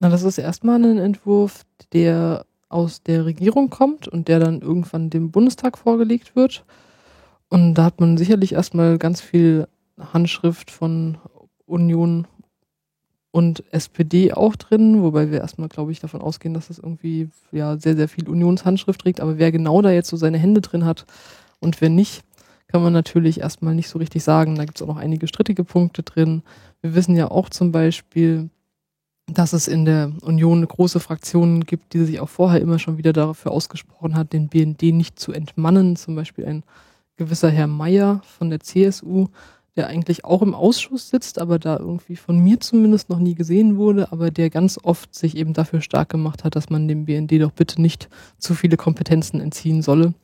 Na, 0.00 0.08
das 0.08 0.22
ist 0.22 0.38
erstmal 0.38 0.82
ein 0.82 0.98
Entwurf, 0.98 1.62
der 1.92 2.44
aus 2.68 3.02
der 3.02 3.24
Regierung 3.24 3.70
kommt 3.70 4.08
und 4.08 4.26
der 4.26 4.40
dann 4.40 4.60
irgendwann 4.60 5.10
dem 5.10 5.30
Bundestag 5.30 5.78
vorgelegt 5.78 6.34
wird. 6.34 6.64
Und 7.48 7.74
da 7.74 7.84
hat 7.84 8.00
man 8.00 8.16
sicherlich 8.16 8.54
erstmal 8.54 8.98
ganz 8.98 9.20
viel 9.20 9.68
Handschrift 9.98 10.72
von 10.72 11.18
Union 11.66 12.26
und 13.34 13.64
SPD 13.72 14.32
auch 14.32 14.54
drin, 14.54 15.02
wobei 15.02 15.32
wir 15.32 15.40
erstmal, 15.40 15.68
glaube 15.68 15.90
ich, 15.90 15.98
davon 15.98 16.20
ausgehen, 16.20 16.54
dass 16.54 16.68
das 16.68 16.78
irgendwie 16.78 17.30
ja 17.50 17.76
sehr, 17.76 17.96
sehr 17.96 18.06
viel 18.06 18.28
Unionshandschrift 18.28 19.00
trägt. 19.00 19.20
Aber 19.20 19.38
wer 19.38 19.50
genau 19.50 19.82
da 19.82 19.90
jetzt 19.90 20.08
so 20.08 20.16
seine 20.16 20.38
Hände 20.38 20.60
drin 20.60 20.84
hat 20.84 21.04
und 21.58 21.80
wer 21.80 21.88
nicht, 21.88 22.22
kann 22.68 22.80
man 22.80 22.92
natürlich 22.92 23.40
erstmal 23.40 23.74
nicht 23.74 23.88
so 23.88 23.98
richtig 23.98 24.22
sagen. 24.22 24.54
Da 24.54 24.64
gibt 24.64 24.78
es 24.78 24.82
auch 24.82 24.86
noch 24.86 24.98
einige 24.98 25.26
strittige 25.26 25.64
Punkte 25.64 26.04
drin. 26.04 26.44
Wir 26.80 26.94
wissen 26.94 27.16
ja 27.16 27.28
auch 27.28 27.48
zum 27.48 27.72
Beispiel, 27.72 28.50
dass 29.26 29.52
es 29.52 29.66
in 29.66 29.84
der 29.84 30.12
Union 30.22 30.64
große 30.64 31.00
Fraktion 31.00 31.64
gibt, 31.64 31.92
die 31.92 32.04
sich 32.04 32.20
auch 32.20 32.28
vorher 32.28 32.60
immer 32.60 32.78
schon 32.78 32.98
wieder 32.98 33.12
dafür 33.12 33.50
ausgesprochen 33.50 34.14
hat, 34.14 34.32
den 34.32 34.46
BND 34.46 34.94
nicht 34.94 35.18
zu 35.18 35.32
entmannen. 35.32 35.96
Zum 35.96 36.14
Beispiel 36.14 36.46
ein 36.46 36.62
gewisser 37.16 37.50
Herr 37.50 37.66
Mayer 37.66 38.20
von 38.38 38.50
der 38.50 38.60
CSU, 38.60 39.26
der 39.76 39.88
eigentlich 39.88 40.24
auch 40.24 40.42
im 40.42 40.54
Ausschuss 40.54 41.08
sitzt, 41.08 41.40
aber 41.40 41.58
da 41.58 41.78
irgendwie 41.78 42.16
von 42.16 42.38
mir 42.38 42.60
zumindest 42.60 43.10
noch 43.10 43.18
nie 43.18 43.34
gesehen 43.34 43.76
wurde, 43.76 44.12
aber 44.12 44.30
der 44.30 44.50
ganz 44.50 44.78
oft 44.82 45.14
sich 45.14 45.36
eben 45.36 45.52
dafür 45.52 45.80
stark 45.80 46.10
gemacht 46.10 46.44
hat, 46.44 46.54
dass 46.54 46.70
man 46.70 46.86
dem 46.86 47.06
BND 47.06 47.42
doch 47.42 47.50
bitte 47.50 47.82
nicht 47.82 48.08
zu 48.38 48.54
viele 48.54 48.76
Kompetenzen 48.76 49.40
entziehen 49.40 49.82
solle. 49.82 50.14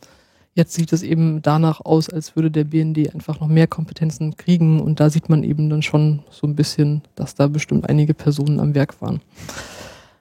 Jetzt 0.54 0.74
sieht 0.74 0.92
es 0.92 1.02
eben 1.02 1.42
danach 1.42 1.80
aus, 1.84 2.10
als 2.10 2.36
würde 2.36 2.50
der 2.50 2.64
BND 2.64 3.12
einfach 3.14 3.40
noch 3.40 3.48
mehr 3.48 3.66
Kompetenzen 3.66 4.36
kriegen 4.36 4.80
und 4.80 5.00
da 5.00 5.10
sieht 5.10 5.28
man 5.28 5.42
eben 5.42 5.68
dann 5.70 5.82
schon 5.82 6.20
so 6.30 6.46
ein 6.46 6.56
bisschen, 6.56 7.02
dass 7.14 7.34
da 7.34 7.46
bestimmt 7.46 7.88
einige 7.88 8.14
Personen 8.14 8.60
am 8.60 8.74
Werk 8.74 9.00
waren. 9.00 9.20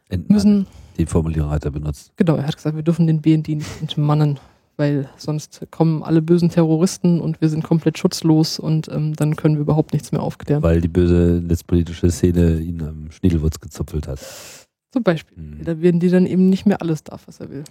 Entmann. 0.10 0.36
Müssen, 0.36 0.68
die 0.98 1.06
Formulierung 1.06 1.52
hat 1.52 1.66
er 1.66 1.72
benutzt. 1.72 2.12
Genau, 2.16 2.36
er 2.36 2.48
hat 2.48 2.56
gesagt, 2.56 2.76
wir 2.76 2.84
dürfen 2.84 3.06
den 3.06 3.22
BND 3.22 3.50
nicht 3.50 3.82
entmannen 3.82 4.40
weil 4.80 5.10
sonst 5.18 5.68
kommen 5.72 6.02
alle 6.02 6.22
bösen 6.22 6.50
Terroristen 6.50 7.20
und 7.20 7.42
wir 7.42 7.50
sind 7.50 7.64
komplett 7.64 7.98
schutzlos 7.98 8.58
und 8.58 8.88
ähm, 8.88 9.14
dann 9.14 9.36
können 9.36 9.56
wir 9.56 9.62
überhaupt 9.62 9.92
nichts 9.92 10.12
mehr 10.12 10.24
aufklären. 10.24 10.64
Weil 10.64 10.80
die 10.80 10.88
böse 10.88 11.42
netzpolitische 11.46 12.10
Szene 12.10 12.60
ihn 12.60 12.82
am 12.82 13.12
Schniedelwurz 13.12 13.60
gezupfelt 13.60 14.08
hat. 14.08 14.20
Zum 14.92 15.04
Beispiel. 15.04 15.38
Mhm. 15.38 15.64
Da 15.66 15.82
werden 15.82 16.00
die 16.00 16.10
dann 16.10 16.26
eben 16.26 16.50
nicht 16.50 16.66
mehr 16.66 16.82
alles 16.82 17.04
darf, 17.04 17.28
was 17.28 17.42
er 17.42 17.50
will. 17.50 17.64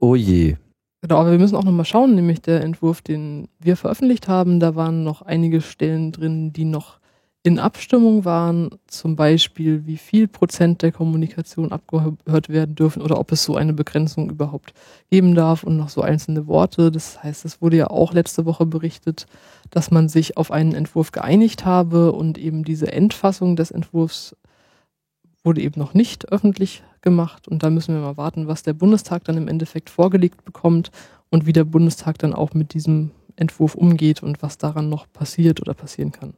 Oh 0.00 0.14
je. 0.14 0.56
Genau, 1.02 1.18
aber 1.18 1.32
wir 1.32 1.38
müssen 1.38 1.56
auch 1.56 1.64
nochmal 1.64 1.84
schauen, 1.84 2.14
nämlich 2.14 2.40
der 2.40 2.62
Entwurf, 2.62 3.02
den 3.02 3.48
wir 3.60 3.76
veröffentlicht 3.76 4.26
haben, 4.26 4.58
da 4.58 4.74
waren 4.74 5.04
noch 5.04 5.20
einige 5.20 5.60
Stellen 5.60 6.12
drin, 6.12 6.54
die 6.54 6.64
noch 6.64 6.98
in 7.46 7.58
Abstimmung 7.58 8.24
waren, 8.24 8.70
zum 8.86 9.16
Beispiel 9.16 9.86
wie 9.86 9.98
viel 9.98 10.28
Prozent 10.28 10.80
der 10.80 10.92
Kommunikation 10.92 11.72
abgehört 11.72 12.48
werden 12.48 12.74
dürfen 12.74 13.02
oder 13.02 13.20
ob 13.20 13.32
es 13.32 13.44
so 13.44 13.54
eine 13.54 13.74
Begrenzung 13.74 14.30
überhaupt 14.30 14.72
geben 15.10 15.34
darf 15.34 15.62
und 15.62 15.76
noch 15.76 15.90
so 15.90 16.00
einzelne 16.00 16.46
Worte. 16.46 16.90
Das 16.90 17.22
heißt, 17.22 17.44
es 17.44 17.60
wurde 17.60 17.76
ja 17.76 17.88
auch 17.88 18.14
letzte 18.14 18.46
Woche 18.46 18.64
berichtet, 18.64 19.26
dass 19.70 19.90
man 19.90 20.08
sich 20.08 20.38
auf 20.38 20.50
einen 20.50 20.74
Entwurf 20.74 21.12
geeinigt 21.12 21.66
habe 21.66 22.12
und 22.12 22.38
eben 22.38 22.64
diese 22.64 22.90
Endfassung 22.90 23.56
des 23.56 23.70
Entwurfs 23.70 24.34
wurde 25.42 25.60
eben 25.60 25.78
noch 25.78 25.92
nicht 25.92 26.32
öffentlich 26.32 26.82
gemacht 27.02 27.46
und 27.46 27.62
da 27.62 27.68
müssen 27.68 27.94
wir 27.94 28.00
mal 28.00 28.16
warten, 28.16 28.48
was 28.48 28.62
der 28.62 28.72
Bundestag 28.72 29.24
dann 29.24 29.36
im 29.36 29.48
Endeffekt 29.48 29.90
vorgelegt 29.90 30.46
bekommt 30.46 30.90
und 31.28 31.44
wie 31.44 31.52
der 31.52 31.64
Bundestag 31.64 32.16
dann 32.16 32.32
auch 32.32 32.54
mit 32.54 32.72
diesem 32.72 33.10
Entwurf 33.36 33.74
umgeht 33.74 34.22
und 34.22 34.40
was 34.42 34.56
daran 34.56 34.88
noch 34.88 35.06
passiert 35.12 35.60
oder 35.60 35.74
passieren 35.74 36.10
kann. 36.10 36.32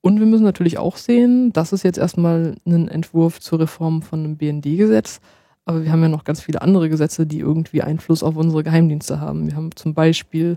Und 0.00 0.20
wir 0.20 0.26
müssen 0.26 0.44
natürlich 0.44 0.78
auch 0.78 0.96
sehen, 0.96 1.52
das 1.52 1.72
ist 1.72 1.82
jetzt 1.82 1.98
erstmal 1.98 2.56
ein 2.66 2.88
Entwurf 2.88 3.40
zur 3.40 3.60
Reform 3.60 4.02
von 4.02 4.20
einem 4.20 4.36
BND-Gesetz. 4.36 5.20
Aber 5.64 5.84
wir 5.84 5.92
haben 5.92 6.02
ja 6.02 6.08
noch 6.08 6.24
ganz 6.24 6.40
viele 6.40 6.62
andere 6.62 6.88
Gesetze, 6.88 7.26
die 7.26 7.40
irgendwie 7.40 7.82
Einfluss 7.82 8.22
auf 8.22 8.36
unsere 8.36 8.64
Geheimdienste 8.64 9.20
haben. 9.20 9.46
Wir 9.46 9.56
haben 9.56 9.74
zum 9.76 9.92
Beispiel 9.92 10.56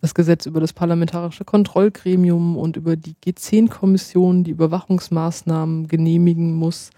das 0.00 0.14
Gesetz 0.14 0.46
über 0.46 0.60
das 0.60 0.72
parlamentarische 0.72 1.44
Kontrollgremium 1.44 2.56
und 2.56 2.76
über 2.76 2.96
die 2.96 3.14
G10-Kommission, 3.24 4.44
die 4.44 4.50
Überwachungsmaßnahmen 4.50 5.88
genehmigen 5.88 6.54
muss 6.54 6.90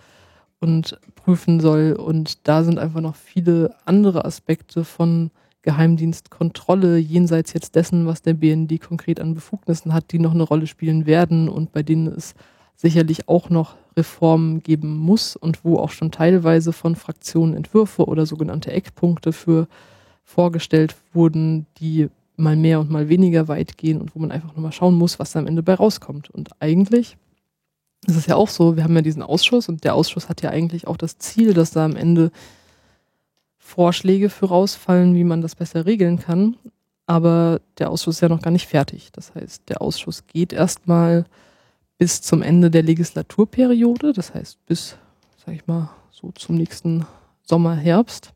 und 0.60 0.98
prüfen 1.14 1.60
soll. 1.60 1.92
Und 1.92 2.48
da 2.48 2.64
sind 2.64 2.78
einfach 2.78 3.00
noch 3.00 3.16
viele 3.16 3.74
andere 3.84 4.24
Aspekte 4.24 4.84
von 4.84 5.30
Geheimdienstkontrolle 5.62 6.96
jenseits 6.98 7.52
jetzt 7.52 7.74
dessen, 7.74 8.06
was 8.06 8.22
der 8.22 8.34
BND 8.34 8.80
konkret 8.80 9.20
an 9.20 9.34
Befugnissen 9.34 9.92
hat, 9.92 10.12
die 10.12 10.18
noch 10.18 10.32
eine 10.32 10.42
Rolle 10.42 10.66
spielen 10.66 11.06
werden 11.06 11.48
und 11.48 11.72
bei 11.72 11.82
denen 11.82 12.06
es 12.06 12.34
sicherlich 12.76 13.28
auch 13.28 13.50
noch 13.50 13.76
Reformen 13.96 14.62
geben 14.62 14.96
muss 14.96 15.36
und 15.36 15.64
wo 15.64 15.76
auch 15.76 15.90
schon 15.90 16.10
teilweise 16.10 16.72
von 16.72 16.96
Fraktionen 16.96 17.54
Entwürfe 17.54 18.06
oder 18.06 18.24
sogenannte 18.24 18.72
Eckpunkte 18.72 19.32
für 19.32 19.68
vorgestellt 20.24 20.94
wurden, 21.12 21.66
die 21.78 22.08
mal 22.36 22.56
mehr 22.56 22.80
und 22.80 22.90
mal 22.90 23.08
weniger 23.08 23.48
weit 23.48 23.76
gehen 23.76 24.00
und 24.00 24.14
wo 24.14 24.20
man 24.20 24.30
einfach 24.30 24.54
nochmal 24.54 24.72
schauen 24.72 24.94
muss, 24.94 25.18
was 25.18 25.32
da 25.32 25.40
am 25.40 25.46
Ende 25.46 25.62
bei 25.62 25.74
rauskommt. 25.74 26.30
Und 26.30 26.50
eigentlich 26.60 27.18
ist 28.06 28.16
es 28.16 28.26
ja 28.26 28.36
auch 28.36 28.48
so, 28.48 28.76
wir 28.76 28.84
haben 28.84 28.96
ja 28.96 29.02
diesen 29.02 29.22
Ausschuss 29.22 29.68
und 29.68 29.84
der 29.84 29.94
Ausschuss 29.94 30.28
hat 30.30 30.40
ja 30.40 30.50
eigentlich 30.50 30.86
auch 30.86 30.96
das 30.96 31.18
Ziel, 31.18 31.52
dass 31.52 31.72
da 31.72 31.84
am 31.84 31.96
Ende 31.96 32.30
Vorschläge 33.70 34.30
für 34.30 34.46
rausfallen, 34.46 35.14
wie 35.14 35.24
man 35.24 35.42
das 35.42 35.54
besser 35.54 35.86
regeln 35.86 36.18
kann. 36.18 36.56
Aber 37.06 37.60
der 37.78 37.90
Ausschuss 37.90 38.16
ist 38.16 38.20
ja 38.20 38.28
noch 38.28 38.42
gar 38.42 38.50
nicht 38.50 38.66
fertig. 38.66 39.10
Das 39.12 39.34
heißt, 39.34 39.68
der 39.68 39.80
Ausschuss 39.80 40.26
geht 40.26 40.52
erstmal 40.52 41.24
bis 41.96 42.20
zum 42.20 42.42
Ende 42.42 42.70
der 42.70 42.82
Legislaturperiode, 42.82 44.12
das 44.12 44.34
heißt 44.34 44.64
bis, 44.66 44.96
sag 45.44 45.54
ich 45.54 45.66
mal, 45.66 45.90
so 46.10 46.32
zum 46.32 46.56
nächsten 46.56 47.06
Sommer, 47.42 47.74
Herbst. 47.76 48.32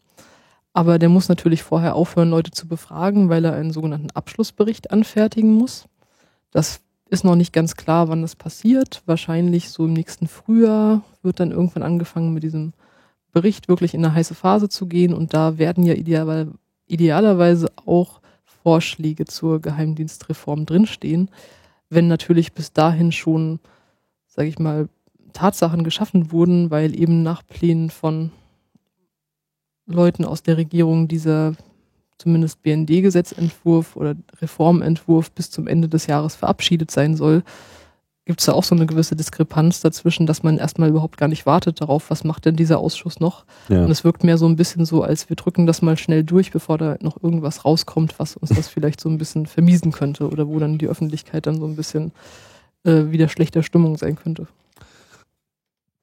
Aber 0.72 0.98
der 0.98 1.08
muss 1.08 1.28
natürlich 1.28 1.62
vorher 1.62 1.94
aufhören, 1.94 2.30
Leute 2.30 2.50
zu 2.50 2.68
befragen, 2.68 3.28
weil 3.28 3.44
er 3.44 3.54
einen 3.54 3.72
sogenannten 3.72 4.10
Abschlussbericht 4.10 4.90
anfertigen 4.90 5.52
muss. 5.52 5.86
Das 6.50 6.80
ist 7.08 7.24
noch 7.24 7.36
nicht 7.36 7.52
ganz 7.52 7.76
klar, 7.76 8.08
wann 8.08 8.22
das 8.22 8.36
passiert. 8.36 9.02
Wahrscheinlich 9.06 9.70
so 9.70 9.86
im 9.86 9.92
nächsten 9.92 10.26
Frühjahr 10.26 11.02
wird 11.22 11.40
dann 11.40 11.50
irgendwann 11.50 11.82
angefangen 11.82 12.34
mit 12.34 12.42
diesem 12.42 12.72
Bericht 13.34 13.68
wirklich 13.68 13.92
in 13.92 14.02
eine 14.02 14.14
heiße 14.14 14.34
Phase 14.34 14.70
zu 14.70 14.86
gehen. 14.86 15.12
Und 15.12 15.34
da 15.34 15.58
werden 15.58 15.84
ja 15.84 15.92
ideal, 15.92 16.52
idealerweise 16.86 17.70
auch 17.84 18.22
Vorschläge 18.62 19.26
zur 19.26 19.60
Geheimdienstreform 19.60 20.64
drinstehen. 20.64 21.30
Wenn 21.90 22.08
natürlich 22.08 22.54
bis 22.54 22.72
dahin 22.72 23.12
schon, 23.12 23.60
sage 24.26 24.48
ich 24.48 24.58
mal, 24.58 24.88
Tatsachen 25.34 25.84
geschaffen 25.84 26.32
wurden, 26.32 26.70
weil 26.70 26.98
eben 26.98 27.22
nach 27.22 27.46
Plänen 27.46 27.90
von 27.90 28.30
Leuten 29.86 30.24
aus 30.24 30.42
der 30.42 30.56
Regierung 30.56 31.08
dieser 31.08 31.54
zumindest 32.16 32.62
BND-Gesetzentwurf 32.62 33.96
oder 33.96 34.14
Reformentwurf 34.40 35.32
bis 35.32 35.50
zum 35.50 35.66
Ende 35.66 35.88
des 35.88 36.06
Jahres 36.06 36.36
verabschiedet 36.36 36.90
sein 36.90 37.16
soll, 37.16 37.42
gibt 38.26 38.40
es 38.40 38.46
da 38.46 38.52
auch 38.52 38.64
so 38.64 38.74
eine 38.74 38.86
gewisse 38.86 39.16
Diskrepanz 39.16 39.80
dazwischen, 39.80 40.26
dass 40.26 40.42
man 40.42 40.56
erstmal 40.56 40.88
überhaupt 40.88 41.18
gar 41.18 41.28
nicht 41.28 41.44
wartet 41.44 41.80
darauf, 41.80 42.10
was 42.10 42.24
macht 42.24 42.46
denn 42.46 42.56
dieser 42.56 42.78
Ausschuss 42.78 43.20
noch. 43.20 43.44
Ja. 43.68 43.84
Und 43.84 43.90
es 43.90 44.02
wirkt 44.02 44.24
mehr 44.24 44.38
so 44.38 44.46
ein 44.46 44.56
bisschen 44.56 44.86
so, 44.86 45.02
als 45.02 45.28
wir 45.28 45.36
drücken 45.36 45.66
das 45.66 45.82
mal 45.82 45.98
schnell 45.98 46.24
durch, 46.24 46.50
bevor 46.50 46.78
da 46.78 46.96
noch 47.00 47.22
irgendwas 47.22 47.64
rauskommt, 47.64 48.18
was 48.18 48.36
uns 48.36 48.50
das 48.50 48.68
vielleicht 48.68 49.00
so 49.00 49.10
ein 49.10 49.18
bisschen 49.18 49.46
vermiesen 49.46 49.92
könnte 49.92 50.28
oder 50.28 50.48
wo 50.48 50.58
dann 50.58 50.78
die 50.78 50.88
Öffentlichkeit 50.88 51.46
dann 51.46 51.60
so 51.60 51.66
ein 51.66 51.76
bisschen 51.76 52.12
äh, 52.84 53.10
wieder 53.10 53.28
schlechter 53.28 53.62
Stimmung 53.62 53.98
sein 53.98 54.16
könnte. 54.16 54.46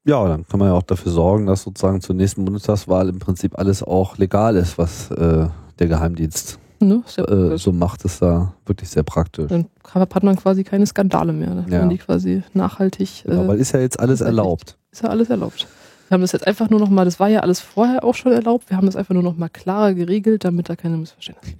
Ja, 0.03 0.27
dann 0.27 0.47
kann 0.47 0.59
man 0.59 0.69
ja 0.69 0.73
auch 0.73 0.83
dafür 0.83 1.11
sorgen, 1.11 1.45
dass 1.45 1.63
sozusagen 1.63 2.01
zur 2.01 2.15
nächsten 2.15 2.43
Bundestagswahl 2.45 3.09
im 3.09 3.19
Prinzip 3.19 3.57
alles 3.57 3.83
auch 3.83 4.17
legal 4.17 4.55
ist, 4.55 4.77
was 4.77 5.11
äh, 5.11 5.47
der 5.79 5.87
Geheimdienst 5.87 6.59
ne, 6.81 7.03
äh, 7.17 7.57
so 7.57 7.71
macht, 7.71 8.03
ist 8.05 8.21
da 8.21 8.53
wirklich 8.65 8.89
sehr 8.89 9.03
praktisch. 9.03 9.47
Dann 9.47 9.67
hat 9.93 10.23
man 10.23 10.35
quasi 10.35 10.63
keine 10.63 10.85
Skandale 10.85 11.33
mehr. 11.33 11.55
Da 11.55 11.65
ja. 11.67 11.79
man 11.79 11.89
die 11.89 11.97
quasi 11.97 12.43
nachhaltig. 12.53 13.23
Genau, 13.25 13.43
äh, 13.43 13.47
weil 13.47 13.59
ist 13.59 13.73
ja 13.73 13.79
jetzt 13.79 13.99
alles 13.99 14.21
erlaubt. 14.21 14.77
Ist 14.91 15.03
ja 15.03 15.09
alles 15.09 15.29
erlaubt. 15.29 15.67
Wir 16.07 16.15
haben 16.15 16.21
das 16.21 16.33
jetzt 16.33 16.45
einfach 16.45 16.69
nur 16.69 16.79
noch 16.81 16.89
mal, 16.89 17.05
das 17.05 17.21
war 17.21 17.29
ja 17.29 17.39
alles 17.39 17.61
vorher 17.61 18.03
auch 18.03 18.15
schon 18.15 18.33
erlaubt, 18.33 18.69
wir 18.69 18.75
haben 18.75 18.85
das 18.85 18.97
einfach 18.97 19.13
nur 19.13 19.23
noch 19.23 19.37
mal 19.37 19.47
klarer 19.47 19.93
geregelt, 19.93 20.43
damit 20.43 20.67
da 20.67 20.75
keine 20.75 20.97
Missverständnisse 20.97 21.55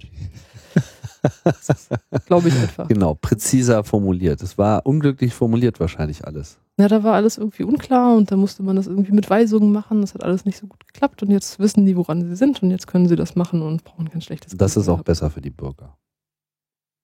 Glaube 2.26 2.48
ich 2.48 2.54
einfach. 2.54 2.88
Genau, 2.88 3.14
präziser 3.14 3.84
formuliert. 3.84 4.42
Es 4.42 4.58
war 4.58 4.86
unglücklich 4.86 5.34
formuliert 5.34 5.80
wahrscheinlich 5.80 6.26
alles. 6.26 6.58
Ja, 6.78 6.88
da 6.88 7.02
war 7.02 7.14
alles 7.14 7.38
irgendwie 7.38 7.64
unklar 7.64 8.16
und 8.16 8.30
da 8.30 8.36
musste 8.36 8.62
man 8.62 8.76
das 8.76 8.86
irgendwie 8.86 9.12
mit 9.12 9.28
Weisungen 9.28 9.72
machen. 9.72 10.00
Das 10.00 10.14
hat 10.14 10.24
alles 10.24 10.44
nicht 10.44 10.58
so 10.58 10.66
gut 10.66 10.86
geklappt 10.86 11.22
und 11.22 11.30
jetzt 11.30 11.58
wissen 11.58 11.84
die, 11.84 11.96
woran 11.96 12.22
sie 12.22 12.36
sind 12.36 12.62
und 12.62 12.70
jetzt 12.70 12.86
können 12.86 13.08
sie 13.08 13.16
das 13.16 13.36
machen 13.36 13.62
und 13.62 13.84
brauchen 13.84 14.10
kein 14.10 14.20
schlechtes 14.20 14.56
Das 14.56 14.76
ist 14.76 14.88
auch 14.88 15.02
besser 15.02 15.30
für 15.30 15.40
die 15.40 15.50
Bürger. 15.50 15.96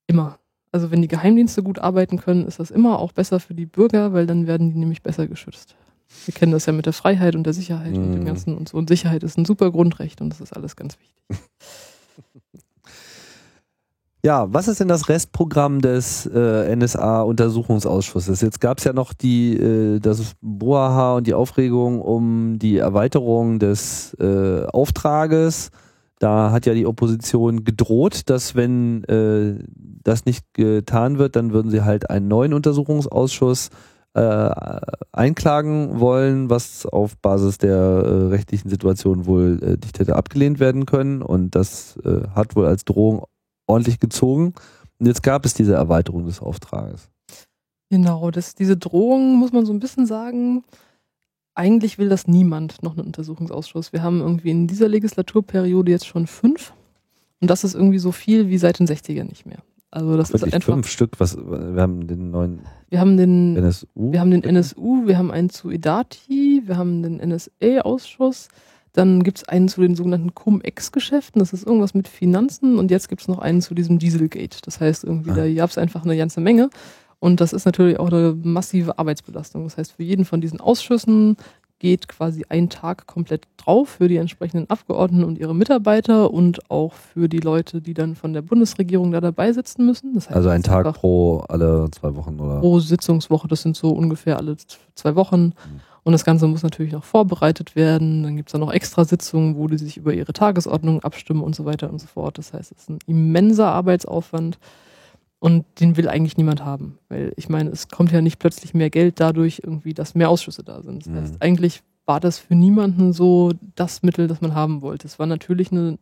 Immer. 0.07 0.39
Also 0.71 0.91
wenn 0.91 1.01
die 1.01 1.07
Geheimdienste 1.07 1.63
gut 1.63 1.79
arbeiten 1.79 2.17
können, 2.17 2.45
ist 2.45 2.59
das 2.59 2.71
immer 2.71 2.99
auch 2.99 3.11
besser 3.11 3.39
für 3.39 3.53
die 3.53 3.65
Bürger, 3.65 4.13
weil 4.13 4.27
dann 4.27 4.47
werden 4.47 4.69
die 4.69 4.77
nämlich 4.77 5.01
besser 5.01 5.27
geschützt. 5.27 5.75
Wir 6.25 6.33
kennen 6.33 6.51
das 6.51 6.65
ja 6.65 6.73
mit 6.73 6.85
der 6.85 6.93
Freiheit 6.93 7.35
und 7.35 7.43
der 7.43 7.53
Sicherheit 7.53 7.93
mm. 7.93 7.97
und 7.97 8.11
dem 8.11 8.21
mhm. 8.21 8.25
Ganzen 8.25 8.57
und 8.57 8.67
so. 8.67 8.77
Und 8.77 8.89
Sicherheit 8.89 9.23
ist 9.23 9.37
ein 9.37 9.45
super 9.45 9.71
Grundrecht 9.71 10.21
und 10.21 10.29
das 10.29 10.41
ist 10.41 10.53
alles 10.53 10.75
ganz 10.75 10.97
wichtig. 10.99 11.23
Ja, 14.21 14.51
was 14.53 14.67
ist 14.67 14.81
denn 14.81 14.89
das 14.89 15.07
Restprogramm 15.07 15.79
des 15.79 16.25
äh, 16.25 16.75
NSA-Untersuchungsausschusses? 16.75 18.41
Jetzt 18.41 18.59
gab 18.59 18.79
es 18.79 18.83
ja 18.83 18.91
noch 18.91 19.13
die, 19.13 19.55
äh, 19.55 19.99
das 19.99 20.33
Boaha 20.41 21.15
und 21.15 21.27
die 21.27 21.33
Aufregung 21.33 22.01
um 22.01 22.59
die 22.59 22.77
Erweiterung 22.77 23.59
des 23.59 24.13
äh, 24.19 24.65
Auftrages. 24.65 25.71
Da 26.19 26.51
hat 26.51 26.65
ja 26.65 26.73
die 26.73 26.85
Opposition 26.85 27.63
gedroht, 27.63 28.23
dass 28.25 28.55
wenn 28.55 29.05
äh, 29.05 29.63
das 30.03 30.25
nicht 30.25 30.43
getan 30.53 31.17
wird, 31.17 31.37
dann 31.37 31.53
würden 31.53 31.71
sie 31.71 31.85
halt 31.85 32.09
einen 32.09 32.27
neuen 32.27 32.53
Untersuchungsausschuss 32.53 33.69
äh, 34.15 34.49
einklagen 35.13 36.01
wollen, 36.01 36.49
was 36.49 36.85
auf 36.85 37.15
Basis 37.19 37.57
der 37.57 37.77
äh, 37.77 38.27
rechtlichen 38.27 38.67
Situation 38.67 39.27
wohl 39.27 39.77
nicht 39.81 39.97
hätte 39.97 40.17
abgelehnt 40.17 40.59
werden 40.59 40.85
können. 40.85 41.21
Und 41.21 41.55
das 41.55 41.97
hat 42.35 42.57
wohl 42.57 42.65
als 42.65 42.83
Drohung 42.83 43.23
ordentlich 43.69 43.99
gezogen. 43.99 44.53
Und 44.97 45.05
jetzt 45.05 45.23
gab 45.23 45.45
es 45.45 45.53
diese 45.53 45.75
Erweiterung 45.75 46.25
des 46.25 46.41
Auftrages. 46.41 47.09
Genau, 47.89 48.31
das, 48.31 48.55
diese 48.55 48.77
Drohung 48.77 49.37
muss 49.37 49.51
man 49.51 49.65
so 49.65 49.73
ein 49.73 49.79
bisschen 49.79 50.05
sagen, 50.05 50.63
eigentlich 51.55 51.97
will 51.97 52.09
das 52.09 52.27
niemand, 52.27 52.83
noch 52.83 52.97
einen 52.97 53.07
Untersuchungsausschuss. 53.07 53.93
Wir 53.93 54.03
haben 54.03 54.19
irgendwie 54.21 54.51
in 54.51 54.67
dieser 54.67 54.87
Legislaturperiode 54.87 55.91
jetzt 55.91 56.07
schon 56.07 56.27
fünf. 56.27 56.73
Und 57.41 57.49
das 57.49 57.63
ist 57.63 57.75
irgendwie 57.75 57.99
so 57.99 58.11
viel 58.11 58.49
wie 58.49 58.57
seit 58.57 58.79
den 58.79 58.87
60ern 58.87 59.23
nicht 59.23 59.45
mehr. 59.45 59.59
Also 59.91 60.17
das 60.17 60.31
Wirklich 60.31 60.49
ist 60.49 60.53
einfach. 60.53 60.73
Fünf 60.73 60.87
Stück, 60.87 61.19
was 61.19 61.37
wir 61.37 61.81
haben 61.81 62.05
den 62.05 62.31
neuen 62.31 62.61
wir 62.89 62.99
haben 62.99 63.17
den 63.17 63.55
NSU. 63.55 63.87
Wir 63.95 64.19
haben 64.19 64.31
den 64.31 64.43
NSU, 64.43 65.07
wir 65.07 65.17
haben 65.17 65.31
einen 65.31 65.49
zu 65.49 65.69
Edati, 65.69 66.63
wir 66.65 66.77
haben 66.77 67.03
den 67.03 67.17
NSA-Ausschuss, 67.17 68.49
dann 68.93 69.23
gibt 69.23 69.39
es 69.39 69.47
einen 69.47 69.67
zu 69.67 69.81
den 69.81 69.95
sogenannten 69.95 70.33
Cum-Ex-Geschäften, 70.33 71.39
das 71.39 71.53
ist 71.53 71.65
irgendwas 71.65 71.93
mit 71.93 72.07
Finanzen 72.07 72.77
und 72.77 72.91
jetzt 72.91 73.09
gibt 73.09 73.21
es 73.21 73.27
noch 73.27 73.39
einen 73.39 73.61
zu 73.61 73.73
diesem 73.73 73.99
Dieselgate. 73.99 74.59
Das 74.63 74.79
heißt, 74.79 75.03
irgendwie, 75.03 75.31
ah. 75.31 75.35
da 75.35 75.53
gab 75.53 75.69
es 75.69 75.77
einfach 75.77 76.03
eine 76.03 76.17
ganze 76.17 76.41
Menge. 76.41 76.69
Und 77.19 77.41
das 77.41 77.51
ist 77.51 77.65
natürlich 77.65 77.99
auch 77.99 78.07
eine 78.07 78.33
massive 78.43 78.97
Arbeitsbelastung. 78.97 79.65
Das 79.65 79.77
heißt, 79.77 79.91
für 79.91 80.03
jeden 80.03 80.23
von 80.23 80.39
diesen 80.39 80.61
Ausschüssen 80.61 81.35
geht 81.79 82.09
quasi 82.09 82.45
ein 82.49 82.69
Tag 82.69 83.07
komplett 83.07 83.47
drauf 83.57 83.89
für 83.89 84.09
die 84.09 84.17
entsprechenden 84.17 84.69
Abgeordneten 84.69 85.23
und 85.23 85.37
ihre 85.37 85.55
Mitarbeiter 85.55 86.31
und 86.31 86.69
auch 86.69 86.93
für 86.93 87.29
die 87.29 87.39
Leute, 87.39 87.81
die 87.81 87.93
dann 87.93 88.15
von 88.15 88.33
der 88.33 88.41
Bundesregierung 88.41 89.11
da 89.11 89.21
dabei 89.21 89.53
sitzen 89.53 89.85
müssen. 89.85 90.13
Das 90.13 90.27
heißt, 90.27 90.35
also 90.35 90.49
ein 90.49 90.61
Tag 90.63 90.93
pro 90.93 91.39
alle 91.47 91.89
zwei 91.91 92.15
Wochen 92.15 92.39
oder? 92.39 92.59
Pro 92.59 92.79
Sitzungswoche, 92.79 93.47
das 93.47 93.61
sind 93.61 93.77
so 93.77 93.91
ungefähr 93.91 94.37
alle 94.37 94.57
zwei 94.95 95.15
Wochen. 95.15 95.45
Mhm. 95.45 95.81
Und 96.03 96.13
das 96.13 96.25
Ganze 96.25 96.47
muss 96.47 96.63
natürlich 96.63 96.93
noch 96.93 97.03
vorbereitet 97.03 97.75
werden. 97.75 98.23
Dann 98.23 98.35
gibt 98.37 98.49
es 98.49 98.53
da 98.53 98.57
noch 98.57 98.71
extra 98.71 99.03
Sitzungen, 99.05 99.55
wo 99.55 99.67
die 99.67 99.77
sich 99.77 99.97
über 99.97 100.13
ihre 100.13 100.33
Tagesordnung 100.33 101.03
abstimmen 101.03 101.41
und 101.41 101.55
so 101.55 101.65
weiter 101.65 101.89
und 101.89 101.99
so 101.99 102.07
fort. 102.07 102.37
Das 102.37 102.53
heißt, 102.53 102.71
es 102.71 102.83
ist 102.83 102.89
ein 102.89 102.99
immenser 103.05 103.67
Arbeitsaufwand 103.67 104.59
und 105.39 105.65
den 105.79 105.97
will 105.97 106.07
eigentlich 106.07 106.37
niemand 106.37 106.63
haben. 106.63 106.97
Weil 107.09 107.33
ich 107.35 107.49
meine, 107.49 107.69
es 107.69 107.87
kommt 107.87 108.11
ja 108.11 108.21
nicht 108.21 108.39
plötzlich 108.39 108.73
mehr 108.73 108.89
Geld 108.89 109.19
dadurch, 109.19 109.61
irgendwie, 109.63 109.93
dass 109.93 110.15
mehr 110.15 110.29
Ausschüsse 110.29 110.63
da 110.63 110.81
sind. 110.81 111.05
Das 111.05 111.13
heißt, 111.13 111.33
mhm. 111.33 111.41
eigentlich 111.41 111.81
war 112.05 112.19
das 112.19 112.39
für 112.39 112.55
niemanden 112.55 113.13
so 113.13 113.51
das 113.75 114.01
Mittel, 114.03 114.27
das 114.27 114.41
man 114.41 114.55
haben 114.55 114.81
wollte. 114.81 115.07
Es 115.07 115.19
war 115.19 115.27
natürlich 115.27 115.71
eine 115.71 115.99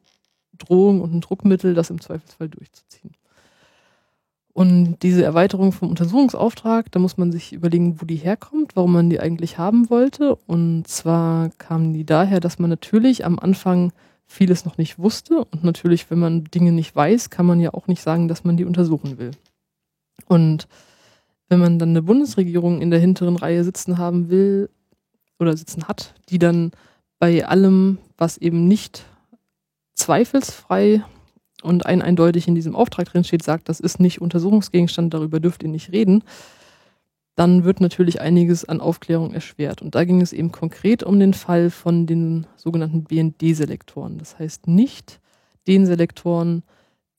Drohung 0.57 1.01
und 1.01 1.13
ein 1.13 1.21
Druckmittel, 1.21 1.73
das 1.73 1.89
im 1.89 2.01
Zweifelsfall 2.01 2.49
durchzuziehen. 2.49 3.11
Und 4.57 5.03
diese 5.03 5.23
Erweiterung 5.23 5.71
vom 5.71 5.89
Untersuchungsauftrag, 5.91 6.91
da 6.91 6.97
muss 6.97 7.15
man 7.15 7.31
sich 7.31 7.53
überlegen, 7.53 8.01
wo 8.01 8.05
die 8.05 8.15
herkommt, 8.15 8.75
warum 8.75 8.91
man 8.91 9.07
die 9.07 9.19
eigentlich 9.19 9.59
haben 9.59 9.91
wollte. 9.91 10.35
Und 10.47 10.87
zwar 10.87 11.51
kamen 11.59 11.93
die 11.93 12.07
daher, 12.07 12.39
dass 12.39 12.57
man 12.57 12.71
natürlich 12.71 13.23
am 13.23 13.37
Anfang 13.37 13.93
vieles 14.25 14.65
noch 14.65 14.79
nicht 14.79 14.97
wusste. 14.97 15.45
Und 15.45 15.63
natürlich, 15.63 16.09
wenn 16.09 16.17
man 16.17 16.45
Dinge 16.45 16.71
nicht 16.71 16.95
weiß, 16.95 17.29
kann 17.29 17.45
man 17.45 17.59
ja 17.59 17.71
auch 17.75 17.85
nicht 17.85 18.01
sagen, 18.01 18.27
dass 18.27 18.45
man 18.45 18.57
die 18.57 18.65
untersuchen 18.65 19.19
will. 19.19 19.29
Und 20.25 20.67
wenn 21.49 21.59
man 21.59 21.77
dann 21.77 21.89
eine 21.89 22.01
Bundesregierung 22.01 22.81
in 22.81 22.89
der 22.89 22.99
hinteren 22.99 23.35
Reihe 23.35 23.63
sitzen 23.63 23.99
haben 23.99 24.31
will 24.31 24.71
oder 25.37 25.55
sitzen 25.55 25.87
hat, 25.87 26.15
die 26.29 26.39
dann 26.39 26.71
bei 27.19 27.45
allem, 27.45 27.99
was 28.17 28.39
eben 28.39 28.67
nicht 28.67 29.05
zweifelsfrei 29.93 31.03
und 31.67 31.85
ein 31.85 32.01
eindeutig 32.01 32.47
in 32.47 32.55
diesem 32.55 32.75
Auftrag 32.75 33.05
drin 33.11 33.23
steht, 33.23 33.43
sagt, 33.43 33.69
das 33.69 33.79
ist 33.79 33.99
nicht 33.99 34.21
Untersuchungsgegenstand, 34.21 35.13
darüber 35.13 35.39
dürft 35.39 35.63
ihr 35.63 35.69
nicht 35.69 35.91
reden, 35.91 36.23
dann 37.35 37.63
wird 37.65 37.81
natürlich 37.81 38.19
einiges 38.19 38.65
an 38.65 38.81
Aufklärung 38.81 39.33
erschwert. 39.33 39.83
Und 39.83 39.93
da 39.93 40.03
ging 40.05 40.21
es 40.21 40.33
eben 40.33 40.51
konkret 40.51 41.03
um 41.03 41.19
den 41.19 41.35
Fall 41.35 41.69
von 41.69 42.07
den 42.07 42.47
sogenannten 42.55 43.03
BND-Selektoren. 43.03 44.17
Das 44.17 44.39
heißt 44.39 44.67
nicht 44.67 45.19
den 45.67 45.85
Selektoren, 45.85 46.63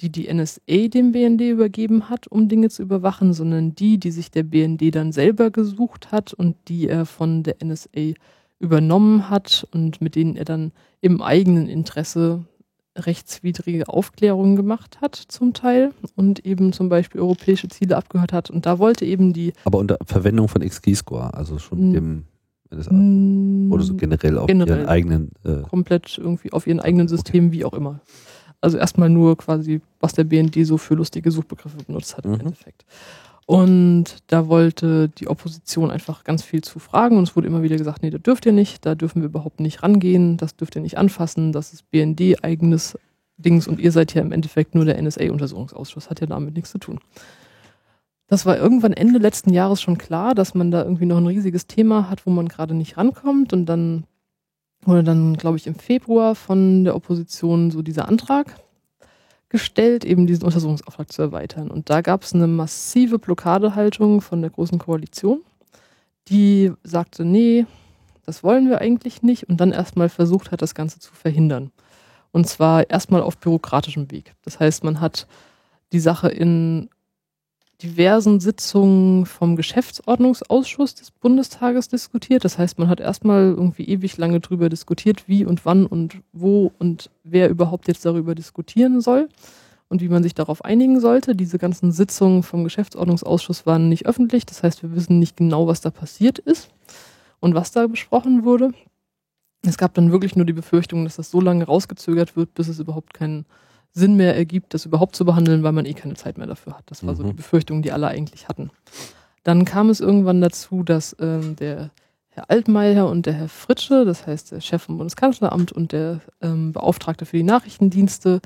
die 0.01 0.11
die 0.11 0.33
NSA 0.33 0.89
dem 0.89 1.13
BND 1.13 1.43
übergeben 1.43 2.09
hat, 2.09 2.27
um 2.27 2.49
Dinge 2.49 2.69
zu 2.69 2.83
überwachen, 2.83 3.33
sondern 3.33 3.75
die, 3.75 3.99
die 3.99 4.11
sich 4.11 4.31
der 4.31 4.45
BND 4.45 4.95
dann 4.95 5.13
selber 5.13 5.51
gesucht 5.51 6.11
hat 6.11 6.33
und 6.33 6.57
die 6.69 6.89
er 6.89 7.05
von 7.07 7.43
der 7.43 7.57
NSA 7.63 8.15
übernommen 8.61 9.31
hat 9.31 9.67
und 9.73 10.01
mit 10.01 10.17
denen 10.17 10.37
er 10.37 10.45
dann 10.45 10.73
im 11.01 11.23
eigenen 11.23 11.69
Interesse 11.69 12.45
rechtswidrige 12.99 13.89
Aufklärungen 13.89 14.57
gemacht 14.57 15.01
hat, 15.01 15.15
zum 15.17 15.53
Teil, 15.55 15.93
und 16.17 16.45
eben 16.45 16.73
zum 16.73 16.89
Beispiel 16.89 17.21
europäische 17.21 17.69
Ziele 17.69 17.97
abgehört 17.97 18.33
hat. 18.33 18.51
Und 18.51 18.67
da 18.67 18.79
wollte 18.79 19.05
eben 19.05 19.33
die. 19.33 19.53
Aber 19.65 19.79
unter 19.79 19.99
Verwendung 20.05 20.49
von 20.49 20.63
XKey-Score, 20.63 21.35
also 21.35 21.59
schon 21.59 21.93
dem. 21.93 22.25
Oder 22.71 23.83
so 23.83 23.95
generell 23.95 24.37
auf 24.37 24.47
generell, 24.47 24.81
ihren 24.81 24.89
eigenen. 24.89 25.31
Äh, 25.43 25.63
komplett 25.63 26.19
irgendwie 26.19 26.53
auf 26.53 26.67
ihren 26.67 26.81
eigenen 26.81 27.09
Systemen, 27.09 27.49
okay. 27.49 27.59
wie 27.59 27.65
auch 27.65 27.73
immer. 27.73 28.01
Also 28.61 28.77
erstmal 28.77 29.09
nur 29.09 29.39
quasi, 29.39 29.81
was 30.01 30.13
der 30.13 30.25
BND 30.25 30.67
so 30.67 30.77
für 30.77 30.95
lustige 30.95 31.31
Suchbegriffe 31.31 31.79
benutzt 31.87 32.17
hat 32.17 32.27
im 32.27 32.33
mhm. 32.33 32.41
Endeffekt. 32.41 32.85
Und 33.51 34.19
da 34.27 34.49
wollte 34.49 35.09
die 35.09 35.27
Opposition 35.27 35.91
einfach 35.91 36.23
ganz 36.23 36.43
viel 36.43 36.63
zu 36.63 36.79
fragen 36.79 37.17
und 37.17 37.27
es 37.27 37.35
wurde 37.35 37.47
immer 37.47 37.63
wieder 37.63 37.79
gesagt, 37.79 38.03
nee, 38.03 38.11
da 38.11 38.19
dürft 38.19 38.45
ihr 38.45 38.53
nicht, 38.53 38.85
da 38.85 38.95
dürfen 38.95 39.23
wir 39.23 39.29
überhaupt 39.31 39.59
nicht 39.59 39.83
rangehen, 39.83 40.37
das 40.37 40.55
dürft 40.55 40.77
ihr 40.77 40.83
nicht 40.83 40.99
anfassen, 40.99 41.51
das 41.51 41.73
ist 41.73 41.91
BND 41.91 42.45
eigenes 42.45 42.99
Dings 43.39 43.67
und 43.67 43.81
ihr 43.81 43.91
seid 43.91 44.13
ja 44.13 44.21
im 44.21 44.33
Endeffekt 44.33 44.75
nur 44.75 44.85
der 44.85 45.01
NSA-Untersuchungsausschuss, 45.01 46.11
hat 46.11 46.21
ja 46.21 46.27
damit 46.27 46.57
nichts 46.57 46.73
zu 46.73 46.77
tun. 46.77 47.01
Das 48.27 48.45
war 48.45 48.59
irgendwann 48.59 48.93
Ende 48.93 49.19
letzten 49.19 49.55
Jahres 49.55 49.81
schon 49.81 49.97
klar, 49.97 50.35
dass 50.35 50.55
man 50.55 50.71
da 50.71 50.83
irgendwie 50.83 51.07
noch 51.07 51.17
ein 51.17 51.27
riesiges 51.27 51.67
Thema 51.67 52.11
hat, 52.11 52.27
wo 52.27 52.31
man 52.31 52.49
gerade 52.49 52.75
nicht 52.75 52.99
rankommt 52.99 53.55
und 53.55 53.65
dann 53.65 54.05
wurde 54.83 55.05
dann, 55.05 55.39
glaube 55.39 55.57
ich, 55.57 55.67
im 55.67 55.75
Februar 55.75 56.35
von 56.35 56.85
der 56.85 56.95
Opposition 56.95 57.71
so 57.71 57.81
dieser 57.81 58.09
Antrag 58.09 58.57
gestellt, 59.49 60.05
eben 60.05 60.27
diesen 60.27 60.45
Untersuchungsauftrag 60.45 61.11
zu 61.11 61.23
erweitern. 61.23 61.71
Und 61.71 61.91
da 61.91 62.01
gab 62.01 62.23
es 62.23 62.35
eine 62.35 62.47
massive 62.47 63.19
Blockadehaltung 63.19 64.21
von 64.21 64.41
der 64.41 64.51
Großen 64.51 64.79
Koalition, 64.79 65.41
die 66.29 66.73
sagte, 66.83 67.25
nee, 67.25 67.67
das 68.27 68.45
wollen 68.45 68.69
wir 68.69 68.81
eigentlich 68.81 69.23
nicht 69.23 69.49
und 69.49 69.59
dann 69.59 69.73
erstmal 69.73 70.11
versucht 70.11 70.51
hat, 70.51 70.61
das 70.61 70.75
Ganze 70.75 71.01
zu 71.01 71.15
verhindern. 71.15 71.71
Und 72.31 72.47
zwar 72.47 72.91
erstmal 72.91 73.23
auf 73.23 73.39
bürokratischem 73.39 74.11
Weg. 74.11 74.35
Das 74.45 74.61
heißt, 74.61 74.85
man 74.85 75.01
hat 75.01 75.27
die 75.93 76.01
Sache 76.01 76.29
in 76.29 76.91
diversen 77.83 78.41
Sitzungen 78.41 79.25
vom 79.25 79.55
Geschäftsordnungsausschuss 79.55 80.95
des 80.97 81.13
Bundestages 81.13 81.89
diskutiert. 81.89 82.45
Das 82.45 82.59
heißt, 82.59 82.79
man 82.79 82.89
hat 82.89 82.99
erstmal 82.99 83.55
irgendwie 83.57 83.85
ewig 83.85 84.17
lange 84.17 84.41
drüber 84.41 84.69
diskutiert, 84.69 85.29
wie 85.29 85.45
und 85.45 85.65
wann 85.65 85.87
und 85.87 86.17
wo 86.33 86.73
und 86.79 87.11
wer 87.23 87.49
überhaupt 87.49 87.87
jetzt 87.87 88.05
darüber 88.05 88.35
diskutieren 88.35 89.01
soll 89.01 89.29
und 89.89 90.01
wie 90.01 90.09
man 90.09 90.25
sich 90.25 90.35
darauf 90.35 90.65
einigen 90.65 91.01
sollte. 91.01 91.37
Diese 91.37 91.59
ganzen 91.59 91.93
Sitzungen 91.93 92.43
vom 92.43 92.65
Geschäftsordnungsausschuss 92.65 93.65
waren 93.65 93.89
nicht 93.89 94.07
öffentlich. 94.07 94.45
Das 94.45 94.63
heißt, 94.65 94.83
wir 94.83 94.95
wissen 94.95 95.21
nicht 95.21 95.37
genau, 95.37 95.69
was 95.69 95.81
da 95.81 95.91
passiert 95.91 96.41
ist 96.41 96.71
und 97.39 97.55
was 97.55 97.71
da 97.71 97.87
besprochen 97.87 98.45
wurde. 98.45 98.73
Es 99.63 99.79
gab 99.79 99.95
dann 99.95 100.11
wirklich 100.11 100.35
nur 100.35 100.47
die 100.47 100.53
Befürchtung, 100.53 101.05
dass 101.05 101.17
das 101.17 101.31
so 101.31 101.41
lange 101.41 101.65
rausgezögert 101.65 102.37
wird, 102.37 102.55
bis 102.55 102.69
es 102.69 102.79
überhaupt 102.81 103.15
keinen 103.15 103.45
Sinn 103.93 104.17
mehr 104.17 104.37
ergibt, 104.37 104.75
das 104.75 104.87
überhaupt 104.87 105.17
zu 105.17 105.25
behandeln, 105.25 105.63
weil 105.63 105.73
man 105.73 105.87
eh 105.87 105.95
keine 105.95 106.15
Zeit 106.15 106.39
mehr 106.39 106.47
dafür 106.47 106.77
hat. 106.77 106.85
Das 106.87 107.05
war 107.05 107.15
mhm. 107.15 107.17
so 107.17 107.23
die 107.25 107.33
Befürchtung, 107.33 107.83
die 107.83 107.93
alle 107.93 108.09
eigentlich 108.09 108.49
hatten. 108.49 108.71
Dann 109.43 109.65
kam 109.65 109.91
es 109.91 110.01
irgendwann 110.01 110.41
dazu, 110.41 110.83
dass 110.83 111.17
ähm, 111.21 111.57
der 111.57 111.91
Herr 112.29 112.51
Altmaier 112.51 113.09
und 113.09 113.27
der 113.27 113.33
Herr 113.33 113.49
Fritsche, 113.49 114.05
das 114.05 114.27
heißt 114.27 114.53
der 114.53 114.61
Chef 114.61 114.83
vom 114.83 114.99
Bundeskanzleramt 114.99 115.73
und 115.73 115.93
der 115.93 116.21
ähm, 116.41 116.73
Beauftragte 116.73 117.27
für 117.27 117.37
die 117.37 117.43
Nachrichtendienste, 117.43 118.41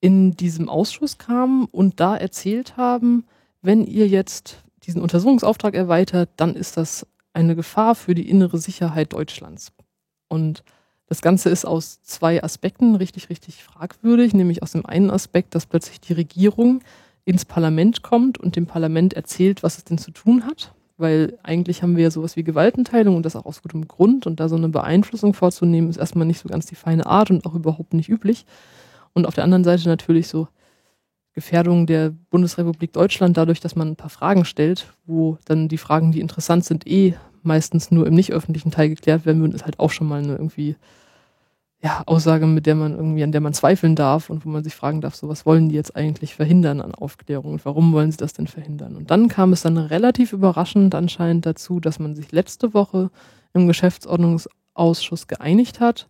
in 0.00 0.32
diesem 0.32 0.68
Ausschuss 0.68 1.16
kamen 1.16 1.66
und 1.66 2.00
da 2.00 2.16
erzählt 2.16 2.76
haben, 2.76 3.24
wenn 3.60 3.86
ihr 3.86 4.08
jetzt 4.08 4.64
diesen 4.82 5.00
Untersuchungsauftrag 5.00 5.74
erweitert, 5.74 6.30
dann 6.36 6.56
ist 6.56 6.76
das 6.76 7.06
eine 7.32 7.54
Gefahr 7.54 7.94
für 7.94 8.14
die 8.14 8.28
innere 8.28 8.58
Sicherheit 8.58 9.12
Deutschlands. 9.12 9.72
Und 10.28 10.64
das 11.12 11.20
Ganze 11.20 11.50
ist 11.50 11.66
aus 11.66 12.00
zwei 12.00 12.42
Aspekten 12.42 12.94
richtig, 12.94 13.28
richtig 13.28 13.62
fragwürdig, 13.62 14.32
nämlich 14.32 14.62
aus 14.62 14.72
dem 14.72 14.86
einen 14.86 15.10
Aspekt, 15.10 15.54
dass 15.54 15.66
plötzlich 15.66 16.00
die 16.00 16.14
Regierung 16.14 16.80
ins 17.26 17.44
Parlament 17.44 18.00
kommt 18.00 18.38
und 18.38 18.56
dem 18.56 18.64
Parlament 18.64 19.12
erzählt, 19.12 19.62
was 19.62 19.76
es 19.76 19.84
denn 19.84 19.98
zu 19.98 20.10
tun 20.10 20.46
hat. 20.46 20.72
Weil 20.96 21.38
eigentlich 21.42 21.82
haben 21.82 21.96
wir 21.96 22.04
ja 22.04 22.10
sowas 22.10 22.36
wie 22.36 22.44
Gewaltenteilung 22.44 23.14
und 23.14 23.26
das 23.26 23.36
auch 23.36 23.44
aus 23.44 23.60
gutem 23.60 23.86
Grund. 23.88 24.26
Und 24.26 24.40
da 24.40 24.48
so 24.48 24.56
eine 24.56 24.70
Beeinflussung 24.70 25.34
vorzunehmen, 25.34 25.90
ist 25.90 25.98
erstmal 25.98 26.26
nicht 26.26 26.40
so 26.40 26.48
ganz 26.48 26.64
die 26.64 26.76
feine 26.76 27.04
Art 27.04 27.30
und 27.30 27.44
auch 27.44 27.54
überhaupt 27.54 27.92
nicht 27.92 28.08
üblich. 28.08 28.46
Und 29.12 29.26
auf 29.26 29.34
der 29.34 29.44
anderen 29.44 29.64
Seite 29.64 29.86
natürlich 29.90 30.28
so 30.28 30.48
Gefährdung 31.34 31.86
der 31.86 32.14
Bundesrepublik 32.30 32.94
Deutschland 32.94 33.36
dadurch, 33.36 33.60
dass 33.60 33.76
man 33.76 33.88
ein 33.88 33.96
paar 33.96 34.08
Fragen 34.08 34.46
stellt, 34.46 34.86
wo 35.04 35.36
dann 35.44 35.68
die 35.68 35.76
Fragen, 35.76 36.10
die 36.10 36.20
interessant 36.20 36.64
sind, 36.64 36.86
eh 36.86 37.16
meistens 37.42 37.90
nur 37.90 38.06
im 38.06 38.14
nicht 38.14 38.32
öffentlichen 38.32 38.70
Teil 38.70 38.88
geklärt 38.88 39.26
werden 39.26 39.42
würden, 39.42 39.54
ist 39.54 39.66
halt 39.66 39.78
auch 39.78 39.90
schon 39.90 40.08
mal 40.08 40.22
eine 40.22 40.36
irgendwie 40.36 40.76
ja, 41.84 42.02
Aussage, 42.06 42.46
mit 42.46 42.66
der 42.66 42.76
man 42.76 42.92
irgendwie, 42.94 43.24
an 43.24 43.32
der 43.32 43.40
man 43.40 43.54
zweifeln 43.54 43.96
darf 43.96 44.30
und 44.30 44.46
wo 44.46 44.48
man 44.48 44.62
sich 44.62 44.74
fragen 44.74 45.00
darf, 45.00 45.16
so 45.16 45.28
was 45.28 45.44
wollen 45.44 45.68
die 45.68 45.74
jetzt 45.74 45.96
eigentlich 45.96 46.36
verhindern 46.36 46.80
an 46.80 46.94
Aufklärung 46.94 47.54
und 47.54 47.64
warum 47.64 47.92
wollen 47.92 48.12
sie 48.12 48.18
das 48.18 48.32
denn 48.32 48.46
verhindern? 48.46 48.94
Und 48.94 49.10
dann 49.10 49.26
kam 49.26 49.52
es 49.52 49.62
dann 49.62 49.76
relativ 49.76 50.32
überraschend 50.32 50.94
anscheinend 50.94 51.44
dazu, 51.44 51.80
dass 51.80 51.98
man 51.98 52.14
sich 52.14 52.30
letzte 52.30 52.72
Woche 52.72 53.10
im 53.52 53.66
Geschäftsordnungsausschuss 53.66 55.26
geeinigt 55.26 55.80
hat. 55.80 56.08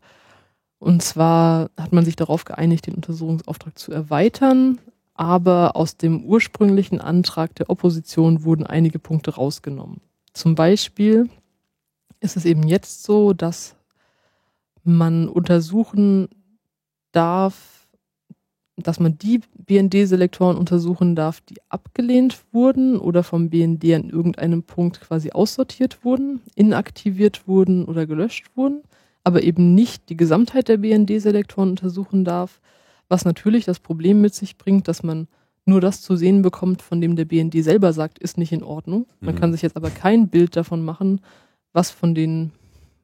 Und 0.78 1.03
zwar 1.03 1.70
hat 1.78 1.93
man 1.93 2.05
sich 2.05 2.16
darauf 2.16 2.44
geeinigt, 2.44 2.86
den 2.86 2.94
Untersuchungsauftrag 2.94 3.78
zu 3.78 3.93
erweitern, 3.93 4.78
aber 5.15 5.74
aus 5.74 5.97
dem 5.97 6.23
ursprünglichen 6.23 7.01
Antrag 7.01 7.55
der 7.55 7.70
Opposition 7.70 8.44
wurden 8.44 8.66
einige 8.66 8.99
Punkte 8.99 9.36
rausgenommen. 9.36 10.03
Zum 10.35 10.55
Beispiel 10.55 11.31
ist 12.20 12.36
es 12.36 12.44
eben 12.44 12.65
jetzt 12.69 13.05
so, 13.05 13.32
dass 13.32 13.77
man 14.84 15.28
untersuchen 15.28 16.28
darf, 17.12 17.88
dass 18.76 18.98
man 18.98 19.18
die 19.18 19.40
BND-Selektoren 19.56 20.56
untersuchen 20.56 21.14
darf, 21.14 21.40
die 21.42 21.56
abgelehnt 21.68 22.42
wurden 22.52 22.98
oder 22.98 23.22
vom 23.22 23.50
BND 23.50 23.84
an 23.94 24.10
irgendeinem 24.10 24.62
Punkt 24.62 25.00
quasi 25.00 25.30
aussortiert 25.30 26.04
wurden, 26.04 26.40
inaktiviert 26.54 27.46
wurden 27.46 27.84
oder 27.84 28.06
gelöscht 28.06 28.50
wurden, 28.54 28.82
aber 29.24 29.42
eben 29.42 29.74
nicht 29.74 30.09
die 30.09 30.16
Gesamtheit 30.16 30.68
der 30.68 30.78
BND-Selektoren 30.78 31.70
untersuchen 31.70 32.24
darf, 32.24 32.60
was 33.09 33.24
natürlich 33.24 33.66
das 33.66 33.78
Problem 33.78 34.20
mit 34.20 34.34
sich 34.34 34.56
bringt, 34.56 34.88
dass 34.88 35.02
man 35.02 35.28
nur 35.64 35.80
das 35.80 36.00
zu 36.00 36.16
sehen 36.16 36.42
bekommt, 36.42 36.82
von 36.82 37.00
dem 37.00 37.14
der 37.14 37.24
BND 37.24 37.62
selber 37.62 37.92
sagt, 37.92 38.18
ist 38.18 38.38
nicht 38.38 38.52
in 38.52 38.64
Ordnung. 38.64 39.06
Man 39.20 39.34
mhm. 39.34 39.38
kann 39.38 39.52
sich 39.52 39.62
jetzt 39.62 39.76
aber 39.76 39.90
kein 39.90 40.28
Bild 40.28 40.56
davon 40.56 40.84
machen, 40.84 41.20
was 41.72 41.90
von 41.90 42.14
den 42.14 42.52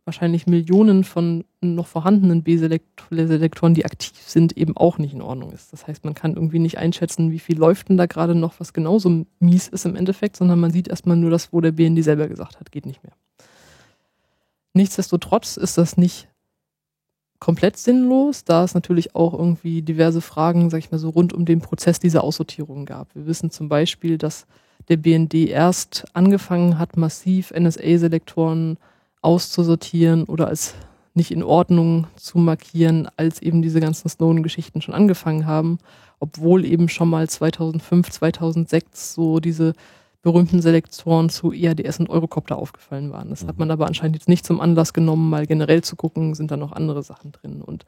wahrscheinlich 0.08 0.46
Millionen 0.46 1.04
von 1.04 1.44
noch 1.60 1.86
vorhandenen 1.86 2.42
B-Selektoren, 2.42 3.74
die 3.74 3.84
aktiv 3.84 4.22
sind, 4.26 4.56
eben 4.56 4.74
auch 4.74 4.96
nicht 4.96 5.12
in 5.12 5.20
Ordnung 5.20 5.52
ist. 5.52 5.70
Das 5.70 5.86
heißt, 5.86 6.06
man 6.06 6.14
kann 6.14 6.32
irgendwie 6.32 6.60
nicht 6.60 6.78
einschätzen, 6.78 7.30
wie 7.30 7.38
viel 7.38 7.58
läuft 7.58 7.90
denn 7.90 7.98
da 7.98 8.06
gerade 8.06 8.34
noch, 8.34 8.58
was 8.58 8.72
genauso 8.72 9.26
mies 9.38 9.68
ist 9.68 9.84
im 9.84 9.96
Endeffekt, 9.96 10.36
sondern 10.36 10.60
man 10.60 10.70
sieht 10.70 10.88
erstmal 10.88 11.18
nur 11.18 11.28
das, 11.28 11.52
wo 11.52 11.60
der 11.60 11.72
BND 11.72 12.02
selber 12.02 12.26
gesagt 12.26 12.58
hat, 12.58 12.72
geht 12.72 12.86
nicht 12.86 13.02
mehr. 13.02 13.12
Nichtsdestotrotz 14.72 15.58
ist 15.58 15.76
das 15.76 15.98
nicht 15.98 16.28
komplett 17.38 17.76
sinnlos, 17.76 18.44
da 18.44 18.64
es 18.64 18.72
natürlich 18.72 19.14
auch 19.14 19.34
irgendwie 19.34 19.82
diverse 19.82 20.22
Fragen, 20.22 20.70
sag 20.70 20.78
ich 20.78 20.90
mal 20.90 20.96
so, 20.96 21.10
rund 21.10 21.34
um 21.34 21.44
den 21.44 21.60
Prozess 21.60 22.00
dieser 22.00 22.24
Aussortierung 22.24 22.86
gab. 22.86 23.14
Wir 23.14 23.26
wissen 23.26 23.50
zum 23.50 23.68
Beispiel, 23.68 24.16
dass 24.16 24.46
der 24.88 24.96
BND 24.96 25.34
erst 25.34 26.06
angefangen 26.14 26.78
hat, 26.78 26.96
massiv 26.96 27.50
NSA-Selektoren 27.50 28.78
auszusortieren 29.22 30.24
oder 30.24 30.48
als 30.48 30.74
nicht 31.14 31.30
in 31.30 31.42
Ordnung 31.42 32.06
zu 32.16 32.38
markieren, 32.38 33.08
als 33.16 33.42
eben 33.42 33.60
diese 33.62 33.80
ganzen 33.80 34.08
Snowden-Geschichten 34.08 34.80
schon 34.80 34.94
angefangen 34.94 35.46
haben, 35.46 35.78
obwohl 36.20 36.64
eben 36.64 36.88
schon 36.88 37.10
mal 37.10 37.28
2005, 37.28 38.10
2006 38.10 39.14
so 39.14 39.40
diese 39.40 39.74
berühmten 40.22 40.60
Selektoren 40.60 41.28
zu 41.28 41.52
EADS 41.52 42.00
und 42.00 42.10
Eurocopter 42.10 42.56
aufgefallen 42.56 43.12
waren. 43.12 43.30
Das 43.30 43.42
hat 43.42 43.56
mhm. 43.56 43.60
man 43.60 43.70
aber 43.70 43.86
anscheinend 43.86 44.16
jetzt 44.16 44.28
nicht 44.28 44.44
zum 44.44 44.60
Anlass 44.60 44.92
genommen, 44.92 45.30
mal 45.30 45.46
generell 45.46 45.82
zu 45.82 45.96
gucken, 45.96 46.34
sind 46.34 46.50
da 46.50 46.56
noch 46.56 46.72
andere 46.72 47.02
Sachen 47.02 47.32
drin. 47.32 47.62
Und 47.62 47.84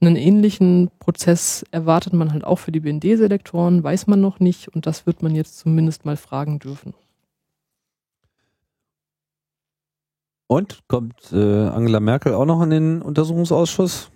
einen 0.00 0.16
ähnlichen 0.16 0.90
Prozess 0.98 1.64
erwartet 1.70 2.12
man 2.12 2.32
halt 2.32 2.44
auch 2.44 2.58
für 2.58 2.72
die 2.72 2.80
BND-Selektoren, 2.80 3.82
weiß 3.82 4.06
man 4.06 4.20
noch 4.20 4.40
nicht 4.40 4.68
und 4.68 4.86
das 4.86 5.06
wird 5.06 5.22
man 5.22 5.34
jetzt 5.34 5.58
zumindest 5.58 6.04
mal 6.04 6.16
fragen 6.16 6.58
dürfen. 6.58 6.94
Und 10.46 10.80
kommt 10.88 11.32
äh, 11.32 11.68
Angela 11.68 12.00
Merkel 12.00 12.34
auch 12.34 12.44
noch 12.44 12.62
in 12.62 12.70
den 12.70 13.02
Untersuchungsausschuss? 13.02 14.10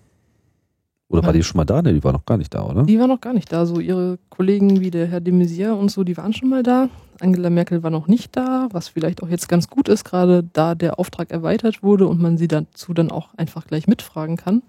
Oder 1.10 1.24
war 1.24 1.32
die 1.32 1.42
schon 1.42 1.56
mal 1.56 1.64
da? 1.64 1.80
Ne, 1.80 1.94
die 1.94 2.04
war 2.04 2.12
noch 2.12 2.26
gar 2.26 2.36
nicht 2.36 2.52
da, 2.52 2.64
oder? 2.64 2.82
Die 2.82 3.00
war 3.00 3.06
noch 3.06 3.20
gar 3.22 3.32
nicht 3.32 3.50
da. 3.50 3.64
So 3.64 3.80
ihre 3.80 4.18
Kollegen 4.28 4.80
wie 4.80 4.90
der 4.90 5.06
Herr 5.06 5.20
de 5.20 5.32
Maizière 5.32 5.72
und 5.72 5.90
so, 5.90 6.04
die 6.04 6.16
waren 6.18 6.34
schon 6.34 6.50
mal 6.50 6.62
da. 6.62 6.90
Angela 7.20 7.48
Merkel 7.48 7.82
war 7.82 7.90
noch 7.90 8.08
nicht 8.08 8.36
da, 8.36 8.68
was 8.72 8.88
vielleicht 8.88 9.22
auch 9.22 9.28
jetzt 9.28 9.48
ganz 9.48 9.68
gut 9.68 9.88
ist, 9.88 10.04
gerade 10.04 10.44
da 10.52 10.74
der 10.74 10.98
Auftrag 10.98 11.30
erweitert 11.30 11.82
wurde 11.82 12.06
und 12.06 12.20
man 12.20 12.36
sie 12.36 12.46
dazu 12.46 12.92
dann 12.92 13.10
auch 13.10 13.34
einfach 13.34 13.66
gleich 13.66 13.86
mitfragen 13.86 14.36
kann. 14.36 14.62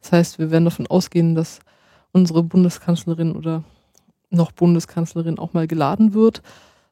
Das 0.00 0.12
heißt, 0.12 0.38
wir 0.38 0.52
werden 0.52 0.64
davon 0.64 0.86
ausgehen, 0.86 1.34
dass 1.34 1.58
unsere 2.12 2.44
Bundeskanzlerin 2.44 3.34
oder 3.34 3.64
noch 4.30 4.52
Bundeskanzlerin 4.52 5.38
auch 5.38 5.52
mal 5.54 5.66
geladen 5.66 6.14
wird. 6.14 6.42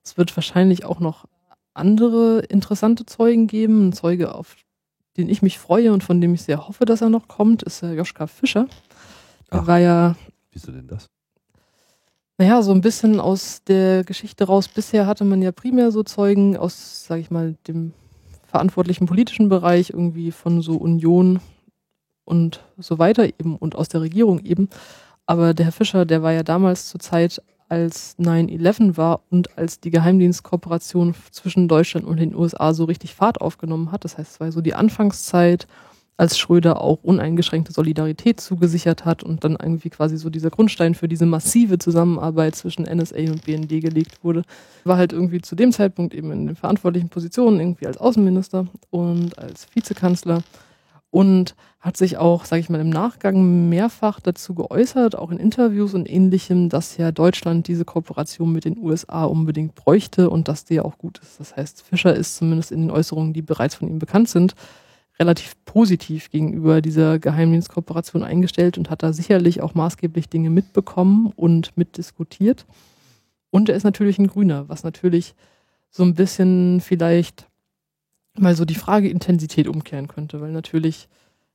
Es 0.05 0.19
wird 0.19 0.37
wahrscheinlich 0.37 0.85
auch 0.85 0.99
noch 0.99 1.27
andere 1.75 2.41
interessante 2.49 3.07
Zeugen 3.07 3.47
geben. 3.47 3.89
Ein 3.89 3.93
Zeuge, 3.93 4.35
auf 4.35 4.57
den 5.17 5.29
ich 5.29 5.43
mich 5.43 5.59
freue 5.59 5.93
und 5.93 6.05
von 6.05 6.21
dem 6.21 6.35
ich 6.35 6.43
sehr 6.43 6.69
hoffe, 6.69 6.85
dass 6.85 7.01
er 7.01 7.11
noch 7.11 7.29
kommt, 7.29 7.63
ist 7.63 7.83
der 7.83 7.95
Joschka 7.95 8.27
Fischer. 8.27 8.67
Der 9.51 9.63
Ach. 9.63 9.67
war 9.67 9.79
ja 9.79 10.17
Wieso 10.53 10.73
denn 10.73 10.87
das? 10.87 11.09
naja, 12.39 12.63
so 12.63 12.71
ein 12.73 12.81
bisschen 12.81 13.19
aus 13.19 13.65
der 13.65 14.05
Geschichte 14.05 14.45
raus. 14.45 14.69
Bisher 14.69 15.07
hatte 15.07 15.25
man 15.25 15.43
ja 15.43 15.51
primär 15.51 15.91
so 15.91 16.05
Zeugen 16.05 16.57
aus, 16.57 17.05
sage 17.07 17.21
ich 17.21 17.31
mal, 17.31 17.57
dem 17.67 17.93
verantwortlichen 18.47 19.07
politischen 19.07 19.49
Bereich, 19.49 19.91
irgendwie 19.91 20.31
von 20.31 20.63
so 20.63 20.77
Union 20.77 21.41
und 22.25 22.61
so 22.79 22.99
weiter 22.99 23.27
eben 23.27 23.57
und 23.57 23.75
aus 23.75 23.89
der 23.89 24.01
Regierung 24.03 24.41
eben. 24.41 24.69
Aber 25.27 25.53
der 25.53 25.67
Herr 25.67 25.73
Fischer, 25.73 26.07
der 26.07 26.23
war 26.23 26.33
ja 26.33 26.43
damals 26.43 26.89
zur 26.89 27.01
Zeit, 27.01 27.43
als 27.69 28.19
9-11 28.19 28.97
war 28.97 29.21
und 29.31 29.57
als 29.59 29.81
die 29.81 29.91
Geheimdienstkooperation 29.91 31.15
zwischen 31.31 31.69
Deutschland 31.69 32.07
und 32.07 32.19
den 32.19 32.35
USA 32.35 32.73
so 32.73 32.85
richtig 32.85 33.15
Fahrt 33.15 33.41
aufgenommen 33.41 33.93
hat. 33.93 34.05
Das 34.05 34.19
heißt, 34.19 34.33
es 34.33 34.41
war 34.41 34.51
so 34.53 34.61
die 34.61 34.75
Anfangszeit, 34.75 35.67
als 36.19 36.37
Schröder 36.37 36.81
auch 36.81 37.05
uneingeschränkte 37.05 37.73
Solidarität 37.73 38.41
zugesichert 38.41 39.05
hat 39.05 39.23
und 39.23 39.45
dann 39.45 39.53
irgendwie 39.53 39.89
quasi 39.89 40.17
so 40.17 40.31
dieser 40.31 40.51
Grundstein 40.51 40.97
für 40.97 41.07
diese 41.07 41.27
massive 41.27 41.79
Zusammenarbeit 41.79 42.57
zwischen 42.57 42.83
NSA 42.83 43.31
und 43.31 43.45
BND 43.45 43.81
gelegt 43.81 44.25
wurde. 44.25 44.43
War 44.83 44.97
halt 44.97 45.13
irgendwie 45.13 45.41
zu 45.41 45.55
dem 45.55 45.71
Zeitpunkt 45.71 46.15
eben 46.15 46.33
in 46.33 46.47
den 46.49 46.57
verantwortlichen 46.57 47.09
Positionen, 47.09 47.61
irgendwie 47.61 47.87
als 47.87 47.99
Außenminister 47.99 48.67
und 48.91 49.39
als 49.39 49.69
Vizekanzler 49.73 50.43
und 51.11 51.55
hat 51.81 51.97
sich 51.97 52.17
auch, 52.19 52.45
sage 52.45 52.61
ich 52.61 52.69
mal, 52.69 52.81
im 52.81 52.91
Nachgang 52.91 53.69
mehrfach 53.69 54.21
dazu 54.21 54.55
geäußert, 54.55 55.17
auch 55.17 55.31
in 55.31 55.39
Interviews 55.39 55.95
und 55.95 56.11
ähnlichem, 56.11 56.69
dass 56.69 56.97
ja 56.97 57.13
Deutschland 57.13 57.69
diese 57.69 57.85
Kooperation 57.85 58.53
mit 58.53 58.65
den 58.65 58.79
USA 58.79 59.25
unbedingt 59.25 59.75
bräuchte 59.75 60.29
und 60.29 60.49
dass 60.49 60.65
die 60.65 60.75
ja 60.75 60.85
auch 60.85 60.99
gut 60.99 61.19
ist. 61.19 61.41
Das 61.41 61.57
heißt, 61.57 61.83
Fischer 61.83 62.15
ist 62.15 62.37
zumindest 62.37 62.73
in 62.73 62.81
den 62.81 62.91
Äußerungen, 62.91 63.33
die 63.33 63.43
bereits 63.43 63.77
von 63.77 63.89
ihm 63.89 63.99
bekannt 63.99 64.29
sind, 64.29 64.55
relativ 65.19 65.55
positiv 65.65 66.31
gegenüber 66.31 66.81
dieser 66.81 67.19
Geheimdienstkooperation 67.19 68.23
eingestellt 68.23 68.77
und 68.77 68.91
hat 68.91 69.03
da 69.03 69.13
sicherlich 69.13 69.63
auch 69.63 69.75
maßgeblich 69.75 70.29
Dinge 70.29 70.51
mitbekommen 70.51 71.33
und 71.37 71.77
mitdiskutiert. 71.77 72.67
Und 73.51 73.69
er 73.69 73.77
ist 73.77 73.85
natürlich 73.85 74.19
ein 74.19 74.27
Grüner, 74.27 74.69
was 74.69 74.85
natürlich 74.85 75.35
so 75.91 76.03
ein 76.03 76.15
bisschen 76.15 76.81
vielleicht 76.81 77.49
mal 78.41 78.55
so 78.55 78.65
die 78.65 78.75
Frage 78.75 79.09
Intensität 79.09 79.69
umkehren 79.69 80.09
könnte, 80.09 80.41
weil 80.41 80.53
natürlich 80.53 81.09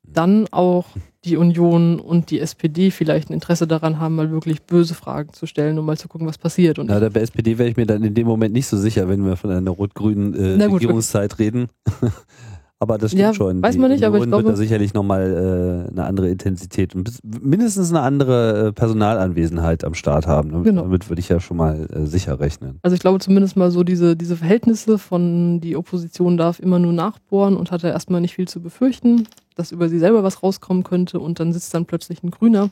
dann 0.05 0.47
auch 0.51 0.85
die 1.23 1.37
Union 1.37 1.99
und 1.99 2.29
die 2.29 2.39
SPD 2.39 2.91
vielleicht 2.91 3.29
ein 3.29 3.33
Interesse 3.33 3.67
daran 3.67 3.99
haben, 3.99 4.15
mal 4.15 4.31
wirklich 4.31 4.63
böse 4.63 4.93
Fragen 4.93 5.31
zu 5.31 5.45
stellen, 5.45 5.79
um 5.79 5.85
mal 5.85 5.97
zu 5.97 6.09
gucken, 6.09 6.27
was 6.27 6.37
passiert. 6.37 6.77
Und 6.79 6.87
Na, 6.87 6.99
der 6.99 7.15
SPD 7.21 7.57
wäre 7.57 7.69
ich 7.69 7.77
mir 7.77 7.85
dann 7.85 8.03
in 8.03 8.13
dem 8.13 8.27
Moment 8.27 8.53
nicht 8.53 8.67
so 8.67 8.77
sicher, 8.77 9.07
wenn 9.07 9.25
wir 9.25 9.37
von 9.37 9.49
einer 9.49 9.71
rot-grünen 9.71 10.33
äh, 10.33 10.63
Regierungszeit 10.65 11.39
reden. 11.39 11.69
aber 12.83 12.97
das 12.99 13.11
stimmt 13.11 13.21
Ja, 13.21 13.33
schon. 13.33 13.63
weiß 13.63 13.77
man 13.77 13.89
nicht, 13.89 14.03
aber 14.03 14.17
ich 14.17 14.23
Union 14.23 14.37
wird 14.37 14.43
glaube- 14.45 14.53
da 14.53 14.57
sicherlich 14.57 14.93
nochmal 14.93 15.87
äh, 15.89 15.91
eine 15.91 16.05
andere 16.05 16.29
Intensität 16.29 16.93
und 16.93 17.09
mindestens 17.41 17.89
eine 17.89 18.01
andere 18.01 18.67
äh, 18.67 18.71
Personalanwesenheit 18.71 19.83
am 19.83 19.93
Start 19.95 20.27
haben. 20.27 20.51
Ne? 20.51 20.61
Genau. 20.61 20.83
Damit 20.83 21.09
würde 21.09 21.19
ich 21.19 21.29
ja 21.29 21.39
schon 21.39 21.57
mal 21.57 21.87
äh, 21.91 22.05
sicher 22.05 22.39
rechnen. 22.39 22.77
Also 22.83 22.93
ich 22.93 22.99
glaube 22.99 23.19
zumindest 23.19 23.57
mal 23.57 23.71
so 23.71 23.83
diese, 23.83 24.15
diese 24.15 24.35
Verhältnisse 24.35 24.97
von 24.99 25.59
die 25.59 25.75
Opposition 25.75 26.37
darf 26.37 26.59
immer 26.59 26.77
nur 26.79 26.93
nachbohren 26.93 27.57
und 27.57 27.71
hat 27.71 27.83
da 27.83 27.87
erstmal 27.89 28.21
nicht 28.21 28.35
viel 28.35 28.47
zu 28.47 28.61
befürchten, 28.61 29.27
dass 29.55 29.71
über 29.71 29.89
sie 29.89 29.99
selber 29.99 30.23
was 30.23 30.43
rauskommen 30.43 30.83
könnte 30.83 31.19
und 31.19 31.39
dann 31.39 31.51
sitzt 31.53 31.73
dann 31.73 31.85
plötzlich 31.85 32.21
ein 32.23 32.31
Grüner. 32.31 32.69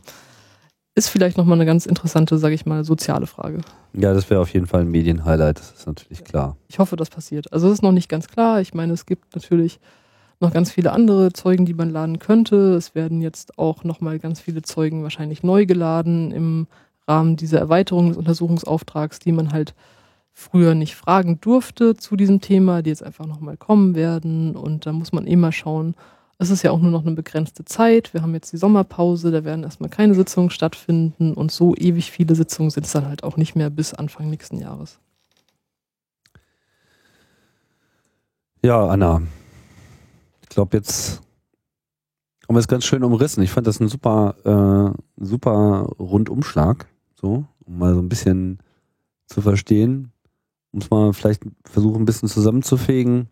Ist 0.93 1.07
vielleicht 1.07 1.37
nochmal 1.37 1.57
eine 1.57 1.65
ganz 1.65 1.85
interessante, 1.85 2.37
sage 2.37 2.53
ich 2.53 2.65
mal, 2.65 2.83
soziale 2.83 3.25
Frage. 3.25 3.59
Ja, 3.93 4.13
das 4.13 4.29
wäre 4.29 4.41
auf 4.41 4.49
jeden 4.53 4.67
Fall 4.67 4.81
ein 4.81 4.91
Medienhighlight, 4.91 5.57
das 5.57 5.71
ist 5.71 5.87
natürlich 5.87 6.23
klar. 6.25 6.57
Ich 6.67 6.79
hoffe, 6.79 6.97
das 6.97 7.09
passiert. 7.09 7.51
Also 7.53 7.67
es 7.67 7.75
ist 7.75 7.81
noch 7.81 7.93
nicht 7.93 8.09
ganz 8.09 8.27
klar. 8.27 8.59
Ich 8.59 8.73
meine, 8.73 8.91
es 8.91 9.05
gibt 9.05 9.33
natürlich 9.33 9.79
noch 10.41 10.51
ganz 10.51 10.71
viele 10.71 10.91
andere 10.91 11.31
Zeugen, 11.33 11.65
die 11.65 11.73
man 11.73 11.89
laden 11.89 12.19
könnte. 12.19 12.73
Es 12.73 12.95
werden 12.95 13.21
jetzt 13.21 13.57
auch 13.57 13.83
nochmal 13.83 14.19
ganz 14.19 14.39
viele 14.39 14.61
Zeugen 14.61 15.03
wahrscheinlich 15.03 15.43
neu 15.43 15.65
geladen 15.65 16.31
im 16.31 16.67
Rahmen 17.07 17.35
dieser 17.35 17.59
Erweiterung 17.59 18.09
des 18.09 18.17
Untersuchungsauftrags, 18.17 19.19
die 19.19 19.31
man 19.31 19.51
halt 19.51 19.73
früher 20.33 20.75
nicht 20.75 20.95
fragen 20.95 21.39
durfte 21.41 21.95
zu 21.95 22.15
diesem 22.15 22.41
Thema, 22.41 22.81
die 22.81 22.89
jetzt 22.89 23.03
einfach 23.03 23.25
nochmal 23.25 23.57
kommen 23.57 23.95
werden. 23.95 24.55
Und 24.55 24.85
da 24.85 24.93
muss 24.93 25.11
man 25.11 25.27
eh 25.27 25.35
mal 25.35 25.51
schauen. 25.51 25.95
Es 26.37 26.49
ist 26.49 26.63
ja 26.63 26.71
auch 26.71 26.79
nur 26.79 26.91
noch 26.91 27.05
eine 27.05 27.15
begrenzte 27.15 27.65
Zeit. 27.65 28.13
Wir 28.13 28.23
haben 28.23 28.33
jetzt 28.33 28.51
die 28.51 28.57
Sommerpause, 28.57 29.29
da 29.29 29.43
werden 29.43 29.63
erstmal 29.63 29.89
keine 29.91 30.15
Sitzungen 30.15 30.49
stattfinden 30.49 31.33
und 31.33 31.51
so 31.51 31.75
ewig 31.75 32.09
viele 32.09 32.33
Sitzungen 32.33 32.71
sind 32.71 32.85
es 32.87 32.93
dann 32.93 33.05
halt 33.05 33.23
auch 33.23 33.37
nicht 33.37 33.55
mehr 33.55 33.69
bis 33.69 33.93
Anfang 33.93 34.29
nächsten 34.29 34.57
Jahres. 34.57 34.99
Ja, 38.63 38.87
Anna. 38.87 39.21
Ich 40.51 40.55
glaube, 40.55 40.75
jetzt 40.75 41.21
haben 42.45 42.55
wir 42.55 42.59
es 42.59 42.67
ganz 42.67 42.83
schön 42.83 43.05
umrissen. 43.05 43.41
Ich 43.41 43.51
fand 43.51 43.67
das 43.67 43.79
ein 43.79 43.87
super, 43.87 44.35
äh, 44.43 45.23
super 45.25 45.87
Rundumschlag, 45.97 46.87
so, 47.15 47.45
um 47.65 47.79
mal 47.79 47.93
so 47.93 48.01
ein 48.01 48.09
bisschen 48.09 48.59
zu 49.27 49.39
verstehen. 49.39 50.11
Muss 50.73 50.89
man 50.89 51.13
vielleicht 51.13 51.43
versuchen, 51.63 52.01
ein 52.01 52.05
bisschen 52.05 52.27
zusammenzufegen. 52.27 53.29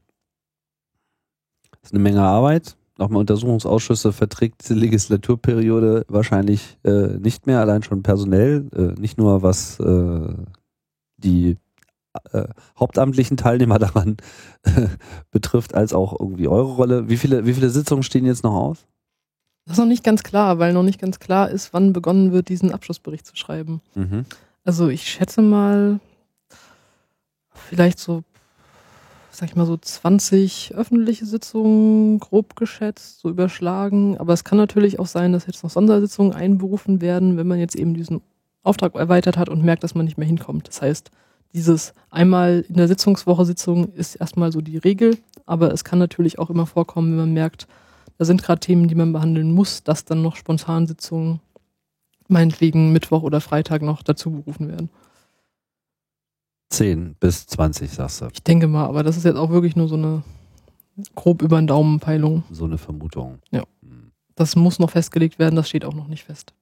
Das 1.82 1.90
ist 1.90 1.94
eine 1.94 2.02
Menge 2.02 2.22
Arbeit. 2.22 2.78
Nochmal 2.98 3.20
Untersuchungsausschüsse 3.20 4.14
verträgt 4.14 4.62
diese 4.64 4.76
Legislaturperiode 4.76 6.06
wahrscheinlich 6.08 6.80
äh, 6.86 7.18
nicht 7.18 7.48
mehr, 7.48 7.60
allein 7.60 7.84
schon 7.84 8.02
personell. 8.02 8.70
Äh, 8.74 8.98
nicht 8.98 9.18
nur 9.18 9.42
was 9.42 9.78
äh, 9.82 10.36
die 11.18 11.58
äh, 12.32 12.46
hauptamtlichen 12.80 13.38
Teilnehmer 13.38 13.80
daran 13.80 14.18
betrifft, 15.32 15.76
als 15.76 15.94
auch 15.94 16.20
irgendwie 16.20 16.48
eure 16.48 16.74
Rolle. 16.74 17.10
Wie 17.10 17.18
viele, 17.18 17.46
wie 17.46 17.54
viele 17.54 17.70
Sitzungen 17.70 18.04
stehen 18.04 18.26
jetzt 18.26 18.44
noch 18.44 18.56
aus? 18.56 18.86
Das 19.66 19.74
ist 19.74 19.80
noch 19.80 19.86
nicht 19.86 20.04
ganz 20.04 20.24
klar, 20.24 20.58
weil 20.58 20.74
noch 20.74 20.84
nicht 20.84 21.00
ganz 21.00 21.20
klar 21.20 21.50
ist, 21.50 21.74
wann 21.74 21.94
begonnen 21.94 22.32
wird, 22.32 22.50
diesen 22.50 22.72
Abschlussbericht 22.72 23.26
zu 23.26 23.36
schreiben. 23.36 23.82
Mhm. 23.94 24.26
Also 24.64 24.88
ich 24.88 25.04
schätze 25.08 25.44
mal, 25.44 26.00
vielleicht 27.54 28.00
so, 28.00 28.24
sag 29.30 29.50
ich 29.50 29.56
mal 29.56 29.68
so 29.68 29.78
20 29.78 30.74
öffentliche 30.76 31.28
Sitzungen 31.28 32.20
grob 32.20 32.56
geschätzt, 32.56 33.20
so 33.20 33.30
überschlagen. 33.30 34.18
Aber 34.18 34.34
es 34.34 34.44
kann 34.44 34.58
natürlich 34.58 34.98
auch 34.98 35.06
sein, 35.06 35.34
dass 35.34 35.46
jetzt 35.46 35.64
noch 35.64 35.70
Sondersitzungen 35.70 36.34
einberufen 36.34 37.02
werden, 37.02 37.38
wenn 37.38 37.48
man 37.48 37.60
jetzt 37.60 37.76
eben 37.76 37.94
diesen 37.94 38.22
Auftrag 38.64 38.96
erweitert 38.96 39.38
hat 39.38 39.50
und 39.50 39.64
merkt, 39.64 39.84
dass 39.84 39.94
man 39.94 40.06
nicht 40.06 40.18
mehr 40.18 40.28
hinkommt. 40.28 40.68
Das 40.68 40.82
heißt, 40.82 41.12
dieses 41.54 41.94
einmal 42.10 42.66
in 42.68 42.76
der 42.76 42.88
Sitzungswoche 42.88 43.46
Sitzung 43.46 43.92
ist 43.94 44.16
erstmal 44.16 44.52
so 44.52 44.62
die 44.62 44.78
Regel, 44.78 45.18
aber 45.46 45.72
es 45.74 45.84
kann 45.84 46.00
natürlich 46.00 46.40
auch 46.40 46.50
immer 46.50 46.66
vorkommen, 46.66 47.12
wenn 47.12 47.18
man 47.18 47.34
merkt, 47.34 47.68
da 48.18 48.26
sind 48.26 48.44
gerade 48.44 48.60
Themen, 48.60 48.88
die 48.88 48.96
man 48.96 49.14
behandeln 49.14 49.52
muss, 49.52 49.84
dass 49.84 50.06
dann 50.06 50.22
noch 50.22 50.36
spontan 50.36 50.88
Sitzungen 50.88 51.40
meinetwegen 52.28 52.92
Mittwoch 52.92 53.24
oder 53.24 53.42
Freitag 53.42 53.82
noch 53.82 54.04
dazu 54.04 54.32
berufen 54.32 54.68
werden. 54.68 54.90
10 56.70 57.16
bis 57.20 57.48
20, 57.48 57.90
sagst 57.90 58.22
du. 58.22 58.28
Ich 58.32 58.44
denke 58.44 58.68
mal, 58.68 58.86
aber 58.86 59.04
das 59.04 59.18
ist 59.18 59.26
jetzt 59.26 59.38
auch 59.38 59.50
wirklich 59.50 59.76
nur 59.76 59.88
so 59.88 59.96
eine 59.96 60.24
grob 61.16 61.42
über 61.42 61.60
den 61.60 61.68
Daumen 61.68 62.00
Peilung. 62.00 62.44
So 62.52 62.66
eine 62.66 62.78
Vermutung. 62.78 63.40
Ja. 63.52 63.64
Mhm. 63.82 64.12
Das 64.36 64.56
muss 64.56 64.80
noch 64.80 64.92
festgelegt 64.92 65.40
werden, 65.40 65.56
das 65.56 65.68
steht 65.68 65.84
auch 65.84 65.96
noch 65.96 66.08
nicht 66.08 66.24
fest. 66.24 66.54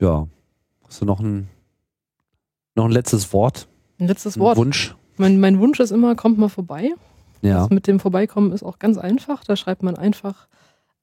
Ja. 0.00 0.26
Hast 0.88 1.00
du 1.00 1.04
noch 1.04 1.20
ein, 1.20 1.48
noch 2.74 2.84
ein 2.86 2.90
letztes 2.90 3.32
Wort? 3.32 3.68
Ein 3.98 4.06
letztes 4.08 4.36
Ein 4.36 4.40
Wort. 4.40 4.56
Wunsch? 4.56 4.94
Mein, 5.16 5.40
mein 5.40 5.58
Wunsch 5.58 5.80
ist 5.80 5.90
immer, 5.90 6.14
kommt 6.14 6.38
mal 6.38 6.48
vorbei. 6.48 6.90
Ja. 7.42 7.60
Das 7.60 7.70
mit 7.70 7.86
dem 7.86 8.00
Vorbeikommen 8.00 8.52
ist 8.52 8.62
auch 8.62 8.78
ganz 8.78 8.98
einfach. 8.98 9.44
Da 9.44 9.56
schreibt 9.56 9.82
man 9.82 9.96
einfach 9.96 10.46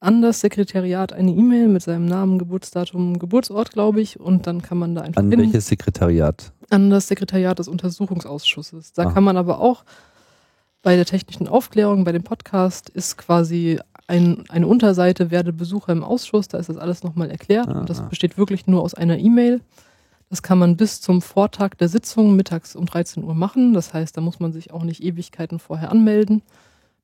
an 0.00 0.20
das 0.22 0.40
Sekretariat 0.40 1.12
eine 1.12 1.30
E-Mail 1.32 1.68
mit 1.68 1.82
seinem 1.82 2.04
Namen, 2.06 2.38
Geburtsdatum, 2.38 3.18
Geburtsort, 3.18 3.72
glaube 3.72 4.00
ich, 4.02 4.20
und 4.20 4.46
dann 4.46 4.60
kann 4.62 4.78
man 4.78 4.94
da 4.94 5.00
einfach 5.02 5.20
An 5.22 5.30
hin. 5.30 5.40
welches 5.40 5.66
Sekretariat? 5.66 6.52
an 6.70 6.90
das 6.90 7.08
Sekretariat 7.08 7.58
des 7.58 7.68
Untersuchungsausschusses. 7.68 8.92
Da 8.94 9.04
Ah. 9.06 9.12
kann 9.12 9.22
man 9.24 9.36
aber 9.36 9.60
auch 9.60 9.84
bei 10.82 10.96
der 10.96 11.04
technischen 11.04 11.46
Aufklärung, 11.46 12.04
bei 12.04 12.12
dem 12.12 12.22
Podcast, 12.24 12.88
ist 12.90 13.16
quasi 13.16 13.78
ein, 14.06 14.44
eine 14.48 14.66
Unterseite, 14.66 15.30
werde 15.30 15.52
Besucher 15.52 15.92
im 15.92 16.04
Ausschuss, 16.04 16.48
da 16.48 16.58
ist 16.58 16.68
das 16.68 16.76
alles 16.76 17.02
nochmal 17.02 17.30
erklärt. 17.30 17.68
Ah, 17.68 17.80
und 17.80 17.90
das 17.90 18.06
besteht 18.08 18.36
wirklich 18.36 18.66
nur 18.66 18.82
aus 18.82 18.94
einer 18.94 19.18
E-Mail. 19.18 19.60
Das 20.30 20.42
kann 20.42 20.58
man 20.58 20.76
bis 20.76 21.00
zum 21.00 21.22
Vortag 21.22 21.76
der 21.78 21.88
Sitzung 21.88 22.34
mittags 22.36 22.74
um 22.74 22.86
13 22.86 23.22
Uhr 23.24 23.34
machen. 23.34 23.72
Das 23.72 23.94
heißt, 23.94 24.16
da 24.16 24.20
muss 24.20 24.40
man 24.40 24.52
sich 24.52 24.72
auch 24.72 24.82
nicht 24.82 25.02
Ewigkeiten 25.02 25.58
vorher 25.58 25.90
anmelden. 25.90 26.42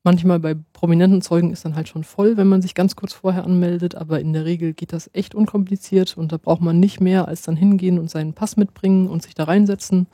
Manchmal 0.03 0.39
bei 0.39 0.55
prominenten 0.73 1.21
Zeugen 1.21 1.51
ist 1.51 1.63
dann 1.63 1.75
halt 1.75 1.87
schon 1.87 2.03
voll, 2.03 2.35
wenn 2.35 2.47
man 2.47 2.63
sich 2.63 2.73
ganz 2.73 2.95
kurz 2.95 3.13
vorher 3.13 3.43
anmeldet, 3.43 3.93
aber 3.93 4.19
in 4.19 4.33
der 4.33 4.45
Regel 4.45 4.73
geht 4.73 4.93
das 4.93 5.11
echt 5.13 5.35
unkompliziert 5.35 6.17
und 6.17 6.31
da 6.31 6.37
braucht 6.37 6.61
man 6.61 6.79
nicht 6.79 6.99
mehr 6.99 7.27
als 7.27 7.43
dann 7.43 7.55
hingehen 7.55 7.99
und 7.99 8.09
seinen 8.09 8.33
Pass 8.33 8.57
mitbringen 8.57 9.07
und 9.07 9.21
sich 9.21 9.35
da 9.35 9.43
reinsetzen. 9.43 10.07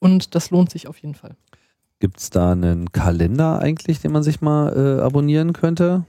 Und 0.00 0.34
das 0.34 0.50
lohnt 0.50 0.70
sich 0.70 0.88
auf 0.88 0.98
jeden 0.98 1.14
Fall. 1.14 1.36
Gibt 2.00 2.20
es 2.20 2.30
da 2.30 2.52
einen 2.52 2.92
Kalender 2.92 3.60
eigentlich, 3.60 4.00
den 4.00 4.12
man 4.12 4.22
sich 4.22 4.40
mal 4.40 4.72
äh, 4.76 5.02
abonnieren 5.02 5.52
könnte? 5.52 6.04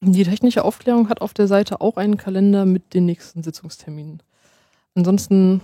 Die 0.00 0.24
technische 0.24 0.64
Aufklärung 0.64 1.08
hat 1.08 1.20
auf 1.20 1.32
der 1.32 1.46
Seite 1.46 1.80
auch 1.80 1.96
einen 1.96 2.16
Kalender 2.16 2.66
mit 2.66 2.94
den 2.94 3.06
nächsten 3.06 3.42
Sitzungsterminen. 3.42 4.22
Ansonsten 4.94 5.60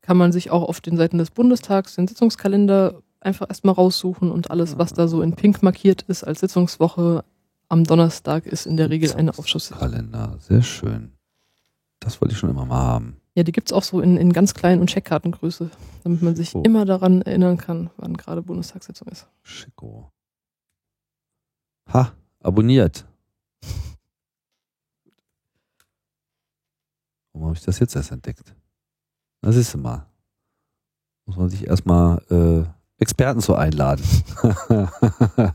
kann 0.00 0.16
man 0.16 0.32
sich 0.32 0.50
auch 0.50 0.62
auf 0.62 0.80
den 0.80 0.96
Seiten 0.96 1.18
des 1.18 1.30
Bundestags 1.30 1.96
den 1.96 2.06
Sitzungskalender 2.06 3.02
einfach 3.20 3.48
erstmal 3.48 3.74
raussuchen 3.74 4.30
und 4.30 4.50
alles, 4.50 4.78
was 4.78 4.92
da 4.92 5.08
so 5.08 5.22
in 5.22 5.34
pink 5.34 5.62
markiert 5.62 6.02
ist 6.02 6.24
als 6.24 6.40
Sitzungswoche 6.40 7.24
am 7.68 7.84
Donnerstag, 7.84 8.46
ist 8.46 8.66
in 8.66 8.76
der 8.76 8.90
Regel 8.90 9.12
eine 9.14 9.36
Ausschusssitzung. 9.36 9.78
Kalender, 9.78 10.36
sehr 10.40 10.62
schön. 10.62 11.12
Das 12.00 12.20
wollte 12.20 12.34
ich 12.34 12.38
schon 12.38 12.50
immer 12.50 12.66
mal 12.66 12.82
haben. 12.82 13.16
Ja, 13.36 13.42
die 13.42 13.52
gibt's 13.52 13.72
auch 13.72 13.82
so 13.82 14.00
in, 14.00 14.16
in 14.16 14.32
ganz 14.32 14.54
kleinen 14.54 14.80
und 14.80 14.88
Checkkartengröße, 14.90 15.70
damit 16.04 16.22
man 16.22 16.36
sich 16.36 16.54
Oh. 16.54 16.62
immer 16.62 16.84
daran 16.84 17.20
erinnern 17.22 17.56
kann, 17.56 17.90
wann 17.96 18.16
gerade 18.16 18.42
Bundestagssitzung 18.42 19.08
ist. 19.08 19.26
Schicko. 19.42 20.12
Ha, 21.92 22.12
abonniert. 22.40 23.04
Warum 27.32 27.48
habe 27.48 27.56
ich 27.56 27.64
das 27.64 27.80
jetzt 27.80 27.96
erst 27.96 28.12
entdeckt? 28.12 28.54
Na, 29.42 29.50
siehst 29.50 29.74
du 29.74 29.78
mal. 29.78 30.06
Muss 31.26 31.36
man 31.36 31.48
sich 31.48 31.66
erstmal 31.66 32.18
äh, 32.30 33.02
Experten 33.02 33.40
zu 33.40 33.56
einladen. 33.56 34.04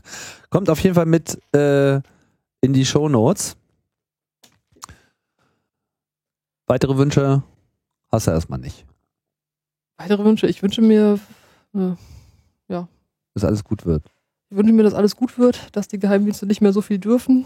Kommt 0.50 0.68
auf 0.68 0.80
jeden 0.80 0.94
Fall 0.94 1.06
mit 1.06 1.40
äh, 1.54 1.96
in 2.60 2.72
die 2.74 2.84
Show 2.84 3.08
Notes. 3.08 3.56
Weitere 6.66 6.96
Wünsche 6.98 7.42
hast 8.12 8.26
du 8.26 8.30
erstmal 8.30 8.58
nicht. 8.58 8.84
Weitere 9.96 10.24
Wünsche? 10.24 10.46
Ich 10.46 10.62
wünsche 10.62 10.82
mir, 10.82 11.18
äh, 11.74 11.92
Dass 13.34 13.44
alles 13.44 13.62
gut 13.64 13.86
wird. 13.86 14.02
ich 14.50 14.56
wünsche 14.56 14.72
mir, 14.72 14.82
dass 14.82 14.94
alles 14.94 15.14
gut 15.16 15.38
wird, 15.38 15.68
dass 15.76 15.88
die 15.88 15.98
Geheimdienste 15.98 16.46
nicht 16.46 16.60
mehr 16.60 16.72
so 16.72 16.80
viel 16.80 16.98
dürfen. 16.98 17.44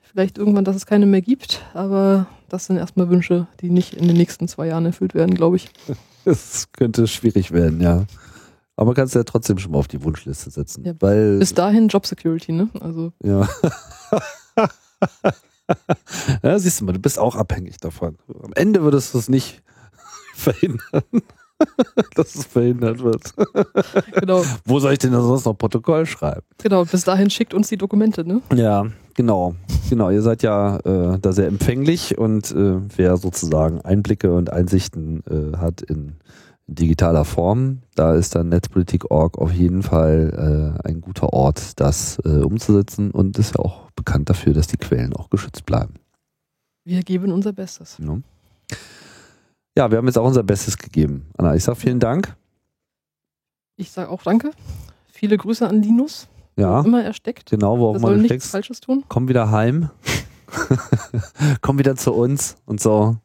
Vielleicht 0.00 0.38
irgendwann, 0.38 0.64
dass 0.64 0.76
es 0.76 0.86
keine 0.86 1.04
mehr 1.04 1.20
gibt, 1.20 1.62
aber 1.74 2.26
das 2.48 2.66
sind 2.66 2.78
erstmal 2.78 3.10
Wünsche, 3.10 3.46
die 3.60 3.68
nicht 3.70 3.92
in 3.94 4.06
den 4.08 4.16
nächsten 4.16 4.48
zwei 4.48 4.68
Jahren 4.68 4.86
erfüllt 4.86 5.14
werden, 5.14 5.34
glaube 5.34 5.56
ich. 5.56 5.68
Es 6.28 6.72
könnte 6.72 7.06
schwierig 7.06 7.52
werden, 7.52 7.80
ja. 7.80 8.04
Aber 8.74 8.94
kannst 8.94 9.14
du 9.14 9.20
ja 9.20 9.24
trotzdem 9.24 9.58
schon 9.58 9.70
mal 9.70 9.78
auf 9.78 9.86
die 9.86 10.02
Wunschliste 10.02 10.50
setzen. 10.50 10.84
Ja, 10.84 10.92
weil, 10.98 11.38
Bis 11.38 11.54
dahin 11.54 11.86
Job 11.86 12.04
Security, 12.04 12.50
ne? 12.50 12.68
Also 12.80 13.12
ja. 13.22 13.48
ja, 16.42 16.58
siehst 16.58 16.80
du 16.80 16.84
mal, 16.84 16.92
du 16.92 16.98
bist 16.98 17.18
auch 17.20 17.36
abhängig 17.36 17.76
davon. 17.78 18.16
Am 18.42 18.52
Ende 18.54 18.82
würdest 18.82 19.14
du 19.14 19.18
es 19.18 19.28
nicht 19.28 19.62
verhindern, 20.36 21.02
dass 22.14 22.34
es 22.34 22.44
verhindert 22.44 23.02
wird. 23.02 23.34
genau, 24.20 24.42
Wo 24.64 24.78
soll 24.78 24.92
ich 24.92 24.98
denn 24.98 25.12
sonst 25.12 25.44
noch 25.46 25.54
Protokoll 25.54 26.06
schreiben? 26.06 26.42
genau. 26.58 26.84
Bis 26.84 27.04
dahin 27.04 27.30
schickt 27.30 27.54
uns 27.54 27.68
die 27.68 27.76
Dokumente, 27.76 28.24
ne? 28.26 28.42
Ja, 28.54 28.86
genau. 29.14 29.54
Genau, 29.88 30.10
ihr 30.10 30.22
seid 30.22 30.42
ja 30.42 30.78
äh, 30.78 31.18
da 31.18 31.32
sehr 31.32 31.46
empfänglich 31.46 32.18
und 32.18 32.50
äh, 32.52 32.80
wer 32.96 33.16
sozusagen 33.16 33.80
Einblicke 33.80 34.32
und 34.32 34.52
Einsichten 34.52 35.22
äh, 35.30 35.56
hat 35.56 35.82
in 35.82 36.16
digitaler 36.68 37.24
Form, 37.24 37.82
da 37.94 38.14
ist 38.14 38.34
dann 38.34 38.48
Netzpolitik.org 38.48 39.38
auf 39.38 39.52
jeden 39.52 39.84
Fall 39.84 40.74
äh, 40.82 40.88
ein 40.88 41.00
guter 41.00 41.32
Ort, 41.32 41.78
das 41.78 42.18
äh, 42.24 42.28
umzusetzen 42.40 43.12
und 43.12 43.38
ist 43.38 43.54
ja 43.56 43.60
auch 43.64 43.90
bekannt 43.92 44.28
dafür, 44.28 44.52
dass 44.52 44.66
die 44.66 44.76
Quellen 44.76 45.14
auch 45.14 45.30
geschützt 45.30 45.64
bleiben. 45.64 45.94
Wir 46.84 47.02
geben 47.02 47.32
unser 47.32 47.52
Bestes. 47.52 47.98
Ne? 48.00 48.22
Ja, 49.76 49.90
wir 49.90 49.98
haben 49.98 50.06
jetzt 50.06 50.16
auch 50.16 50.26
unser 50.26 50.42
Bestes 50.42 50.78
gegeben. 50.78 51.26
Anna, 51.36 51.54
ich 51.54 51.64
sag 51.64 51.76
vielen 51.76 52.00
Dank. 52.00 52.34
Ich 53.76 53.90
sage 53.90 54.10
auch 54.10 54.22
Danke. 54.22 54.52
Viele 55.08 55.36
Grüße 55.36 55.68
an 55.68 55.82
Linus. 55.82 56.28
Ja, 56.56 56.80
Immer 56.80 57.04
er 57.04 57.12
steckt. 57.12 57.50
genau, 57.50 57.78
wo 57.78 57.88
auch 57.88 57.96
immer 57.96 58.12
nichts 58.12 58.26
steckst. 58.26 58.50
Falsches 58.50 58.80
tun. 58.80 59.04
Komm 59.08 59.28
wieder 59.28 59.50
heim. 59.50 59.90
Komm 61.60 61.78
wieder 61.78 61.96
zu 61.96 62.14
uns 62.14 62.56
und 62.64 62.80
so. 62.80 63.16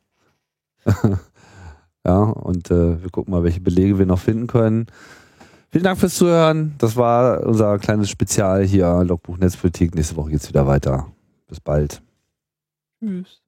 ja, 2.05 2.17
und 2.17 2.69
äh, 2.69 3.01
wir 3.01 3.09
gucken 3.09 3.31
mal, 3.31 3.43
welche 3.43 3.61
Belege 3.61 3.97
wir 3.97 4.05
noch 4.05 4.19
finden 4.19 4.47
können. 4.47 4.87
Vielen 5.69 5.85
Dank 5.85 5.99
fürs 5.99 6.15
Zuhören. 6.15 6.75
Das 6.79 6.97
war 6.97 7.45
unser 7.45 7.79
kleines 7.79 8.09
Spezial 8.09 8.65
hier, 8.65 9.03
Logbuch 9.05 9.37
Netzpolitik. 9.37 9.95
Nächste 9.95 10.17
Woche 10.17 10.31
geht's 10.31 10.49
wieder 10.49 10.67
weiter. 10.67 11.07
Bis 11.47 11.61
bald. 11.61 12.01
Tschüss. 12.99 13.41